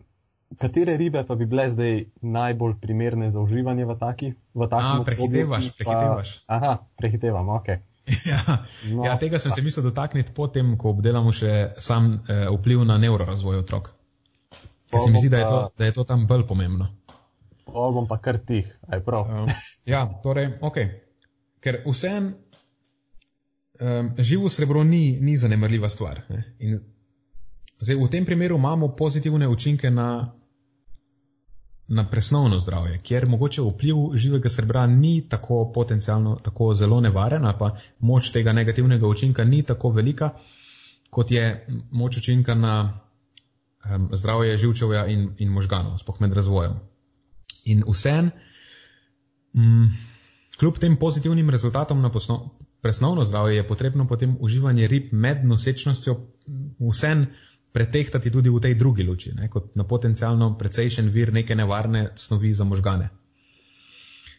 katere 0.57 0.97
ribe 0.97 1.23
pa 1.27 1.35
bi 1.35 1.45
bile 1.45 1.69
zdaj 1.69 2.05
najbolj 2.21 2.75
primerne 2.81 3.31
za 3.31 3.39
uživanje 3.39 3.85
v 3.85 3.97
takih? 3.99 4.35
Ah, 4.71 4.99
prehitevaš, 5.05 5.71
prehitevaš. 5.77 6.43
Aha, 6.47 6.77
prehitevam, 6.97 7.49
ok. 7.49 7.67
Ja, 8.25 8.65
no, 8.91 9.05
ja, 9.05 9.13
tega 9.19 9.39
sem 9.39 9.51
se 9.51 9.61
mislil 9.61 9.83
dotakniti 9.85 10.33
potem, 10.35 10.73
ko 10.77 10.89
obdelamo 10.89 11.31
še 11.31 11.77
sam 11.79 12.15
eh, 12.25 12.47
vpliv 12.49 12.81
na 12.83 12.97
neurorazvoj 12.97 13.61
otrok. 13.61 13.91
Ker 14.91 14.99
se 14.99 15.11
mi 15.13 15.21
zdi, 15.21 15.29
da 15.29 15.37
je, 15.37 15.45
to, 15.45 15.59
da 15.77 15.85
je 15.85 15.93
to 15.95 16.03
tam 16.03 16.25
bolj 16.27 16.43
pomembno. 16.49 16.89
O, 17.65 17.85
bom 17.93 18.07
pa 18.09 18.17
kar 18.19 18.41
tih, 18.43 18.67
aj 18.89 19.03
prav. 19.05 19.29
Ja, 19.87 20.01
torej, 20.23 20.49
ok. 20.59 20.81
Ker 21.61 21.83
vsem 21.85 22.33
um, 23.79 24.11
živo 24.17 24.49
srebro 24.49 24.83
ni, 24.83 25.17
ni 25.21 25.37
zanemrljiva 25.37 25.89
stvar. 25.89 26.21
Zdaj, 27.81 27.95
v 27.95 28.09
tem 28.11 28.25
primeru 28.25 28.57
imamo 28.57 28.95
pozitivne 28.95 29.47
učinke 29.47 29.91
na 29.91 30.33
na 31.91 32.09
presnovno 32.09 32.59
zdravje, 32.59 33.01
kjer 33.03 33.27
mogoče 33.27 33.61
vpliv 33.61 33.95
živega 34.15 34.49
srebra 34.49 34.85
ni 34.87 35.29
tako 35.29 35.71
potencialno, 35.75 36.37
tako 36.43 36.73
zelo 36.73 37.01
nevaren, 37.01 37.43
pa 37.59 37.75
moč 37.99 38.31
tega 38.31 38.53
negativnega 38.53 39.07
učinka 39.07 39.43
ni 39.43 39.63
tako 39.63 39.89
velika, 39.89 40.29
kot 41.09 41.31
je 41.31 41.67
moč 41.91 42.17
učinka 42.17 42.55
na 42.55 42.99
um, 43.85 44.09
zdravje 44.13 44.57
živčevja 44.57 45.05
in, 45.07 45.33
in 45.37 45.49
možganov, 45.49 45.97
spoh 45.97 46.21
med 46.21 46.33
razvojem. 46.33 46.79
In 47.65 47.83
vsem, 47.87 48.31
mm, 49.53 49.85
kljub 50.59 50.77
tem 50.79 50.97
pozitivnim 50.97 51.49
rezultatom 51.49 52.01
na 52.01 52.11
presnovno 52.81 53.23
zdravje, 53.23 53.55
je 53.55 53.67
potrebno 53.67 54.07
potem 54.07 54.37
uživanje 54.39 54.87
rib 54.87 55.13
med 55.13 55.45
nosečnostjo 55.45 56.17
vsem 56.79 57.27
pretehtati 57.71 58.31
tudi 58.31 58.49
v 58.49 58.59
tej 58.59 58.75
drugi 58.75 59.03
luči, 59.03 59.31
ne, 59.35 59.47
kot 59.49 59.75
na 59.75 59.83
potencialno 59.87 60.57
precejšen 60.57 61.09
vir 61.09 61.31
neke 61.33 61.55
nevarne 61.55 62.09
snovi 62.15 62.53
za 62.53 62.63
možgane. 62.63 63.09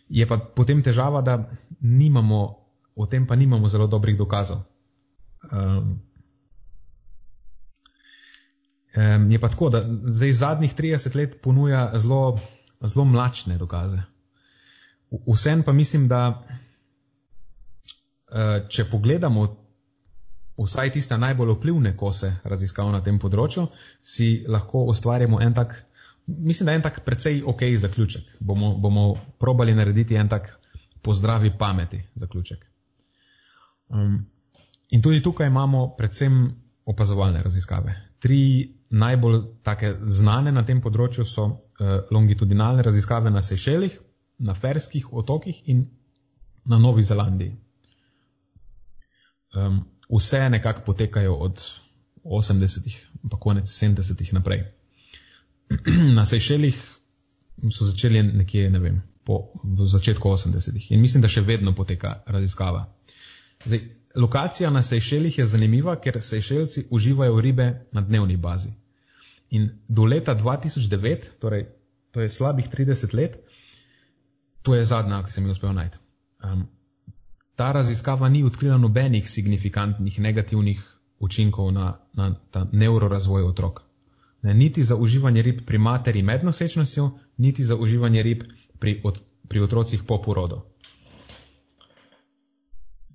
Je 0.08 0.26
pa 0.28 0.36
potem 0.36 0.82
težava, 0.82 1.22
da 1.22 1.50
nimamo, 1.80 2.40
o 2.94 3.06
tem 3.06 3.26
pa 3.26 3.36
nimamo 3.36 3.68
zelo 3.68 3.86
dobrih 3.86 4.18
dokazov. 4.18 4.60
Um, 5.48 6.02
um, 8.96 9.30
je 9.30 9.40
pa 9.40 9.48
tako, 9.48 9.70
da 9.70 9.80
zdaj 10.04 10.32
zadnjih 10.32 10.74
30 10.76 11.16
let 11.16 11.40
ponuja 11.42 11.90
zelo, 11.96 12.38
zelo 12.84 13.04
mlačne 13.04 13.56
dokaze. 13.58 14.02
Vsem 15.26 15.62
pa 15.62 15.72
mislim, 15.72 16.08
da 16.08 16.22
uh, 18.32 18.68
če 18.68 18.84
pogledamo 18.90 19.46
vsaj 20.56 20.90
tiste 20.92 21.18
najbolj 21.18 21.54
vplivne 21.56 21.96
kose 21.96 22.32
raziskav 22.44 22.90
na 22.92 23.00
tem 23.04 23.18
področju, 23.18 23.66
si 24.02 24.44
lahko 24.48 24.84
ustvarjamo 24.92 25.40
en 25.42 25.54
tak, 25.54 25.74
mislim, 26.26 26.66
da 26.66 26.76
en 26.76 26.84
tak 26.84 27.02
precej 27.04 27.42
ok 27.44 27.64
zaključek. 27.84 28.36
Bomo, 28.40 28.74
bomo 28.78 29.06
probali 29.40 29.74
narediti 29.74 30.16
en 30.16 30.28
tak 30.28 30.52
pozdravi 31.02 31.52
pameti 31.58 32.02
zaključek. 32.14 32.64
Um, 33.88 34.26
in 34.90 35.02
tudi 35.02 35.22
tukaj 35.22 35.46
imamo 35.50 35.90
predvsem 35.98 36.44
opazovalne 36.88 37.42
raziskave. 37.42 37.96
Tri 38.22 38.72
najbolj 38.90 39.40
take 39.64 39.94
znane 40.08 40.52
na 40.52 40.62
tem 40.64 40.80
področju 40.84 41.24
so 41.26 41.44
uh, 41.44 41.92
longitudinalne 42.10 42.84
raziskave 42.86 43.30
na 43.30 43.42
Sešelih, 43.42 43.98
na 44.42 44.54
Ferskih 44.54 45.12
otokih 45.12 45.62
in 45.70 45.86
na 46.64 46.78
Novi 46.78 47.02
Zelandiji. 47.02 47.56
Um, 49.54 49.84
vse 50.10 50.48
nekako 50.50 50.82
potekajo 50.86 51.34
od 51.34 51.62
80-ih, 52.24 52.96
pa 53.30 53.36
konec 53.36 53.66
70-ih 53.66 54.32
naprej. 54.34 54.64
Na 56.16 56.26
Sejšelih 56.26 56.76
so 57.70 57.84
začeli 57.84 58.22
nekje, 58.22 58.70
ne 58.70 58.78
vem, 58.78 59.02
po 59.24 59.52
začetku 59.86 60.28
80-ih 60.28 60.92
in 60.92 61.00
mislim, 61.00 61.22
da 61.22 61.28
še 61.28 61.42
vedno 61.46 61.74
poteka 61.74 62.22
raziskava. 62.26 62.86
Zdaj, 63.64 63.82
lokacija 64.16 64.70
na 64.70 64.82
Sejšelih 64.82 65.38
je 65.38 65.46
zanimiva, 65.46 65.96
ker 66.00 66.20
Sejšelci 66.22 66.86
uživajo 66.90 67.40
ribe 67.40 67.68
na 67.92 68.00
dnevni 68.00 68.36
bazi. 68.36 68.72
In 69.50 69.70
do 69.88 70.04
leta 70.04 70.34
2009, 70.34 71.30
torej 71.40 71.66
to 72.12 72.20
je 72.20 72.30
slabih 72.30 72.68
30 72.72 73.14
let, 73.14 73.38
to 74.62 74.74
je 74.74 74.84
zadnja, 74.84 75.22
ki 75.26 75.32
sem 75.32 75.46
jo 75.46 75.52
uspel 75.52 75.74
najti. 75.74 75.98
Um, 76.44 76.66
ta 77.56 77.72
raziskava 77.72 78.28
ni 78.28 78.44
odkrila 78.44 78.78
nobenih 78.78 79.30
signifikantnih 79.30 80.18
negativnih 80.20 80.82
učinkov 81.18 81.72
na, 81.72 81.98
na 82.12 82.34
ta 82.50 82.66
neurorazvoj 82.72 83.42
otrok. 83.42 83.82
Ne, 84.42 84.54
niti 84.54 84.84
za 84.84 84.96
uživanje 84.96 85.42
rib 85.42 85.60
pri 85.66 85.78
materi 85.78 86.22
med 86.22 86.44
nosečnostjo, 86.44 87.10
niti 87.36 87.64
za 87.64 87.76
uživanje 87.76 88.22
rib 88.22 88.42
pri, 88.78 89.00
od, 89.04 89.20
pri 89.48 89.60
otrocih 89.60 90.02
po 90.02 90.18
porodu. 90.22 90.62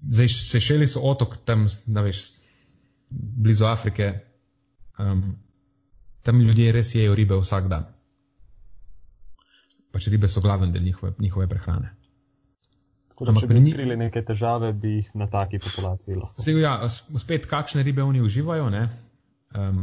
Zdaj 0.08 0.28
se 0.28 0.60
šeli 0.60 0.88
so 0.88 1.02
otok 1.04 1.38
tam, 1.46 1.68
da 1.86 2.02
veš, 2.02 2.32
blizu 3.10 3.66
Afrike, 3.66 4.20
um, 5.00 5.36
tam 6.24 6.40
ljudje 6.42 6.72
res 6.72 6.96
jejo 6.96 7.16
ribe 7.16 7.36
vsak 7.36 7.68
dan. 7.68 7.97
Pač 9.92 10.08
ribe 10.12 10.28
so 10.28 10.42
glaven 10.42 10.74
del 10.74 10.84
njihove, 10.84 11.14
njihove 11.20 11.48
prehrane. 11.48 11.94
Da, 13.18 13.34
če 13.34 13.48
bi 13.50 13.58
odkrili 13.58 13.96
ni... 13.96 14.04
neke 14.06 14.22
težave, 14.22 14.74
bi 14.78 15.00
jih 15.00 15.14
na 15.18 15.26
taki 15.32 15.58
populaciji 15.60 16.20
lahko. 16.20 16.42
Zdaj, 16.42 16.60
ja, 16.62 16.74
spet, 17.18 17.48
kakšne 17.50 17.82
ribe 17.84 18.04
oni 18.06 18.22
uživajo, 18.22 18.68
um, 18.70 19.80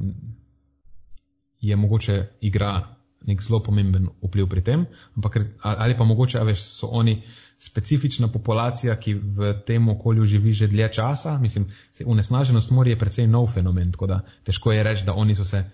je 1.60 1.76
mogoče 1.76 2.20
igra 2.40 2.76
nek 3.24 3.42
zelo 3.42 3.62
pomemben 3.64 4.10
vpliv 4.22 4.46
pri 4.52 4.62
tem, 4.62 4.84
ampak 5.16 5.40
ali 5.62 5.96
pa 5.98 6.04
mogoče, 6.04 6.42
veš, 6.44 6.62
so 6.78 6.90
oni 6.92 7.22
specifična 7.58 8.28
populacija, 8.28 8.96
ki 9.00 9.14
v 9.14 9.52
tem 9.66 9.88
okolju 9.88 10.26
živi 10.28 10.52
že 10.52 10.68
dlje 10.68 10.90
časa. 10.92 11.38
Mislim, 11.38 11.70
unesnaženost 12.04 12.70
morja 12.70 12.92
je 12.92 13.00
precej 13.00 13.26
nov 13.26 13.48
fenomen, 13.54 13.92
tako 13.92 14.06
da 14.06 14.20
težko 14.44 14.72
je 14.72 14.82
reči, 14.82 15.06
da 15.06 15.14
oni 15.14 15.34
so 15.34 15.44
se 15.44 15.64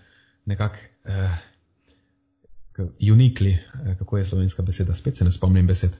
nekako 0.45 0.75
uh, 1.05 1.50
unikli, 3.11 3.53
uh, 3.53 3.97
kako 3.97 4.17
je 4.17 4.25
slovenska 4.25 4.63
beseda, 4.63 4.95
spet 4.95 5.17
se 5.17 5.25
ne 5.25 5.31
spomnim 5.31 5.67
besed. 5.67 5.97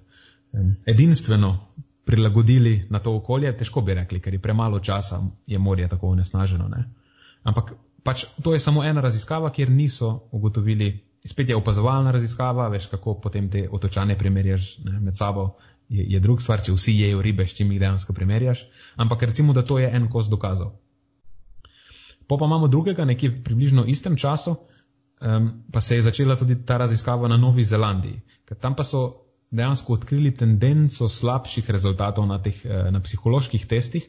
edinstveno 0.86 1.58
prilagodili 2.06 2.88
na 2.90 3.00
to 3.00 3.16
okolje, 3.16 3.58
težko 3.58 3.82
bi 3.82 3.94
rekli, 3.94 4.20
ker 4.20 4.34
je 4.34 4.42
premalo 4.42 4.80
časa, 4.80 5.22
je 5.48 5.60
morje 5.60 5.88
tako 5.88 6.08
onesnaženo. 6.08 6.68
Ne? 6.68 6.84
Ampak 7.44 7.72
pač 8.04 8.26
to 8.44 8.54
je 8.54 8.60
samo 8.60 8.84
ena 8.84 9.02
raziskava, 9.02 9.52
kjer 9.52 9.70
niso 9.72 10.28
ugotovili, 10.32 10.92
spet 11.26 11.50
je 11.50 11.56
opazovalna 11.56 12.12
raziskava, 12.12 12.68
veš 12.68 12.88
kako 12.92 13.20
potem 13.22 13.50
te 13.50 13.68
otočane 13.72 14.18
primerjaš 14.18 14.78
ne, 14.84 15.00
med 15.00 15.18
sabo, 15.18 15.56
je, 15.90 16.06
je 16.16 16.20
drug 16.20 16.42
stvar, 16.42 16.64
če 16.66 16.74
vsi 16.74 16.98
jejo 17.00 17.22
ribe, 17.22 17.48
s 17.48 17.56
čim 17.58 17.72
jih 17.72 17.80
dejansko 17.80 18.14
primerjaš. 18.14 18.66
Ampak 18.96 19.24
recimo, 19.30 19.54
da 19.54 19.64
to 19.66 19.80
je 19.80 19.90
en 19.94 20.10
kos 20.10 20.30
dokazov. 20.30 20.74
Po 22.28 22.38
pa 22.38 22.48
imamo 22.48 22.68
drugega, 22.68 23.06
nekje 23.06 23.30
v 23.30 23.44
približno 23.44 23.84
istem 23.86 24.16
času, 24.18 24.56
um, 25.22 25.64
pa 25.72 25.82
se 25.82 25.96
je 25.96 26.02
začela 26.02 26.36
tudi 26.36 26.56
ta 26.66 26.78
raziskava 26.78 27.28
na 27.28 27.38
Novi 27.38 27.64
Zelandiji, 27.64 28.22
ker 28.46 28.58
tam 28.58 28.76
pa 28.76 28.84
so 28.84 29.22
dejansko 29.52 29.94
odkrili 29.94 30.32
tendenco 30.32 31.10
slabših 31.10 31.70
rezultatov 31.70 32.28
na, 32.28 32.40
teh, 32.40 32.66
eh, 32.66 32.92
na 32.92 33.02
psiholoških 33.04 33.66
testih 33.68 34.08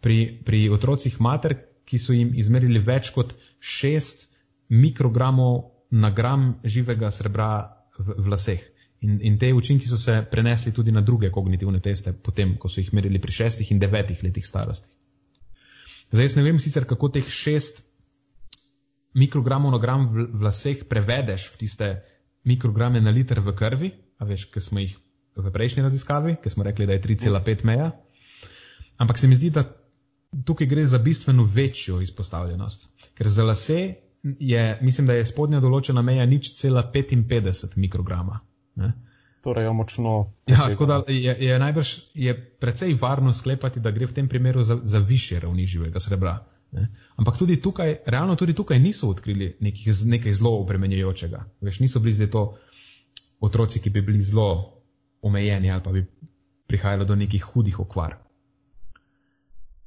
pri, 0.00 0.40
pri 0.44 0.68
otrocih 0.72 1.20
mater, 1.20 1.58
ki 1.88 1.98
so 1.98 2.12
jim 2.12 2.32
izmerili 2.36 2.80
več 2.84 3.12
kot 3.12 3.34
6 3.60 4.26
mikrogramov 4.68 5.70
na 5.90 6.10
gram 6.10 6.58
živega 6.64 7.10
srebra 7.10 7.50
v, 7.98 8.16
v 8.16 8.32
laseh. 8.32 8.64
In, 9.00 9.20
in 9.22 9.38
te 9.38 9.52
učinki 9.54 9.88
so 9.88 9.96
se 9.98 10.18
prenesli 10.30 10.72
tudi 10.72 10.92
na 10.92 11.00
druge 11.00 11.30
kognitivne 11.30 11.80
teste, 11.80 12.12
potem, 12.12 12.56
ko 12.58 12.68
so 12.68 12.80
jih 12.80 12.90
merili 12.92 13.20
pri 13.22 13.32
šestih 13.32 13.70
in 13.72 13.78
devetih 13.78 14.24
letih 14.24 14.46
starosti. 14.46 14.88
Zdaj, 16.10 16.24
jaz 16.24 16.36
ne 16.36 16.42
vem 16.42 16.58
sicer, 16.60 16.86
kako 16.88 17.12
teh 17.14 17.28
šest 17.28 17.84
mikrogramov 19.18 19.74
na 19.74 19.82
gram 19.82 20.06
v, 20.14 20.28
v 20.30 20.46
laseh 20.46 20.86
prevedeš 20.86 21.50
v 21.54 21.60
tiste 21.66 21.88
mikrograme 22.46 23.02
na 23.02 23.10
liter 23.10 23.42
v 23.42 23.52
krvi, 23.52 23.90
a 24.18 24.24
veš, 24.24 24.48
ki 24.54 24.62
smo 24.62 24.82
jih 24.82 24.94
v 25.38 25.50
prejšnji 25.54 25.84
raziskavi, 25.84 26.38
ki 26.42 26.50
smo 26.50 26.66
rekli, 26.66 26.86
da 26.86 26.96
je 26.96 27.02
3,5 27.02 27.66
meja. 27.66 27.92
Ampak 28.98 29.18
se 29.18 29.28
mi 29.30 29.38
zdi, 29.38 29.50
da 29.54 29.66
tukaj 30.44 30.66
gre 30.66 30.86
za 30.86 30.98
bistveno 30.98 31.44
večjo 31.44 32.00
izpostavljenost, 32.00 32.88
ker 33.14 33.28
za 33.28 33.44
lase 33.44 33.94
je, 34.22 34.78
mislim, 34.82 35.06
da 35.06 35.14
je 35.14 35.26
spodnja 35.26 35.60
določena 35.60 36.02
meja 36.02 36.26
nič 36.26 36.52
cela 36.58 36.82
55 36.94 37.76
mikrograma. 37.78 38.40
Ne? 38.74 38.92
Torej, 39.42 39.70
močno. 39.72 40.32
Ja, 40.50 40.66
tako 40.66 40.86
da 40.86 41.02
je, 41.06 41.36
je 41.40 41.58
najbrž 41.58 41.94
je 42.14 42.34
precej 42.60 42.96
varno 43.00 43.34
sklepati, 43.34 43.80
da 43.80 43.94
gre 43.94 44.10
v 44.10 44.16
tem 44.16 44.28
primeru 44.28 44.64
za, 44.66 44.80
za 44.82 44.98
više 44.98 45.40
ravni 45.40 45.66
živega 45.66 46.02
srebra. 46.02 46.40
Ne? 46.72 46.86
Ampak 47.16 47.38
tudi 47.38 47.56
tukaj, 47.62 47.96
realno 48.06 48.36
tudi 48.36 48.54
tukaj 48.54 48.78
niso 48.78 49.08
odkrili 49.08 49.56
nekih, 49.60 49.88
nekaj 50.04 50.32
zelo 50.32 50.52
obremenjujočega. 50.60 51.44
Veš, 51.60 51.80
niso 51.80 52.00
bili 52.00 52.14
zdaj 52.14 52.30
to 52.30 52.42
otroci, 53.40 53.80
ki 53.80 53.90
bi 53.90 54.02
bili 54.02 54.22
zelo 54.22 54.48
omejeni 55.22 55.70
ali 55.70 55.82
pa 55.82 55.92
bi 55.92 56.04
prihajalo 56.68 57.04
do 57.04 57.16
nekih 57.16 57.44
hudih 57.44 57.80
okvar. 57.80 58.18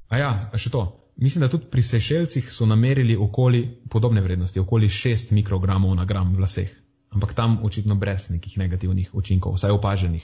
A 0.10 0.18
ja, 0.18 0.32
še 0.58 0.70
to. 0.70 0.86
Mislim, 1.22 1.44
da 1.46 1.52
tudi 1.52 1.70
pri 1.72 1.84
sešelcih 1.84 2.48
so 2.52 2.66
namerili 2.66 3.16
okoli 3.16 3.62
podobne 3.90 4.22
vrednosti, 4.22 4.60
okoli 4.60 4.90
6 4.90 5.32
mikrogramov 5.38 5.94
na 5.96 6.06
gram 6.06 6.34
v 6.36 6.42
laseh 6.42 6.72
ampak 7.12 7.36
tam 7.36 7.60
očitno 7.64 7.96
brez 7.96 8.32
nekih 8.32 8.58
negativnih 8.58 9.12
učinkov, 9.14 9.60
vsaj 9.60 9.76
opaženih. 9.76 10.24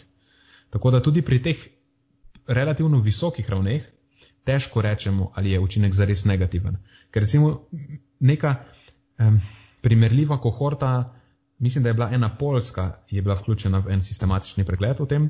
Tako 0.71 0.91
da 0.91 1.03
tudi 1.03 1.21
pri 1.21 1.39
teh 1.43 1.59
relativno 2.47 2.99
visokih 2.99 3.49
ravneh 3.49 3.83
težko 4.47 4.81
rečemo, 4.81 5.31
ali 5.35 5.51
je 5.51 5.59
učinek 5.59 5.93
zares 5.93 6.23
negativen. 6.25 6.79
Ker 7.11 7.25
recimo 7.25 7.67
neka 8.19 8.55
um, 9.19 9.41
primerljiva 9.81 10.39
kohorta, 10.41 11.13
mislim, 11.59 11.83
da 11.83 11.89
je 11.89 11.93
bila 11.99 12.09
ena 12.13 12.29
polska, 12.39 12.91
je 13.11 13.21
bila 13.21 13.35
vključena 13.35 13.83
v 13.83 13.91
en 13.97 14.03
sistematični 14.03 14.65
pregled 14.65 15.01
o 15.01 15.05
tem, 15.05 15.29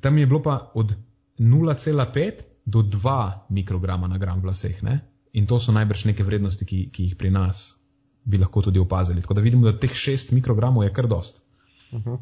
tam 0.00 0.18
je 0.18 0.26
bilo 0.26 0.42
pa 0.42 0.70
od 0.74 0.94
0,5 1.38 2.44
do 2.64 2.82
2 2.82 3.32
mikrograma 3.48 4.08
na 4.08 4.18
gram 4.18 4.40
v 4.42 4.50
laseh. 4.50 4.82
Ne? 4.82 5.00
In 5.32 5.46
to 5.46 5.60
so 5.60 5.72
najbrž 5.72 6.04
neke 6.10 6.24
vrednosti, 6.24 6.64
ki, 6.64 6.88
ki 6.92 7.10
jih 7.10 7.16
pri 7.16 7.30
nas 7.30 7.74
bi 8.26 8.38
lahko 8.38 8.62
tudi 8.62 8.82
opazili. 8.82 9.22
Tako 9.22 9.34
da 9.34 9.44
vidimo, 9.44 9.70
da 9.70 9.78
teh 9.78 9.92
6 9.92 10.32
mikrogramov 10.34 10.84
je 10.84 10.92
kar 10.92 11.06
dost. 11.06 11.42
Uh 11.90 11.98
mhm. 11.98 12.10
-huh. 12.10 12.18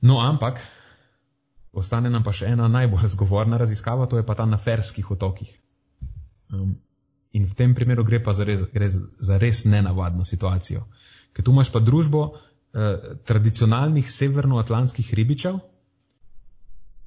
No, 0.00 0.20
ampak 0.20 0.60
ostane 1.76 2.10
nam 2.10 2.24
pa 2.24 2.32
še 2.32 2.50
ena 2.54 2.68
najbolj 2.72 3.08
zgovorna 3.14 3.60
raziskava, 3.60 4.08
to 4.10 4.20
je 4.20 4.26
pa 4.26 4.34
ta 4.34 4.46
na 4.46 4.58
ferskih 4.58 5.10
otokih. 5.10 5.52
Um, 6.52 6.76
in 7.36 7.44
v 7.44 7.54
tem 7.58 7.74
primeru 7.74 8.04
gre 8.04 8.22
pa 8.22 8.32
za 8.32 8.46
res, 8.48 8.62
gre 8.72 8.88
za 8.90 9.38
res 9.38 9.64
nenavadno 9.68 10.24
situacijo. 10.24 10.86
Ker 11.36 11.44
tu 11.44 11.52
imaš 11.52 11.68
pa 11.72 11.82
družbo 11.84 12.22
eh, 12.32 13.16
tradicionalnih 13.28 14.08
severnoatlantskih 14.08 15.10
ribičev, 15.14 15.58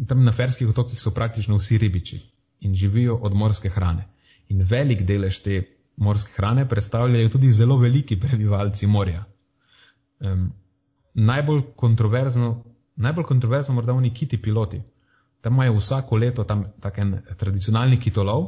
tam 0.07 0.23
na 0.23 0.31
ferskih 0.31 0.69
otokih 0.69 1.01
so 1.01 1.11
praktično 1.11 1.57
vsi 1.57 1.77
ribiči 1.81 2.19
in 2.61 2.75
živijo 2.75 3.15
od 3.15 3.33
morske 3.33 3.69
hrane. 3.73 4.05
In 4.49 4.61
velik 4.63 5.01
delež 5.07 5.41
te 5.43 5.63
morske 5.97 6.31
hrane 6.37 6.67
predstavljajo 6.69 7.29
tudi 7.29 7.51
zelo 7.51 7.77
veliki 7.77 8.19
prebivalci 8.19 8.87
morja. 8.87 9.25
Um, 10.19 10.51
najbolj 11.13 11.61
kontroverzno, 11.75 12.63
najbolj 12.99 13.25
kontroverzno 13.25 13.75
morda 13.75 13.93
oni 13.93 14.13
kiti 14.13 14.41
piloti. 14.41 14.81
Tam 15.41 15.53
imajo 15.53 15.73
vsako 15.77 16.17
leto 16.17 16.43
tam 16.43 16.65
taken 16.83 17.21
tradicionalni 17.39 17.99
kitolov, 17.99 18.47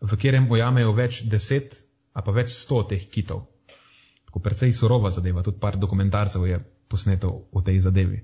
v 0.00 0.10
katerem 0.14 0.46
ojamejo 0.50 0.92
več 0.94 1.22
deset, 1.26 1.80
a 2.14 2.22
pa 2.22 2.32
več 2.34 2.54
sto 2.54 2.82
teh 2.86 3.08
kitov. 3.10 3.46
Tako 4.28 4.42
precej 4.44 4.72
surova 4.76 5.10
zadeva, 5.10 5.42
tudi 5.42 5.58
par 5.58 5.78
dokumentarcev 5.80 6.46
je 6.46 6.58
posneto 6.88 7.48
o 7.52 7.62
tej 7.64 7.80
zadevi. 7.80 8.20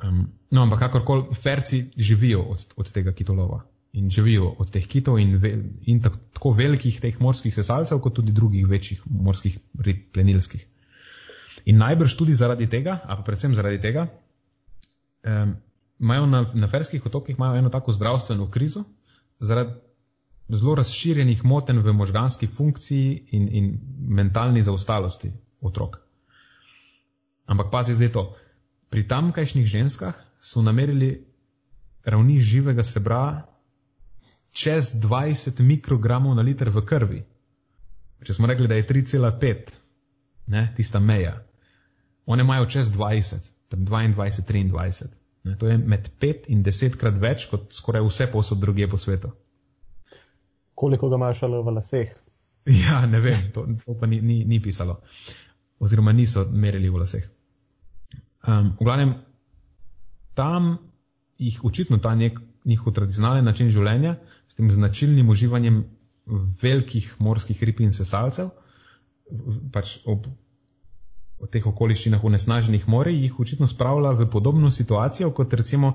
Um, 0.00 0.24
no, 0.50 0.62
ampak 0.64 0.80
kakorkoli, 0.86 1.34
ferci 1.36 1.84
živijo 1.96 2.42
od, 2.54 2.64
od 2.76 2.92
tega 2.92 3.12
kitolova 3.12 3.60
in 3.92 4.10
živijo 4.10 4.54
od 4.58 4.70
teh 4.70 4.86
kitov 4.86 5.18
in, 5.18 5.36
ve, 5.42 5.50
in 5.90 6.00
tako 6.00 6.52
velikih 6.54 7.00
teh 7.02 7.16
morskih 7.20 7.54
sesalcev, 7.54 7.98
kot 8.00 8.14
tudi 8.14 8.32
drugih 8.32 8.66
večjih 8.70 9.02
morskih 9.04 9.58
plenilskih. 10.14 10.62
In 11.66 11.80
najbrž 11.82 12.14
tudi 12.16 12.34
zaradi 12.34 12.68
tega, 12.70 13.00
a 13.04 13.16
pa 13.18 13.26
predvsem 13.26 13.54
zaradi 13.58 13.80
tega, 13.82 14.06
imajo 15.98 16.26
na, 16.26 16.46
na 16.54 16.68
ferskih 16.68 17.06
otokih 17.06 17.36
eno 17.56 17.68
tako 17.68 17.92
zdravstveno 17.92 18.50
krizo, 18.50 18.84
zaradi 19.40 19.72
zelo 20.48 20.74
razširjenih 20.74 21.44
moten 21.44 21.78
v 21.78 21.92
možganski 21.92 22.46
funkciji 22.46 23.28
in, 23.30 23.48
in 23.48 23.80
mentalni 24.08 24.62
zaostalosti 24.62 25.32
otrok. 25.60 26.00
Ampak 27.46 27.70
pazi 27.70 27.94
zdaj 27.94 28.12
to. 28.12 28.36
Pri 28.90 29.08
tamkajšnjih 29.08 29.66
ženskah 29.66 30.14
so 30.40 30.62
namerili 30.62 31.26
ravni 32.04 32.40
živega 32.40 32.82
srebra 32.82 33.46
čez 34.52 34.94
20 34.94 35.60
mikrogramov 35.60 36.34
na 36.34 36.42
liter 36.42 36.70
v 36.70 36.82
krvi. 36.86 37.22
Če 38.24 38.34
smo 38.34 38.46
rekli, 38.46 38.68
da 38.68 38.74
je 38.74 38.86
3,5, 38.86 39.70
ne, 40.46 40.74
tista 40.76 41.00
meja, 41.00 41.38
one 42.26 42.42
imajo 42.42 42.66
čez 42.66 42.90
20, 42.92 43.46
tam 43.70 43.86
22, 43.86 44.36
23. 44.70 45.10
Ne, 45.44 45.56
to 45.56 45.70
je 45.70 45.78
med 45.78 46.10
5 46.20 46.50
in 46.52 46.64
10 46.66 46.98
krat 47.00 47.16
več 47.20 47.46
kot 47.48 47.70
skoraj 47.72 48.02
vse 48.04 48.26
posod 48.32 48.60
druge 48.60 48.88
po 48.90 48.98
svetu. 49.00 49.30
Koliko 50.74 51.08
ga 51.08 51.16
imaš 51.20 51.44
šele 51.44 51.62
v 51.62 51.76
laseh? 51.78 52.16
Ja, 52.84 53.06
ne 53.08 53.22
vem, 53.24 53.38
to, 53.54 53.64
to 53.86 53.94
pa 53.96 54.06
ni, 54.06 54.20
ni, 54.20 54.42
ni 54.44 54.58
pisalo. 54.60 54.98
Oziroma 55.80 56.12
niso 56.12 56.44
merili 56.52 56.90
v 56.92 57.00
laseh. 57.00 57.24
Um, 58.44 58.74
v 58.76 58.84
glavnem, 58.84 59.14
tam 60.36 60.76
jih 61.40 61.64
očitno 61.64 61.98
ta 61.98 62.12
nek 62.14 62.36
njihov 62.68 62.92
tradicionalen 62.92 63.48
način 63.48 63.72
življenja, 63.72 64.18
s 64.48 64.58
tem 64.58 64.68
značilnim 64.70 65.28
uživanjem 65.32 65.80
velikih 66.60 67.08
morskih 67.18 67.62
rib 67.64 67.80
in 67.80 67.96
sesalcev, 67.96 68.52
pač 69.72 69.98
ob 70.04 70.28
teh 71.50 71.66
okoliščinah 71.66 72.24
unesnaženih 72.24 72.88
morij, 72.88 73.22
jih 73.22 73.40
očitno 73.40 73.66
spravlja 73.66 74.12
v 74.18 74.26
podobno 74.30 74.70
situacijo 74.70 75.30
kot 75.30 75.54
recimo 75.54 75.94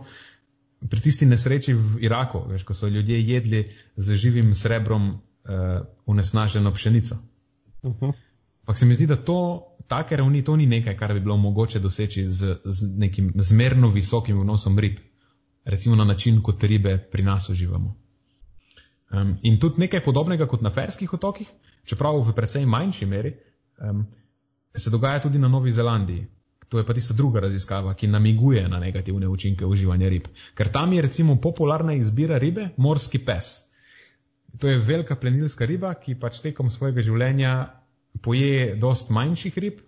pri 0.90 1.02
tisti 1.02 1.26
nesreči 1.26 1.74
v 1.74 2.02
Iraku, 2.06 2.44
veš, 2.50 2.64
ko 2.64 2.74
so 2.74 2.88
ljudje 2.88 3.22
jedli 3.22 3.64
z 3.98 4.16
živim 4.16 4.56
srebrom 4.56 5.10
uh, 5.10 5.86
unesnaženo 6.06 6.72
pšenico. 6.74 7.18
Uh 7.82 7.94
-huh. 7.94 8.14
Pa 8.66 8.76
se 8.76 8.86
mi 8.86 8.94
zdi, 8.94 9.08
da 9.08 9.16
to, 9.16 9.64
take 9.88 10.16
ravni, 10.18 10.44
to 10.44 10.56
ni 10.56 10.66
nekaj, 10.66 10.98
kar 10.98 11.14
bi 11.14 11.20
bilo 11.20 11.38
mogoče 11.38 11.80
doseči 11.80 12.28
z, 12.28 12.58
z 12.66 12.98
nekim 12.98 13.34
zmerno 13.36 13.90
visokim 13.90 14.42
vnosom 14.42 14.80
rib 14.80 14.98
recimo 15.66 15.96
na 15.96 16.04
način, 16.04 16.42
kot 16.42 16.64
ribe 16.64 16.98
pri 17.12 17.24
nas 17.24 17.50
uživamo. 17.50 17.96
Um, 19.12 19.38
in 19.44 19.60
tudi 19.60 19.80
nekaj 19.80 20.04
podobnega 20.04 20.48
kot 20.48 20.62
na 20.62 20.70
ferskih 20.74 21.14
otokih, 21.14 21.50
čeprav 21.86 22.20
v 22.22 22.34
precej 22.34 22.66
manjši 22.66 23.06
meri, 23.06 23.36
um, 23.90 24.06
se 24.78 24.90
dogaja 24.90 25.20
tudi 25.20 25.40
na 25.40 25.48
Novi 25.48 25.72
Zelandiji. 25.72 26.28
To 26.70 26.78
je 26.78 26.86
pa 26.86 26.94
tista 26.94 27.14
druga 27.14 27.40
raziskava, 27.40 27.94
ki 27.94 28.08
namiguje 28.08 28.68
na 28.68 28.80
negativne 28.80 29.28
učinke 29.28 29.66
uživanja 29.66 30.10
rib. 30.10 30.28
Ker 30.58 30.72
tam 30.72 30.94
je 30.94 31.02
recimo 31.02 31.36
popularna 31.42 31.94
izbira 31.94 32.38
ribe 32.38 32.70
morski 32.78 33.20
pes. 33.20 33.62
To 34.60 34.68
je 34.68 34.80
velika 34.80 35.16
plenilska 35.16 35.66
riba, 35.66 35.94
ki 35.94 36.16
pač 36.20 36.40
tekom 36.42 36.72
svojega 36.72 37.02
življenja 37.02 37.52
poje 38.24 38.76
dost 38.80 39.12
manjših 39.12 39.58
rib, 39.58 39.84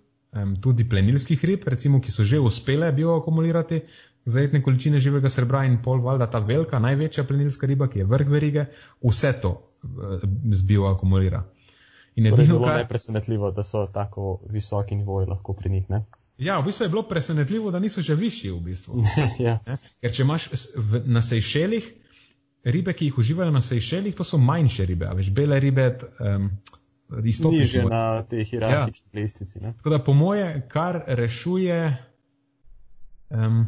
tudi 0.62 0.86
plenilskih 0.90 1.44
rib, 1.46 1.68
recimo, 1.68 2.02
ki 2.02 2.12
so 2.12 2.24
že 2.24 2.40
uspele 2.40 2.92
bioakumulirati 2.92 3.82
zajetne 4.28 4.62
količine 4.62 5.00
živega 5.00 5.30
srebra 5.30 5.64
in 5.66 5.80
pol 5.84 6.02
valjda 6.04 6.28
ta 6.32 6.40
velika, 6.40 6.80
največja 6.84 7.24
plenilska 7.24 7.68
riba, 7.68 7.88
ki 7.88 8.00
je 8.00 8.06
vrh 8.06 8.30
verige, 8.30 8.66
vse 9.02 9.32
to 9.42 9.54
uh, 9.56 10.20
zbioakumulira. 10.52 11.46
In 12.18 12.26
je 12.26 12.32
torej 12.34 12.48
zelo 12.50 12.66
kar... 12.66 12.80
nepresenetljivo, 12.82 13.52
da 13.54 13.64
so 13.64 13.86
tako 13.94 14.40
visoki 14.50 14.96
nivoji 14.96 15.28
lahko 15.30 15.54
pri 15.54 15.70
njih. 15.70 15.90
Ne? 15.90 16.02
Ja, 16.38 16.60
v 16.60 16.66
bistvu 16.66 16.86
je 16.86 16.90
bilo 16.90 17.04
presenetljivo, 17.04 17.72
da 17.72 17.80
niso 17.80 18.02
že 18.02 18.16
višji 18.16 18.52
v 18.52 18.60
bistvu. 18.62 19.04
ja. 19.48 19.60
Ker 20.02 20.14
če 20.14 20.26
imaš 20.26 20.50
v, 20.76 21.04
na 21.06 21.22
Sejšelih 21.22 21.94
ribe, 22.64 22.94
ki 22.94 23.12
jih 23.12 23.18
uživajo 23.18 23.54
na 23.54 23.62
Sejšelih, 23.62 24.16
to 24.16 24.26
so 24.26 24.38
manjše 24.38 24.86
ribe, 24.86 25.08
a 25.08 25.14
veš, 25.18 25.32
bele 25.34 25.60
ribe. 25.60 25.94
Um, 26.20 26.52
Niže 27.08 27.86
na 27.88 28.20
tej 28.28 28.44
hierarhični 28.44 29.08
ja. 29.14 29.22
lestvici. 29.22 29.60
Tako 29.64 29.90
da 29.90 30.00
po 30.04 30.14
moje, 30.14 30.68
kar 30.68 30.98
rešuje, 31.08 31.78
um, 33.30 33.62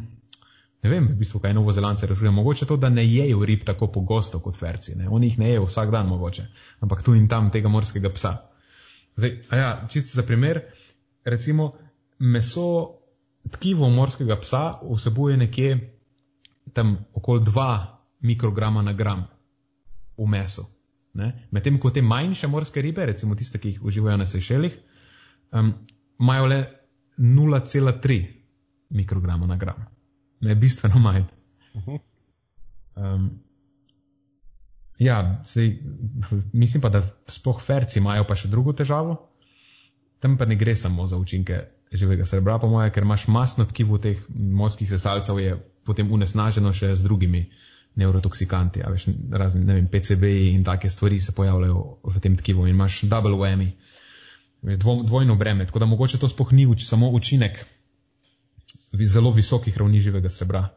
ne 0.82 0.90
vem, 0.90 1.08
v 1.12 1.18
bistvu 1.20 1.40
kaj 1.40 1.54
Novo 1.54 1.72
Zelance 1.72 2.06
rešuje, 2.06 2.30
mogoče 2.30 2.66
to, 2.66 2.76
da 2.76 2.88
ne 2.88 3.04
jejo 3.04 3.44
rib 3.44 3.64
tako 3.68 3.90
pogosto 3.92 4.40
kot 4.40 4.56
ferci. 4.56 4.94
Ne? 4.96 5.08
Oni 5.08 5.28
jih 5.28 5.38
ne 5.38 5.50
jejo 5.50 5.66
vsak 5.68 5.90
dan 5.90 6.08
mogoče, 6.08 6.46
ampak 6.80 7.02
tu 7.02 7.14
in 7.14 7.28
tam 7.28 7.50
tega 7.50 7.68
morskega 7.68 8.12
psa. 8.14 8.36
Zdaj, 9.16 9.36
ja, 9.52 9.70
čisto 9.88 10.16
za 10.16 10.22
primer, 10.26 10.62
recimo 11.24 11.72
meso 12.18 12.96
tkivo 13.50 13.88
morskega 13.90 14.36
psa 14.40 14.80
vsebuje 14.84 15.36
nekje 15.36 15.96
tam 16.72 16.96
okoli 17.14 17.40
2 17.40 17.86
mikrograma 18.20 18.82
na 18.82 18.92
gram 18.92 19.26
v 20.16 20.26
mesu. 20.26 20.64
Medtem 21.50 21.78
ko 21.78 21.90
te 21.90 22.02
manjše 22.02 22.46
morske 22.46 22.82
ribe, 22.82 23.06
recimo 23.06 23.34
tiste, 23.34 23.58
ki 23.58 23.68
jih 23.68 23.84
uživajo 23.84 24.16
na 24.16 24.26
Sejšelih, 24.26 24.76
um, 25.52 25.72
imajo 26.20 26.46
le 26.46 26.60
0,3 27.18 28.24
mikrograma 28.90 29.46
na 29.46 29.56
gram. 29.56 29.86
Ne, 30.40 30.54
bistveno 30.54 30.98
manj. 30.98 31.24
Um, 32.96 33.30
ja, 34.98 35.42
sej, 35.44 35.78
mislim 36.52 36.82
pa, 36.82 36.88
da 36.88 37.02
spoh 37.28 37.60
ferci 37.62 37.98
imajo 38.00 38.24
pa 38.28 38.36
še 38.36 38.48
drugo 38.48 38.72
težavo. 38.76 39.18
Tam 40.20 40.36
pa 40.36 40.48
ne 40.48 40.56
gre 40.60 40.76
samo 40.76 41.06
za 41.06 41.16
učinke 41.16 41.60
živega 41.92 42.24
srebra, 42.24 42.58
po 42.58 42.68
moje, 42.68 42.92
ker 42.94 43.02
imaš 43.02 43.26
masno 43.28 43.64
tkivo 43.66 43.98
teh 43.98 44.20
morskih 44.28 44.90
sesalcev, 44.90 45.40
je 45.40 45.56
potem 45.84 46.12
unesnaženo 46.12 46.72
še 46.76 46.92
z 46.94 47.06
drugimi 47.06 47.46
neurotoksikanti, 47.98 48.84
veš, 48.86 49.08
razni, 49.34 49.64
ne 49.66 49.80
vem, 49.80 49.88
PCB-ji 49.90 50.52
in 50.54 50.64
take 50.64 50.88
stvari 50.92 51.18
se 51.20 51.34
pojavljajo 51.34 51.80
v 52.04 52.22
tem 52.22 52.36
tkivu 52.38 52.68
in 52.68 52.76
imaš 52.76 53.00
double 53.10 53.34
whammy, 53.40 53.72
dvo, 54.62 55.00
dvojno 55.02 55.34
breme, 55.40 55.66
tako 55.66 55.82
da 55.82 55.88
mogoče 55.90 56.20
to 56.22 56.28
spoh 56.30 56.52
ni 56.52 56.68
uč, 56.70 56.84
samo 56.86 57.10
učinek 57.10 57.64
zelo 59.06 59.30
visokih 59.30 59.76
ravni 59.78 60.00
živega 60.00 60.28
srebra. 60.28 60.68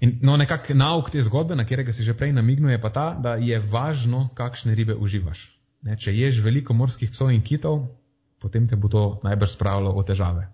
In 0.00 0.18
no, 0.22 0.36
nekak 0.36 0.68
nauk 0.76 1.08
te 1.10 1.22
zgodbe, 1.24 1.56
na 1.56 1.64
katerega 1.64 1.92
si 1.92 2.04
že 2.04 2.12
prej 2.12 2.34
namignil, 2.36 2.70
je 2.74 2.80
pa 2.80 2.90
ta, 2.92 3.06
da 3.16 3.36
je 3.40 3.56
važno, 3.60 4.28
kakšne 4.36 4.74
ribe 4.76 4.94
uživaš. 4.94 5.48
Ne, 5.82 5.96
če 5.96 6.12
ješ 6.12 6.42
veliko 6.44 6.76
morskih 6.76 7.10
psov 7.12 7.32
in 7.32 7.40
kitov, 7.40 7.96
potem 8.42 8.68
te 8.68 8.76
bo 8.76 8.90
to 8.92 9.04
najbrž 9.24 9.56
spravilo 9.56 9.94
v 9.96 10.04
težave. 10.04 10.44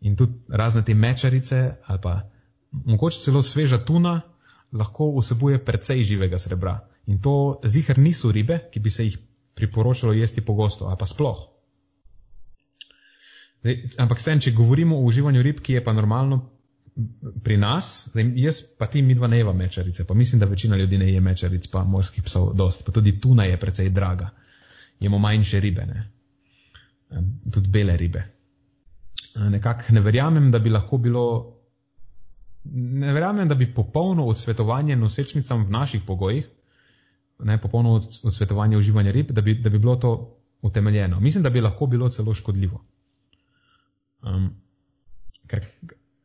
In 0.00 0.16
tudi 0.16 0.38
razne 0.48 0.84
te 0.86 0.94
mečarice 0.94 1.76
ali 1.84 2.00
pa 2.00 2.14
mogoče 2.72 3.20
celo 3.20 3.42
sveža 3.42 3.78
tuna, 3.84 4.22
lahko 4.72 5.10
vsebuje 5.16 5.58
precej 5.64 6.04
živega 6.04 6.38
srebra. 6.38 6.80
In 7.06 7.20
to 7.20 7.60
zihar 7.64 7.98
niso 7.98 8.32
ribe, 8.32 8.68
ki 8.72 8.80
bi 8.80 8.90
se 8.90 9.04
jih 9.04 9.18
priporočalo 9.54 10.12
jesti 10.12 10.44
pogosto, 10.44 10.86
ali 10.86 10.96
pa 11.00 11.06
sploh. 11.06 11.57
Zdaj, 13.62 13.80
ampak 13.98 14.20
sem, 14.22 14.40
če 14.40 14.54
govorimo 14.54 14.98
o 14.98 15.06
uživanju 15.08 15.42
rib, 15.42 15.60
ki 15.64 15.78
je 15.78 15.84
pa 15.84 15.92
normalno 15.92 16.44
pri 17.44 17.56
nas, 17.56 18.08
zdaj, 18.10 18.30
jaz 18.42 18.60
pa 18.78 18.88
ti 18.90 19.02
midva 19.02 19.28
ne 19.30 19.38
jeva 19.38 19.52
mečarice, 19.52 20.06
pa 20.06 20.14
mislim, 20.14 20.40
da 20.40 20.46
večina 20.46 20.76
ljudi 20.76 20.98
ne 20.98 21.12
je 21.12 21.20
mečaric, 21.20 21.66
pa 21.70 21.84
morskih 21.84 22.24
psov 22.26 22.52
dost, 22.58 22.84
pa 22.86 22.92
tudi 22.92 23.20
tuna 23.20 23.44
je 23.44 23.56
precej 23.56 23.90
draga. 23.94 24.30
Jemo 25.00 25.18
manjše 25.18 25.60
ribe, 25.60 25.86
ne? 25.86 26.08
tudi 27.52 27.68
bele 27.68 27.96
ribe. 27.96 28.24
Nekako 29.34 29.94
ne 29.94 30.00
verjamem, 30.00 30.50
da 30.50 30.58
bi 30.58 30.70
lahko 30.70 30.98
bilo 30.98 31.24
ne 32.64 33.12
verjamem, 33.12 33.48
da 33.48 33.54
bi 33.54 33.74
popolno 33.74 34.26
odsvetovanje 34.26 34.96
nosečnicam 34.96 35.64
v 35.64 35.70
naših 35.70 36.02
pogojih, 36.06 36.48
ne 37.38 37.60
popolno 37.60 37.94
odsvetovanje 38.24 38.76
uživanja 38.76 39.10
rib, 39.10 39.30
da 39.32 39.40
bi, 39.40 39.54
da 39.54 39.70
bi 39.70 39.78
bilo 39.78 39.96
to 39.96 40.12
utemeljeno. 40.62 41.20
Mislim, 41.20 41.42
da 41.42 41.50
bi 41.50 41.60
lahko 41.60 41.86
bilo 41.86 42.08
celo 42.08 42.34
škodljivo. 42.34 42.84
Um, 44.22 44.50
ker 45.48 45.64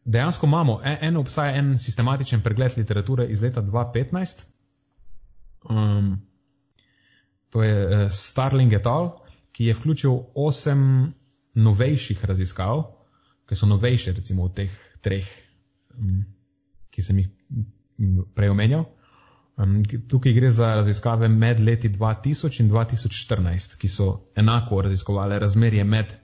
dejansko 0.03 0.47
imamo, 0.49 0.79
en, 0.83 0.97
en 1.01 1.17
obstaja 1.17 1.55
en 1.59 1.77
sistematičen 1.79 2.41
pregled 2.41 2.77
literature 2.77 3.27
iz 3.31 3.41
leta 3.41 3.61
2015. 3.61 4.45
Um, 5.69 6.15
to 7.49 7.63
je 7.63 7.73
uh, 7.85 8.11
Starling 8.11 8.73
et 8.73 8.87
al., 8.87 9.13
ki 9.53 9.69
je 9.69 9.77
vključil 9.77 10.15
osem 10.35 11.13
novejših 11.53 12.25
raziskav, 12.25 12.87
ki 13.45 13.55
so 13.55 13.67
novejše 13.69 14.15
recimo 14.17 14.47
od 14.49 14.55
teh 14.57 14.79
treh 15.05 15.27
um, 15.93 16.23
ki 16.93 17.01
sem 17.01 17.23
jih 17.23 17.29
prej 18.37 18.53
omenjal. 18.53 18.85
Um, 19.57 19.81
tukaj 20.09 20.33
gre 20.33 20.49
za 20.51 20.71
raziskave 20.79 21.29
med 21.29 21.59
leti 21.61 21.89
2000 21.93 22.61
in 22.63 22.69
2014, 22.71 23.77
ki 23.77 23.89
so 23.89 24.07
enako 24.35 24.81
raziskovali 24.81 25.39
razmerje 25.39 25.83
med 25.83 26.15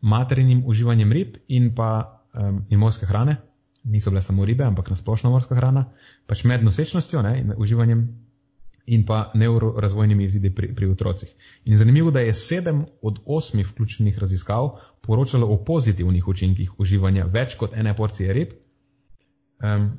materinim 0.00 0.62
uživanjem 0.66 1.12
rib 1.12 1.36
in 1.48 1.74
pa 1.74 2.22
um, 2.34 2.64
in 2.68 2.78
morske 2.78 3.06
hrane. 3.06 3.36
Niso 3.84 4.10
bile 4.10 4.22
samo 4.22 4.44
ribe, 4.44 4.64
ampak 4.64 4.90
nasplošno 4.90 5.30
morska 5.30 5.54
hrana, 5.54 5.84
pač 6.26 6.44
med 6.44 6.64
nosečnostjo 6.64 7.22
ne, 7.22 7.38
in 7.40 7.52
uživanjem 7.56 8.08
in 8.88 9.04
pa 9.06 9.30
neurorazvojnimi 9.34 10.24
izidi 10.24 10.50
pri, 10.54 10.74
pri 10.74 10.86
otrocih. 10.88 11.28
In 11.64 11.76
zanimivo, 11.76 12.10
da 12.10 12.20
je 12.20 12.34
sedem 12.34 12.84
od 13.02 13.18
osmih 13.26 13.66
vključenih 13.68 14.18
raziskav 14.18 14.70
poročalo 15.00 15.46
o 15.46 15.64
pozitivnih 15.64 16.28
učinkih 16.28 16.80
uživanja 16.80 17.24
več 17.24 17.56
kot 17.56 17.76
ene 17.76 17.96
porcije 17.96 18.32
rib, 18.32 18.54
um, 19.60 19.90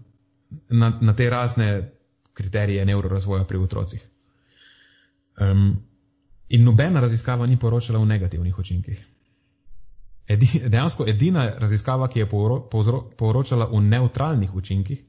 na, 0.69 0.97
na 1.01 1.15
te 1.15 1.29
razne 1.29 1.91
kriterije 2.33 2.85
neurorazvoja 2.85 3.43
pri 3.43 3.57
otrocih. 3.57 4.01
Um, 5.39 5.83
in 6.49 6.63
nobena 6.63 6.99
raziskava 6.99 7.45
ni 7.45 7.59
poročala 7.59 7.99
o 7.99 8.05
negativnih 8.05 8.59
učinkih. 8.59 9.08
Edi, 10.29 10.47
dejansko 10.69 11.07
edina 11.09 11.47
raziskava, 11.57 12.07
ki 12.07 12.19
je 12.19 12.27
poročala 13.17 13.67
o 13.71 13.81
neutralnih 13.81 14.55
učinkih, 14.55 14.99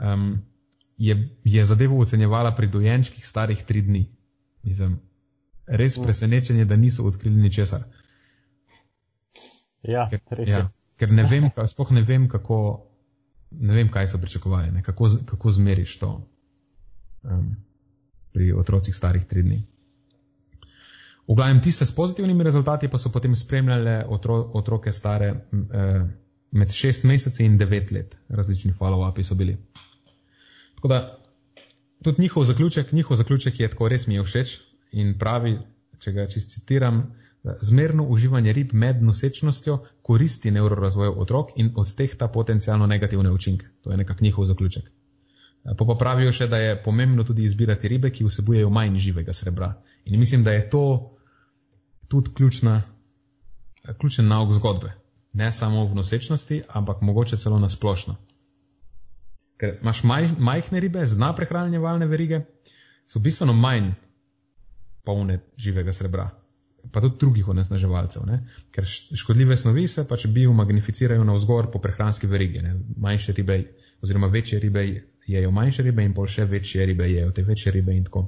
um, 0.00 0.42
je, 0.98 1.16
je 1.44 1.64
zadevo 1.64 2.00
ocenjevala 2.02 2.50
pri 2.56 2.66
dojenčkih 2.66 3.26
starih 3.26 3.62
tri 3.62 3.82
dni. 3.82 4.04
Mislim, 4.62 4.98
res 5.66 5.98
mm. 5.98 6.02
presenečenje, 6.02 6.64
da 6.64 6.76
niso 6.76 7.06
odkrili 7.06 7.36
ničesar. 7.42 7.84
Ja, 9.82 10.08
ker, 10.10 10.20
res 10.30 10.48
je. 10.48 10.58
Ja, 10.58 10.70
ker 10.98 11.12
ne 11.12 11.26
vem, 11.30 11.50
sploh 11.68 11.92
ne 11.92 12.02
vem, 12.02 12.26
kako, 12.28 12.58
ne 13.50 13.76
vem, 13.76 13.90
kaj 13.92 14.08
so 14.14 14.18
pričakovali, 14.18 14.72
ne, 14.72 14.82
kako, 14.82 15.10
kako 15.30 15.50
zmeriš 15.50 15.98
to 16.00 16.10
um, 17.22 17.54
pri 18.32 18.52
otrocih 18.52 18.96
starih 18.96 19.28
tri 19.30 19.42
dni. 19.42 19.62
V 21.28 21.34
glavnem 21.34 21.62
tiste 21.64 21.86
s 21.86 21.92
pozitivnimi 21.92 22.44
rezultati 22.44 22.88
pa 22.88 22.98
so 22.98 23.10
potem 23.12 23.36
spremljale 23.36 24.04
otro, 24.08 24.50
otroke 24.54 24.92
stare 24.92 25.28
eh, 25.28 26.04
med 26.50 26.72
šest 26.72 27.04
meseci 27.04 27.44
in 27.44 27.58
devet 27.58 27.92
let. 27.92 28.16
Različni 28.28 28.72
follow-upi 28.72 29.24
so 29.24 29.34
bili. 29.34 29.56
Tako 30.74 30.88
da 30.88 31.18
tudi 32.04 32.22
njihov 32.22 32.44
zaključek, 32.44 32.92
njihov 32.92 33.16
zaključek 33.16 33.60
je 33.60 33.70
tako 33.70 33.88
res 33.88 34.06
mi 34.06 34.14
je 34.14 34.24
všeč 34.24 34.58
in 34.92 35.18
pravi, 35.18 35.58
če 35.98 36.12
ga 36.12 36.26
čist 36.28 36.50
citiram, 36.50 37.06
Zmerno 37.60 38.04
uživanje 38.08 38.52
rib 38.52 38.72
med 38.72 39.02
nosečnostjo 39.02 39.78
koristi 40.02 40.50
neurorazvoju 40.50 41.14
otrok 41.20 41.50
in 41.56 41.72
odtehta 41.76 42.28
potencijalno 42.28 42.86
negativne 42.86 43.30
učinke. 43.30 43.66
To 43.82 43.90
je 43.90 43.96
nekak 43.96 44.20
njihov 44.20 44.46
zaključek. 44.46 44.84
Pa 45.64 45.84
pa 45.84 45.96
pravijo 45.98 46.32
še, 46.32 46.46
da 46.48 46.58
je 46.58 46.82
pomembno 46.84 47.24
tudi 47.24 47.44
izbirati 47.44 47.88
ribe, 47.88 48.10
ki 48.10 48.24
vsebujejo 48.24 48.70
manj 48.70 48.96
živega 48.98 49.32
srebra. 49.32 49.74
In 50.04 50.18
mislim, 50.20 50.44
da 50.44 50.52
je 50.52 50.70
to 50.70 51.13
tudi 52.14 52.34
ključna, 52.34 52.82
ključen 54.00 54.28
nauk 54.28 54.52
zgodbe. 54.52 54.92
Ne 55.32 55.52
samo 55.52 55.84
v 55.86 55.98
nosečnosti, 55.98 56.62
ampak 56.68 57.02
mogoče 57.02 57.36
celo 57.36 57.58
na 57.58 57.68
splošno. 57.68 58.16
Ker 59.58 59.78
imaš 59.82 60.02
maj, 60.02 60.28
majhne 60.38 60.80
ribe, 60.80 61.06
zna 61.06 61.32
prehranjene 61.34 61.82
valne 61.82 62.06
verige, 62.06 62.40
so 63.06 63.18
bistveno 63.18 63.52
manj 63.52 63.92
polne 65.04 65.40
živega 65.56 65.92
srebra 65.92 66.30
pa 66.92 67.00
tudi 67.00 67.16
drugih 67.20 67.48
onesnaževalcev, 67.48 68.26
ne? 68.26 68.38
ker 68.70 68.84
škodljive 69.16 69.56
snovi 69.56 69.88
se 69.88 70.08
pač 70.08 70.26
biomagnificirajo 70.26 71.24
na 71.24 71.32
vzgor 71.32 71.70
po 71.72 71.78
prehranski 71.78 72.26
verigi. 72.26 72.62
Ne? 72.62 72.74
Manjše 72.96 73.32
ribe 73.32 73.62
oziroma 74.02 74.26
večje 74.26 74.60
ribe 74.60 74.84
jejo 75.26 75.50
manjše 75.50 75.82
ribe 75.82 76.04
in 76.04 76.14
pol 76.14 76.26
še 76.26 76.44
večje 76.44 76.86
ribe 76.86 77.08
jejo 77.10 77.30
te 77.30 77.42
večje 77.42 77.72
ribe 77.72 77.96
in 77.96 78.04
tako. 78.04 78.26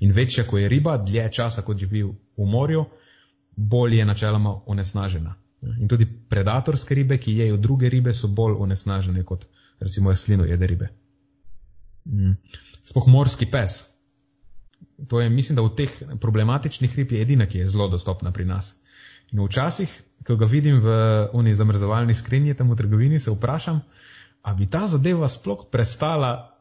In 0.00 0.12
večja, 0.12 0.44
ko 0.44 0.58
je 0.58 0.68
riba, 0.68 0.96
dlje 0.98 1.28
časa, 1.32 1.62
kot 1.62 1.78
živi 1.78 2.02
v 2.02 2.46
morju, 2.46 2.84
bolj 3.56 3.98
je 3.98 4.04
načeloma 4.04 4.56
onesnažena. 4.66 5.34
In 5.62 5.88
tudi 5.88 6.06
predatorske 6.28 6.94
ribe, 6.94 7.18
ki 7.18 7.36
jejo 7.36 7.56
druge 7.56 7.88
ribe, 7.88 8.14
so 8.14 8.28
bolj 8.28 8.56
onesnažene 8.58 9.24
kot 9.24 9.46
recimo 9.80 10.16
slino 10.16 10.44
jede 10.44 10.66
ribe. 10.66 10.88
Mm. 12.04 12.34
Sploh 12.84 13.06
morski 13.06 13.46
pes. 13.46 13.84
To 15.08 15.20
je, 15.20 15.30
mislim, 15.30 15.56
da 15.56 15.62
v 15.62 15.74
teh 15.76 15.90
problematičnih 16.20 16.96
rib 16.98 17.12
je 17.12 17.22
edina, 17.22 17.46
ki 17.46 17.58
je 17.58 17.68
zelo 17.68 17.88
dostopna 17.88 18.32
pri 18.32 18.44
nas. 18.44 18.74
In 19.32 19.40
včasih, 19.40 19.90
ko 20.26 20.36
ga 20.36 20.46
vidim 20.46 20.80
v 20.80 20.96
oni 21.32 21.54
zamrzovalni 21.54 22.14
skrinji 22.14 22.54
tam 22.54 22.70
v 22.70 22.76
trgovini, 22.76 23.20
se 23.20 23.30
vprašam, 23.30 23.80
a 24.42 24.54
bi 24.54 24.66
ta 24.66 24.86
zadeva 24.86 25.28
sploh 25.28 25.66
prestala 25.70 26.51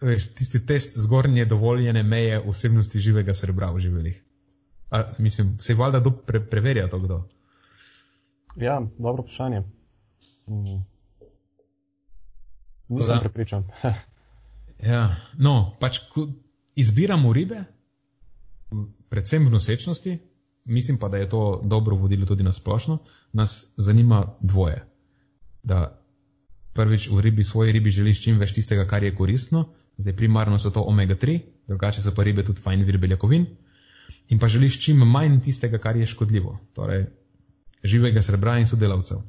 veš, 0.00 0.34
tisti 0.34 0.66
test 0.66 0.98
zgornje 0.98 1.44
dovoljene 1.44 2.02
meje 2.02 2.40
osebnosti 2.40 3.00
živega 3.00 3.34
srebra 3.34 3.70
v 3.70 3.80
živelih. 3.80 4.22
A, 4.90 5.02
mislim, 5.18 5.58
se 5.60 5.72
je 5.72 5.76
valjda 5.76 6.02
pre, 6.26 6.40
preverja 6.50 6.88
to 6.90 6.98
kdo? 6.98 7.22
Ja, 8.56 8.80
dobro 8.98 9.22
vprašanje. 9.22 9.60
Mm. 10.48 10.80
Nisem 12.88 13.18
prepričan. 13.20 13.64
ja, 14.92 15.16
no, 15.38 15.76
pač, 15.80 16.00
ko 16.10 16.26
izbiramo 16.74 17.32
ribe, 17.32 17.64
predvsem 19.08 19.46
v 19.46 19.52
nosečnosti, 19.52 20.18
mislim 20.64 20.98
pa, 20.98 21.08
da 21.08 21.16
je 21.16 21.28
to 21.28 21.60
dobro 21.64 21.96
vodilo 21.96 22.26
tudi 22.26 22.42
na 22.42 22.52
splošno, 22.52 22.98
nas 23.32 23.72
zanima 23.76 24.34
dvoje. 24.40 24.84
Da 25.62 26.00
prvič 26.72 27.08
v 27.10 27.20
ribi, 27.20 27.44
svoji 27.44 27.72
ribi 27.72 27.90
želiš 27.90 28.22
čim 28.24 28.38
več 28.38 28.54
tistega, 28.56 28.86
kar 28.86 29.04
je 29.04 29.14
koristno, 29.14 29.68
zdaj 30.00 30.16
primarno 30.16 30.58
so 30.58 30.70
to 30.70 30.82
omega-3, 30.82 31.40
drugače 31.68 32.02
so 32.02 32.14
pa 32.16 32.24
ribe 32.24 32.44
tudi 32.44 32.62
fajn 32.62 32.84
vir 32.84 32.98
beljakovin, 32.98 33.46
in 34.28 34.38
pa 34.38 34.48
želiš 34.48 34.80
čim 34.84 35.04
manj 35.04 35.40
tistega, 35.44 35.78
kar 35.78 35.96
je 35.96 36.06
škodljivo, 36.06 36.58
torej 36.74 37.06
živega 37.84 38.22
srebra 38.22 38.58
in 38.58 38.66
sodelavcev. 38.66 39.22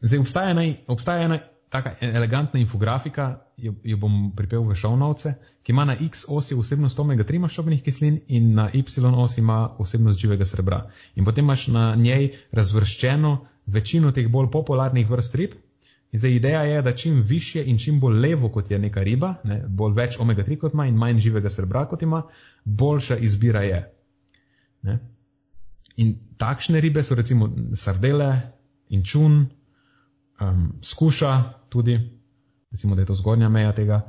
Zdaj 0.00 0.18
obstaja 0.18 0.50
ena, 0.50 0.64
obstaja 0.88 1.24
ena 1.24 1.38
taka 1.74 1.94
elegantna 2.00 2.60
infografika, 2.60 3.40
jo, 3.56 3.74
jo 3.82 3.96
bom 3.98 4.30
pripel 4.36 4.62
v 4.62 4.76
šovnovce, 4.78 5.34
ki 5.66 5.72
ima 5.74 5.84
na 5.88 5.96
X 6.06 6.24
osi 6.30 6.54
vsebnost 6.54 7.00
omega-3 7.02 7.40
maščobnih 7.42 7.82
kislin 7.82 8.20
in 8.28 8.52
na 8.54 8.68
Y 8.70 8.84
osi 9.10 9.40
ima 9.40 9.58
vsebnost 9.80 10.20
živega 10.20 10.46
srebra. 10.46 10.84
In 11.14 11.24
potem 11.24 11.44
imaš 11.44 11.66
na 11.74 11.94
njej 11.94 12.30
razvrščeno 12.52 13.34
večino 13.66 14.12
teh 14.12 14.28
bolj 14.28 14.52
popularnih 14.52 15.10
vrst 15.10 15.34
rib. 15.34 15.58
In 16.14 16.18
zdaj 16.18 16.30
ideja 16.30 16.60
je, 16.62 16.82
da 16.82 16.92
čim 16.92 17.22
više 17.26 17.64
in 17.66 17.78
čim 17.78 17.98
bolj 18.00 18.20
levo 18.20 18.48
kot 18.48 18.70
je 18.70 18.78
neka 18.78 19.02
riba, 19.02 19.34
ne, 19.44 19.64
bolj 19.66 19.96
več 19.96 20.18
omega-3 20.22 20.58
kot 20.62 20.76
ima 20.76 20.86
in 20.86 20.94
manj 20.94 21.18
živega 21.18 21.50
srebra 21.50 21.88
kot 21.90 22.02
ima, 22.06 22.20
boljša 22.64 23.16
izbira 23.16 23.64
je. 23.66 23.80
Ne. 24.82 24.94
In 25.96 26.14
takšne 26.38 26.80
ribe 26.80 27.02
so 27.02 27.18
recimo 27.18 27.50
sardele 27.74 28.28
in 28.94 29.02
čun, 29.02 29.40
um, 30.40 30.62
skuša 30.82 31.34
tudi, 31.68 31.98
recimo, 32.70 32.94
da 32.94 33.02
je 33.02 33.10
to 33.10 33.18
zgornja 33.18 33.48
meja 33.48 33.74
tega. 33.74 34.04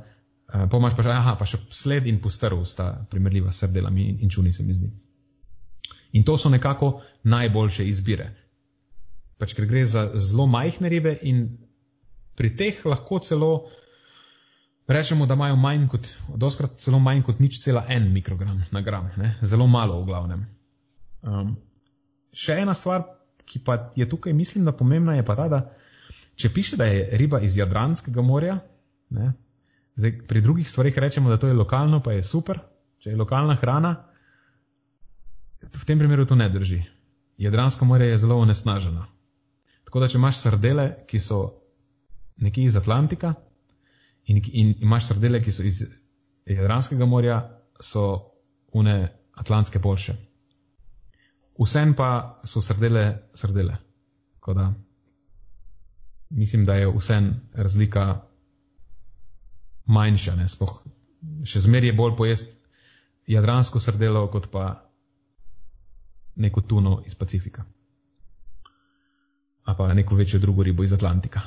Uh, 0.46 0.70
Pomaž 0.70 0.94
pa 0.94 1.02
še, 1.02 1.10
aha, 1.10 1.34
pa 1.34 1.50
še 1.50 1.58
sled 1.74 2.06
in 2.06 2.22
postrv 2.22 2.62
sta 2.70 2.92
primerljiva 3.10 3.50
s 3.50 3.64
srdelami 3.66 4.06
in, 4.12 4.22
in 4.22 4.30
čuni, 4.30 4.54
se 4.54 4.62
mi 4.62 4.78
zdi. 4.78 4.92
In 6.14 6.22
to 6.22 6.38
so 6.38 6.54
nekako 6.54 7.00
najboljše 7.26 7.90
izbire. 7.90 8.30
Pač, 9.42 9.58
ker 9.58 9.66
gre 9.66 9.88
za 9.90 10.12
zelo 10.14 10.46
majhne 10.46 10.88
ribe 10.88 11.18
in 11.26 11.48
pri 12.36 12.52
teh 12.56 12.84
lahko 12.84 13.18
celo 13.24 13.50
rečemo, 14.88 15.26
da 15.26 15.34
imajo 15.34 15.56
manj 15.56 15.88
kot, 15.88 16.08
doskrat 16.36 16.78
celo 16.78 16.98
manj 17.02 17.22
kot 17.26 17.40
nič 17.40 17.60
cela 17.64 17.84
en 17.88 18.12
mikrogram 18.12 18.64
na 18.72 18.80
gram, 18.80 19.10
ne? 19.16 19.34
zelo 19.42 19.66
malo 19.66 20.00
v 20.02 20.06
glavnem. 20.06 20.46
Um, 21.22 21.56
še 22.36 22.60
ena 22.62 22.74
stvar, 22.74 23.08
ki 23.46 23.62
pa 23.64 23.92
je 23.96 24.08
tukaj, 24.08 24.34
mislim, 24.34 24.64
da 24.66 24.74
pomembna 24.76 25.16
je 25.16 25.24
pa 25.26 25.36
ta, 25.38 25.48
da 25.48 25.60
če 26.36 26.52
piše, 26.52 26.76
da 26.76 26.86
je 26.86 27.18
riba 27.18 27.40
iz 27.40 27.56
Jadranskega 27.56 28.22
morja, 28.22 28.60
ne, 29.10 29.32
zdaj, 29.96 30.18
pri 30.28 30.42
drugih 30.44 30.68
stvarih 30.68 30.98
rečemo, 30.98 31.30
da 31.30 31.38
to 31.40 31.48
je 31.48 31.56
lokalno, 31.56 32.02
pa 32.02 32.12
je 32.12 32.26
super, 32.26 32.60
če 33.02 33.14
je 33.14 33.18
lokalna 33.18 33.56
hrana, 33.58 33.94
v 35.62 35.84
tem 35.88 35.98
primeru 35.98 36.26
to 36.28 36.36
ne 36.38 36.48
drži. 36.52 36.82
Jadransko 37.40 37.84
morje 37.84 38.10
je 38.10 38.18
zelo 38.18 38.38
onesnaženo. 38.40 39.06
Tako 39.86 40.00
da, 40.02 40.08
če 40.08 40.18
imaš 40.18 40.40
sardele, 40.40 40.86
ki 41.08 41.20
so 41.20 41.40
nekje 42.36 42.64
iz 42.64 42.76
Atlantika 42.76 43.34
in, 44.24 44.42
in 44.52 44.74
imaš 44.80 45.06
sardele, 45.06 45.42
ki 45.42 45.52
so 45.52 45.62
iz 45.62 45.82
Jadranskega 46.46 47.06
morja, 47.06 47.40
so 47.80 48.32
une 48.72 49.08
atlantske 49.34 49.78
boljše. 49.78 50.14
Vsem 51.58 51.94
pa 51.96 52.40
so 52.44 52.60
sardele 52.62 53.28
sardele. 53.34 53.76
Tako 54.34 54.54
da 54.54 54.72
mislim, 56.30 56.66
da 56.66 56.74
je 56.74 56.92
vsem 56.98 57.34
razlika 57.54 58.20
manjša. 59.86 60.36
Ne, 60.36 60.48
spoh, 60.48 60.82
še 61.44 61.60
zmeraj 61.60 61.88
je 61.88 61.96
bolj 61.96 62.16
pojest 62.16 62.52
jadransko 63.26 63.80
srdelo, 63.80 64.26
kot 64.30 64.50
pa 64.50 64.66
neko 66.36 66.60
tuno 66.60 67.02
iz 67.06 67.14
Pacifika. 67.14 67.64
A 69.64 69.74
pa 69.74 69.94
neko 69.94 70.14
večjo 70.14 70.38
drugo 70.38 70.62
ribo 70.62 70.84
iz 70.84 70.92
Atlantika. 70.92 71.40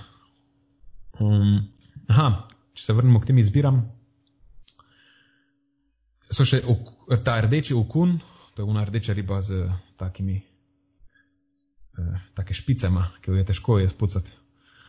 Um, 1.19 1.67
aha, 2.07 2.27
če 2.73 2.83
se 2.83 2.95
vrnemo 2.95 3.19
k 3.19 3.31
tem 3.31 3.39
izbiram. 3.41 3.83
So 6.31 6.45
še 6.45 6.61
ta 7.25 7.39
rdeči 7.41 7.75
okun, 7.75 8.19
to 8.55 8.63
je 8.63 8.69
una 8.69 8.85
rdeča 8.85 9.15
riba 9.17 9.41
z 9.41 9.65
takimi, 9.97 10.37
eh, 11.97 12.21
take 12.37 12.53
špicama, 12.53 13.09
ki 13.21 13.31
jo 13.31 13.39
je 13.39 13.45
težko 13.49 13.79
je 13.79 13.89
spucati. 13.89 14.31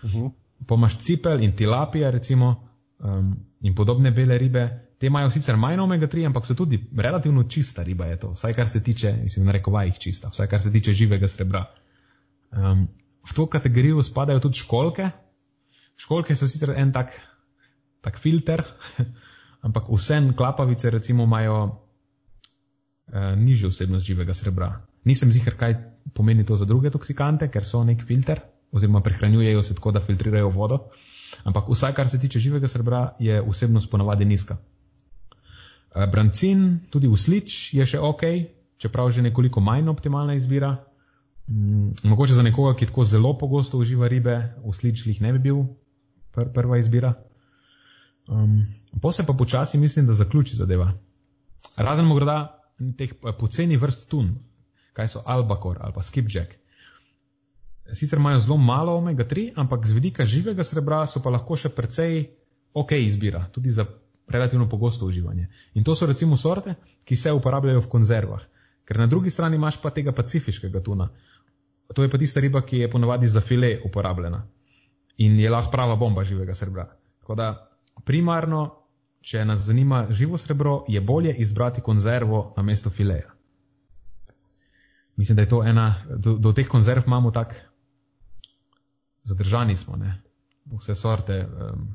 Uh 0.02 0.10
-huh. 0.10 0.30
Pa 0.66 0.74
imaš 0.74 0.98
cipel 0.98 1.42
in 1.42 1.56
tilapija, 1.56 2.10
recimo, 2.10 2.68
um, 2.98 3.36
in 3.60 3.74
podobne 3.74 4.10
bele 4.10 4.38
ribe. 4.38 4.68
Te 4.98 5.06
imajo 5.06 5.30
sicer 5.30 5.56
manj 5.56 5.80
omega-3, 5.80 6.26
ampak 6.26 6.46
so 6.46 6.54
tudi 6.54 6.88
relativno 6.96 7.42
čista 7.42 7.82
riba, 7.82 8.06
je 8.06 8.18
to, 8.20 8.32
vsaj 8.32 8.54
kar 8.54 8.68
se 8.68 8.82
tiče, 8.82 9.12
mislim, 9.24 9.46
na 9.46 9.52
rekovajih 9.52 9.98
čista, 9.98 10.28
vsaj 10.28 10.46
kar 10.46 10.62
se 10.62 10.72
tiče 10.72 10.92
živega 10.92 11.28
srebra. 11.28 11.64
Um, 12.52 12.88
v 13.30 13.34
to 13.34 13.46
kategorijo 13.46 14.02
spadajo 14.02 14.40
tudi 14.40 14.58
školke. 14.58 15.10
Školke 16.00 16.36
so 16.36 16.48
sicer 16.48 16.72
en 16.80 16.94
tak, 16.96 17.12
tak 18.00 18.18
filter, 18.18 18.64
ampak 19.66 19.90
vse 19.92 20.20
klapavice, 20.36 20.90
recimo, 20.90 21.26
imajo 21.28 21.58
uh, 21.66 23.34
nižjo 23.36 23.68
vsebnost 23.68 24.06
živega 24.06 24.34
srebra. 24.34 24.70
Nisem 25.04 25.32
zihar, 25.32 25.58
kaj 25.60 25.76
pomeni 26.16 26.44
to 26.44 26.56
za 26.56 26.64
druge 26.64 26.90
toksikante, 26.90 27.50
ker 27.52 27.64
so 27.68 27.84
nek 27.84 28.04
filter 28.08 28.40
oziroma 28.72 29.00
prehranjujejo 29.00 29.62
se 29.62 29.74
tako, 29.74 29.90
da 29.90 30.00
filtrirajo 30.00 30.48
vodo. 30.48 30.78
Ampak 31.44 31.68
vsaj, 31.68 31.92
kar 31.92 32.08
se 32.08 32.20
tiče 32.20 32.38
živega 32.38 32.68
srebra, 32.68 33.16
je 33.18 33.42
vsebnost 33.48 33.90
ponavadi 33.90 34.24
nizka. 34.24 34.56
Eh, 35.94 36.06
brancin, 36.06 36.80
tudi 36.90 37.08
uslič 37.08 37.74
je 37.74 37.86
še 37.86 37.98
ok, 37.98 38.22
čeprav 38.78 39.10
že 39.10 39.22
nekoliko 39.22 39.60
manj 39.60 39.90
optimalna 39.90 40.34
izbira. 40.34 40.76
Mm, 41.48 41.92
mogoče 42.02 42.34
za 42.34 42.42
nekoga, 42.42 42.76
ki 42.78 42.86
tako 42.86 43.04
zelo 43.04 43.34
pogosto 43.38 43.78
uživa 43.78 44.08
ribe, 44.08 44.54
uslič 44.62 45.06
jih 45.06 45.20
ne 45.20 45.32
bi 45.32 45.38
bil 45.50 45.64
pr 46.32 46.52
prva 46.54 46.78
izbira. 46.78 47.14
Um, 48.28 48.66
po 49.02 49.12
se 49.12 49.26
pa 49.26 49.32
počasi 49.32 49.78
mislim, 49.78 50.06
da 50.06 50.12
zaključi 50.12 50.56
zadeva. 50.56 50.92
Razen 51.76 52.06
morda 52.06 52.60
teh 52.98 53.10
eh, 53.12 53.32
poceni 53.38 53.76
vrst 53.76 54.08
tun, 54.10 54.34
kaj 54.92 55.08
so 55.08 55.22
albakor 55.26 55.78
ali 55.80 55.92
pa 55.94 56.02
skipjack 56.02 56.60
sicer 57.92 58.18
imajo 58.18 58.40
zelo 58.40 58.56
malo 58.56 58.96
omega-3, 58.96 59.52
ampak 59.56 59.86
z 59.86 59.92
vidika 59.92 60.24
živega 60.24 60.64
srebra 60.64 61.06
so 61.06 61.22
pa 61.22 61.30
lahko 61.30 61.56
še 61.56 61.68
precej 61.68 62.30
ok 62.74 62.94
izbira, 63.02 63.46
tudi 63.52 63.70
za 63.70 63.86
relativno 64.28 64.68
pogosto 64.68 65.06
uživanje. 65.06 65.48
In 65.74 65.84
to 65.84 65.94
so 65.94 66.06
recimo 66.06 66.36
sorte, 66.36 66.74
ki 67.04 67.16
se 67.16 67.32
uporabljajo 67.32 67.80
v 67.80 67.90
konzervah. 67.90 68.42
Ker 68.86 68.98
na 68.98 69.06
drugi 69.06 69.30
strani 69.30 69.56
imaš 69.56 69.80
pa 69.82 69.90
tega 69.90 70.12
pacifiškega 70.12 70.82
tuna. 70.82 71.10
To 71.94 72.02
je 72.02 72.10
pa 72.10 72.18
tista 72.18 72.40
riba, 72.40 72.62
ki 72.62 72.84
je 72.84 72.90
ponovadi 72.90 73.26
za 73.26 73.40
file 73.40 73.78
uporabljena 73.84 74.44
in 75.20 75.38
je 75.40 75.50
lahko 75.50 75.70
prava 75.70 75.96
bomba 75.96 76.24
živega 76.24 76.54
srebra. 76.54 76.86
Tako 77.20 77.34
da 77.34 77.48
primarno, 78.04 78.62
če 79.20 79.44
nas 79.44 79.60
zanima 79.60 80.06
živo 80.10 80.38
srebro, 80.40 80.84
je 80.88 81.00
bolje 81.00 81.34
izbrati 81.44 81.80
konzervo 81.80 82.54
na 82.56 82.62
mesto 82.62 82.90
fileja. 82.90 83.34
Mislim, 85.16 85.36
da 85.36 85.42
je 85.42 85.48
to 85.48 85.64
ena, 85.64 85.94
do, 86.16 86.38
do 86.38 86.52
teh 86.52 86.68
konzerv 86.68 87.02
imamo 87.06 87.30
tak 87.30 87.54
zadržani 89.24 89.76
smo, 89.76 89.96
ne? 89.96 90.22
vse 90.70 90.94
sorte 90.94 91.46
um, 91.46 91.88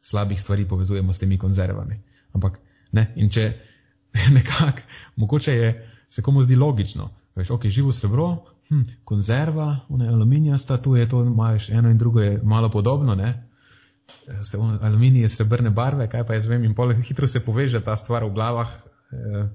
slabih 0.00 0.40
stvari 0.40 0.68
povezujemo 0.68 1.12
s 1.12 1.18
temi 1.18 1.38
konzervami. 1.38 2.02
Ampak 2.32 2.58
ne, 2.92 3.12
in 3.16 3.30
če 3.30 3.52
nekako, 4.36 4.82
mogoče 5.16 5.54
je, 5.54 5.70
se 6.08 6.22
komu 6.22 6.42
zdi 6.42 6.56
logično, 6.56 7.10
veš, 7.36 7.50
ok, 7.50 7.66
živo 7.66 7.92
srebro, 7.92 8.44
hm, 8.70 8.82
konzerva, 9.04 9.80
one 9.88 10.08
aluminijasta, 10.08 10.78
tu 10.82 10.96
je 10.96 11.08
to, 11.08 11.24
imaš 11.26 11.68
eno 11.70 11.90
in 11.90 11.98
drugo 11.98 12.20
je 12.20 12.40
malo 12.42 12.70
podobno, 12.70 13.14
ne? 13.14 13.46
Se, 14.42 14.58
on, 14.58 14.78
aluminij 14.82 15.22
je 15.22 15.28
srebrne 15.28 15.70
barve, 15.70 16.08
kaj 16.10 16.26
pa 16.26 16.34
jaz 16.34 16.46
vem, 16.46 16.64
in 16.64 16.74
pole 16.74 16.96
hitro 17.02 17.26
se 17.26 17.44
poveže 17.44 17.80
ta 17.84 17.96
stvar 17.96 18.24
v 18.24 18.34
glavah. 18.34 18.70
Eh, 19.12 19.48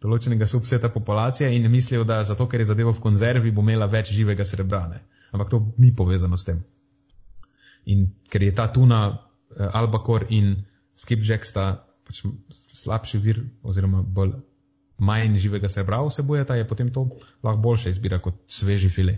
določenega 0.00 0.46
subseta 0.48 0.88
populacije 0.88 1.50
in 1.56 1.68
mislijo, 1.70 2.04
da 2.08 2.22
zato, 2.24 2.46
ker 2.48 2.62
je 2.62 2.70
zadeva 2.72 2.92
v 2.96 3.02
konzervi, 3.04 3.52
bo 3.52 3.60
imela 3.60 3.86
več 3.86 4.14
živega 4.16 4.44
srebra. 4.48 4.86
Ne? 4.88 5.02
Ampak 5.32 5.50
to 5.52 5.60
ni 5.78 5.92
povezano 5.96 6.38
s 6.40 6.48
tem. 6.48 6.62
In 7.84 8.06
ker 8.32 8.42
je 8.42 8.54
ta 8.56 8.70
tuna, 8.72 9.02
eh, 9.56 9.68
albakor 9.68 10.26
in 10.30 10.54
skipjack 10.96 11.44
sta 11.44 11.66
pač 12.06 12.24
slabši 12.50 13.20
vir 13.20 13.44
oziroma 13.62 14.02
bolj 14.02 14.38
manj 15.00 15.38
živega 15.40 15.68
srebra 15.68 16.02
vsebujeta, 16.04 16.54
je 16.54 16.68
potem 16.68 16.92
to 16.92 17.08
lahko 17.42 17.60
boljše 17.60 17.90
izbira 17.90 18.20
kot 18.20 18.36
sveži 18.46 18.90
file. 18.92 19.16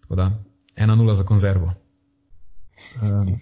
Tako 0.00 0.16
da, 0.16 0.30
ena 0.76 0.94
nula 0.94 1.14
za 1.14 1.24
konzervo. 1.24 1.74
Um, 3.02 3.38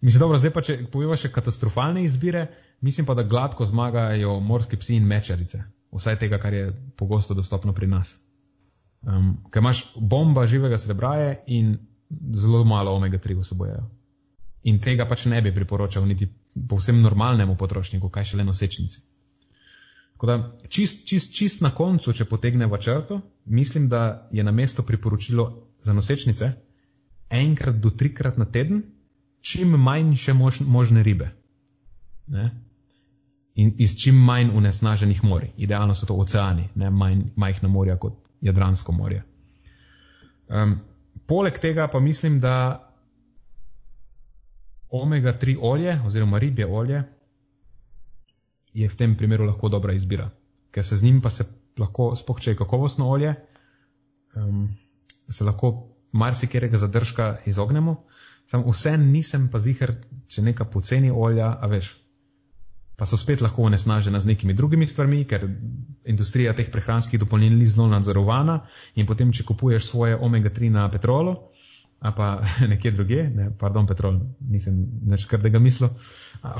mislim, 0.00 0.20
dobro, 0.20 0.38
zdaj 0.38 0.52
pa 0.52 0.62
če 0.64 0.78
poveva 0.92 1.16
še 1.16 1.30
katastrofalne 1.32 2.04
izbire, 2.04 2.46
mislim 2.80 3.06
pa, 3.06 3.14
da 3.14 3.22
gladko 3.22 3.66
zmagajo 3.68 4.38
morski 4.40 4.80
psi 4.80 4.96
in 4.96 5.08
mečarice. 5.08 5.62
Vsaj 5.94 6.18
tega, 6.18 6.38
kar 6.42 6.54
je 6.54 6.70
pogosto 6.98 7.34
dostopno 7.34 7.72
pri 7.72 7.86
nas. 7.86 8.16
Um, 9.04 9.36
ker 9.52 9.62
imaš 9.62 9.84
bomba 10.00 10.46
živega 10.48 10.78
srebra 10.80 11.36
in 11.46 11.76
zelo 12.34 12.64
malo 12.64 12.96
omega-3 12.96 13.36
vsebojejo. 13.40 13.84
In 14.64 14.80
tega 14.80 15.04
pač 15.06 15.26
ne 15.28 15.42
bi 15.44 15.52
priporočal 15.54 16.06
niti 16.08 16.26
povsem 16.68 17.02
normalnemu 17.04 17.56
potrošniku, 17.60 18.08
kaj 18.08 18.32
šele 18.32 18.46
nosečnici. 18.48 19.02
Tako 20.24 20.38
da, 20.38 20.68
čist, 20.68 21.04
čist, 21.08 21.34
čist 21.36 21.60
na 21.60 21.68
koncu, 21.74 22.12
če 22.16 22.24
potegnemo 22.24 22.78
črto, 22.80 23.20
mislim, 23.44 23.88
da 23.92 24.28
je 24.32 24.44
na 24.44 24.52
mesto 24.52 24.82
priporočilo 24.82 25.66
za 25.82 25.92
nosečnice 25.92 26.52
enkrat 27.30 27.76
do 27.76 27.90
trikrat 27.90 28.38
na 28.38 28.44
teden, 28.44 28.82
čim 29.40 29.68
manjše 29.68 30.32
mož, 30.32 30.60
možne 30.60 31.02
ribe. 31.02 31.28
Ne? 32.26 32.50
In 33.54 33.74
iz 33.78 33.98
čim 34.00 34.16
manj 34.16 34.54
unesnaženih 34.56 35.20
morij. 35.24 35.50
Idealno 35.56 35.94
so 35.94 36.06
to 36.06 36.16
oceani, 36.16 36.68
ne 36.74 36.90
manj, 36.90 37.20
majhna 37.36 37.68
morja 37.68 37.98
kot 38.00 38.16
Jadransko 38.40 38.92
morje. 38.92 39.22
Um, 40.48 40.78
poleg 41.26 41.60
tega 41.60 41.88
pa 41.92 42.00
mislim, 42.00 42.40
da 42.40 42.80
omega-3 44.90 45.58
olje 45.60 46.00
oziroma 46.06 46.38
ribje 46.38 46.66
olje 46.66 47.02
je 48.74 48.88
v 48.88 48.96
tem 48.98 49.16
primeru 49.16 49.46
lahko 49.46 49.70
dobra 49.70 49.94
izbira, 49.94 50.30
ker 50.74 50.84
se 50.84 50.96
z 50.96 51.06
njim 51.06 51.20
pa 51.22 51.30
se 51.30 51.46
lahko, 51.78 52.14
spoh 52.16 52.40
če 52.40 52.52
je 52.52 52.58
kakovostno 52.58 53.08
olje, 53.08 53.34
um, 54.36 54.68
se 55.28 55.44
lahko 55.44 55.94
marsikerega 56.12 56.78
zadržka 56.78 57.36
izognemo. 57.46 58.02
Sam 58.46 58.64
vse 58.66 58.96
nisem 58.98 59.48
pa 59.48 59.58
zihar, 59.58 59.94
če 60.28 60.42
neka 60.42 60.66
poceni 60.68 61.10
olja, 61.10 61.48
a 61.54 61.70
veš, 61.70 61.94
pa 62.98 63.06
so 63.06 63.16
spet 63.18 63.40
lahko 63.42 63.64
onesnažena 63.66 64.20
z 64.20 64.30
nekimi 64.30 64.54
drugimi 64.54 64.86
stvarmi, 64.86 65.24
ker 65.24 65.48
industrija 66.04 66.52
teh 66.54 66.68
prehranskih 66.70 67.20
dopolnil 67.20 67.56
ni 67.56 67.66
zelo 67.66 67.88
nadzorovana 67.90 68.60
in 68.94 69.06
potem, 69.06 69.32
če 69.32 69.46
kupuješ 69.48 69.88
svoje 69.88 70.18
omega-3 70.18 70.70
na 70.70 70.86
petrolu, 70.90 71.38
a 72.04 72.12
pa 72.12 72.44
nekje 72.72 72.92
druge, 72.92 73.22
ne, 73.32 73.48
pardon, 73.58 73.86
petrol, 73.88 74.20
nisem 74.40 74.82
več 75.08 75.24
kar 75.30 75.40
tega 75.40 75.60
mislil, 75.62 75.94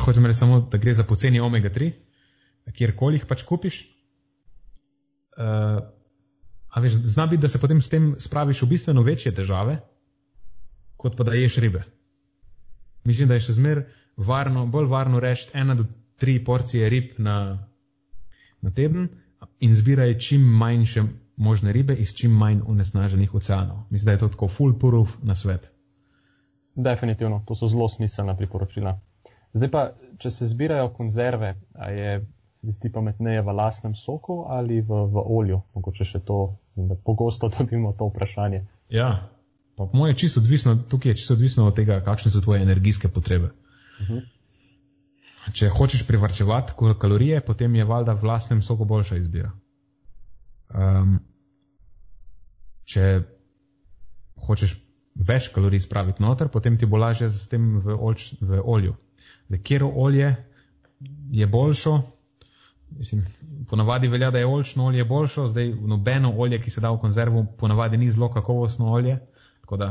hočem 0.07 0.25
reči 0.25 0.41
samo, 0.41 0.63
da 0.73 0.81
gre 0.81 0.95
za 0.97 1.05
poceni 1.05 1.43
omega-3, 1.45 1.91
kjerkoli 2.73 3.21
jih 3.21 3.27
pač 3.29 3.45
kupiš. 3.45 3.83
Uh, 5.35 5.83
a 6.75 6.81
veš, 6.81 6.97
zna 7.13 7.27
biti, 7.29 7.43
da 7.43 7.51
se 7.53 7.61
potem 7.61 7.83
s 7.83 7.93
tem 7.93 8.15
spraviš 8.23 8.63
v 8.65 8.71
bistveno 8.73 9.03
večje 9.05 9.35
težave, 9.37 9.77
kot 10.97 11.19
pa 11.19 11.27
da 11.29 11.37
ješ 11.37 11.59
ribe. 11.61 11.85
Mislim, 13.05 13.29
da 13.29 13.37
je 13.37 13.45
še 13.45 13.59
zmer 13.59 13.83
varno, 14.17 14.65
bolj 14.71 14.89
varno 14.89 15.21
reči 15.21 15.51
ena 15.53 15.77
do 15.77 15.85
tri 16.17 16.39
porcije 16.45 16.89
rib 16.89 17.19
na, 17.19 17.37
na 18.65 18.73
teden 18.73 19.11
in 19.61 19.75
zbiraj 19.77 20.17
čim 20.25 20.47
manjše 20.57 21.05
možne 21.37 21.73
ribe 21.73 21.95
iz 21.95 22.15
čim 22.15 22.31
manj 22.31 22.61
unesnaženih 22.67 23.35
oceanov. 23.35 23.77
Mislim, 23.91 24.07
da 24.07 24.13
je 24.13 24.19
to 24.19 24.29
tako 24.29 24.49
full 24.49 24.79
proof 24.79 25.17
na 25.23 25.35
svet. 25.35 25.73
Definitivno, 26.75 27.43
to 27.47 27.55
so 27.55 27.69
zelo 27.69 27.89
smiselna 27.89 28.37
priporočila. 28.37 29.01
Zdaj 29.53 29.71
pa, 29.71 29.83
če 30.19 30.31
se 30.31 30.47
zbirajo 30.47 30.89
konzerve, 30.89 31.55
a 31.75 31.91
je 31.91 32.27
se 32.55 32.71
zdi 32.71 32.93
pametneje 32.93 33.43
v 33.43 33.53
lastnem 33.53 33.95
soku 33.95 34.45
ali 34.49 34.81
v, 34.81 34.89
v 34.89 35.23
olju? 35.23 35.61
Mogoče 35.75 36.05
še 36.05 36.21
to, 36.27 36.57
pogosto 37.05 37.51
dobimo 37.59 37.93
to 37.93 38.09
vprašanje. 38.11 38.65
Ja, 38.89 39.31
pa 39.77 39.87
po 39.87 39.99
mojem 39.99 40.15
je 40.15 40.19
čisto 40.25 40.41
odvisno, 40.41 40.77
tukaj 40.91 41.13
je 41.13 41.17
čisto 41.23 41.35
odvisno 41.35 41.67
od 41.67 41.77
tega, 41.77 42.01
kakšne 42.01 42.31
so 42.31 42.41
tvoje 42.41 42.63
energijske 42.63 43.09
potrebe. 43.09 43.51
Uh 44.01 44.07
mhm. 44.07 44.15
-huh. 44.15 44.31
Če 45.53 45.69
hočeš 45.69 46.07
privrčevati 46.07 46.73
kalorije, 46.99 47.41
potem 47.41 47.75
je 47.75 47.85
valjda 47.85 48.13
v 48.13 48.25
lastnem 48.25 48.63
soku 48.63 48.85
boljša 48.85 49.17
izbira. 49.17 49.51
Um, 50.75 51.19
če 52.91 53.05
hočeš 54.47 54.75
več 55.15 55.49
kalorij 55.55 55.85
spraviti 55.85 56.23
noter, 56.23 56.51
potem 56.51 56.77
ti 56.79 56.87
bo 56.91 56.99
lažje 56.99 57.31
z 57.31 57.47
tem 57.53 57.79
v, 57.81 57.95
olč, 57.95 58.33
v 58.41 58.59
olju. 58.59 58.97
Zdaj, 59.49 59.61
kjer 59.63 59.85
olje 59.87 60.33
je 61.31 61.47
boljšo, 61.47 61.95
mislim, 62.99 63.23
ponavadi 63.71 64.09
velja, 64.09 64.31
da 64.35 64.43
je 64.43 64.47
olčno 64.51 64.89
olje 64.91 65.05
boljše, 65.05 65.47
zdaj 65.53 65.71
nobeno 65.95 66.33
olje, 66.37 66.59
ki 66.63 66.71
se 66.71 66.83
da 66.83 66.91
v 66.91 67.01
konzervu, 67.01 67.47
ponavadi 67.59 68.01
ni 68.01 68.11
zelo 68.11 68.31
kakovostno 68.33 68.91
olje. 68.93 69.19
Tako 69.61 69.77
da, 69.77 69.91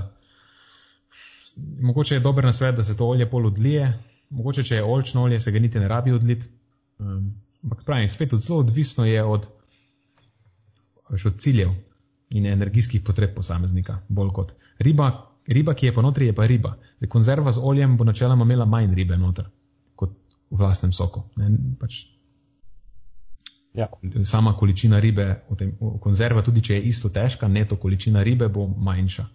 mogoče 1.81 2.15
je 2.15 2.25
dober 2.25 2.45
na 2.45 2.53
svet, 2.53 2.75
da 2.75 2.83
se 2.83 2.97
to 2.97 3.07
olje 3.07 3.29
pol 3.29 3.47
odlije, 3.47 3.93
mogoče, 4.29 4.63
če 4.63 4.81
je 4.81 4.83
olčno 4.83 5.23
olje, 5.23 5.39
se 5.39 5.51
ga 5.51 5.59
niti 5.59 5.79
ne 5.79 5.87
rabi 5.87 6.11
odlit. 6.11 6.45
Um, 6.99 7.33
ampak 7.63 7.85
pravim, 7.85 8.09
spet 8.09 8.35
zelo 8.35 8.59
odvisno 8.59 9.05
je 9.05 9.23
od, 9.23 9.47
od 11.25 11.39
ciljev 11.39 11.73
in 12.33 12.45
energijskih 12.49 13.01
potreb 13.05 13.35
posameznika, 13.35 13.99
bolj 14.09 14.33
kot 14.33 14.55
riba. 14.79 15.11
Riba, 15.47 15.73
ki 15.75 15.85
je 15.85 15.93
pa 15.93 16.01
notri, 16.01 16.25
je 16.29 16.33
pa 16.35 16.45
riba. 16.47 16.77
Zdaj, 16.97 17.09
konzerva 17.09 17.51
z 17.51 17.59
oljem 17.59 17.97
bo 17.97 18.05
načeloma 18.07 18.45
imela 18.47 18.65
manj 18.65 18.93
ribe 18.95 19.17
noter 19.19 19.49
kot 19.95 20.13
v 20.49 20.57
vlastnem 20.57 20.93
soku. 20.95 21.25
Ne, 21.35 21.51
pač 21.79 22.05
Ja. 23.73 23.87
Sama 24.25 24.53
količina 24.53 24.99
ribe 24.99 25.41
tem, 25.57 25.71
v 25.81 25.97
konzervi, 25.99 26.43
tudi 26.45 26.61
če 26.61 26.75
je 26.75 26.89
isto 26.91 27.09
težka, 27.09 27.47
neto 27.49 27.75
količina 27.81 28.21
ribe 28.23 28.45
bo 28.47 28.67
manjša 28.67 29.25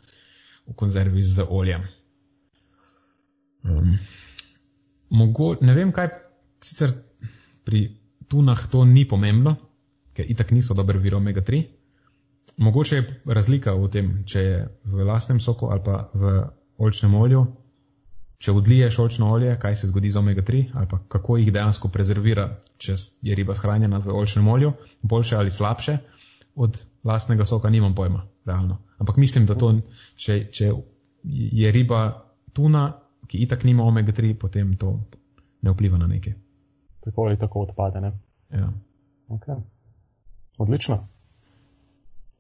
v 0.68 0.74
konzervi 0.78 1.22
z 1.22 1.46
oljem. 1.48 1.88
Um, 3.66 3.96
mogo, 5.10 5.56
ne 5.60 5.74
vem, 5.74 5.90
kaj 5.92 6.12
sicer 6.62 6.94
pri 7.66 7.88
tunah 8.30 8.62
to 8.70 8.84
ni 8.86 9.02
pomembno, 9.08 9.56
ker 10.18 10.26
itak 10.34 10.50
niso 10.50 10.74
dober 10.74 10.98
vir 10.98 11.14
omega-3. 11.20 11.62
Mogoče 12.58 12.96
je 12.96 13.06
razlika 13.38 13.76
v 13.78 13.88
tem, 13.94 14.12
če 14.26 14.42
je 14.42 14.60
v 14.90 15.06
lastnem 15.06 15.38
soku 15.40 15.70
ali 15.70 15.84
pa 15.86 16.08
v 16.14 16.34
olčnem 16.82 17.14
olju 17.14 17.46
če 18.38 18.54
odliješ 18.54 18.98
olčno 19.02 19.32
olje, 19.34 19.56
kaj 19.60 19.76
se 19.80 19.88
zgodi 19.90 20.10
z 20.14 20.20
omega-3 20.20 20.60
ali 20.74 20.86
pa 20.90 21.00
kako 21.08 21.36
jih 21.40 21.50
dejansko 21.52 21.90
prezervira, 21.94 22.48
če 22.78 22.94
je 23.22 23.34
riba 23.34 23.54
shranjena 23.58 23.98
v 24.04 24.14
olčnem 24.14 24.48
olju, 24.48 24.72
boljše 25.02 25.36
ali 25.36 25.50
slabše 25.50 25.98
od 26.54 26.78
lastnega 27.04 27.44
soka, 27.44 27.70
nimam 27.70 27.94
pojma, 27.94 28.24
realno. 28.46 28.78
Ampak 28.98 29.16
mislim, 29.16 29.46
da 29.46 29.54
to, 29.54 29.72
če, 30.16 30.38
če 30.54 30.70
je 31.22 31.72
riba 31.72 32.00
tuna, 32.52 32.88
ki 33.30 33.42
itak 33.44 33.64
nima 33.64 33.86
omega-3, 33.86 34.34
potem 34.38 34.74
to 34.76 34.96
ne 35.62 35.74
vpliva 35.74 35.98
na 35.98 36.06
nekaj. 36.10 36.34
Tako 37.04 37.28
ali 37.28 37.38
tako 37.38 37.62
odpade, 37.68 38.00
ne? 38.02 38.12
Ja. 38.50 38.72
Okay. 39.28 39.60
Odlično. 40.58 41.06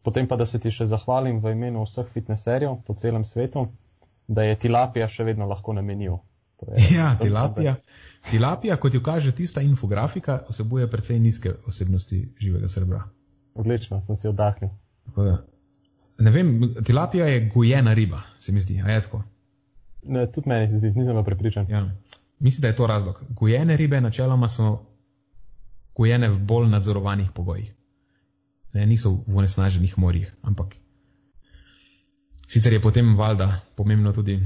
Potem 0.02 0.28
pa, 0.28 0.36
da 0.36 0.46
se 0.46 0.58
ti 0.58 0.70
še 0.70 0.86
zahvalim 0.86 1.40
v 1.42 1.52
imenu 1.54 1.82
vseh 1.84 2.06
fitneserjev 2.06 2.80
po 2.86 2.94
celem 2.94 3.24
svetu 3.24 3.68
da 4.28 4.42
je 4.42 4.56
tilapija 4.58 5.08
še 5.08 5.24
vedno 5.24 5.48
lahko 5.48 5.72
namenjiv. 5.72 6.18
Ja, 6.90 7.12
tilapija, 7.20 7.76
tilapija, 8.30 8.76
kot 8.82 8.94
jo 8.94 9.00
kaže 9.02 9.32
tista 9.32 9.62
infografika, 9.62 10.40
vsebuje 10.50 10.88
precej 10.90 11.20
nizke 11.22 11.52
osebnosti 11.70 12.18
živega 12.40 12.68
srebra. 12.68 13.04
Odlično, 13.54 14.00
sem 14.02 14.16
si 14.18 14.28
oddahnil. 14.28 14.72
Ne 16.18 16.32
vem, 16.34 16.50
tilapija 16.84 17.28
je 17.30 17.44
gojena 17.54 17.94
riba, 17.94 18.24
se 18.42 18.52
mi 18.52 18.60
zdi, 18.60 18.80
a 18.82 18.90
je 18.90 19.04
tako? 19.06 19.22
Ne, 20.02 20.26
tudi 20.32 20.50
meni 20.50 20.68
se 20.68 20.82
zdi, 20.82 20.90
nisem 20.96 21.14
pa 21.14 21.22
prepričan. 21.22 21.70
Ja. 21.70 21.84
Mislim, 22.38 22.62
da 22.62 22.72
je 22.72 22.76
to 22.76 22.86
razlog. 22.86 23.22
Gojene 23.38 23.76
ribe 23.76 24.00
načeloma 24.00 24.48
so 24.48 24.80
gojene 25.94 26.28
v 26.28 26.38
bolj 26.38 26.68
nadzorovanih 26.74 27.30
pogojih. 27.34 27.70
Ne, 28.72 28.86
niso 28.86 29.24
v 29.26 29.40
onesnaženih 29.40 29.98
morjih, 29.98 30.34
ampak 30.42 30.76
Sicer 32.48 32.72
je 32.72 32.80
potem 32.80 33.16
valjda 33.16 33.60
pomembno 33.76 34.12
tudi, 34.12 34.40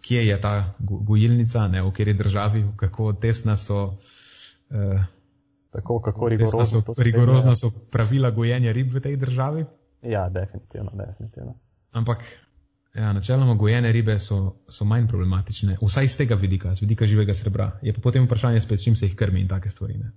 kje 0.00 0.26
je 0.26 0.40
ta 0.40 0.74
gojilnica, 0.80 1.66
ne, 1.68 1.82
v 1.82 1.90
kateri 1.92 2.14
državi, 2.14 2.64
kako 2.76 3.12
tesna 3.12 3.56
so. 3.56 3.94
Eh, 4.70 5.04
Tako, 5.70 6.00
kako 6.00 6.28
rigorozno, 6.28 6.80
so, 6.80 6.94
rigorozno 6.98 7.56
so 7.56 7.70
pravila 7.92 8.30
gojenja 8.30 8.72
rib 8.72 8.94
v 8.94 9.00
tej 9.00 9.16
državi. 9.16 9.64
Ja, 10.02 10.28
definitivno, 10.28 10.90
definitivno. 10.96 11.54
Ampak, 11.92 12.24
ja, 12.94 13.12
načeloma 13.12 13.54
gojene 13.54 13.92
ribe 13.92 14.18
so, 14.18 14.56
so 14.68 14.84
manj 14.84 15.06
problematične, 15.08 15.76
vsaj 15.82 16.04
iz 16.04 16.16
tega 16.16 16.34
vidika, 16.34 16.74
z 16.74 16.80
vidika 16.80 17.06
živega 17.06 17.34
srebra. 17.34 17.70
Je 17.82 17.94
pa 17.94 18.00
potem 18.00 18.24
vprašanje 18.24 18.60
spet, 18.60 18.82
čim 18.82 18.96
se 18.96 19.06
jih 19.06 19.14
krmi 19.16 19.40
in 19.40 19.48
take 19.48 19.70
stvari. 19.70 19.98
Ne? 19.98 20.10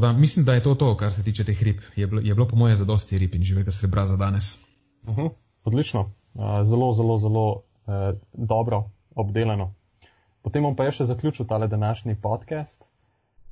Da, 0.00 0.12
mislim, 0.12 0.44
da 0.44 0.54
je 0.54 0.62
to 0.62 0.74
to, 0.74 0.96
kar 0.96 1.12
se 1.12 1.22
tiče 1.22 1.44
teh 1.44 1.62
rib. 1.62 1.80
Je 1.96 2.06
bilo, 2.06 2.20
je 2.20 2.34
bilo 2.34 2.48
po 2.48 2.56
moje 2.56 2.76
zadosti 2.76 3.18
rib 3.18 3.34
in 3.34 3.42
živega 3.42 3.70
srebra 3.70 4.06
za 4.06 4.16
danes. 4.16 4.58
Uh 5.02 5.10
mhm, 5.10 5.20
-huh, 5.20 5.30
odlično, 5.64 6.00
uh, 6.00 6.42
zelo, 6.64 6.94
zelo, 6.94 7.18
zelo 7.18 7.50
uh, 7.52 8.18
dobro 8.32 8.90
obdelano. 9.14 9.74
Potem 10.42 10.62
bom 10.62 10.76
pa 10.76 10.90
še 10.90 11.04
zaključil 11.04 11.46
tale 11.46 11.68
današnji 11.68 12.14
podcast. 12.14 12.84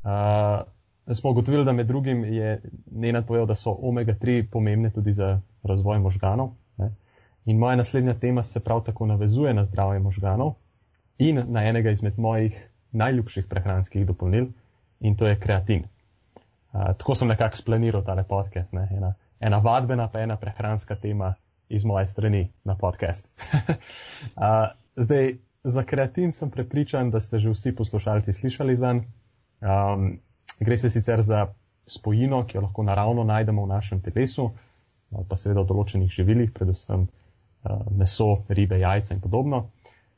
Uh, 0.04 1.14
smo 1.14 1.30
ugotovili, 1.30 1.64
da 1.64 1.72
med 1.72 1.86
drugim 1.86 2.24
je 2.24 2.62
Nenad 2.90 3.26
povedal, 3.26 3.46
da 3.46 3.54
so 3.54 3.70
omega-3 3.70 4.50
pomembne 4.50 4.90
tudi 4.90 5.12
za 5.12 5.40
razvoj 5.62 5.98
možganov. 5.98 6.50
Ne? 6.76 6.94
In 7.44 7.58
moja 7.58 7.76
naslednja 7.76 8.14
tema 8.14 8.42
se 8.42 8.60
prav 8.60 8.84
tako 8.84 9.06
navezuje 9.06 9.54
na 9.54 9.64
zdravje 9.64 10.00
možganov 10.00 10.54
in 11.18 11.42
na 11.48 11.64
enega 11.64 11.90
izmed 11.90 12.18
mojih 12.18 12.70
najljubših 12.92 13.46
prehranskih 13.46 14.06
dopolnil, 14.06 14.46
in 15.00 15.16
to 15.16 15.26
je 15.26 15.40
kreatin. 15.40 15.84
Uh, 16.72 16.92
tako 16.98 17.14
sem 17.14 17.28
nekako 17.28 17.56
splaniral 17.56 18.04
tale 18.04 18.24
podcast. 18.24 18.72
Ne? 18.72 18.88
Ena, 18.96 19.14
ena 19.40 19.58
vadbena, 19.58 20.08
pa 20.08 20.20
ena 20.20 20.36
prehranska 20.36 20.96
tema 20.96 21.34
iz 21.68 21.84
moje 21.84 22.06
strani 22.06 22.50
na 22.64 22.76
podcast. 22.76 23.28
uh, 24.36 24.72
zdaj, 24.96 25.36
za 25.64 25.84
kreatin 25.84 26.32
sem 26.32 26.50
prepričan, 26.50 27.10
da 27.10 27.20
ste 27.20 27.38
že 27.38 27.50
vsi 27.50 27.74
poslušalci 27.76 28.32
slišali 28.32 28.76
za 28.76 28.92
njega. 28.92 29.10
Um, 29.62 30.18
gre 30.60 30.76
se 30.76 30.90
sicer 30.90 31.22
za 31.22 31.46
spojino, 31.86 32.46
ki 32.46 32.56
jo 32.56 32.62
lahko 32.62 32.82
naravno 32.82 33.24
najdemo 33.24 33.64
v 33.64 33.68
našem 33.68 34.00
telesu, 34.02 34.50
pa 35.28 35.36
seveda 35.36 35.62
v 35.62 35.68
določenih 35.70 36.10
živilih, 36.10 36.50
predvsem 36.54 37.06
uh, 37.06 37.84
meso, 37.90 38.42
ribe, 38.48 38.78
jajca 38.80 39.14
in 39.14 39.20
podobno. 39.20 39.68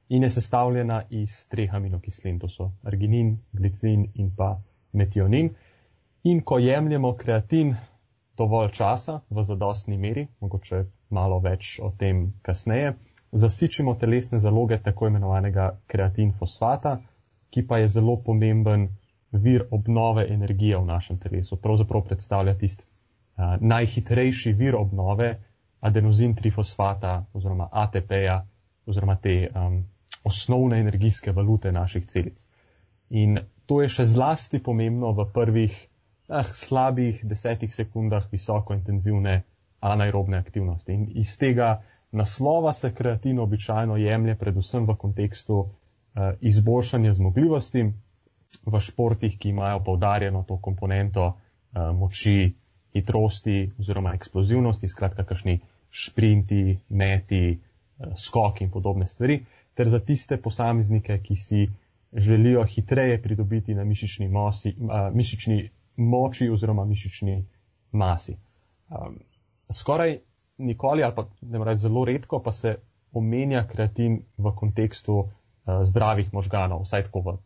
In 0.09 0.23
je 0.23 0.31
sestavljena 0.31 1.03
iz 1.11 1.47
treh 1.49 1.73
aminokislin, 1.75 2.39
to 2.39 2.49
so 2.49 2.71
arginin, 2.85 3.39
glicin 3.53 4.07
in 4.15 4.31
pa 4.37 4.55
metionin. 4.93 5.51
In 6.25 6.41
ko 6.41 6.59
jemljemo 6.59 7.13
kreatin 7.21 7.75
dovolj 8.37 8.71
časa, 8.73 9.21
v 9.31 9.43
zadostni 9.45 9.99
meri, 10.01 10.27
mogoče 10.41 10.85
malo 11.11 11.39
več 11.45 11.79
o 11.83 11.91
tem 11.99 12.33
kasneje, 12.43 12.95
zasičimo 13.33 13.95
telesne 13.95 14.39
zaloge 14.39 14.79
tako 14.83 15.11
imenovanega 15.11 15.69
kreatin 15.87 16.33
fosfata, 16.39 16.95
ki 17.51 17.67
pa 17.69 17.79
je 17.83 17.93
zelo 17.99 18.17
pomemben 18.17 18.89
vir 19.33 19.67
obnove 19.71 20.27
energije 20.31 20.79
v 20.79 20.87
našem 20.87 21.19
telesu. 21.19 21.57
Pravzaprav 21.57 22.07
predstavlja 22.09 22.55
tisti 22.59 22.87
uh, 22.87 23.57
najhitrejši 23.61 24.53
vir 24.53 24.81
obnove 24.81 25.31
adenozin 25.81 26.35
trifosfata 26.35 27.25
oziroma 27.35 27.69
ATP-ja 27.73 28.41
oziroma 28.87 29.17
te 29.17 29.51
um, 29.51 29.83
osnovne 30.25 30.81
energijske 30.81 31.33
valute 31.33 31.73
naših 31.73 32.07
celic. 32.07 32.49
In 33.11 33.43
to 33.67 33.83
je 33.83 33.89
še 33.89 34.07
zlasti 34.09 34.63
pomembno 34.63 35.13
v 35.13 35.33
prvih 35.35 35.85
eh, 36.29 36.45
slabih 36.53 37.25
desetih 37.25 37.75
sekundah 37.75 38.31
visoko 38.33 38.75
intenzivne 38.75 39.43
anaerobne 39.81 40.39
aktivnosti. 40.39 40.93
In 40.93 41.09
iz 41.15 41.37
tega 41.39 41.83
naslova 42.13 42.73
se 42.73 42.95
kreatin 42.95 43.39
običajno 43.39 43.97
jemlje 43.97 44.35
predvsem 44.35 44.87
v 44.87 44.97
kontekstu 44.97 45.59
uh, 45.59 45.69
izboljšanja 46.41 47.13
zmogljivosti 47.13 47.85
v 48.67 48.81
športih, 48.81 49.39
ki 49.39 49.49
imajo 49.49 49.83
poudarjeno 49.85 50.45
to 50.49 50.57
komponento 50.57 51.27
uh, 51.27 51.91
moči, 51.99 52.55
hitrosti 52.95 53.73
oziroma 53.79 54.15
eksplozivnosti, 54.15 54.89
skratka, 54.89 55.25
kakšni 55.25 55.59
šprinti, 55.91 56.79
meti, 56.89 57.59
uh, 57.59 58.15
skoki 58.17 58.65
in 58.65 58.71
podobne 58.71 59.09
stvari, 59.09 59.43
ter 59.75 59.91
za 59.91 60.01
tiste 60.01 60.39
posameznike, 60.41 61.19
ki 61.19 61.37
si 61.37 61.67
želijo 62.13 62.63
hitreje 62.65 63.23
pridobiti 63.23 63.75
na 63.75 63.85
mišični, 63.85 64.29
mosi, 64.29 64.77
uh, 64.79 65.11
mišični 65.13 65.65
moči 65.97 66.49
oziroma 66.51 66.85
mišični 66.85 67.45
masi. 67.93 68.37
Um, 68.89 69.19
skoraj 69.73 70.19
nikoli, 70.59 71.03
ali 71.03 71.15
pa 71.15 71.27
ne 71.41 71.59
morem 71.59 71.73
reči 71.73 71.83
zelo 71.83 72.05
redko, 72.05 72.43
pa 72.43 72.53
se 72.53 72.77
omenja 73.13 73.67
kreatin 73.69 74.23
v 74.37 74.55
kontekstu 74.57 75.19
uh, 75.19 75.29
zdravih 75.85 76.33
možganov, 76.35 76.83
vsaj 76.85 77.07
tako 77.09 77.21
v 77.21 77.37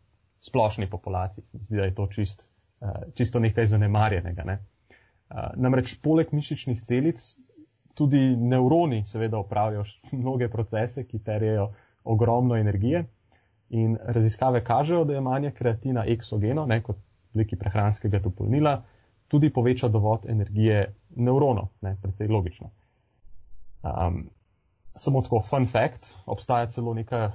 splošni 0.41 0.89
populaciji. 0.89 1.45
Zdi, 1.53 1.77
da 1.77 1.85
je 1.85 1.95
to 1.95 2.07
čist, 2.07 2.49
uh, 2.81 3.11
čisto 3.13 3.39
nekaj 3.39 3.65
zanemarjenega. 3.65 4.43
Ne? 4.45 4.59
Uh, 5.29 5.51
namreč 5.55 5.97
poleg 6.01 6.33
mišičnih 6.33 6.81
celic 6.81 7.21
tudi 7.93 8.35
nevroni 8.37 9.03
seveda 9.05 9.39
upravljajo 9.39 9.83
mnoge 10.21 10.49
procese, 10.49 11.05
ki 11.07 11.23
terjajo 11.23 11.71
ogromno 12.03 12.55
energije. 12.55 13.05
In 13.69 13.97
raziskave 14.01 14.63
kažejo, 14.63 15.03
da 15.05 15.13
je 15.13 15.21
manje 15.21 15.51
kreatina 15.51 16.03
eksogeno, 16.07 16.65
ne 16.65 16.81
kot 16.83 16.97
obliki 17.33 17.55
prehranskega 17.55 18.19
dopolnila, 18.19 18.83
tudi 19.27 19.49
poveča 19.53 19.87
dovod 19.87 20.25
energije 20.29 20.93
nevronov, 21.15 21.69
ne, 21.81 21.95
predvsej 22.01 22.27
logično. 22.27 22.69
Um, 23.83 24.29
samo 24.95 25.21
tako, 25.21 25.41
fun 25.41 25.67
fact, 25.67 26.15
obstaja 26.25 26.65
celo 26.65 26.93
neka 26.93 27.31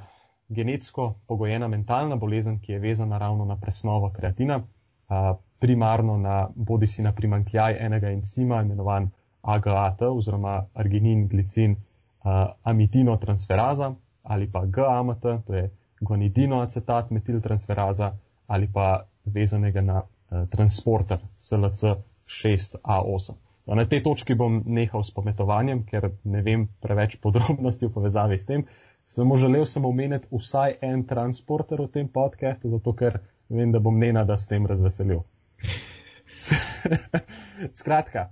genetsko 0.48 1.14
pogojena 1.26 1.68
mentalna 1.68 2.16
bolezen, 2.16 2.58
ki 2.60 2.72
je 2.72 2.78
vezana 2.78 3.18
ravno 3.18 3.44
na 3.44 3.56
presnovo 3.56 4.10
kreatina, 4.10 4.58
uh, 4.58 5.36
primarno 5.58 6.18
na 6.18 6.48
bodi 6.54 6.86
si 6.86 7.02
na 7.02 7.12
primankljaj 7.12 7.76
enega 7.80 8.10
encima, 8.10 8.62
imenovan 8.62 9.10
AGAT 9.42 10.02
oziroma 10.02 10.66
arginin, 10.74 11.28
glicin, 11.28 11.76
uh, 12.24 12.50
amitinotransferaza 12.62 13.94
ali 14.22 14.50
pa 14.52 14.64
GAMT, 14.66 15.22
to 15.46 15.54
je 15.54 15.70
guanidinoacetat 16.00 17.10
metiltransferaza 17.10 18.12
ali 18.46 18.72
pa 18.72 19.04
vezanega 19.24 19.80
na 19.80 20.02
uh, 20.02 20.48
transporter 20.48 21.18
SLC6A8. 21.38 23.34
No, 23.66 23.74
na 23.74 23.84
tej 23.88 24.02
točki 24.04 24.34
bom 24.36 24.62
nehal 24.66 25.04
s 25.04 25.10
pometovanjem, 25.10 25.84
ker 25.88 26.10
ne 26.24 26.42
vem 26.44 26.68
preveč 26.84 27.16
podrobnosti 27.16 27.86
v 27.86 27.92
povezavi 27.92 28.38
s 28.38 28.46
tem. 28.46 28.66
Samo 29.06 29.36
želel 29.36 29.64
sem 29.68 29.84
omeniti 29.84 30.28
vsaj 30.32 30.78
en 30.84 31.04
transporter 31.08 31.80
v 31.80 31.88
tem 31.92 32.08
podkastu, 32.08 32.68
zato 32.72 32.92
ker 32.96 33.20
vem, 33.48 33.72
da 33.72 33.80
bom 33.80 33.98
nena, 33.98 34.24
da 34.24 34.36
s 34.36 34.48
tem 34.48 34.66
razveselil. 34.66 35.24
Skratka, 37.80 38.28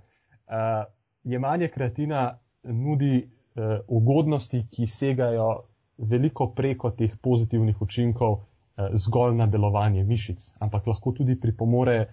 uh, 0.48 0.84
jemanje 1.24 1.68
kreatina 1.68 2.38
nudi 2.62 3.24
uh, 3.24 3.80
ugodnosti, 3.88 4.66
ki 4.72 4.86
segajo 4.86 5.64
veliko 5.96 6.50
preko 6.56 6.90
teh 6.96 7.12
pozitivnih 7.20 7.80
učinkov 7.84 8.32
uh, 8.32 8.51
zgolj 8.76 9.36
na 9.36 9.46
delovanje 9.46 10.04
mišic, 10.04 10.54
ampak 10.60 10.86
lahko 10.86 11.12
tudi 11.12 11.36
pripomore 11.40 12.06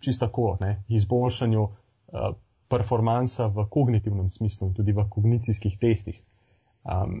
čisto 0.00 0.26
tako, 0.26 0.56
ne, 0.60 0.82
izboljšanju 0.88 1.62
uh, 1.62 2.34
performansa 2.68 3.46
v 3.46 3.66
kognitivnem 3.70 4.30
smislu 4.30 4.68
in 4.68 4.74
tudi 4.74 4.92
v 4.92 5.04
kognicijskih 5.08 5.78
testih. 5.78 6.18
Um, 6.84 7.20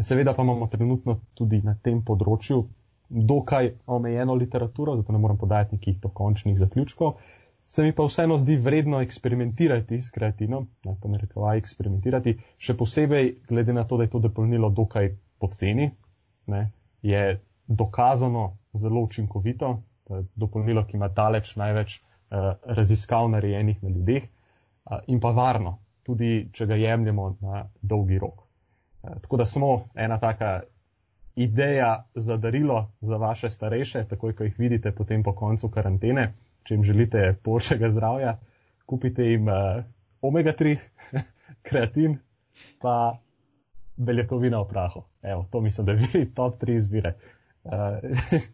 seveda 0.00 0.34
pa 0.34 0.42
imamo 0.42 0.66
trenutno 0.66 1.20
tudi 1.34 1.62
na 1.62 1.76
tem 1.82 2.02
področju 2.02 2.64
dokaj 3.10 3.74
omejeno 3.86 4.34
literaturo, 4.34 4.96
zato 4.96 5.12
ne 5.12 5.18
morem 5.18 5.38
podajati 5.38 5.76
nekih 5.76 6.00
dokončnih 6.00 6.58
zaključkov. 6.58 7.18
Se 7.70 7.82
mi 7.82 7.92
pa 7.94 8.04
vseeno 8.06 8.38
zdi 8.38 8.56
vredno 8.56 9.00
eksperimentirati 9.00 10.00
s 10.02 10.10
kreatinom, 10.10 10.66
ne 10.84 10.96
pa 11.02 11.08
ne 11.08 11.18
rekovaj 11.18 11.58
eksperimentirati, 11.58 12.34
še 12.58 12.74
posebej 12.74 13.34
glede 13.48 13.72
na 13.72 13.84
to, 13.84 13.98
da 13.98 14.06
je 14.06 14.10
to 14.10 14.18
dopolnilo 14.18 14.70
dokaj 14.74 15.12
poceni, 15.38 15.90
ne, 16.46 16.64
je 17.02 17.38
dokazano 17.70 18.56
zelo 18.74 19.00
učinkovito, 19.06 19.70
dopolnilo, 20.34 20.82
ki 20.86 20.96
ima 20.98 21.08
daleč 21.08 21.54
največ 21.56 22.00
uh, 22.00 22.52
raziskav 22.64 23.28
narejenih 23.30 23.82
na 23.82 23.88
ljudeh 23.94 24.26
in 25.06 25.20
pa 25.20 25.30
varno, 25.30 25.78
tudi 26.02 26.48
če 26.52 26.66
ga 26.66 26.74
jemljemo 26.74 27.36
na 27.40 27.64
dolgi 27.82 28.18
rok. 28.18 28.42
Tako 29.02 29.36
da 29.36 29.46
samo 29.46 29.84
ena 29.94 30.18
taka 30.18 30.60
ideja 31.36 32.04
za 32.14 32.36
darilo 32.36 32.90
za 33.00 33.16
vaše 33.16 33.50
starejše, 33.50 34.04
takoj 34.08 34.34
ko 34.36 34.44
jih 34.44 34.58
vidite 34.58 34.92
potem 34.92 35.22
po 35.22 35.32
koncu 35.32 35.68
karantene, 35.68 36.32
če 36.64 36.74
jim 36.74 36.84
želite 36.84 37.36
boljšega 37.44 37.90
zdravja, 37.90 38.38
kupite 38.86 39.24
jim 39.24 39.48
uh, 39.48 39.84
omega-3, 40.22 40.76
kreatin, 41.68 42.18
pa 42.80 43.18
beljakovina 43.96 44.60
v 44.60 44.68
prahu. 44.68 45.04
Evo, 45.22 45.46
to 45.52 45.60
mislim, 45.60 45.86
da 45.86 45.92
vidi 45.92 46.26
top 46.38 46.62
3 46.62 46.76
izbire. 46.76 47.14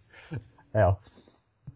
Uh, 0.76 0.94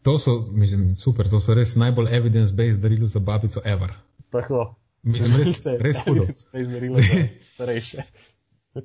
to 0.02 0.18
so, 0.18 0.48
mislim, 0.52 0.96
super, 0.96 1.28
to 1.30 1.38
so 1.40 1.54
res 1.54 1.76
najbolj 1.76 2.10
evidence-based 2.12 2.82
darilo 2.82 3.06
za 3.06 3.20
babico 3.20 3.60
ever. 3.64 3.94
Tako. 4.30 4.74
Mislim, 5.02 5.36
res, 5.40 5.62
res 5.80 6.02
hudo. 6.04 6.26
starejše. 7.54 8.04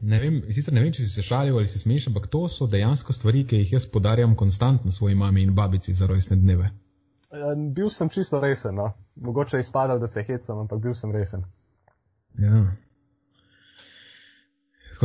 Ne 0.02 0.20
vem, 0.20 0.40
sicer 0.54 0.74
ne 0.74 0.82
vem, 0.82 0.94
če 0.96 1.04
si 1.04 1.12
se 1.12 1.26
šalil 1.26 1.58
ali 1.60 1.68
se 1.70 1.80
smeješ, 1.80 2.08
ampak 2.10 2.30
to 2.34 2.46
so 2.50 2.66
dejansko 2.68 3.14
stvari, 3.14 3.44
ki 3.46 3.60
jih 3.60 3.76
jaz 3.76 3.86
podarjam 3.92 4.38
konstantno 4.40 4.92
svoji 4.92 5.16
mami 5.16 5.44
in 5.44 5.54
babici 5.56 5.94
za 5.94 6.08
rojstne 6.08 6.40
dneve. 6.40 6.72
Ja, 7.36 7.52
bil 7.76 7.92
sem 7.92 8.10
čisto 8.10 8.40
resen, 8.40 8.80
no. 8.80 8.94
Mogoče 9.16 9.58
je 9.58 9.68
izpadal, 9.68 10.00
da 10.00 10.08
se 10.08 10.24
hecam, 10.24 10.64
ampak 10.64 10.82
bil 10.82 10.96
sem 10.96 11.12
resen. 11.12 11.44
Ja. 12.40 12.64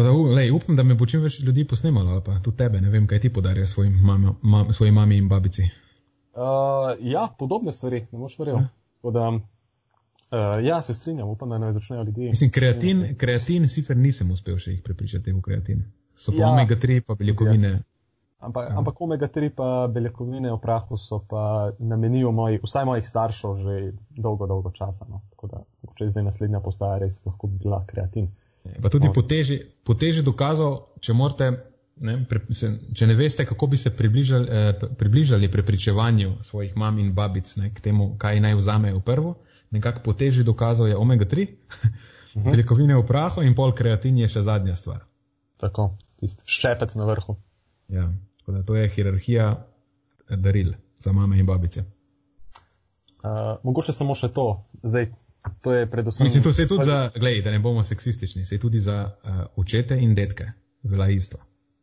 Tako 0.01 0.29
da, 0.29 0.35
lej, 0.35 0.51
upam, 0.51 0.77
da 0.77 0.83
me 0.83 0.95
bo 0.95 1.07
čim 1.07 1.21
več 1.21 1.41
ljudi 1.45 1.67
posnemalo, 1.69 2.23
pa 2.25 2.39
tudi 2.41 2.57
tebe, 2.57 2.81
ne 2.81 2.89
vem, 2.91 3.07
kaj 3.07 3.21
ti 3.21 3.31
podarja 3.33 3.67
svojim 3.69 3.99
mami, 4.01 4.33
mam, 4.43 4.73
svoji 4.73 4.93
mami 4.97 5.19
in 5.21 5.29
babici. 5.29 5.67
Uh, 6.33 6.95
ja, 7.05 7.27
podobne 7.39 7.73
stvari, 7.73 8.07
ne 8.13 8.19
moš 8.19 8.39
verjeti. 8.39 8.65
Ja. 9.05 9.35
Uh, 10.31 10.65
ja, 10.65 10.81
se 10.83 10.95
strinjam, 10.95 11.29
upam, 11.29 11.53
da 11.53 11.59
ne 11.59 11.73
začnejo 11.77 12.07
ljudje. 12.09 12.31
Mislim, 12.31 12.51
kreatin, 12.51 13.05
kreatin 13.19 13.69
sicer 13.69 13.97
nisem 13.97 14.31
uspel 14.31 14.57
še 14.57 14.79
jih 14.79 14.83
prepričati 14.87 15.37
v 15.37 15.45
kreatin. 15.45 15.85
So 16.17 16.33
pa 16.33 16.47
ja. 16.47 16.51
omega 16.55 16.81
3 16.81 17.01
pa 17.05 17.19
beljakovine. 17.21 17.77
Yes. 17.77 17.87
Ampak, 18.41 18.71
ja. 18.71 18.79
ampak 18.79 19.01
omega 19.05 19.29
3 19.29 19.53
pa 19.57 19.71
beljakovine 19.93 20.53
v 20.53 20.61
prahu 20.63 20.97
so 20.97 21.21
pa 21.29 21.73
namenijo 21.79 22.33
moji, 22.33 22.63
vsaj 22.65 22.89
mojih 22.89 23.09
staršev 23.09 23.57
že 23.67 23.81
dolgo, 24.17 24.49
dolgo 24.49 24.73
časa. 24.73 25.05
No. 25.11 25.21
Tako 25.35 25.51
da, 25.53 25.65
če 25.99 26.15
zdaj 26.15 26.31
naslednja 26.31 26.65
postaja, 26.65 27.03
res 27.05 27.21
lahko 27.27 27.53
bi 27.53 27.67
bila 27.67 27.85
kreatin. 27.91 28.31
Pa 28.83 28.89
tudi 28.93 29.09
no. 29.09 29.13
po 29.13 29.23
teži, 29.23 29.61
po 29.85 29.95
teži 29.95 30.23
dokazal, 30.23 30.79
če 31.01 31.15
morate, 31.17 31.51
ne, 32.01 32.17
pre, 32.29 32.41
se, 32.55 32.71
če 32.97 33.07
ne 33.11 33.17
veste, 33.19 33.45
kako 33.49 33.67
bi 33.75 33.81
se 33.81 33.93
približali, 33.97 34.49
eh, 34.49 34.89
približali 34.99 35.51
prepričevanju 35.51 36.37
svojih 36.47 36.77
mam 36.77 36.99
in 36.99 37.15
babic 37.15 37.57
ne, 37.57 37.73
k 37.75 37.81
temu, 37.81 38.15
kaj 38.19 38.41
naj 38.41 38.59
vzamejo 38.63 39.01
prvo 39.01 39.37
nekako 39.71 40.01
po 40.05 40.13
teži 40.13 40.45
dokazal 40.45 40.89
je 40.89 40.97
omega 40.97 41.25
3, 41.25 41.49
mhm. 42.37 42.45
beljakovine 42.51 42.97
v 42.97 43.07
prahu 43.07 43.43
in 43.43 43.55
pol 43.55 43.73
kreatin 43.75 44.19
je 44.19 44.29
še 44.29 44.43
zadnja 44.43 44.77
stvar. 44.77 45.05
Tako, 45.61 45.93
tisti 46.21 46.43
ščepec 46.47 46.95
na 46.99 47.07
vrhu. 47.09 47.37
Ja, 47.89 48.11
tako 48.41 48.59
da 48.59 48.63
to 48.67 48.77
je 48.77 48.89
hierarhija 48.89 49.49
daril 50.31 50.75
za 50.99 51.13
mame 51.13 51.39
in 51.39 51.47
babice. 51.47 51.85
Uh, 53.21 53.59
mogoče 53.63 53.93
samo 53.93 54.15
še 54.17 54.31
to. 54.33 54.65
Zdaj, 54.83 55.11
to 55.61 55.73
je 55.73 55.91
predvsem. 55.91 56.25
Mislim, 56.25 56.43
to 56.43 56.53
se 56.53 56.63
je 56.63 56.69
tudi 56.69 56.85
za, 56.85 57.11
gledaj, 57.17 57.43
da 57.43 57.51
ne 57.51 57.59
bomo 57.59 57.85
seksistični, 57.85 58.47
se 58.47 58.55
je 58.55 58.59
tudi 58.59 58.81
za 58.81 59.11
uh, 59.25 59.31
očete 59.57 59.99
in 60.01 60.15
detke. 60.15 60.51
Vela 60.83 61.09
isto. 61.09 61.39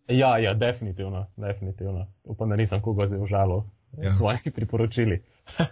Ja, 0.07 0.37
ja, 0.37 0.53
definitivno, 0.53 1.27
definitivno. 1.37 2.07
Upam, 2.23 2.49
da 2.49 2.55
nisem 2.55 2.81
koga 2.81 3.05
zdaj 3.05 3.19
užalil 3.19 3.61
ja. 3.97 4.11
s 4.11 4.17
svojimi 4.17 4.51
priporočili. 4.55 5.23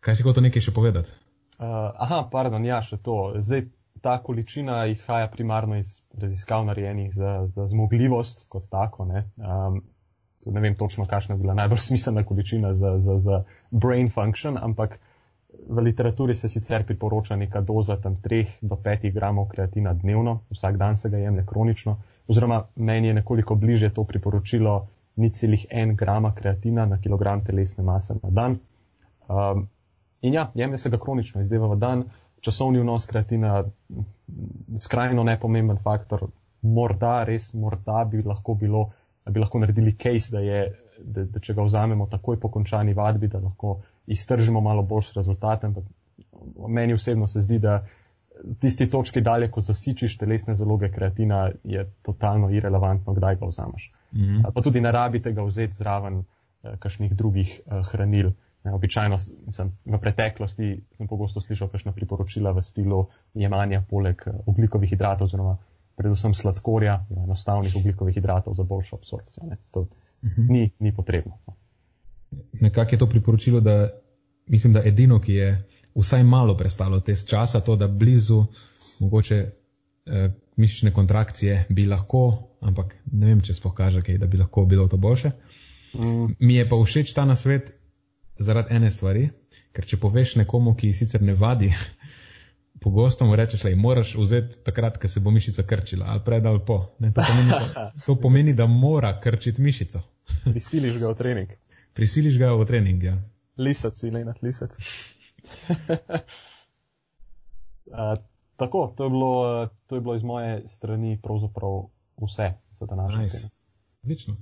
Kaj 0.00 0.14
si 0.14 0.22
hotel 0.22 0.42
nekaj 0.46 0.62
še 0.62 0.72
povedati? 0.72 1.10
Uh, 1.58 1.66
aha, 1.98 2.28
pardon, 2.32 2.64
ja, 2.64 2.78
še 2.82 3.00
to. 3.02 3.34
Zdaj, 3.42 3.66
ta 4.02 4.22
količina 4.22 4.86
izhaja 4.86 5.28
primarno 5.28 5.76
iz 5.76 6.00
raziskav 6.14 6.64
narejenih 6.64 7.14
za, 7.14 7.46
za 7.50 7.66
zmogljivost 7.66 8.46
kot 8.48 8.68
tako. 8.70 9.04
Ne, 9.04 9.24
um, 9.36 9.82
ne 10.46 10.60
vem 10.60 10.74
točno, 10.74 11.06
kakšna 11.06 11.34
je 11.34 11.40
bila 11.40 11.54
najbolj 11.54 11.78
smiselna 11.88 12.24
količina 12.24 12.74
za, 12.74 12.98
za, 12.98 13.18
za 13.18 13.44
brain 13.70 14.10
function, 14.10 14.58
ampak 14.60 14.98
v 15.68 15.80
literaturi 15.80 16.34
se 16.34 16.48
sicer 16.48 16.84
priporoča 16.86 17.36
neka 17.36 17.60
doza 17.60 17.96
tam 17.96 18.16
3 18.22 18.46
do 18.60 18.76
5 18.76 19.12
gramov 19.12 19.48
kreatina 19.48 19.94
dnevno, 19.94 20.40
vsak 20.50 20.76
dan 20.76 20.96
se 20.96 21.10
ga 21.10 21.18
jemlje 21.18 21.46
kronično, 21.46 21.96
oziroma 22.28 22.64
meni 22.76 23.08
je 23.08 23.14
nekoliko 23.14 23.54
bliže 23.54 23.90
to 23.90 24.04
priporočilo 24.04 24.86
ni 25.16 25.30
celih 25.30 25.66
1 25.70 25.96
grama 25.96 26.34
kreatina 26.34 26.86
na 26.86 27.00
kilogram 27.00 27.44
telesne 27.44 27.84
mase 27.84 28.14
na 28.22 28.30
dan. 28.30 28.58
Um, 29.28 29.68
In 30.22 30.34
ja, 30.34 30.50
jemlje 30.54 30.78
se 30.78 30.90
ga 30.90 30.98
kronično, 30.98 31.40
izdeva 31.40 31.68
v 31.70 31.78
dan, 31.78 32.04
časovni 32.40 32.80
vnos 32.82 33.06
kreatina, 33.06 33.62
skrajno 34.78 35.22
nepomemben 35.24 35.78
faktor, 35.82 36.26
morda, 36.62 37.22
res 37.24 37.52
morda 37.54 38.02
bi 38.10 38.22
lahko 38.26 38.56
bilo, 38.58 38.88
bi 39.30 39.40
lahko 39.40 39.58
naredili 39.58 39.96
case, 39.96 40.32
da, 40.32 40.40
je, 40.40 40.62
da, 40.98 41.24
da 41.24 41.40
če 41.40 41.54
ga 41.54 41.64
vzamemo 41.66 42.06
takoj 42.06 42.40
po 42.40 42.50
končani 42.50 42.94
vadbi, 42.94 43.28
da 43.28 43.40
lahko 43.42 43.80
iztržimo 44.06 44.60
malo 44.60 44.82
boljše 44.82 45.12
rezultate. 45.16 45.66
Ampak 45.66 45.84
meni 46.68 46.94
osebno 46.94 47.26
se 47.26 47.40
zdi, 47.40 47.58
da 47.58 47.82
tisti 48.60 48.90
točki 48.90 49.20
dalje, 49.20 49.50
ko 49.50 49.60
zasičiš 49.60 50.16
telesne 50.18 50.54
zaloge 50.54 50.90
kreatina, 50.92 51.48
je 51.64 51.84
totalno 52.02 52.50
irrelevantno, 52.50 53.14
kdaj 53.14 53.36
ga 53.36 53.46
vzameš. 53.46 53.92
Mm 54.12 54.18
-hmm. 54.20 54.52
Pa 54.54 54.62
tudi 54.62 54.80
ne 54.80 54.92
rabite 54.92 55.32
ga 55.32 55.42
vzeti 55.42 55.74
zraven 55.74 56.18
eh, 56.18 56.76
kakšnih 56.78 57.14
drugih 57.14 57.60
eh, 57.66 57.82
hranil. 57.92 58.32
Običajno 58.64 59.18
sem 59.48 59.72
v 59.84 59.98
preteklosti 59.98 60.80
sem 60.92 61.08
pogosto 61.08 61.40
slišal 61.40 61.68
kakšna 61.68 61.92
priporočila 61.92 62.52
v 62.52 62.62
stilu 62.62 63.06
jemanja 63.34 63.82
poleg 63.90 64.22
eh, 64.26 64.32
oglikovih 64.46 64.90
hidratov, 64.90 65.24
oziroma 65.24 65.56
predvsem 65.98 66.34
sladkorja, 66.34 67.06
enostavnih 67.24 67.76
oglikovih 67.76 68.14
hidratov 68.14 68.54
za 68.54 68.62
boljšo 68.62 68.96
absorpcijo. 68.96 69.46
Ne. 69.50 69.56
To 69.70 69.80
uh 69.80 69.86
mhm. 70.22 70.42
-huh. 70.42 70.50
ni, 70.50 70.70
ni 70.78 70.94
potrebno. 70.94 71.38
No. 71.46 71.56
Nekako 72.60 72.94
je 72.94 72.98
to 72.98 73.06
priporočilo, 73.06 73.60
da 73.60 73.88
mislim, 74.46 74.72
da 74.72 74.82
edino, 74.84 75.20
ki 75.20 75.32
je 75.32 75.64
vsaj 75.94 76.22
malo 76.22 76.56
prestalo 76.56 77.00
test 77.00 77.28
časa, 77.28 77.60
to, 77.60 77.76
da 77.76 77.88
blizu 77.88 78.44
mogoče 79.00 79.50
eh, 80.06 80.30
mišične 80.56 80.90
kontrakcije 80.90 81.64
bi 81.68 81.86
lahko, 81.86 82.48
ampak 82.60 82.96
ne 83.12 83.26
vem, 83.26 83.40
če 83.40 83.54
sploh 83.54 83.74
kaže 83.74 84.02
kaj, 84.02 84.18
da 84.18 84.26
bi 84.26 84.38
lahko 84.38 84.64
bilo 84.64 84.88
to 84.88 84.96
boljše. 84.96 85.30
Mm. 85.94 86.34
Mi 86.38 86.54
je 86.54 86.68
pa 86.68 86.76
všeč 86.76 87.12
ta 87.14 87.24
nasvet, 87.24 87.72
zaradi 88.38 88.74
ene 88.74 88.90
stvari, 88.90 89.28
ker 89.72 89.86
če 89.86 89.96
poveš 89.96 90.36
nekomu, 90.36 90.74
ki 90.74 90.92
sicer 90.92 91.22
ne 91.22 91.34
vadi, 91.34 91.72
pogosto 92.80 93.26
mu 93.26 93.36
rečeš, 93.36 93.62
da 93.62 93.76
moraš 93.76 94.14
vzeti 94.14 94.56
takrat, 94.64 94.98
ko 94.98 95.08
se 95.08 95.20
bo 95.20 95.30
mišica 95.30 95.62
krčila, 95.62 96.06
ali 96.08 96.20
pred 96.24 96.46
ali 96.46 96.60
po. 96.66 96.94
Ne, 96.98 97.12
to, 97.12 97.22
pomeni, 97.22 97.50
to 98.06 98.20
pomeni, 98.20 98.54
da 98.54 98.66
mora 98.66 99.20
krčiti 99.20 99.62
mišico. 99.62 100.00
Prisiliš 100.52 100.98
ga 100.98 101.08
v 101.08 101.14
trening. 101.14 101.48
Prisiliš 101.94 102.38
ga 102.38 102.52
v 102.54 102.66
trening, 102.66 103.02
ja. 103.02 103.18
Lisac, 103.58 104.02
ili 104.02 104.24
na 104.24 104.34
lisac. 104.42 104.76
uh, 107.86 108.18
tako, 108.56 108.94
to 108.96 109.04
je, 109.04 109.10
bilo, 109.10 109.68
to 109.86 109.94
je 109.94 110.00
bilo 110.00 110.14
iz 110.14 110.22
moje 110.22 110.68
strani 110.68 111.18
pravzaprav 111.22 111.82
vse 112.22 112.52
za 112.80 112.86
današnji 112.86 113.22
nice. 113.22 113.36
teden. 113.36 113.50
Odlično. 114.02 114.34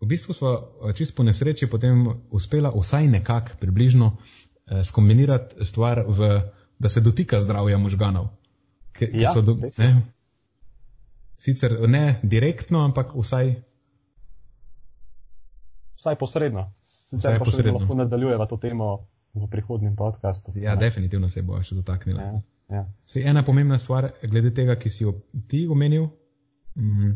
V 0.00 0.06
bistvu 0.06 0.32
smo 0.32 0.50
eh, 0.50 0.92
čisto 0.94 1.16
po 1.16 1.22
nesreči 1.22 1.66
potem 1.66 2.06
uspela 2.30 2.72
vsaj 2.80 3.08
nekako 3.08 3.50
približno 3.60 4.16
eh, 4.16 4.84
skombinirati 4.84 5.64
stvar, 5.64 6.04
v, 6.08 6.40
da 6.78 6.88
se 6.88 7.00
dotika 7.00 7.40
zdravja 7.40 7.78
možganov. 7.78 8.28
Ki, 8.92 9.08
ja, 9.12 9.32
ki 9.34 9.42
do, 9.42 9.56
ne, 9.78 9.90
sicer 11.38 11.76
ne 11.88 12.20
direktno, 12.22 12.84
ampak 12.84 13.14
vsaj. 13.16 13.54
Vsaj 15.96 16.16
posredno. 16.20 16.72
Sicer 16.82 17.18
vsaj 17.18 17.38
pa 17.38 17.44
posredno. 17.44 17.78
lahko 17.78 17.94
nadaljujeva 17.94 18.46
to 18.46 18.56
temo 18.56 19.08
v 19.34 19.48
prihodnjem 19.50 19.96
podkastu. 19.96 20.52
Ja, 20.54 20.74
ne. 20.74 20.80
definitivno 20.80 21.28
se 21.28 21.42
bo 21.42 21.60
še 21.62 21.76
dotaknila. 21.76 22.22
Ja, 22.22 22.42
ja. 22.72 22.84
Ena 23.24 23.44
pomembna 23.44 23.78
stvar, 23.78 24.10
glede 24.22 24.54
tega, 24.54 24.76
ki 24.80 24.90
si 24.90 25.04
jo 25.04 25.18
ti 25.48 25.66
omenil. 25.68 26.08
Mm, 26.76 27.12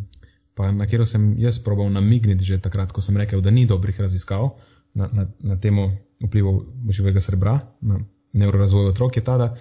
pa 0.56 0.70
na 0.72 0.84
katero 0.84 1.06
sem 1.06 1.34
jaz 1.40 1.60
probal 1.64 1.90
namigniti 1.92 2.44
že 2.44 2.60
takrat, 2.60 2.92
ko 2.92 3.00
sem 3.00 3.16
rekel, 3.16 3.40
da 3.40 3.50
ni 3.50 3.66
dobrih 3.66 4.00
raziskav 4.00 4.54
na, 4.94 5.08
na, 5.12 5.26
na 5.40 5.56
temo 5.60 5.90
vplivov 6.20 6.64
živega 6.92 7.20
srebra, 7.20 7.60
na 7.80 8.00
neurorazvoj 8.32 8.90
otrok, 8.90 9.16
je 9.16 9.24
ta, 9.24 9.36
da 9.38 9.56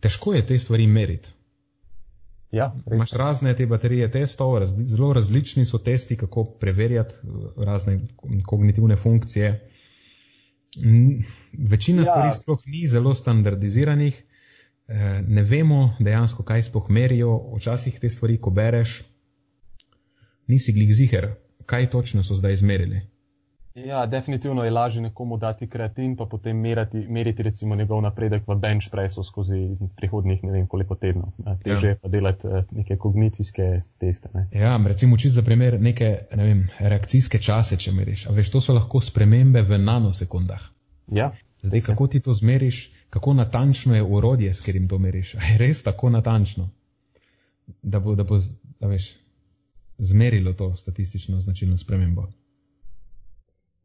težko 0.00 0.34
je 0.34 0.46
te 0.46 0.58
stvari 0.58 0.86
meriti. 0.86 1.28
Ja, 2.52 2.72
Imaš 2.92 3.12
razne 3.12 3.54
te 3.56 3.66
baterije 3.66 4.10
testov, 4.10 4.56
raz, 4.58 4.72
zelo 4.84 5.12
različni 5.12 5.64
so 5.64 5.78
testi, 5.78 6.16
kako 6.16 6.44
preverjati 6.44 7.14
uh, 7.22 7.64
razne 7.64 8.00
kognitivne 8.46 8.96
funkcije. 8.96 9.70
Večina 11.52 12.02
ja. 12.02 12.04
stvari 12.04 12.32
sploh 12.34 12.58
ni 12.66 12.88
zelo 12.88 13.14
standardiziranih, 13.14 14.24
eh, 14.88 15.22
ne 15.26 15.42
vemo 15.42 15.96
dejansko, 16.00 16.42
kaj 16.42 16.62
sploh 16.62 16.90
merijo. 16.90 17.56
Včasih 17.56 17.98
te 18.00 18.08
stvari, 18.08 18.38
ko 18.40 18.50
bereš, 18.50 19.02
nisi 20.46 20.72
glih 20.72 20.94
ziger, 20.94 21.32
kaj 21.66 21.90
točno 21.90 22.22
so 22.22 22.34
zdaj 22.34 22.52
izmerili. 22.52 23.00
Ja, 23.74 24.06
definitivno 24.06 24.64
je 24.64 24.70
lažje 24.70 25.02
nekomu 25.02 25.36
dati 25.36 25.68
kreatin, 25.68 26.16
pa 26.16 26.26
potem 26.26 26.56
meriti, 26.56 27.06
meriti 27.08 27.42
recimo 27.42 27.76
njegov 27.76 28.02
napredek 28.02 28.48
v 28.48 28.54
bench 28.54 28.90
pressu 28.90 29.24
skozi 29.24 29.76
prihodnih 29.96 30.42
ne 30.44 30.52
vem 30.52 30.66
koliko 30.66 30.94
tednov. 30.94 31.30
Teže 31.64 31.88
ja. 31.88 31.96
pa 32.02 32.08
delati 32.08 32.46
eh, 32.46 32.64
neke 32.70 32.96
kognicijske 32.96 33.82
teste. 33.98 34.28
Ne. 34.34 34.48
Ja, 34.52 34.80
recimo 34.86 35.14
učiti 35.14 35.34
za 35.34 35.42
primer 35.42 35.80
neke 35.80 36.18
ne 36.34 36.44
vem, 36.44 36.68
reakcijske 36.78 37.38
čase, 37.38 37.76
če 37.76 37.92
meriš. 37.92 38.26
A 38.26 38.34
veš, 38.34 38.50
to 38.50 38.60
so 38.60 38.74
lahko 38.74 39.00
spremembe 39.00 39.62
v 39.62 39.78
nanosekundah. 39.78 40.66
Ja. 41.12 41.30
Zdaj, 41.62 41.80
kako 41.80 42.06
ti 42.06 42.20
to 42.20 42.34
zmeriš, 42.34 42.90
kako 43.10 43.34
natančno 43.34 43.94
je 43.94 44.02
urodje, 44.02 44.54
s 44.54 44.60
katerim 44.60 44.88
to 44.88 44.98
meriš. 44.98 45.34
A 45.38 45.44
je 45.52 45.58
res 45.58 45.82
tako 45.82 46.10
natančno, 46.10 46.70
da 47.82 48.00
bo, 48.00 48.14
da 48.14 48.24
bo, 48.24 48.40
da 48.80 48.86
veš, 48.86 49.14
zmerilo 49.98 50.52
to 50.52 50.74
statistično 50.76 51.40
značilno 51.40 51.76
spremembo. 51.76 52.26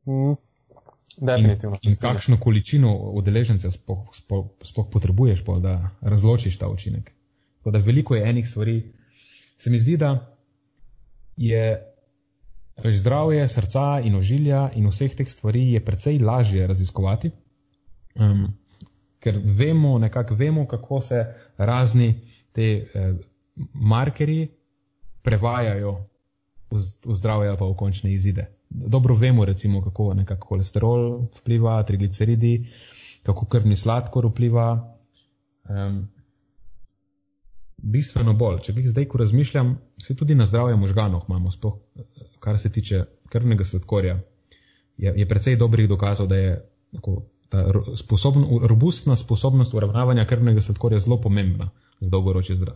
Mm. 0.06 0.36
Definitivno. 1.18 1.78
In, 1.82 1.92
in 1.92 1.98
kakšno 2.00 2.38
količino 2.40 2.92
udeležencev 3.16 3.72
sploh, 3.72 4.08
sploh, 4.14 4.46
sploh 4.64 4.88
potrebuješ, 4.92 5.46
pol, 5.46 5.62
da 5.64 5.92
razločiš 6.02 6.58
ta 6.60 6.70
učinek. 6.70 7.12
Tako 7.58 7.72
da 7.72 7.80
veliko 7.80 8.16
je 8.16 8.30
enih 8.30 8.48
stvari. 8.48 8.94
Se 9.58 9.70
mi 9.70 9.80
zdi, 9.80 9.98
da 9.98 10.36
je 11.38 11.96
zdravje 12.84 13.48
srca 13.48 14.02
in 14.04 14.16
ožilja 14.16 14.70
in 14.76 14.88
vseh 14.88 15.16
teh 15.16 15.30
stvari 15.32 15.72
je 15.72 15.86
precej 15.86 16.20
lažje 16.20 16.68
raziskovati, 16.68 17.32
um, 18.16 18.54
ker 19.20 19.40
vemo, 19.44 19.98
nekako 20.00 20.36
vemo, 20.36 20.68
kako 20.68 21.02
se 21.02 21.26
razni 21.58 22.14
te 22.52 22.88
eh, 22.94 23.14
markerji 23.74 24.48
prevajajo 25.22 25.92
v, 26.72 26.78
v 27.06 27.14
zdravje 27.14 27.50
ali 27.50 27.58
pa 27.58 27.66
v 27.66 27.76
končne 27.76 28.14
izide. 28.14 28.50
Dobro 28.88 29.16
vemo, 29.16 29.46
recimo, 29.46 29.82
kako 29.84 30.14
nekako 30.14 30.48
holesterol 30.48 31.22
vpliva, 31.40 31.84
trigliceridi, 31.84 32.68
kako 33.24 33.46
krvni 33.46 33.76
sladkor 33.76 34.28
vpliva. 34.28 34.96
Um, 35.70 36.08
bistveno 37.78 38.34
bolj, 38.34 38.60
če 38.66 38.74
bi 38.74 38.86
zdaj, 38.88 39.06
ko 39.10 39.18
razmišljam, 39.18 39.76
se 40.02 40.16
tudi 40.16 40.36
na 40.36 40.46
zdravje 40.46 40.76
možganov 40.76 41.26
imamo, 41.30 41.52
spoh, 41.52 41.78
kar 42.40 42.58
se 42.60 42.72
tiče 42.72 43.04
krvnega 43.30 43.64
sladkorja, 43.64 44.20
je, 44.98 45.14
je 45.18 45.28
precej 45.30 45.56
dobrih 45.56 45.90
dokazov, 45.90 46.28
da 46.28 46.36
je 46.36 46.56
tako, 46.94 47.24
ta 47.50 47.66
sposobn, 47.96 48.46
robustna 48.64 49.16
sposobnost 49.16 49.74
uravnavanja 49.74 50.26
krvnega 50.26 50.62
sladkorja 50.62 51.00
zelo 51.00 51.20
pomembna 51.22 51.70
za, 52.00 52.10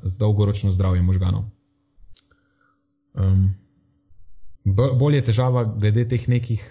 za 0.04 0.18
dolgoročno 0.18 0.72
zdravje 0.72 1.02
možganov. 1.02 1.44
Um, 3.14 3.50
bolj 4.76 5.16
je 5.16 5.26
težava 5.32 5.64
glede 5.64 6.08
teh 6.10 6.28
nekih 6.30 6.64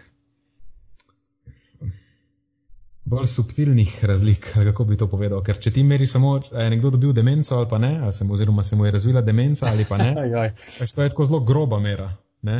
bolj 3.09 3.27
subtilnih 3.27 4.05
razlik, 4.05 4.51
kako 4.69 4.85
bi 4.85 4.97
to 4.97 5.09
povedal. 5.09 5.43
Ker 5.45 5.61
če 5.61 5.73
ti 5.73 5.85
meri 5.85 6.07
samo, 6.07 6.37
je 6.53 6.71
nekdo 6.71 6.91
dobil 6.95 7.13
demenco 7.17 7.57
ali 7.57 7.69
pa 7.71 7.79
ne, 7.79 7.93
ali 8.03 8.13
se 8.13 8.25
mu, 8.25 8.35
oziroma 8.35 8.63
se 8.63 8.77
mu 8.77 8.87
je 8.87 8.93
razvila 8.93 9.23
demenca 9.23 9.67
ali 9.71 9.87
pa 9.89 9.97
ne, 9.97 10.15
to 10.95 11.03
je 11.03 11.09
tako 11.09 11.27
zelo 11.27 11.41
groba 11.41 11.81
mera. 11.81 12.11
Ne? 12.43 12.59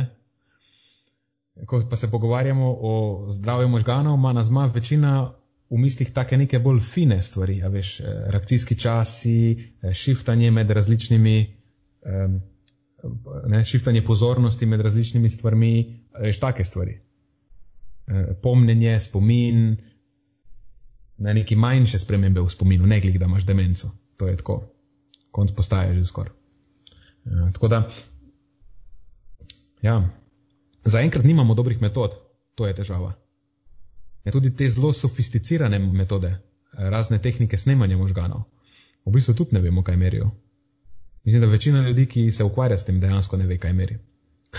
Ko 1.67 1.83
pa 1.89 1.95
se 1.99 2.11
pogovarjamo 2.11 2.71
o 2.81 3.27
zdravju 3.31 3.67
možganov, 3.67 4.17
ima 4.17 4.33
nas 4.33 4.47
ima 4.47 4.65
večina 4.65 5.31
v 5.69 5.77
mislih 5.77 6.11
take 6.13 6.37
neke 6.37 6.59
bolj 6.59 6.79
fine 6.79 7.21
stvari, 7.21 7.61
a 7.63 7.67
veš, 7.67 7.99
eh, 7.99 8.05
reakcijski 8.33 8.79
časi, 8.79 9.73
eh, 9.83 9.93
šiftanje 9.93 10.51
med 10.51 10.71
različnimi, 10.71 11.55
ne, 13.47 13.63
šiftanje 13.65 14.01
pozornosti 14.01 14.65
med 14.65 14.81
različnimi 14.81 15.29
stvarmi, 15.29 15.73
veš, 16.19 16.39
take 16.39 16.65
stvari. 16.65 16.99
Eh, 18.07 18.33
pomnenje, 18.41 18.99
spomin, 18.99 19.77
na 21.17 21.33
neki 21.33 21.55
manjše 21.55 21.99
spremembe 21.99 22.41
v 22.41 22.49
spominu, 22.49 22.87
ne 22.87 22.99
glede, 23.01 23.19
da 23.19 23.25
imaš 23.25 23.45
demenco. 23.45 23.91
To 24.17 24.27
je 24.27 24.37
tako, 24.37 24.63
konc 25.31 25.51
postaje 25.55 25.95
že 25.95 26.05
skoraj. 26.05 26.33
Uh, 27.25 27.51
tako 27.53 27.67
da, 27.67 27.89
ja, 29.81 30.09
zaenkrat 30.85 31.25
nimamo 31.25 31.53
dobrih 31.53 31.81
metod, 31.81 32.15
to 32.55 32.67
je 32.67 32.75
težava. 32.75 33.13
Ja, 34.23 34.31
tudi 34.31 34.55
te 34.55 34.69
zelo 34.69 34.93
sofisticirane 34.93 35.79
metode, 35.79 36.39
razne 36.71 37.19
tehnike 37.21 37.57
snemanja 37.57 37.97
možganov, 37.97 38.47
v 39.05 39.11
bistvu 39.11 39.33
tudi 39.33 39.55
ne 39.55 39.61
vemo, 39.61 39.83
kaj 39.83 39.97
merijo. 39.97 40.31
Mislim, 41.29 41.41
da 41.41 41.47
večina 41.47 41.81
ljudi, 41.85 42.07
ki 42.09 42.31
se 42.31 42.43
ukvarja 42.43 42.77
s 42.77 42.85
tem, 42.85 42.99
dejansko 42.99 43.37
ne 43.37 43.45
ve, 43.45 43.57
kaj 43.61 43.73
meri. 43.73 43.99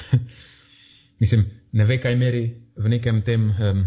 Mislim, 1.22 1.40
ne 1.72 1.84
ve, 1.84 1.96
kaj 1.98 2.16
meri 2.16 2.42
v 2.76 2.92
nekem 2.92 3.22
tem. 3.26 3.48
Um, 3.50 3.80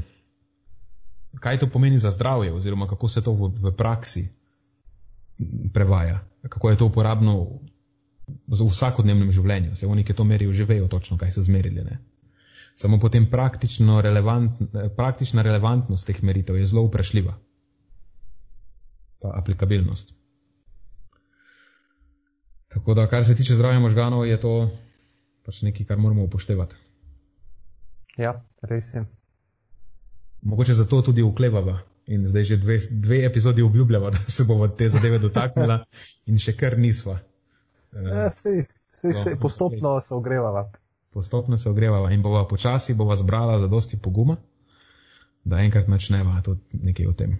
kaj 1.40 1.62
to 1.62 1.70
pomeni 1.72 2.00
za 2.00 2.12
zdravje, 2.12 2.52
oziroma 2.54 2.88
kako 2.88 3.08
se 3.08 3.24
to 3.24 3.32
v, 3.32 3.48
v 3.56 3.72
praksi 3.72 4.26
prevaja, 5.74 6.28
kako 6.50 6.70
je 6.70 6.78
to 6.78 6.86
uporabno 6.92 7.62
v 8.28 8.68
vsakodnevnem 8.68 9.32
življenju. 9.32 9.78
Se 9.80 9.88
oni, 9.88 10.04
ki 10.04 10.14
to 10.14 10.28
merijo, 10.28 10.52
že 10.52 10.68
vejo 10.68 10.92
točno, 10.92 11.18
kaj 11.18 11.32
so 11.32 11.42
zmerili. 11.42 11.88
Ne? 11.88 12.02
Samo 12.76 13.00
potem 13.00 13.30
relevant, 13.32 14.60
praktična 14.98 15.42
relevantnost 15.42 16.08
teh 16.08 16.20
meritev 16.24 16.60
je 16.60 16.66
zelo 16.66 16.84
vprašljiva. 16.90 17.38
Pa 19.24 19.38
aplikabilnost. 19.40 20.12
Tako 22.74 22.94
da, 22.94 23.08
kar 23.08 23.26
se 23.26 23.36
tiče 23.36 23.56
zdravja 23.56 23.80
možganov, 23.80 24.26
je 24.28 24.40
to 24.42 24.54
pač 25.46 25.62
nekaj, 25.62 25.86
kar 25.86 25.98
moramo 25.98 26.24
upoštevati. 26.24 26.76
Ja, 28.18 28.40
res 28.62 28.94
je 28.94 29.06
mogoče 30.44 30.74
zato 30.74 31.02
tudi 31.02 31.22
uklevava. 31.22 31.80
In 32.08 32.28
zdaj 32.28 32.44
že 32.44 32.58
dve, 32.58 32.80
dve 32.92 33.26
epizodi 33.26 33.62
obljubljava, 33.62 34.10
da 34.16 34.18
se 34.18 34.44
bomo 34.44 34.68
te 34.68 34.90
zadeve 34.90 35.20
dotaknila, 35.20 35.84
in 36.26 36.40
še 36.40 36.56
kar 36.58 36.78
nisva. 36.78 37.20
Ja, 37.94 38.30
sej, 38.30 38.66
sej, 38.90 39.14
sej, 39.14 39.38
postopno 39.40 40.00
se 40.02 40.14
ogrevava. 40.14 40.72
Postopno 41.14 41.58
se 41.58 41.70
ogrevava 41.70 42.12
in 42.12 42.22
bova 42.22 42.48
počasi 42.48 42.94
bova 42.94 43.16
zbrala 43.16 43.60
za 43.60 43.68
dosti 43.68 44.00
poguma, 44.02 44.36
da 45.44 45.62
enkrat 45.62 45.88
načneva 45.88 46.42
tudi 46.44 46.82
nekaj 46.84 47.08
o 47.08 47.14
tem. 47.14 47.38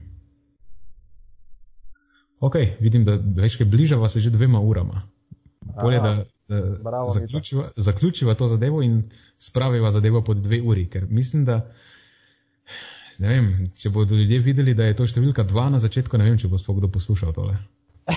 Ok, 2.44 2.56
vidim, 2.80 3.04
da 3.08 3.18
večkaj 3.42 3.66
bližava 3.68 4.08
se 4.10 4.20
že 4.20 4.30
dvema 4.30 4.60
urama. 4.60 5.08
Bolje, 5.82 6.00
da, 6.00 6.26
da 6.48 6.58
zaključiva, 7.14 7.72
zaključiva 7.76 8.34
to 8.34 8.48
zadevo 8.48 8.82
in 8.82 9.12
spraviva 9.38 9.92
zadevo 9.92 10.22
pod 10.24 10.38
dve 10.38 10.62
uri, 10.62 10.90
ker 10.90 11.08
mislim, 11.10 11.46
da 11.46 11.72
ne 13.18 13.28
vem, 13.28 13.72
če 13.78 13.90
bodo 13.90 14.16
ljudje 14.16 14.40
videli, 14.40 14.74
da 14.74 14.84
je 14.90 14.96
to 14.98 15.08
številka 15.08 15.44
dva 15.48 15.70
na 15.74 15.80
začetku, 15.80 16.18
ne 16.18 16.24
vem, 16.30 16.38
če 16.42 16.48
bo 16.52 16.58
sploh 16.62 16.78
kdo 16.80 16.88
poslušal 16.94 17.34
tole. 17.36 17.58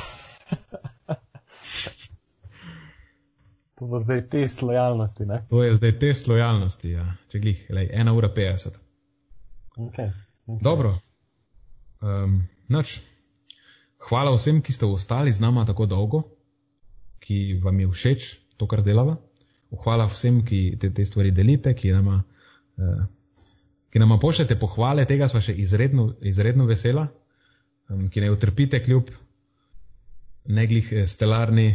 to 3.79 3.83
bo 3.91 3.99
zdaj 4.03 4.29
test 4.33 4.63
lojalnosti, 4.63 5.27
ne? 5.29 5.43
To 5.51 5.63
je 5.65 5.75
zdaj 5.77 5.99
test 6.03 6.29
lojalnosti, 6.31 6.89
ja. 6.97 7.07
Če 7.33 7.37
glih, 7.45 7.61
lej, 7.71 7.87
ena 7.93 8.13
ura 8.17 8.29
petdeset. 8.33 8.75
Okay, 9.77 10.09
okay. 10.47 10.63
Dobro. 10.65 10.91
Um, 12.01 12.49
noč. 12.73 13.01
Hvala 14.07 14.31
vsem, 14.37 14.63
ki 14.63 14.73
ste 14.73 14.87
ostali 14.87 15.33
z 15.33 15.43
nama 15.43 15.65
tako 15.67 15.87
dolgo, 15.91 16.36
ki 17.27 17.61
vam 17.63 17.81
je 17.83 17.91
všeč 17.91 18.31
to, 18.57 18.69
kar 18.71 18.85
delava. 18.87 19.19
Hvala 19.83 20.07
vsem, 20.09 20.41
ki 20.47 20.79
te, 20.81 20.93
te 20.95 21.05
stvari 21.05 21.35
delite, 21.35 21.75
ki 21.75 21.91
nama 21.93 22.21
uh, 22.23 23.05
ki 23.97 24.01
nam 24.01 24.19
pošljete 24.21 24.59
pohvale, 24.61 25.07
tega 25.09 25.25
smo 25.29 25.41
še 25.41 25.55
izredno, 25.57 26.11
izredno 26.21 26.67
vesela, 26.69 27.07
um, 27.89 28.11
ki 28.13 28.21
ne 28.21 28.29
utrpite 28.29 28.83
kljub 28.85 29.09
neglih 30.53 30.91
eh, 30.93 31.07
stelarni 31.09 31.71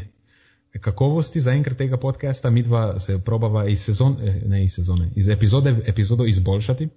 kakovosti 0.86 1.42
za 1.42 1.56
enkrat 1.58 1.80
tega 1.80 1.98
podcasta. 1.98 2.52
Mi 2.54 2.62
dva 2.62 3.00
se 3.00 3.18
probava 3.26 3.66
iz, 3.68 3.82
sezon, 3.90 4.20
eh, 4.22 4.38
ne, 4.46 4.62
iz 4.68 4.78
sezone, 4.78 5.10
iz 5.16 5.32
epizode 5.34 5.74
v 5.80 5.88
epizodo 5.90 6.30
izboljšati, 6.30 6.88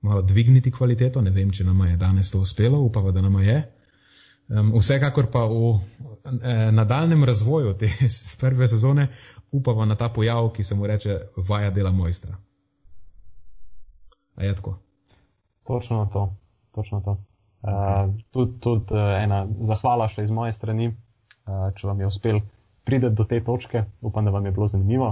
malo 0.00 0.22
dvigniti 0.22 0.72
kvaliteto. 0.72 1.20
Ne 1.20 1.30
vem, 1.36 1.52
če 1.52 1.68
nam 1.68 1.84
je 1.84 2.00
danes 2.00 2.32
to 2.32 2.40
uspelo, 2.40 2.80
upava, 2.88 3.12
da 3.12 3.20
nam 3.20 3.36
je. 3.44 3.60
Um, 4.48 4.72
vsekakor 4.78 5.26
pa 5.32 5.42
v 5.50 5.80
eh, 6.42 6.72
nadaljem 6.72 7.24
razvoju 7.24 7.74
te 7.74 7.88
prve 8.40 8.68
sezone 8.68 9.08
upava 9.52 9.84
na 9.84 9.94
ta 9.94 10.08
pojav, 10.08 10.50
ki 10.52 10.64
se 10.64 10.74
mu 10.74 10.86
reče 10.86 11.18
vaja 11.36 11.70
dela 11.70 11.90
mojstra. 11.90 12.36
A 14.34 14.44
je 14.44 14.54
tako? 14.54 14.78
Točno 15.66 16.06
to. 16.12 16.34
Točno 16.74 17.00
to. 17.00 17.16
Uh, 17.62 18.14
tudi 18.30 18.60
tud, 18.60 18.90
uh, 18.90 18.98
ena 19.22 19.46
zahvala 19.66 20.08
še 20.08 20.24
iz 20.24 20.30
moje 20.30 20.52
strani, 20.52 20.90
uh, 20.92 21.72
če 21.74 21.88
vam 21.88 22.00
je 22.00 22.06
uspel 22.06 22.40
priti 22.84 23.10
do 23.10 23.24
te 23.24 23.40
točke. 23.44 23.84
Upam, 24.00 24.24
da 24.24 24.30
vam 24.30 24.46
je 24.46 24.52
bilo 24.52 24.68
zanimivo. 24.68 25.08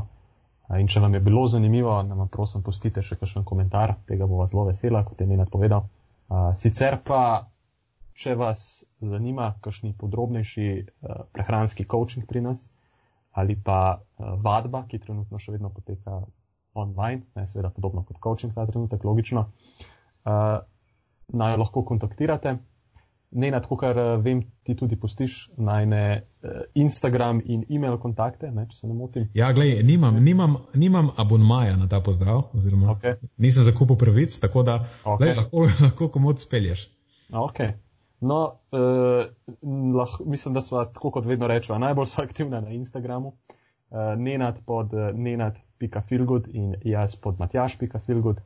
Uh, 0.69 0.79
in 0.79 0.87
če 0.87 1.01
vam 1.01 1.15
je 1.15 1.21
bilo 1.25 1.47
zanimivo, 1.49 1.97
nam 2.03 2.29
prosim 2.29 2.63
pustite 2.63 3.03
še 3.03 3.17
kakšen 3.17 3.45
komentar, 3.45 3.97
tega 4.07 4.29
bova 4.31 4.47
zelo 4.47 4.69
vesela, 4.69 5.03
kot 5.05 5.21
je 5.21 5.27
Nenad 5.27 5.51
povedal. 5.51 5.89
Uh, 6.29 6.53
sicer 6.55 7.01
pa, 7.05 7.49
če 8.15 8.37
vas 8.39 8.85
zanima 9.03 9.53
kakšni 9.63 9.95
podrobnejši 9.99 10.69
uh, 10.79 11.25
prehranski 11.35 11.87
coaching 11.91 12.27
pri 12.31 12.45
nas 12.49 12.71
ali 13.35 13.57
pa 13.59 13.99
uh, 13.99 14.37
vadba, 14.39 14.85
ki 14.87 15.01
trenutno 15.03 15.41
še 15.43 15.57
vedno 15.57 15.73
poteka 15.75 16.21
online, 16.79 17.25
ne, 17.35 17.47
seveda 17.51 17.73
podobno 17.75 18.05
kot 18.07 18.21
coaching 18.23 18.55
ta 18.55 18.67
trenutek, 18.67 19.03
logično, 19.03 19.49
uh, 19.51 20.61
naj 21.35 21.59
lahko 21.59 21.83
kontaktirate. 21.83 22.55
Ne, 23.35 23.49
na 23.51 23.59
tako, 23.59 23.81
kar 23.81 23.99
vem, 24.23 24.45
ti 24.63 24.77
tudi 24.79 24.95
postiš 24.95 25.49
najne 25.59 26.23
Instagram 26.79 27.41
in 27.43 27.65
e-mail 27.67 27.97
kontakte, 27.99 28.53
ne, 28.55 28.69
če 28.71 28.79
se 28.79 28.87
ne 28.87 28.95
motim. 28.95 29.25
Ja, 29.35 29.49
gledaj, 29.57 29.83
nimam, 29.83 30.21
nimam, 30.23 30.55
nimam 30.79 31.11
abonmaja 31.19 31.75
na 31.81 31.89
ta 31.91 31.99
pozdrav, 31.99 32.45
oziroma 32.55 32.95
okay. 32.95 33.19
nisem 33.43 33.67
zakupil 33.67 33.99
pravic, 33.99 34.39
tako 34.39 34.63
da 34.63 34.77
okay. 35.03 35.19
glej, 35.19 35.35
lahko, 35.41 35.67
lahko 35.83 36.09
komod 36.15 36.39
spelješ. 36.39 36.87
Okay. 37.35 37.75
No, 38.25 38.39
uh, 38.73 39.27
lah, 39.97 40.17
mislim, 40.25 40.55
da 40.55 40.63
smo 40.65 40.85
tako 40.85 41.11
kot 41.19 41.27
vedno 41.29 41.49
rečemo, 41.51 41.79
najbolj 41.79 42.09
so 42.13 42.23
aktivne 42.23 42.61
na 42.65 42.73
Instagramu. 42.77 43.29
Uh, 43.29 43.35
nenad 44.19 44.61
pod 44.67 44.95
uh, 44.97 45.11
nenad 45.15 45.61
matjaš.filgud 45.85 46.49
in 46.53 46.75
jaz 46.85 47.17
pod 47.17 47.35
matjaš.filgud. 47.39 48.37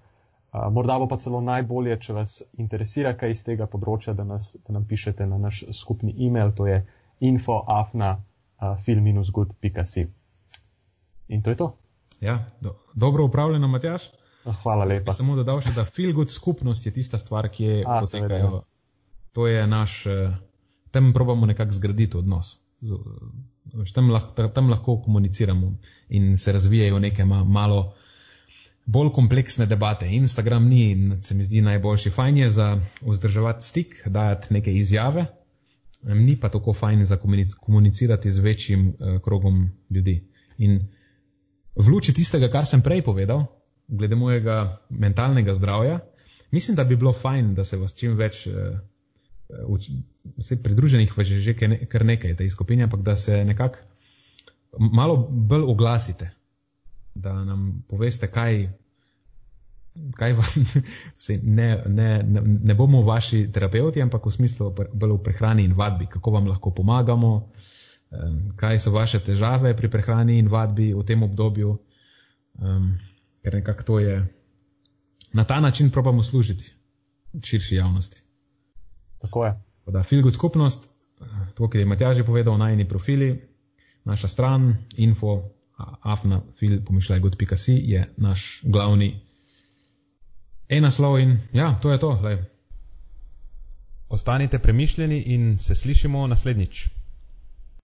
Uh, 0.52 0.72
morda 0.72 0.98
bo 0.98 1.08
pa 1.08 1.16
celo 1.16 1.40
najbolje, 1.40 2.00
če 2.00 2.12
vas 2.12 2.42
interesira 2.58 3.16
kaj 3.16 3.30
iz 3.30 3.44
tega 3.44 3.66
področja, 3.66 4.14
da, 4.14 4.24
nas, 4.24 4.56
da 4.66 4.72
nam 4.72 4.84
pišete 4.88 5.26
na 5.26 5.38
naš 5.38 5.64
skupni 5.72 6.14
e-mail, 6.26 6.52
to 6.56 6.66
je 6.66 6.86
infoafna.film-good.si. 7.20 10.06
In 11.28 11.42
to 11.42 11.50
je 11.50 11.56
to. 11.56 11.74
Ja, 12.20 12.44
do, 12.60 12.74
dobro 12.94 13.24
upravljeno, 13.24 13.68
Matjaš. 13.68 14.10
Hvala 14.62 14.84
lepa. 14.88 15.12
Samo 15.12 15.36
dodal 15.36 15.60
še, 15.60 15.72
da 15.76 15.84
Filgud 15.84 16.30
skupnost 16.32 16.86
je 16.86 16.92
tista 16.92 17.18
stvar, 17.20 17.48
ki 17.52 17.64
je 17.64 17.84
potekajo. 17.84 18.62
To 19.38 19.46
je 19.46 19.66
naš, 19.70 20.02
tam 20.90 21.12
probamo 21.14 21.46
nekako 21.46 21.70
zgraditi 21.76 22.16
odnos. 22.18 22.56
Tam 23.94 24.10
lahko, 24.10 24.48
tam 24.48 24.70
lahko 24.70 24.96
komuniciramo 25.04 25.76
in 26.08 26.36
se 26.36 26.52
razvijajo 26.52 26.98
neke 26.98 27.24
malo 27.24 27.94
bolj 28.86 29.12
kompleksne 29.14 29.66
debate. 29.66 30.08
Instagram 30.10 30.66
ni, 30.66 31.12
se 31.22 31.34
mi 31.34 31.44
zdi, 31.44 31.62
najboljši. 31.62 32.10
Fajn 32.10 32.36
je 32.36 32.50
za 32.50 32.80
vzdrževati 33.00 33.66
stik, 33.66 34.02
dajati 34.06 34.54
neke 34.54 34.74
izjave, 34.74 35.26
ni 36.02 36.36
pa 36.40 36.50
tako 36.50 36.74
fajn 36.74 37.04
za 37.04 37.20
komunicirati 37.60 38.32
z 38.32 38.38
večjim 38.40 38.88
uh, 38.88 39.22
krogom 39.22 39.70
ljudi. 39.90 40.18
In 40.58 40.80
v 41.76 41.88
luči 41.88 42.14
tistega, 42.14 42.50
kar 42.50 42.66
sem 42.66 42.82
prej 42.82 43.06
povedal, 43.06 43.46
glede 43.88 44.16
mojega 44.16 44.80
mentalnega 44.90 45.54
zdravja, 45.54 46.00
mislim, 46.50 46.76
da 46.76 46.84
bi 46.84 46.96
bilo 46.96 47.12
fajn, 47.12 47.54
da 47.54 47.64
se 47.64 47.76
vas 47.76 47.94
čim 47.94 48.18
več. 48.18 48.46
Uh, 48.50 48.80
Vse 50.36 50.58
pridruženih 50.62 51.12
pa 51.16 51.24
že, 51.24 51.40
že 51.40 51.56
kar 51.88 52.04
nekaj 52.04 52.36
te 52.36 52.48
skupine, 52.50 52.84
ampak 52.84 53.00
da 53.00 53.16
se 53.16 53.44
nekako 53.44 53.78
malo 54.78 55.16
bolj 55.30 55.62
oglasite, 55.62 56.30
da 57.14 57.32
nam 57.44 57.84
poveste, 57.88 58.28
kaj, 58.30 58.68
kaj 60.14 60.32
vam, 60.32 60.66
se, 61.24 61.40
ne, 61.42 61.82
ne, 61.86 62.22
ne, 62.22 62.42
ne 62.44 62.74
bomo 62.74 63.02
vaši 63.02 63.48
terapeuti, 63.52 64.02
ampak 64.02 64.26
v 64.26 64.32
smislu 64.32 64.70
bolj 64.70 65.16
v 65.16 65.22
prehrani 65.24 65.64
in 65.64 65.72
vadbi, 65.72 66.06
kako 66.06 66.30
vam 66.30 66.46
lahko 66.52 66.70
pomagamo, 66.70 67.50
kaj 68.56 68.78
so 68.78 68.92
vaše 68.92 69.20
težave 69.20 69.74
pri 69.76 69.90
prehrani 69.90 70.38
in 70.38 70.48
vadbi 70.48 70.92
v 70.94 71.04
tem 71.04 71.22
obdobju, 71.22 71.76
ker 73.42 73.54
nekako 73.54 73.82
to 73.84 73.98
je, 74.00 74.16
na 75.32 75.44
ta 75.44 75.60
način 75.60 75.90
probamo 75.90 76.22
služiti 76.22 76.72
širši 77.42 77.76
javnosti. 77.76 78.22
Tako 79.18 79.44
je. 79.44 79.54
Da, 79.86 80.02
Filgud 80.02 80.34
skupnost, 80.34 80.90
to, 81.54 81.68
kar 81.68 81.80
je 81.80 81.86
Matjaž 81.86 82.16
že 82.16 82.24
povedal, 82.24 82.58
najni 82.58 82.88
profili, 82.88 83.40
naša 84.04 84.28
stran, 84.28 84.76
info, 84.96 85.42
afna, 86.02 86.42
fil, 86.58 86.80
pomišljaj.si 86.84 87.72
je 87.72 88.04
naš 88.16 88.60
glavni 88.64 89.20
e-naslov 90.68 91.18
in 91.18 91.38
ja, 91.52 91.78
to 91.82 91.92
je 91.92 91.98
to. 91.98 92.20
Lej. 92.22 92.44
Ostanite 94.08 94.58
premišljeni 94.58 95.22
in 95.26 95.58
se 95.58 95.74
slišimo 95.74 96.26
naslednjič. 96.26 96.88